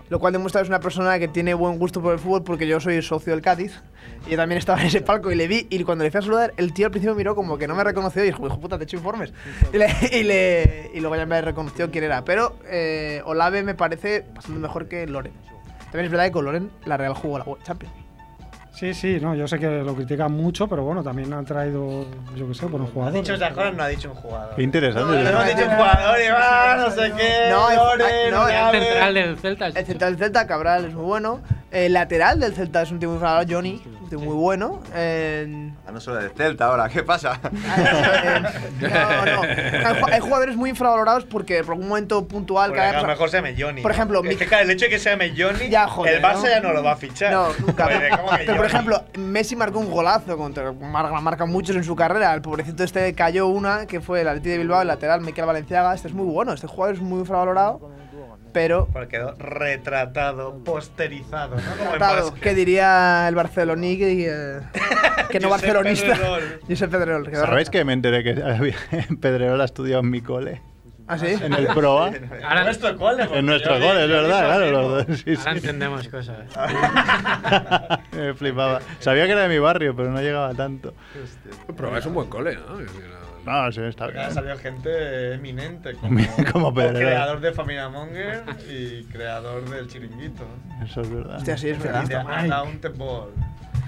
Lo 0.09 0.19
cual 0.19 0.31
demuestra 0.33 0.61
que 0.61 0.63
es 0.63 0.69
una 0.69 0.79
persona 0.79 1.19
que 1.19 1.27
tiene 1.27 1.53
buen 1.53 1.77
gusto 1.79 2.01
por 2.01 2.13
el 2.13 2.19
fútbol 2.19 2.43
porque 2.43 2.65
yo 2.65 2.79
soy 2.79 3.01
socio 3.01 3.33
del 3.33 3.41
Cádiz. 3.41 3.81
Y 4.25 4.31
yo 4.31 4.37
también 4.37 4.57
estaba 4.57 4.79
en 4.79 4.87
ese 4.87 5.01
palco 5.01 5.31
y 5.31 5.35
le 5.35 5.47
vi. 5.47 5.67
Y 5.69 5.83
cuando 5.83 6.03
le 6.05 6.11
fui 6.11 6.19
a 6.19 6.21
saludar, 6.21 6.53
el 6.57 6.73
tío 6.73 6.85
al 6.85 6.91
principio 6.91 7.13
miró 7.15 7.35
como 7.35 7.57
que 7.57 7.67
no 7.67 7.75
me 7.75 7.83
reconoció 7.83 8.23
y 8.23 8.27
dijo, 8.27 8.45
hijo 8.47 8.59
puta, 8.59 8.77
te 8.77 8.83
he 8.83 8.85
hecho 8.85 8.97
informes. 8.97 9.33
Y, 9.73 9.77
le- 9.77 9.87
y, 10.13 10.23
le- 10.23 10.91
y 10.93 10.99
luego 11.01 11.15
ya 11.17 11.25
me 11.25 11.41
reconoció 11.41 11.91
quién 11.91 12.05
era. 12.05 12.23
Pero 12.23 12.57
eh, 12.65 13.21
Olave 13.25 13.63
me 13.63 13.75
parece 13.75 14.25
bastante 14.33 14.59
mejor 14.61 14.87
que 14.87 15.05
Loren. 15.07 15.33
También 15.91 16.05
es 16.05 16.11
verdad 16.11 16.25
que 16.25 16.31
con 16.31 16.45
Loren 16.45 16.71
la 16.85 16.95
Real 16.97 17.13
jugó 17.13 17.37
la 17.39 17.45
Champions. 17.63 17.93
Sí, 18.77 18.93
sí, 18.93 19.17
no, 19.19 19.33
yo 19.33 19.47
sé 19.47 19.57
que 19.57 19.67
lo 19.67 19.95
critican 19.95 20.31
mucho, 20.31 20.67
pero 20.67 20.83
bueno, 20.83 21.01
también 21.03 21.33
han 21.33 21.43
traído, 21.45 22.05
yo 22.35 22.47
qué 22.47 22.53
sé, 22.53 22.67
buenos 22.67 22.89
Ha 22.89 22.93
jugadores. 22.93 23.21
dicho 23.23 23.33
esas 23.33 23.51
cosas, 23.53 23.73
no 23.73 23.81
ha 23.81 23.87
dicho 23.87 24.09
un 24.11 24.15
jugador. 24.17 24.55
Qué 24.55 24.61
interesante. 24.61 25.23
No, 25.23 25.29
hemos 25.29 25.45
dicho 25.47 25.63
un 25.67 25.75
jugador 25.75 26.17
y 26.23 26.29
va, 26.31 26.77
no 26.77 26.91
sé 26.91 27.11
qué. 27.17 27.49
No, 27.49 27.67
hay- 27.67 27.77
no, 28.31 28.47
El 28.47 28.83
central 28.83 29.13
del 29.15 29.37
Celta. 29.39 29.67
El 29.67 29.85
central 29.87 30.11
del 30.15 30.19
Celta, 30.19 30.45
Cabral, 30.45 30.85
es 30.85 30.93
muy 30.93 31.05
bueno. 31.05 31.41
El 31.69 31.91
lateral 31.93 32.39
del 32.39 32.53
Celta 32.55 32.81
es 32.81 32.91
un 32.91 32.99
tío 32.99 33.09
muy 33.09 33.15
infravalorado, 33.15 33.53
Johnny, 33.57 33.81
un 34.01 34.09
tío 34.09 34.19
muy 34.19 34.35
bueno. 34.35 34.81
Eh, 34.95 35.71
Ah, 35.85 35.91
no 35.91 35.99
solo 35.99 36.17
de 36.21 36.29
Celta 36.29 36.65
ahora, 36.67 36.87
¿qué 36.87 37.03
pasa? 37.03 37.39
eh, 37.43 38.41
no, 38.81 39.25
no. 39.25 39.41
Hay 39.87 40.01
ju- 40.01 40.13
Hay 40.13 40.19
jugadores 40.21 40.55
muy 40.55 40.69
infravalorados 40.69 41.25
porque 41.25 41.61
por 41.63 41.73
algún 41.73 41.89
momento 41.89 42.25
puntual 42.27 42.69
Porque 42.71 42.81
a 42.81 43.01
lo 43.01 43.07
mejor 43.07 43.29
se 43.29 43.37
llame 43.37 43.55
Johnny. 43.57 43.81
Por 43.81 43.91
¿no? 43.91 43.95
ejemplo, 43.95 44.19
Es 44.23 44.29
mi- 44.29 44.35
que, 44.37 44.45
claro, 44.45 44.63
el 44.63 44.71
hecho 44.71 44.85
de 44.85 44.91
que 44.91 44.99
se 44.99 45.09
llame 45.09 45.33
Johnny, 45.37 45.69
Ya, 45.69 45.87
joder, 45.87 46.15
el 46.15 46.21
Barça 46.23 46.43
¿no? 46.43 46.47
ya 46.49 46.59
no 46.61 46.71
lo 46.73 46.83
va 46.83 46.93
a 46.93 46.95
fichar. 46.95 47.31
No, 47.33 47.47
nunca. 47.59 47.85
Pues, 47.85 48.17
¿cómo 48.17 48.29
que 48.31 48.37
Pero 48.37 48.47
por 48.47 48.55
Johnny? 48.57 48.67
ejemplo, 48.67 49.03
Messi 49.17 49.55
marcó 49.57 49.79
un 49.79 49.91
golazo 49.91 50.37
contra 50.37 50.71
mar- 50.71 51.11
marca 51.21 51.45
muchos 51.45 51.75
en 51.75 51.83
su 51.83 51.95
carrera. 51.97 52.33
El 52.33 52.41
pobrecito 52.41 52.83
este 52.85 53.13
cayó 53.13 53.47
una 53.47 53.85
que 53.87 53.99
fue 53.99 54.21
el 54.21 54.27
Atleti 54.29 54.49
de 54.49 54.57
Bilbao, 54.59 54.81
el 54.81 54.87
lateral 54.87 55.19
Miquel 55.21 55.45
Valenciaga. 55.45 55.93
Este 55.93 56.07
es 56.07 56.13
muy 56.13 56.25
bueno, 56.27 56.53
este 56.53 56.67
jugador 56.67 56.95
es 56.95 57.01
muy 57.01 57.19
infravalorado, 57.19 57.91
pero 58.51 58.87
Porque 58.91 59.09
quedó 59.17 59.33
retratado, 59.37 60.57
posterizado, 60.63 61.55
¿no? 61.55 61.61
Como 61.77 61.93
en 61.93 61.97
tratado. 61.97 62.23
básquet. 62.25 62.41
¿Qué 62.43 62.53
diría 62.55 63.27
el 63.27 63.35
Barceloní 63.35 63.97
que, 63.97 64.27
eh, 64.29 64.59
que 65.29 65.39
no 65.39 65.49
Josep 65.49 65.61
barcelonista? 65.67 66.13
Pedrerol. 66.13 66.59
Josep 66.67 66.91
Pedrerol. 66.91 67.23
quedó 67.29 67.41
¿Sabéis 67.45 67.67
retratado. 67.67 67.71
que 67.71 67.85
me 67.85 67.93
enteré 67.93 68.23
que 68.23 69.15
Pedrerol 69.21 69.61
ha 69.61 69.65
estudiado 69.65 70.01
en 70.01 70.09
mi 70.09 70.21
cole? 70.21 70.61
¿Ah, 71.09 71.17
sí? 71.17 71.27
En 71.41 71.53
el 71.53 71.67
Proa. 71.67 72.11
Ahora, 72.43 72.65
nuestro 72.65 72.97
cole. 72.97 73.23
En 73.31 73.45
nuestro 73.45 73.79
yo 73.79 73.87
cole, 73.87 74.03
es 74.03 74.09
verdad, 74.09 74.45
claro, 74.45 74.71
los 74.71 75.07
dos. 75.07 75.17
Sí, 75.19 75.35
ahora 75.37 75.51
sí. 75.51 75.57
entendemos 75.59 76.07
cosas. 76.09 76.39
me 78.11 78.33
flipaba. 78.33 78.81
Sabía 78.99 79.25
que 79.25 79.31
era 79.31 79.43
de 79.43 79.47
mi 79.47 79.57
barrio, 79.59 79.95
pero 79.95 80.11
no 80.11 80.21
llegaba 80.21 80.53
tanto. 80.53 80.93
Pero 81.77 81.97
es 81.97 82.05
un 82.05 82.13
buen 82.13 82.27
cole, 82.29 82.55
¿no? 82.55 82.77
No, 83.47 83.71
sí, 83.71 83.81
está 83.81 84.05
Porque 84.05 84.19
ha 84.19 84.23
bien. 84.23 84.33
salido 84.33 84.57
gente 84.57 85.33
eminente, 85.33 85.93
como, 86.01 86.19
Como 86.51 86.73
creador 86.73 87.39
de 87.39 87.51
Familia 87.53 87.89
Monger 87.89 88.43
y 88.69 89.03
creador 89.05 89.69
del 89.69 89.87
Chiringuito. 89.87 90.43
Eso 90.83 91.01
es 91.01 91.09
verdad. 91.09 91.37
Hostia, 91.37 91.57
sí, 91.57 91.69
es 91.69 91.77
Y 91.79 91.81
verdad. 91.81 92.03
de 92.03 92.15
Untouchable. 92.15 92.47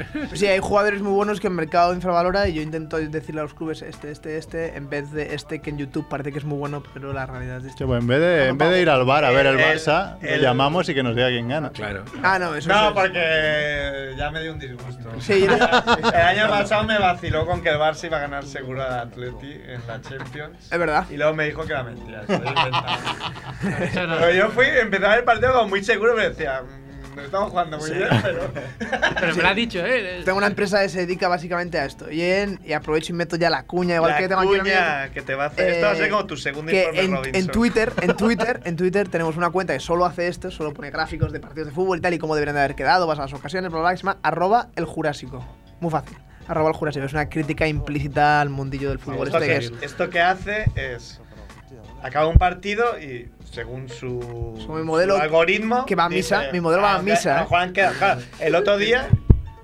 Sí, 0.33 0.45
hay 0.47 0.59
jugadores 0.59 1.01
muy 1.01 1.11
buenos 1.13 1.39
que 1.39 1.47
el 1.47 1.53
mercado 1.53 1.93
infravalora 1.93 2.47
y 2.47 2.53
yo 2.53 2.61
intento 2.61 2.97
decirle 2.97 3.41
a 3.41 3.43
los 3.43 3.53
clubes 3.53 3.81
este, 3.81 4.11
este, 4.11 4.37
este, 4.37 4.75
en 4.77 4.89
vez 4.89 5.11
de 5.11 5.33
este 5.35 5.61
que 5.61 5.69
en 5.69 5.77
YouTube 5.77 6.07
parece 6.09 6.31
que 6.31 6.39
es 6.39 6.45
muy 6.45 6.57
bueno, 6.57 6.83
pero 6.93 7.13
la 7.13 7.25
realidad 7.25 7.57
es 7.57 7.63
Sí, 7.63 7.69
este. 7.69 7.85
pues 7.85 8.01
en 8.01 8.07
vez 8.07 8.19
de, 8.19 8.47
en 8.47 8.57
vez 8.57 8.69
de 8.69 8.81
ir 8.81 8.89
al 8.89 9.05
bar 9.05 9.25
a 9.25 9.31
ver 9.31 9.45
el 9.47 9.59
El- 9.59 9.65
Barça, 9.77 10.17
el- 10.21 10.41
llamamos 10.41 10.87
y 10.89 10.93
que 10.93 11.03
nos 11.03 11.15
diga 11.15 11.27
quién 11.29 11.47
gana. 11.49 11.69
Claro. 11.71 12.03
Ah, 12.23 12.39
no, 12.39 12.55
eso 12.55 12.69
No, 12.69 12.87
es. 12.89 12.93
porque 12.93 14.13
ya 14.17 14.31
me 14.31 14.41
dio 14.41 14.53
un 14.53 14.59
disgusto. 14.59 15.09
Sí, 15.19 15.45
El 16.13 16.21
año 16.21 16.47
pasado 16.49 16.83
me 16.83 16.97
vaciló 16.97 17.45
con 17.45 17.61
que 17.61 17.69
el 17.69 17.77
Barça 17.77 18.05
iba 18.05 18.17
a 18.17 18.21
ganar 18.21 18.45
seguro 18.45 18.83
al 18.83 18.99
Atleti 18.99 19.51
en 19.53 19.85
la 19.87 20.01
Champions. 20.01 20.71
Es 20.71 20.79
verdad. 20.79 21.05
Y 21.09 21.17
luego 21.17 21.33
me 21.33 21.45
dijo 21.45 21.63
que 21.65 21.73
era 21.73 21.83
mentira. 21.83 22.21
Pero 23.93 24.31
yo 24.33 24.49
fui, 24.49 24.65
empecé 24.65 25.05
a 25.05 25.09
ver 25.09 25.19
el 25.19 25.25
partido 25.25 25.53
como 25.53 25.69
muy 25.69 25.83
seguro, 25.83 26.15
me 26.15 26.29
decía, 26.29 26.61
"Mm, 27.19 27.23
nos 27.23 27.25
estamos 27.25 27.49
jugando 27.51 27.77
muy 27.77 27.91
bien, 27.91 28.07
pero. 28.21 28.51
Pero 29.19 29.35
me 29.35 29.41
lo 29.43 29.47
ha 29.49 29.53
dicho, 29.53 29.79
¿eh? 29.85 30.21
Tengo 30.25 30.37
una 30.37 30.47
empresa 30.47 30.81
que 30.81 30.89
se 30.89 30.99
dedica 30.99 31.27
básicamente 31.27 31.77
a 31.77 31.85
esto. 31.85 32.09
Y, 32.11 32.21
en- 32.21 32.59
y 32.65 32.73
aprovecho 32.73 33.11
y 33.13 33.15
meto 33.15 33.35
ya 33.35 33.49
la 33.49 33.63
cuña, 33.63 33.95
igual 33.95 34.11
la 34.11 34.17
que 34.17 34.27
tengo 34.27 34.41
aquí 34.41 34.59
que 35.13 35.21
te 35.21 35.35
va 35.35 35.43
a 35.45 35.47
hacer. 35.47 35.69
Esto 35.69 35.85
va 35.85 35.91
a 35.91 35.95
ser 35.95 36.05
Eh, 36.05 36.09
como 36.09 36.25
tu 36.25 36.37
segundo 36.37 36.71
que 36.71 36.79
informe 36.79 36.99
en, 37.01 37.11
Robinson. 37.15 37.35
en 37.41 37.47
Twitter, 37.47 37.93
en 38.01 38.13
Twitter, 38.17 38.59
en 38.63 38.75
Twitter 38.75 39.07
tenemos 39.09 39.35
una 39.37 39.49
cuenta 39.49 39.73
que 39.73 39.79
solo 39.79 40.05
hace 40.05 40.27
esto, 40.27 40.49
solo 40.51 40.73
pone 40.73 40.89
gráficos 40.91 41.31
de 41.33 41.39
partidos 41.39 41.67
de 41.67 41.73
fútbol 41.73 41.97
y 41.97 42.01
tal 42.01 42.13
y 42.13 42.17
cómo 42.19 42.35
deberían 42.35 42.55
de 42.55 42.61
haber 42.61 42.75
quedado, 42.75 43.05
vas 43.07 43.19
a 43.19 43.23
las 43.23 43.33
ocasiones, 43.33 43.69
bla, 43.71 43.79
bla, 43.81 43.89
bla, 43.89 43.91
que 43.91 43.97
se 43.97 44.03
llama 44.03 44.17
arroba 44.23 44.67
el 44.75 44.85
jurásico. 44.85 45.45
Muy 45.81 45.91
fácil. 45.91 46.17
Arroba 46.47 46.69
el 46.69 46.75
jurásico. 46.75 47.05
Es 47.05 47.13
una 47.13 47.29
crítica 47.29 47.67
implícita 47.67 48.41
al 48.41 48.49
mundillo 48.49 48.89
del 48.89 48.99
fútbol. 48.99 49.27
Esto, 49.27 49.37
Este 49.39 49.49
que 49.53 49.59
que, 49.59 49.65
es, 49.65 49.83
esto 49.83 50.09
que 50.09 50.21
hace 50.21 50.65
es. 50.75 51.19
Acaba 52.01 52.27
un 52.27 52.37
partido 52.37 52.97
y 52.99 53.29
según 53.51 53.89
su, 53.89 54.57
Su 54.65 54.71
modelo 54.83 55.15
su 55.17 55.21
algoritmo. 55.21 55.85
que 55.85 55.95
va 55.95 56.05
a 56.05 56.09
misa, 56.09 56.43
mi 56.53 56.61
modelo 56.61 56.81
va 56.83 56.91
a 56.91 56.95
aunque- 56.97 57.11
misa, 57.11 57.33
a 57.33 57.37
lo 57.37 57.43
mejor 57.43 57.59
han 57.59 57.73
quedado- 57.73 57.95
claro, 57.97 58.21
el 58.39 58.55
otro 58.55 58.77
día. 58.77 59.07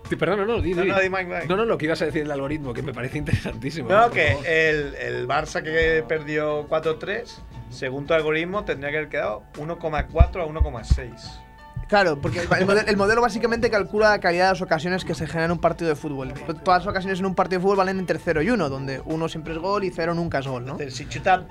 Sí, 0.09 0.15
Perdona, 0.17 0.45
no, 0.45 0.61
di, 0.61 0.73
No, 0.75 0.83
di. 0.83 0.89
no, 0.89 0.99
di, 0.99 1.09
Mike, 1.09 1.25
Mike. 1.25 1.47
No, 1.47 1.55
no, 1.57 1.65
lo 1.65 1.77
que 1.79 1.85
ibas 1.85 1.99
a 2.01 2.05
decir 2.05 2.21
del 2.21 2.31
algoritmo, 2.31 2.73
que 2.75 2.83
me 2.83 2.93
parece 2.93 3.17
interesantísimo. 3.17 3.89
No, 3.89 4.11
que 4.11 4.33
el, 4.45 4.93
el 4.95 5.27
Barça 5.27 5.63
que 5.63 6.03
perdió 6.07 6.67
4-3, 6.67 7.41
según 7.71 8.05
tu 8.05 8.13
algoritmo, 8.13 8.63
tendría 8.65 8.91
que 8.91 8.97
haber 8.97 9.09
quedado 9.09 9.43
1,4 9.57 10.43
a 10.43 10.45
1,6. 10.45 11.41
Claro, 11.87 12.19
porque 12.21 12.39
el, 12.41 12.47
el 12.51 12.65
modelo, 12.65 12.87
el 12.87 12.97
modelo 12.97 13.21
básicamente 13.21 13.69
calcula 13.71 14.09
la 14.09 14.19
calidad 14.19 14.45
de 14.45 14.51
las 14.53 14.61
ocasiones 14.61 15.05
que 15.05 15.13
se 15.15 15.25
generan 15.27 15.45
en 15.45 15.51
un 15.53 15.59
partido 15.59 15.89
de 15.89 15.95
fútbol. 15.95 16.33
Todas 16.63 16.83
las 16.83 16.87
ocasiones 16.87 17.19
en 17.19 17.25
un 17.27 17.33
partido 17.35 17.59
de 17.59 17.63
fútbol 17.63 17.77
valen 17.77 17.97
entre 17.99 18.17
0 18.19 18.41
y 18.43 18.49
1, 18.51 18.69
donde 18.69 19.01
1 19.05 19.29
siempre 19.29 19.53
es 19.53 19.59
gol 19.59 19.83
y 19.83 19.91
0 19.91 20.13
nunca 20.15 20.39
es 20.39 20.47
gol, 20.47 20.65
¿no? 20.65 20.77
Si 20.89 21.07
chuta 21.07 21.45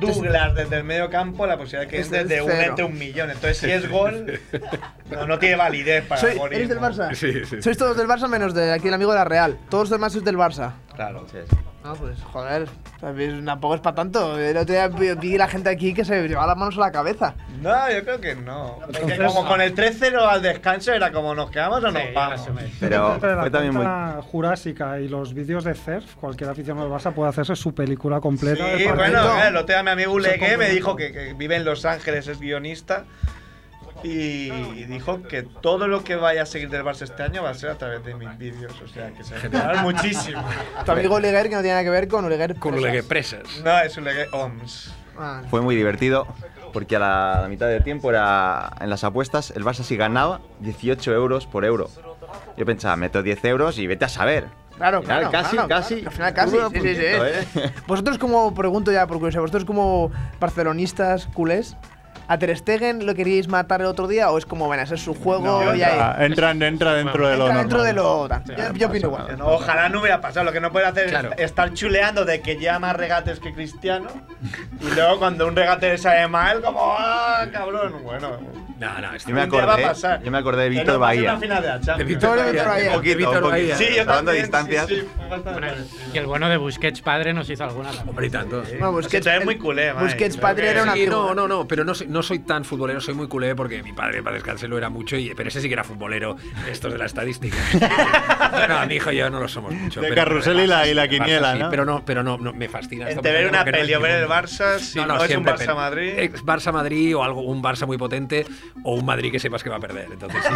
Douglas 0.00 0.54
desde 0.54 0.76
el 0.78 0.84
medio 0.84 1.08
campo, 1.10 1.46
la 1.46 1.56
posibilidad 1.56 1.88
que 1.90 1.98
Es 2.00 2.10
desde 2.10 2.42
un 2.42 2.50
entre 2.50 2.84
un 2.84 2.98
millón. 2.98 3.30
Entonces, 3.30 3.58
si 3.58 3.70
es 3.70 3.88
gol, 3.88 4.40
no, 5.10 5.26
no 5.26 5.38
tiene 5.38 5.56
validez 5.56 6.04
para 6.06 6.20
Soy- 6.20 6.30
el 6.30 6.36
algoritmo. 6.36 6.56
¿Eres 6.56 6.68
del 6.68 6.78
Barça? 6.80 7.14
Sí, 7.14 7.44
sí. 7.44 7.62
Sois 7.62 7.76
todos 7.78 7.96
del 7.96 8.08
Barça 8.08 8.28
menos 8.28 8.54
de 8.54 8.72
aquí 8.72 8.88
el 8.88 8.94
amigo 8.94 9.12
de 9.12 9.18
la 9.18 9.24
Real. 9.24 9.58
Todos 9.68 9.84
los 9.84 9.90
demás 9.90 10.12
sois 10.12 10.24
del 10.24 10.36
Barça. 10.36 10.72
Claro. 10.94 11.26
Ah, 11.84 11.94
pues 11.98 12.16
joder, 12.32 12.68
¿sabes? 13.00 13.44
tampoco 13.44 13.74
es 13.74 13.80
para 13.80 13.96
tanto. 13.96 14.38
El 14.38 14.56
otro 14.56 14.72
día 14.72 14.88
vi 14.88 15.36
la 15.36 15.48
gente 15.48 15.68
aquí 15.68 15.92
que 15.92 16.04
se 16.04 16.26
llevaba 16.28 16.46
las 16.46 16.56
manos 16.56 16.76
a 16.76 16.80
la 16.80 16.92
cabeza. 16.92 17.34
No, 17.60 17.90
yo 17.90 18.04
creo 18.04 18.20
que 18.20 18.36
no. 18.36 18.78
Entonces- 18.86 19.18
como 19.32 19.46
con 19.48 19.60
el 19.60 19.74
3-0 19.74 20.16
al 20.28 20.42
descanso 20.42 20.92
era 20.92 21.10
como 21.10 21.34
nos 21.34 21.50
quedamos 21.50 21.82
o 21.82 21.90
nos 21.90 22.02
Sí, 22.02 22.08
vamos. 22.14 22.40
Pero 22.78 23.18
fue 23.18 23.50
también 23.50 23.74
muy. 23.74 23.86
jurásica 24.30 25.00
y 25.00 25.08
los 25.08 25.34
vídeos 25.34 25.64
de 25.64 25.74
CERF, 25.74 26.14
cualquier 26.16 26.50
aficionado 26.50 26.88
del 26.88 26.96
Barça 26.96 27.12
puede 27.12 27.30
hacerse 27.30 27.56
su 27.56 27.74
película 27.74 28.20
completa. 28.20 28.64
Sí, 28.76 28.84
bueno, 28.84 29.42
el 29.42 29.56
otro 29.56 29.74
día 29.74 29.82
mi 29.82 29.90
amigo 29.90 30.12
Ulegué 30.12 30.56
me 30.56 30.68
dijo 30.68 30.94
que, 30.94 31.12
que 31.12 31.34
vive 31.34 31.56
en 31.56 31.64
Los 31.64 31.84
Ángeles, 31.84 32.28
es 32.28 32.38
guionista. 32.38 33.04
Y 34.02 34.50
dijo 34.84 35.22
que 35.22 35.42
todo 35.42 35.86
lo 35.88 36.02
que 36.04 36.16
vaya 36.16 36.42
a 36.42 36.46
seguir 36.46 36.70
del 36.70 36.82
Barça 36.84 37.02
este 37.02 37.22
año 37.22 37.42
va 37.42 37.50
a 37.50 37.54
ser 37.54 37.70
a 37.70 37.78
través 37.78 38.04
de 38.04 38.14
mis 38.14 38.36
vídeos. 38.38 38.72
O 38.82 38.88
sea, 38.88 39.10
que 39.12 39.22
se 39.24 39.48
va 39.48 39.80
a 39.80 39.82
muchísimo. 39.82 40.42
Tu 40.84 40.92
amigo 40.92 41.14
Oleguer, 41.14 41.48
que 41.48 41.54
no 41.54 41.60
tiene 41.62 41.70
nada 41.74 41.84
que 41.84 41.90
ver 41.90 42.08
con 42.08 42.24
Oleguer. 42.24 42.56
Con 42.56 42.74
que 42.74 43.02
presas. 43.02 43.42
No, 43.64 43.78
es 43.80 43.96
Ulegué 43.96 44.26
OMS. 44.32 44.92
Ah, 45.18 45.42
Fue 45.50 45.60
muy 45.60 45.76
divertido 45.76 46.26
porque 46.72 46.96
a 46.96 46.98
la, 46.98 47.38
la 47.42 47.48
mitad 47.48 47.68
del 47.68 47.84
tiempo 47.84 48.08
era 48.10 48.70
en 48.80 48.88
las 48.88 49.04
apuestas, 49.04 49.50
el 49.50 49.62
Barça 49.62 49.82
si 49.82 49.96
ganaba 49.96 50.40
18 50.60 51.12
euros 51.12 51.46
por 51.46 51.64
euro. 51.64 51.90
Yo 52.56 52.64
pensaba, 52.64 52.96
meto 52.96 53.22
10 53.22 53.44
euros 53.44 53.78
y 53.78 53.86
vete 53.86 54.06
a 54.06 54.08
saber. 54.08 54.46
Claro, 54.76 54.98
Al 54.98 55.02
final, 55.04 55.18
claro. 55.28 55.30
casi, 55.32 55.56
claro, 55.56 55.68
casi. 55.68 55.94
claro. 55.96 56.08
Al 56.08 56.14
final 56.14 56.34
casi. 56.34 56.56
Sí, 56.80 56.94
sí, 56.94 57.02
¿eh? 57.04 57.70
Vosotros 57.86 58.18
como, 58.18 58.54
pregunto 58.54 58.90
ya 58.90 59.06
por 59.06 59.18
curiosidad, 59.18 59.42
vosotros 59.42 59.64
como 59.66 60.10
barcelonistas 60.40 61.26
culés, 61.26 61.76
¿a 62.32 62.38
Ter 62.38 62.56
Stegen 62.56 63.04
lo 63.04 63.14
queríais 63.14 63.46
matar 63.46 63.80
el 63.82 63.86
otro 63.86 64.08
día 64.08 64.30
o 64.30 64.38
es 64.38 64.46
como, 64.46 64.66
bueno, 64.66 64.82
ese 64.82 64.94
es 64.94 65.02
su 65.02 65.14
juego 65.14 65.44
No, 65.64 65.74
y 65.76 65.82
Ah, 65.82 66.14
ahí? 66.18 66.26
entra, 66.26 66.50
entra 66.52 66.94
dentro 66.94 67.28
de 67.28 67.36
lo 67.36 67.46
Entra 67.46 67.58
dentro 67.60 67.82
de 67.82 67.92
normal. 67.92 68.42
lo... 68.48 68.54
Yo, 68.56 68.72
yo 68.74 68.86
opino 68.88 69.08
igual. 69.08 69.38
No, 69.38 69.46
ojalá 69.48 69.88
no 69.90 70.00
hubiera 70.00 70.20
pasado. 70.20 70.44
Lo 70.44 70.52
que 70.52 70.60
no 70.60 70.72
puede 70.72 70.86
hacer 70.86 71.10
Claro. 71.10 71.32
es 71.32 71.40
estar 71.42 71.72
chuleando 71.74 72.24
de 72.24 72.40
que 72.40 72.56
lleva 72.56 72.78
más 72.78 72.96
regates 72.96 73.38
que 73.40 73.52
Cristiano. 73.52 74.08
Y 74.80 74.94
luego 74.94 75.18
cuando 75.18 75.46
un 75.46 75.54
regate 75.54 75.90
le 75.90 75.98
sale 75.98 76.26
mal, 76.28 76.62
como, 76.62 76.80
¡ah, 76.98 77.44
cabrón! 77.52 78.02
Bueno, 78.02 78.38
No, 78.82 79.00
no, 79.00 79.14
es 79.14 79.24
Yo 79.24 79.34
me 79.34 79.46
día 79.46 79.56
va 79.56 79.62
a 79.62 79.64
acordé, 79.74 79.82
pasar. 79.86 80.22
yo 80.22 80.30
me 80.30 80.38
acordé 80.38 80.62
de 80.64 80.68
Víctor 80.70 80.94
no 80.94 80.98
Bahía. 81.00 81.36
de 81.36 82.04
Víctor 82.04 82.36
Bahía. 82.36 82.88
Un 82.90 82.94
poquito, 82.96 83.16
Víctor 83.18 83.44
un 83.44 83.50
poquito. 83.50 83.76
Sí, 83.76 83.86
yo 83.94 84.00
Hablando 84.02 84.30
de 84.32 84.38
distancias. 84.38 84.86
Sí, 84.88 84.96
sí, 85.00 85.06
Y 86.14 86.18
el 86.18 86.26
bueno 86.26 86.48
de 86.48 86.56
Busquets 86.56 87.00
padre 87.00 87.32
nos 87.32 87.48
hizo 87.48 87.64
alguna. 87.64 87.90
Hombre, 88.06 88.26
y 88.26 88.30
tanto. 88.30 88.62
Que 89.08 89.20
tú 89.20 89.28
eres 89.28 89.44
muy 89.44 89.56
culé. 89.56 89.92
Busquets 89.92 90.36
padre 90.36 90.70
era 90.70 90.82
una 90.82 90.94
Sí, 90.94 91.06
no, 91.06 91.34
no, 91.34 91.46
no, 91.46 91.66
pero 91.68 91.84
no 91.84 91.94
soy, 91.94 92.06
no 92.08 92.22
soy 92.22 92.40
tan 92.40 92.64
futbolero, 92.64 93.00
soy 93.00 93.14
muy 93.14 93.28
culé 93.28 93.54
porque 93.54 93.82
mi 93.82 93.92
padre, 93.92 94.22
para 94.22 94.34
descansar, 94.34 94.68
lo 94.68 94.76
era 94.78 94.88
mucho, 94.88 95.16
y, 95.16 95.32
pero 95.34 95.48
ese 95.48 95.60
sí 95.60 95.68
que 95.68 95.74
era 95.74 95.84
futbolero, 95.84 96.36
estos 96.70 96.92
de 96.92 96.98
la 96.98 97.06
estadística. 97.06 97.56
no, 98.68 98.86
mi 98.86 98.96
hijo 98.96 99.12
y 99.12 99.16
yo 99.16 99.30
no 99.30 99.40
lo 99.40 99.48
somos 99.48 99.72
mucho. 99.72 100.00
De 100.00 100.08
pero- 100.08 100.22
carrusel 100.22 100.60
y 100.60 100.66
la- 100.66 100.86
y 100.86 100.94
la 100.94 101.06
Barça 101.06 101.08
quiniela, 101.10 101.52
sí, 101.54 101.58
¿no? 101.60 101.70
Pero 101.70 101.84
no, 101.84 102.04
pero 102.04 102.22
no, 102.22 102.36
no 102.38 102.52
me 102.52 102.68
fascina. 102.68 103.04
esta 103.08 103.18
Entre 103.20 103.32
ver 103.32 103.48
una 103.48 103.64
no 103.64 103.70
peli 103.70 103.94
o 103.94 104.00
ver 104.00 104.22
el. 104.22 104.28
Barça, 104.28 104.78
si 104.78 104.98
no, 104.98 105.14
es 105.16 105.20
un 105.22 105.26
siempre, 105.28 105.52
Barça 105.54 105.58
pero- 105.58 105.76
Madrid. 105.76 106.14
ex 106.18 106.44
Barça 106.44 106.72
Madrid 106.72 107.16
o 107.16 107.22
algo, 107.24 107.42
un 107.42 107.62
Barça 107.62 107.86
muy 107.86 107.98
potente 107.98 108.46
o 108.84 108.94
un 108.94 109.04
Madrid 109.04 109.30
que 109.30 109.38
sepas 109.38 109.62
que 109.62 109.70
va 109.70 109.76
a 109.76 109.80
perder. 109.80 110.08
Entonces, 110.12 110.42
sí. 110.44 110.52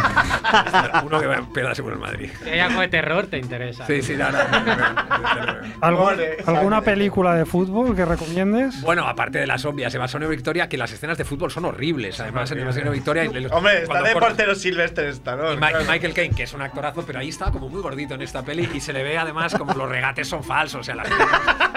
Uno 1.05 1.19
que 1.19 1.27
va 1.27 1.37
a 1.37 1.41
perder 1.49 1.75
seguro 1.75 1.95
el 1.95 2.01
Madrid. 2.01 2.29
Si 2.43 2.49
hay 2.49 2.59
algo 2.59 2.81
de 2.81 2.87
terror, 2.87 3.27
te 3.27 3.37
interesa. 3.37 3.85
Sí, 3.85 4.01
sí, 4.01 4.15
no, 4.15 4.29
no, 4.31 4.37
no, 4.37 4.65
no, 4.65 4.75
no, 4.75 5.45
no. 5.45 5.73
¿Algo- 5.81 6.03
Ole. 6.07 6.37
¿Alguna 6.45 6.81
película 6.81 7.35
de 7.35 7.45
fútbol 7.45 7.95
que 7.95 8.05
recomiendes? 8.05 8.81
Bueno, 8.81 9.07
aparte 9.07 9.39
de 9.39 9.47
las 9.47 9.65
obvias, 9.65 9.93
Evasión 9.93 10.27
Victoria, 10.29 10.67
que 10.69 10.77
las 10.77 10.91
escenas 10.91 11.17
de 11.17 11.25
fútbol 11.25 11.51
son 11.51 11.65
horribles. 11.65 12.19
Además, 12.19 12.51
en 12.51 12.59
Evasión 12.59 12.91
Victoria. 12.91 13.25
y 13.25 13.29
los- 13.41 13.51
Hombre, 13.51 13.83
está 13.83 14.01
de 14.01 14.13
portero 14.13 14.55
Silvestre 14.55 15.09
Stallone. 15.09 15.57
Ma- 15.57 15.69
y 15.69 15.73
claro. 15.73 15.85
Michael 15.91 16.13
Caine, 16.13 16.35
que 16.35 16.43
es 16.43 16.53
un 16.53 16.61
actorazo, 16.61 17.03
pero 17.05 17.19
ahí 17.19 17.29
está 17.29 17.51
como 17.51 17.69
muy 17.69 17.81
gordito 17.81 18.13
en 18.15 18.21
esta 18.21 18.43
peli 18.43 18.69
y 18.73 18.79
se 18.79 18.93
le 18.93 19.03
ve 19.03 19.17
además 19.17 19.53
como 19.55 19.73
los 19.73 19.89
regates 19.89 20.27
son 20.27 20.43
falsos, 20.43 20.81
o 20.81 20.83
sea, 20.83 20.95
las 20.95 21.07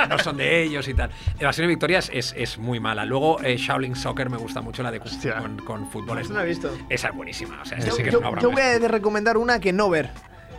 no 0.09 0.19
son 0.19 0.37
de 0.37 0.63
ellos 0.63 0.87
y 0.89 0.95
tal. 0.95 1.11
Evasión 1.39 1.67
y 1.67 1.69
Victoria 1.69 1.99
es, 1.99 2.11
es, 2.13 2.35
es 2.37 2.59
muy 2.59 2.81
mala. 2.81 3.05
Luego, 3.05 3.41
eh, 3.43 3.57
Shaolin 3.57 3.95
Soccer 3.97 4.31
me 4.31 4.37
gusta 4.37 4.61
mucho, 4.61 4.83
la 4.83 4.91
de 4.91 5.01
con, 5.01 5.57
con 5.59 5.91
fútbol. 5.91 6.19
Es- 6.31 6.33
No 6.33 6.39
la 6.39 6.45
he 6.45 6.49
visto. 6.49 6.71
Esa 6.89 7.09
es 7.09 7.15
buenísima, 7.15 7.61
o 7.61 7.65
sea, 7.65 7.79
Yo, 7.79 7.85
esa 7.87 7.97
sí 7.97 8.03
que 8.03 8.09
es 8.11 8.15
una 8.15 8.29
obra 8.29 8.41
yo 8.43 8.51
voy 8.51 8.63
a 8.63 8.79
recomendar 8.89 9.37
una 9.37 9.61
que 9.61 9.73
no 9.73 9.91
ver. 9.91 10.11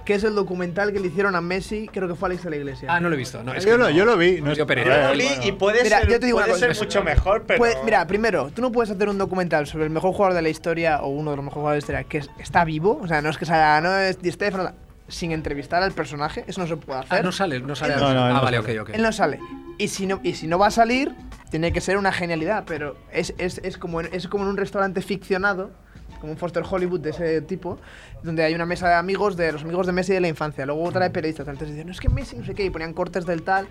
Que 0.06 0.16
es 0.16 0.24
el 0.24 0.34
documental 0.34 0.92
que 0.92 1.00
le 1.00 1.08
hicieron 1.10 1.36
a 1.36 1.42
Messi, 1.42 1.88
creo 1.88 2.08
que 2.08 2.16
fue 2.16 2.30
Alex 2.30 2.44
de 2.44 2.50
la 2.50 2.56
Iglesia. 2.56 2.88
Ah, 2.92 3.00
no 3.00 3.08
lo 3.08 3.14
he 3.14 3.18
visto. 3.20 3.44
No, 3.44 3.54
es 3.54 3.64
Yo 3.64 3.74
que 3.74 3.78
lo, 3.78 3.84
no- 3.84 3.90
yo 3.92 4.04
lo 4.04 4.18
vi. 4.18 4.42
No 4.42 4.52
Yo 4.54 4.66
Li- 4.66 4.84
bueno. 5.28 5.44
y 5.46 5.52
puede 5.52 5.84
Mira, 5.84 6.00
ser, 6.00 6.10
yo 6.10 6.20
te 6.20 6.26
digo 6.26 6.40
puede 6.40 6.56
ser 6.58 6.76
mucho 6.76 7.04
mejor, 7.04 7.44
pero. 7.46 7.60
Pues, 7.60 7.78
mira, 7.86 8.08
primero, 8.08 8.50
tú 8.50 8.64
no 8.64 8.72
puedes 8.72 8.90
hacer 8.90 9.08
un 9.10 9.20
documental 9.20 9.68
sobre 9.68 9.84
el 9.84 9.92
mejor 9.92 10.12
jugador 10.14 10.34
de 10.34 10.42
la 10.42 10.50
historia 10.50 11.02
o 11.04 11.10
uno 11.10 11.30
de 11.32 11.38
los 11.38 11.46
mejores 11.46 11.62
jugadores 11.62 11.88
de 11.88 11.94
la 11.94 12.02
historia 12.02 12.10
que 12.10 12.18
es- 12.18 12.42
está 12.44 12.66
vivo, 12.66 13.00
o 13.02 13.08
sea, 13.08 13.22
no 13.22 13.30
es 13.30 13.38
que 13.38 13.46
sea, 13.46 13.80
no 13.80 13.96
es 13.96 14.20
Di 14.20 14.32
Stefano, 14.32 14.72
sin 15.08 15.34
entrevistar 15.34 15.84
al 15.84 15.92
personaje, 15.92 16.46
eso 16.48 16.60
no 16.62 16.68
se 16.68 16.78
puede 16.78 17.02
hacer. 17.02 17.20
Ah, 17.20 17.22
no 17.22 17.32
sale, 17.32 17.60
no 17.60 17.76
sale. 17.76 17.94
No- 17.96 18.00
No, 18.02 18.14
no, 18.16 18.24
ah, 18.26 18.30
no 18.34 18.42
vale, 18.42 18.58
sale. 18.58 18.80
ok, 18.80 18.90
ok. 18.90 18.96
Él 18.96 19.04
no 19.04 19.12
sale. 19.12 19.40
Y 19.78 19.88
si 19.90 20.08
no, 20.08 20.20
y 20.24 20.34
si 20.34 20.48
no 20.48 20.58
va 20.58 20.68
a 20.68 20.72
salir, 20.72 21.14
tiene 21.52 21.74
que 21.74 21.82
ser 21.82 21.98
una 21.98 22.14
genialidad, 22.14 22.64
pero 22.66 22.96
es, 23.12 23.36
es, 23.38 23.60
es, 23.64 23.78
como, 23.78 24.00
en, 24.00 24.10
es 24.14 24.28
como 24.28 24.46
en 24.46 24.52
un 24.52 24.58
restaurante 24.58 25.02
ficcionado, 25.02 25.72
como 26.22 26.32
un 26.32 26.38
Foster 26.38 26.64
Hollywood 26.68 27.02
de 27.02 27.10
ese 27.10 27.42
tipo, 27.42 27.78
donde 28.24 28.44
hay 28.44 28.56
una 28.56 28.66
mesa 28.66 28.88
de 28.88 28.96
amigos, 28.96 29.36
de 29.36 29.52
los 29.52 29.64
amigos 29.64 29.86
de 29.86 29.92
Messi 29.92 30.14
de 30.14 30.22
la 30.22 30.30
infancia, 30.30 30.66
luego 30.66 30.82
otra 30.84 31.04
de 31.04 31.10
periodistas, 31.10 31.48
entonces 31.50 31.76
dicen, 31.76 31.88
no 31.88 31.92
es 31.92 32.00
que 32.00 32.08
Messi 32.08 32.38
no 32.38 32.46
sé 32.46 32.56
qué, 32.56 32.64
y 32.64 32.70
ponían 32.70 32.94
cortes 32.94 33.26
del 33.26 33.44
tal, 33.44 33.68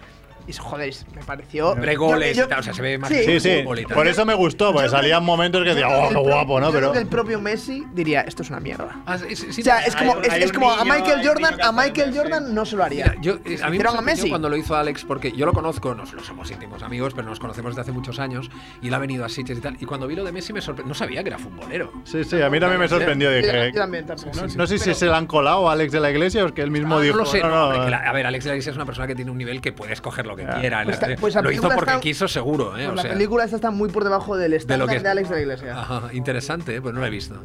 y 0.47 0.53
joder, 0.53 0.93
me 1.15 1.23
pareció... 1.23 1.71
Hombre, 1.71 1.97
goles 1.97 2.37
yo- 2.37 2.45
y 2.45 2.49
tal, 2.49 2.61
o 2.61 2.63
sea, 2.63 2.75
se 2.75 2.83
ve 2.83 2.99
más 2.99 3.09
Sí, 3.11 3.25
Sí, 3.25 3.41
sí. 3.41 3.61
fútbol 3.63 3.79
y 3.81 3.85
tal. 3.87 3.95
Por 3.95 4.09
eso 4.09 4.25
me 4.27 4.35
gustó, 4.35 4.73
porque 4.73 4.89
salían 4.89 5.25
momentos 5.25 5.63
que 5.63 5.71
decía, 5.71 5.89
oh, 5.89 6.09
qué 6.09 6.15
guapo, 6.17 6.61
¿no? 6.61 6.67
yo 6.67 6.71
creo 6.73 6.81
Pero. 6.81 6.93
que 6.93 6.99
el 6.99 7.07
propio 7.07 7.41
Messi 7.41 7.85
diría, 7.93 8.23
esto 8.23 8.43
es 8.43 8.51
una 8.51 8.61
mierda. 8.61 9.01
Ah, 9.07 9.19
sí, 9.19 9.35
sí, 9.37 9.53
sí, 9.53 9.61
O 9.61 9.65
sea, 9.65 9.81
es 9.81 9.95
como, 9.97 10.21
es, 10.21 10.31
hay 10.31 10.43
es 10.43 10.51
un 10.51 10.55
como 10.57 10.71
a 10.73 10.85
Michael 10.85 11.27
Jordan, 11.27 11.61
a 11.63 11.73
Michael. 11.73 12.13
Jordan 12.17 12.55
no 12.55 12.65
se 12.65 12.77
lo 12.77 12.85
haría. 12.85 13.05
Mira, 13.07 13.21
yo, 13.21 13.35
eh, 13.45 13.59
a 13.63 13.71
mí 13.71 13.79
me 13.79 13.89
a 13.89 14.01
Messi. 14.01 14.29
cuando 14.29 14.49
lo 14.49 14.57
hizo 14.57 14.77
Alex, 14.77 15.05
porque 15.05 15.33
yo 15.33 15.47
lo 15.47 15.53
conozco, 15.53 15.95
nos 15.95 16.13
lo 16.13 16.23
somos 16.25 16.51
íntimos 16.51 16.83
amigos, 16.83 17.15
pero 17.15 17.29
nos 17.29 17.39
conocemos 17.41 17.73
desde 17.73 17.83
hace 17.83 17.93
muchos 17.93 18.19
años, 18.19 18.51
y 18.83 18.89
él 18.89 18.95
ha 18.95 18.99
venido 18.99 19.25
a 19.25 19.29
Sitges 19.29 19.59
y 19.59 19.61
tal. 19.61 19.77
Y 19.81 19.85
cuando 19.87 20.07
vi 20.07 20.15
lo 20.17 20.25
de 20.25 20.33
Messi 20.33 20.53
me 20.53 20.61
sorprendió, 20.61 20.89
no 20.89 20.95
sabía 20.95 21.23
que 21.23 21.29
era 21.29 21.39
futbolero. 21.39 21.93
Sí, 22.05 22.25
sí, 22.25 22.41
a 22.41 22.51
mí 22.51 22.59
también 22.61 22.81
me 22.81 22.89
sorprendió. 22.89 23.31
Dije, 23.31 23.71
yo 23.75 23.81
también, 23.81 24.07
tampoco. 24.07 24.31
no, 24.37 24.47
no 24.47 24.67
sé 24.67 24.79
si 24.79 24.95
se 24.95 25.07
le 25.07 25.15
han 25.15 25.27
colado 25.27 25.69
a 25.69 25.73
Alex 25.73 25.93
de 25.93 26.01
la 26.01 26.11
iglesia 26.11 26.45
o 26.45 26.47
es 26.47 26.53
que 26.53 26.63
él 26.63 26.71
mismo 26.71 26.99
Ah, 26.99 27.03
dijo. 27.03 27.17
no 27.17 27.23
lo 27.25 27.27
sé, 27.31 27.41
no, 27.41 27.49
no, 27.49 27.55
no, 27.55 27.65
hombre, 27.65 27.79
eh". 27.81 27.85
que 27.85 27.91
la- 27.91 27.99
a 27.99 28.13
ver, 28.13 28.27
Alex 28.27 28.45
de 28.45 28.51
la 28.51 28.55
Iglesia 28.57 28.71
es 28.71 28.77
una 28.77 28.87
persona 28.87 29.07
que 29.07 29.15
tiene 29.15 29.31
un 29.31 29.39
nivel 29.39 29.61
que 29.61 29.73
puede 29.73 29.93
escoger 29.93 30.27
lo 30.31 30.37
que 30.37 30.47
quiera. 30.47 30.83
Pues 30.85 31.01
La- 31.01 31.17
pues 31.17 31.35
la 31.35 31.43
lo 31.43 31.51
hizo 31.53 31.63
porque 31.69 31.91
está- 31.91 32.01
quiso 32.01 32.29
seguro, 32.29 32.77
¿eh? 32.77 32.87
Pues 32.87 32.89
O 32.89 32.95
la 32.95 33.03
sea, 33.03 33.13
película 33.13 33.45
esta 33.45 33.57
está 33.57 33.71
muy 33.71 33.91
por 33.91 34.05
debajo 34.05 34.37
del 34.37 34.53
estándar 34.55 34.89
de, 34.89 35.09
Alex 35.09 35.29
de 35.29 35.35
la 35.37 35.41
Iglesia. 35.43 35.79
Ajá, 35.81 36.03
interesante, 36.13 36.77
¿eh? 36.77 36.81
pues 36.83 36.95
no 36.95 37.01
lo 37.01 37.07
he 37.07 37.11
visto. 37.11 37.37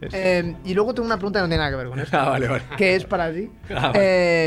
Eh, 0.00 0.54
y 0.64 0.74
luego 0.74 0.92
tengo 0.94 1.06
una 1.06 1.16
pregunta 1.16 1.38
que 1.38 1.42
no 1.44 1.48
tiene 1.48 1.58
nada 1.58 1.70
que 1.70 1.76
ver 1.76 1.88
con 1.88 2.00
esto. 2.00 2.18
Ah, 2.18 2.28
vale, 2.30 2.48
vale. 2.48 2.62
que 2.76 2.94
es 2.96 3.04
para 3.04 3.32
ti. 3.32 3.50
Ah, 3.70 3.88
vale. 3.88 3.98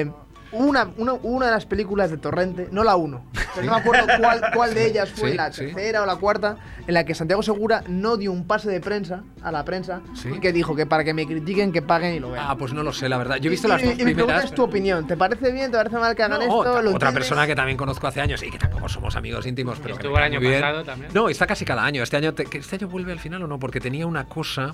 Eh, 0.02 0.12
una, 0.52 0.90
una, 0.98 1.14
una 1.14 1.46
de 1.48 1.52
las 1.52 1.66
películas 1.66 2.10
de 2.10 2.18
Torrente, 2.18 2.68
no 2.72 2.84
la 2.84 2.96
uno, 2.96 3.24
pero 3.56 3.68
no 3.68 3.74
me 3.74 3.78
acuerdo 3.80 4.08
cuál, 4.20 4.42
cuál 4.54 4.74
de 4.74 4.88
ellas 4.88 5.10
fue, 5.12 5.32
Sí, 5.32 5.38
la 5.38 5.52
sí. 5.52 5.66
tercera 5.66 6.02
o 6.02 6.06
la 6.06 6.16
cuarta, 6.16 6.58
en 6.88 6.94
la 6.94 7.04
que 7.06 7.14
Santiago 7.14 7.44
Segura 7.44 7.84
no 7.88 8.18
dio 8.18 8.32
un 8.32 8.46
pase 8.48 8.70
de 8.70 8.80
prensa 8.82 9.24
a 9.44 9.52
la 9.52 9.64
prensa 9.64 10.02
Sí. 10.16 10.30
y 10.36 10.40
que 10.40 10.52
dijo 10.52 10.76
que 10.76 10.86
para 10.86 11.04
que 11.04 11.14
me 11.14 11.26
critiquen, 11.28 11.72
que 11.72 11.82
paguen 11.82 12.16
y 12.16 12.20
lo 12.20 12.32
vean. 12.32 12.46
Ah, 12.48 12.56
pues 12.58 12.74
no 12.74 12.82
lo 12.84 12.92
sé, 12.94 13.08
la 13.10 13.18
verdad. 13.18 13.38
Yo 13.38 13.48
he 13.48 13.52
visto 13.52 13.68
Y- 13.68 13.72
las 13.72 13.82
y- 13.82 13.86
dos 13.86 13.94
y 13.94 13.98
mi 13.98 14.04
pregunta 14.06 14.24
primeras. 14.26 14.46
es 14.46 14.54
tu 14.56 14.64
opinión. 14.64 15.06
¿Te 15.08 15.16
parece 15.18 15.52
bien? 15.52 15.72
¿Te 15.72 15.78
parece 15.78 15.98
mal 15.98 16.16
que 16.16 16.24
hagan 16.24 16.40
No, 16.40 16.44
esto? 16.46 16.56
otra, 16.58 16.82
¿Lo 16.82 16.96
otra 16.96 17.12
persona 17.12 17.46
que 17.46 17.56
también 17.56 17.78
conozco 17.78 18.08
hace 18.08 18.22
años 18.22 18.42
y 18.44 18.50
que 18.50 18.58
tampoco 18.58 18.90
somos 18.90 19.16
amigos 19.16 19.46
íntimos, 19.46 19.78
pero 19.82 19.96
Estuvo 19.96 20.14
me 20.14 20.18
el 20.20 20.24
año 20.36 20.42
pasado 20.42 20.84
también. 20.84 21.12
No, 21.14 21.30
está 21.30 21.46
casi 21.46 21.64
cada 21.66 21.84
año. 21.86 22.02
Este 22.02 22.18
año, 22.18 22.34
te- 22.34 22.46
que 22.46 22.58
este 22.58 22.76
año 22.78 22.88
vuelve 22.88 23.12
al 23.12 23.20
final 23.20 23.44
o 23.44 23.48
no, 23.48 23.60
porque 23.60 23.80
tenía 23.80 24.08
una 24.08 24.26
cosa. 24.26 24.74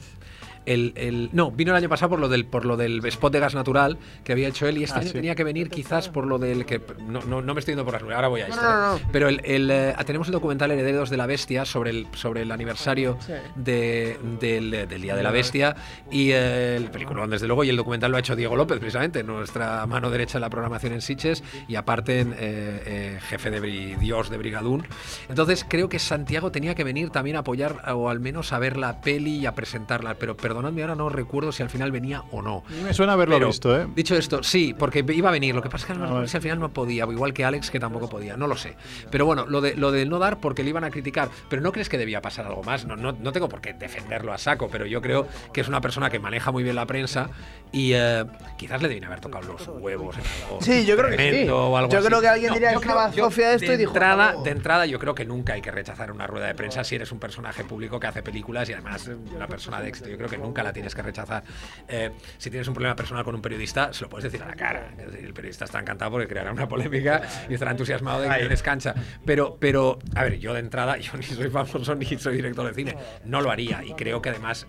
El, 0.65 0.93
el- 0.95 1.29
no, 1.31 1.51
vino 1.51 1.71
el 1.71 1.77
año 1.77 1.89
pasado 1.89 2.09
por 2.09 2.19
lo 2.19 2.27
del 2.27 2.45
por 2.45 2.65
lo 2.65 2.75
del 2.77 3.05
spot 3.05 3.31
de 3.33 3.39
gas 3.39 3.53
natural 3.55 3.97
que 4.23 4.31
había 4.31 4.47
hecho 4.47 4.67
él 4.67 4.77
y 4.77 4.83
este 4.83 4.97
Ah, 4.97 5.01
año 5.01 5.07
sí. 5.09 5.13
tenía 5.13 5.35
que 5.35 5.43
venir 5.43 5.69
quizás 5.69 6.09
por 6.09 6.25
lo 6.25 6.37
del 6.39 6.65
que 6.65 6.81
no, 7.07 7.21
no, 7.21 7.41
no 7.41 7.53
me 7.53 7.59
estoy 7.59 7.73
yendo 7.73 7.85
por 7.85 7.93
las 7.93 8.01
nubes, 8.03 8.15
ahora 8.15 8.27
voy 8.29 8.41
a 8.41 8.47
esto. 8.47 8.61
no. 8.61 8.99
Pero 9.11 9.29
el, 9.29 9.41
el, 9.43 9.69
eh, 9.71 9.95
tenemos 10.05 10.27
el 10.27 10.33
documental 10.33 10.71
Herederos 10.71 11.09
de 11.09 11.17
la 11.17 11.25
Bestia 11.27 11.65
sobre 11.65 11.91
el 11.91 12.07
sobre 12.13 12.41
el 12.41 12.51
aniversario 12.51 13.17
Sí. 13.25 13.33
de- 13.55 14.17
del, 14.39 14.71
del 14.87 15.01
Día 15.01 15.15
de 15.15 15.23
la 15.23 15.31
Bestia 15.31 15.75
y 16.11 16.31
eh, 16.31 16.75
el 16.77 16.85
peliculón 16.89 17.29
desde 17.29 17.47
luego 17.47 17.63
y 17.63 17.69
el 17.69 17.77
documental 17.77 18.11
lo 18.11 18.17
ha 18.17 18.19
hecho 18.19 18.35
Diego 18.35 18.55
López 18.55 18.79
precisamente 18.79 19.23
nuestra 19.23 19.85
mano 19.85 20.09
derecha 20.09 20.37
en 20.37 20.41
la 20.41 20.49
programación 20.49 20.93
en 20.93 21.01
Siches 21.01 21.43
y 21.67 21.75
aparte 21.75 22.19
en, 22.21 22.35
eh, 22.37 23.19
jefe 23.29 23.51
de 23.51 23.61
bri- 23.61 23.97
Dios 23.99 24.29
de 24.29 24.37
Brigadún 24.37 24.85
entonces 25.29 25.65
creo 25.67 25.89
que 25.89 25.99
Santiago 25.99 26.51
tenía 26.51 26.75
que 26.75 26.83
venir 26.83 27.09
también 27.09 27.35
a 27.35 27.39
apoyar 27.39 27.81
o 27.93 28.09
al 28.09 28.19
menos 28.19 28.53
a 28.53 28.59
ver 28.59 28.77
la 28.77 29.01
peli 29.01 29.35
y 29.37 29.45
a 29.45 29.53
presentarla 29.55 30.15
pero 30.15 30.35
perdonadme 30.55 30.81
ahora 30.83 30.95
no 30.95 31.09
recuerdo 31.09 31.51
si 31.51 31.63
al 31.63 31.69
final 31.69 31.91
venía 31.91 32.23
o 32.31 32.41
no 32.41 32.63
me 32.83 32.93
suena 32.93 33.13
haberlo 33.13 33.35
Pero, 33.35 33.47
visto, 33.47 33.77
¿eh? 33.77 33.87
Dicho 33.95 34.15
esto, 34.15 34.41
sí, 34.41 34.73
porque 34.77 35.03
iba 35.09 35.29
a 35.29 35.31
venir. 35.31 35.53
Lo 35.53 35.61
que 35.61 35.69
pasa 35.69 35.85
es 35.85 35.93
que 35.93 35.99
no 35.99 36.25
si 36.27 36.37
al 36.37 36.41
final 36.43 36.59
no 36.59 36.69
podía, 36.71 37.03
igual 37.05 37.33
que 37.33 37.43
Alex, 37.43 37.69
que 37.69 37.79
tampoco 37.79 38.09
podía, 38.09 38.37
no 38.37 38.47
lo 38.47 38.55
sé. 38.55 38.75
Pero 39.11 39.25
bueno, 39.25 39.45
lo 39.45 39.59
de, 39.61 39.75
lo 39.75 39.91
de 39.91 40.05
no 40.05 40.17
dar 40.19 40.39
porque 40.39 40.63
le 40.63 40.69
iban 40.69 40.83
a 40.83 40.91
criticar. 40.91 41.29
Pero 41.49 41.61
¿no 41.61 41.71
crees 41.71 41.89
que 41.89 41.97
debía 41.97 42.21
pasar 42.21 42.45
algo 42.45 42.63
más? 42.63 42.85
No, 42.85 42.95
no, 42.95 43.11
no 43.11 43.31
tengo 43.31 43.49
por 43.49 43.59
qué 43.61 43.73
defenderlo 43.73 44.31
a 44.33 44.37
saco, 44.37 44.69
pero 44.71 44.85
yo 44.85 45.01
creo 45.01 45.27
que 45.53 45.61
es 45.61 45.67
una 45.67 45.81
persona 45.81 46.09
que 46.09 46.19
maneja 46.19 46.51
muy 46.51 46.63
bien 46.63 46.75
la 46.75 46.85
prensa 46.85 47.29
y 47.71 47.91
eh, 47.93 48.25
quizás 48.57 48.81
le 48.81 48.87
debían 48.87 49.05
haber 49.05 49.19
tocado 49.19 49.51
los 49.53 49.67
huevos 49.67 50.15
algo 50.15 50.61
Sí, 50.61 50.85
yo 50.85 50.95
creo 50.95 51.15
que 51.17 51.43
sí. 51.45 51.49
o 51.49 51.75
algo 51.75 51.91
Yo 51.91 51.99
así. 51.99 52.07
creo 52.07 52.21
que 52.21 52.27
alguien 52.27 52.53
diría 52.53 52.69
que 52.69 52.75
estaba 52.75 53.11
yo, 53.11 53.25
Sofía 53.25 53.53
esto 53.53 53.67
de 53.69 53.73
y 53.75 53.77
dijo, 53.77 53.91
Entrada, 53.91 54.35
de 54.43 54.49
entrada, 54.51 54.85
yo 54.85 54.99
creo 54.99 55.15
que 55.15 55.25
nunca 55.25 55.53
hay 55.53 55.61
que 55.61 55.71
rechazar 55.71 56.11
una 56.11 56.27
rueda 56.27 56.47
de 56.47 56.55
prensa 56.55 56.83
si 56.83 56.95
eres 56.95 57.11
un 57.11 57.19
personaje 57.19 57.63
público 57.63 57.99
que 57.99 58.07
hace 58.07 58.21
películas 58.23 58.69
y 58.69 58.73
además 58.73 59.09
una 59.35 59.47
persona 59.47 59.81
de 59.81 59.89
éxito. 59.89 60.09
Yo 60.09 60.17
creo 60.17 60.29
que 60.29 60.37
nunca 60.45 60.63
la 60.63 60.71
tienes 60.73 60.93
que 60.95 61.01
rechazar. 61.01 61.43
Eh, 61.87 62.11
si 62.37 62.49
tienes 62.49 62.67
un 62.67 62.73
problema 62.73 62.95
personal 62.95 63.23
con 63.23 63.35
un 63.35 63.41
periodista, 63.41 63.91
se 63.93 64.03
lo 64.03 64.09
puedes 64.09 64.23
decir 64.31 64.43
a 64.43 64.47
la 64.49 64.55
cara. 64.55 64.89
Es 64.97 65.11
decir, 65.11 65.25
El 65.25 65.33
periodista 65.33 65.65
está 65.65 65.79
encantado 65.79 66.11
porque 66.11 66.27
creará 66.27 66.51
una 66.51 66.67
polémica 66.67 67.21
y 67.49 67.53
estará 67.53 67.71
entusiasmado 67.71 68.21
de 68.21 68.29
que 68.29 68.43
le 68.43 68.49
descancha. 68.49 68.93
Pero, 69.25 69.57
pero, 69.59 69.99
a 70.15 70.23
ver, 70.23 70.39
yo 70.39 70.53
de 70.53 70.59
entrada, 70.59 70.97
yo 70.99 71.11
ni 71.17 71.23
soy 71.23 71.49
famoso 71.49 71.95
ni 71.95 72.05
soy 72.05 72.35
director 72.35 72.65
de 72.67 72.73
cine. 72.73 72.95
No 73.25 73.41
lo 73.41 73.51
haría 73.51 73.83
y 73.83 73.93
creo 73.93 74.21
que 74.21 74.29
además 74.29 74.67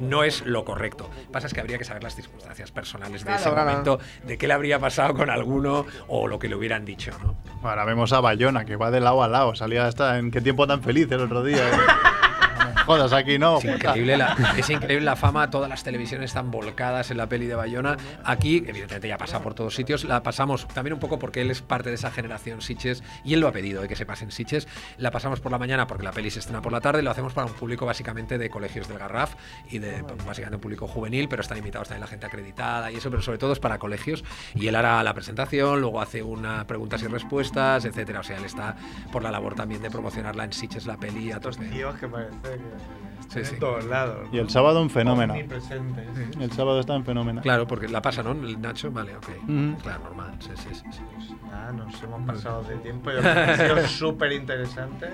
no 0.00 0.24
es 0.24 0.44
lo 0.44 0.64
correcto. 0.64 1.08
Pasa 1.32 1.46
es 1.46 1.54
que 1.54 1.60
habría 1.60 1.78
que 1.78 1.84
saber 1.84 2.02
las 2.02 2.16
circunstancias 2.16 2.72
personales 2.72 3.20
de 3.22 3.26
Claro, 3.26 3.40
ese 3.40 3.50
claro. 3.50 3.70
momento, 3.70 4.00
de 4.24 4.36
qué 4.38 4.48
le 4.48 4.54
habría 4.54 4.78
pasado 4.80 5.14
con 5.14 5.30
alguno 5.30 5.86
o 6.08 6.26
lo 6.26 6.38
que 6.38 6.48
le 6.48 6.56
hubieran 6.56 6.84
dicho, 6.84 7.12
¿no? 7.22 7.36
Ahora 7.62 7.84
vemos 7.84 8.12
a 8.12 8.20
Bayona, 8.20 8.64
que 8.64 8.76
va 8.76 8.90
de 8.90 9.00
lado 9.00 9.22
a 9.22 9.28
lado. 9.28 9.54
Salía 9.54 9.86
hasta 9.86 10.18
en 10.18 10.30
qué 10.30 10.40
tiempo 10.40 10.66
tan 10.66 10.82
feliz 10.82 11.10
el 11.12 11.20
otro 11.20 11.44
día. 11.44 11.62
¿eh? 12.88 12.98
Jodas, 12.98 13.12
aquí 13.12 13.38
no. 13.38 13.58
Es 13.58 13.64
increíble, 13.64 14.16
la, 14.16 14.36
es 14.56 14.70
increíble 14.70 15.04
la 15.04 15.16
fama, 15.16 15.50
todas 15.50 15.68
las 15.68 15.84
televisiones 15.84 16.30
están 16.30 16.50
volcadas 16.50 17.10
en 17.10 17.16
la 17.16 17.28
peli 17.28 17.46
de 17.46 17.54
Bayona. 17.54 17.96
Aquí, 18.24 18.64
evidentemente, 18.66 19.08
ya 19.08 19.18
pasa 19.18 19.42
por 19.42 19.54
todos 19.54 19.74
sitios. 19.74 20.04
La 20.04 20.22
pasamos 20.22 20.66
también 20.68 20.94
un 20.94 21.00
poco 21.00 21.18
porque 21.18 21.40
él 21.40 21.50
es 21.50 21.62
parte 21.62 21.90
de 21.90 21.96
esa 21.96 22.10
generación 22.10 22.60
Siches 22.60 23.02
y 23.24 23.34
él 23.34 23.40
lo 23.40 23.48
ha 23.48 23.52
pedido 23.52 23.82
de 23.82 23.88
que 23.88 23.96
se 23.96 24.06
pasen 24.06 24.30
Siches. 24.30 24.68
La 24.96 25.10
pasamos 25.10 25.40
por 25.40 25.52
la 25.52 25.58
mañana 25.58 25.86
porque 25.86 26.04
la 26.04 26.12
peli 26.12 26.30
se 26.30 26.38
estrena 26.38 26.62
por 26.62 26.72
la 26.72 26.80
tarde. 26.80 27.02
Lo 27.02 27.10
hacemos 27.10 27.32
para 27.32 27.46
un 27.46 27.54
público 27.54 27.86
básicamente 27.86 28.38
de 28.38 28.50
colegios 28.50 28.88
del 28.88 28.98
Garraf 28.98 29.34
y 29.70 29.78
de 29.78 30.02
pues, 30.04 30.24
básicamente 30.24 30.56
un 30.56 30.62
público 30.62 30.86
juvenil, 30.86 31.28
pero 31.28 31.42
están 31.42 31.58
invitados 31.58 31.88
también 31.88 32.02
la 32.02 32.06
gente 32.06 32.26
acreditada 32.26 32.90
y 32.90 32.96
eso, 32.96 33.10
pero 33.10 33.22
sobre 33.22 33.38
todo 33.38 33.52
es 33.52 33.60
para 33.60 33.78
colegios. 33.78 34.24
Y 34.54 34.66
él 34.66 34.76
hará 34.76 35.02
la 35.02 35.14
presentación, 35.14 35.80
luego 35.80 36.00
hace 36.00 36.22
una 36.22 36.66
preguntas 36.66 37.02
y 37.02 37.06
respuestas, 37.06 37.84
etcétera. 37.84 38.20
O 38.20 38.24
sea, 38.24 38.36
él 38.36 38.44
está 38.44 38.76
por 39.12 39.22
la 39.22 39.30
labor 39.30 39.54
también 39.54 39.82
de 39.82 39.90
promocionarla 39.90 40.44
en 40.44 40.52
Siches 40.52 40.86
la 40.86 40.96
peli 40.96 41.32
a 41.32 41.40
todos. 41.40 41.58
Tíos 41.58 41.96
que 41.96 42.08
parece 42.08 42.30
que 42.42 42.77
Sí, 43.28 43.44
sí. 43.44 43.54
en 43.54 43.60
todos 43.60 43.84
lados. 43.84 44.28
Y 44.32 44.38
el 44.38 44.48
sábado 44.48 44.80
un 44.80 44.88
fenómeno. 44.88 45.34
Omnipresentes. 45.34 46.06
El 46.40 46.50
sábado 46.52 46.80
está 46.80 46.94
en 46.94 47.04
fenómeno. 47.04 47.42
Claro, 47.42 47.66
porque 47.66 47.86
la 47.88 48.00
pasa, 48.00 48.22
¿no? 48.22 48.32
El 48.32 48.60
Nacho, 48.60 48.90
vale, 48.90 49.14
ok. 49.16 49.28
Ujú. 49.42 49.76
Claro, 49.82 50.04
normal. 50.04 50.34
Sí, 50.40 50.50
sí, 50.56 50.68
sí, 50.74 50.82
sí. 50.90 51.34
Ah, 51.52 51.72
nos 51.72 52.02
hemos 52.02 52.26
pasado 52.26 52.62
de 52.64 52.76
tiempo. 52.76 53.10
Que 53.10 53.18
ha 53.28 53.56
sido 53.56 53.86
súper 53.88 54.32
interesante. 54.32 55.08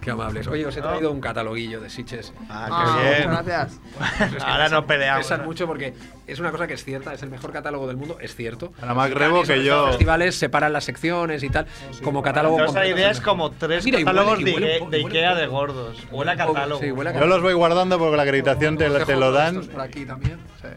Qué 0.00 0.10
amables. 0.10 0.46
Oye, 0.46 0.66
os 0.66 0.76
he 0.76 0.80
traído 0.82 1.10
un 1.10 1.20
cataloguillo 1.20 1.80
de 1.80 1.90
Siches. 1.90 2.32
Ah, 2.48 2.68
Ah, 2.70 2.98
qué 3.02 3.08
bien. 3.18 3.30
muchas 3.30 3.46
gracias. 3.46 3.80
Es 4.20 4.34
que 4.36 4.42
Ahora 4.42 4.64
pesan- 4.64 4.70
nos 4.72 4.84
peleamos. 4.84 5.26
Pesan 5.26 5.44
mucho 5.44 5.66
porque 5.66 5.94
es 6.26 6.40
una 6.40 6.50
cosa 6.50 6.66
que 6.66 6.74
es 6.74 6.84
cierta, 6.84 7.14
es 7.14 7.22
el 7.22 7.30
mejor 7.30 7.52
catálogo 7.52 7.86
del 7.86 7.96
mundo, 7.96 8.18
es 8.20 8.34
cierto. 8.34 8.72
Ahora 8.80 8.94
más 8.94 9.10
Los 9.10 9.18
rebo 9.18 9.42
Cannes, 9.42 9.48
que 9.48 9.64
yo. 9.64 9.76
Los 9.82 9.88
festivales 9.90 10.34
separan 10.36 10.72
las 10.72 10.84
secciones 10.84 11.42
y 11.42 11.48
tal. 11.50 11.66
como 12.02 12.22
catálogo. 12.22 12.62
Esa 12.64 12.86
idea 12.86 13.10
es 13.10 13.20
como 13.20 13.50
tres 13.52 13.84
Mira, 13.84 14.00
y 14.00 14.02
huele- 14.02 14.06
catálogos 14.06 14.40
y 14.40 14.44
de, 14.44 14.96
Ikea 15.04 15.34
de 15.34 15.46
gordos. 15.46 15.98
Huele 16.10 16.32
a 16.32 16.36
catálogo. 16.36 16.80
sí, 16.80 16.90
huele 16.90 17.10
a 17.10 17.20
Yo 17.20 17.26
los 17.26 17.42
voy 17.42 17.54
guardando 17.54 17.98
porque 17.98 18.16
la 18.16 18.22
acreditación 18.22 18.76
te, 18.76 18.88
lo 18.88 19.32
dan. 19.32 19.62
por 19.66 19.80
aquí 19.80 20.04
también. 20.04 20.38
Sí. 20.60 20.68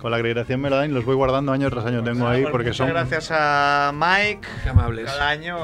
Con 0.00 0.10
la 0.10 0.16
acreditación 0.16 0.60
me 0.60 0.70
lo 0.70 0.76
dan 0.76 0.90
y 0.90 0.94
los 0.94 1.04
voy 1.04 1.14
guardando 1.14 1.52
año 1.52 1.68
tras 1.70 1.84
año. 1.84 2.02
Tengo 2.02 2.26
ahí 2.26 2.42
porque 2.50 2.68
Muchas 2.68 2.76
son. 2.78 2.88
gracias 2.88 3.28
a 3.32 3.92
Mike. 3.94 4.48
Qué 4.62 4.70
amables. 4.70 5.04
Cada 5.10 5.28
año, 5.28 5.58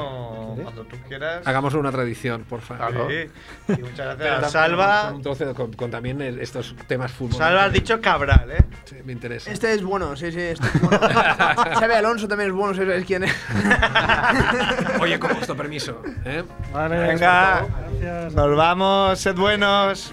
cuando 0.63 0.85
tú 0.85 0.97
quieras. 1.09 1.47
Hagamos 1.47 1.73
una 1.75 1.91
tradición, 1.91 2.45
por 2.45 2.61
favor. 2.61 2.89
Claro. 2.89 3.09
Sí. 3.09 3.73
Y 3.73 3.83
muchas 3.83 4.15
Pero 4.17 4.31
gracias 4.31 4.45
a 4.45 4.49
Salva. 4.51 5.03
Con, 5.07 5.15
un 5.17 5.23
trozo 5.23 5.47
de- 5.47 5.55
con- 5.55 5.73
con 5.73 5.91
también 5.91 6.21
el- 6.21 6.39
estos 6.41 6.75
temas 6.87 7.13
fútbol. 7.13 7.39
Salva 7.39 7.65
has 7.65 7.73
dicho 7.73 7.99
Cabral, 8.01 8.51
¿eh? 8.51 8.65
Sí, 8.85 8.97
me 9.05 9.13
interesa. 9.13 9.51
Este 9.51 9.73
es 9.73 9.83
bueno, 9.83 10.15
sí, 10.17 10.31
sí, 10.31 10.41
este 10.41 10.67
es 10.67 10.81
bueno. 10.83 11.01
Xavi 11.81 11.95
Alonso 11.95 12.29
también 12.29 12.51
es 12.51 12.55
bueno, 12.57 12.75
¿sabes 12.75 13.05
quién 13.07 13.25
es? 13.25 13.35
Oye, 15.01 15.19
con 15.19 15.33
vuestro 15.33 15.57
permiso. 15.57 16.03
¿eh? 16.27 16.43
Vale, 16.75 16.99
Venga. 16.99 17.67
Gracias. 18.03 18.35
Nos 18.35 18.55
vamos, 18.57 19.19
sed 19.19 19.35
buenos. 19.35 20.13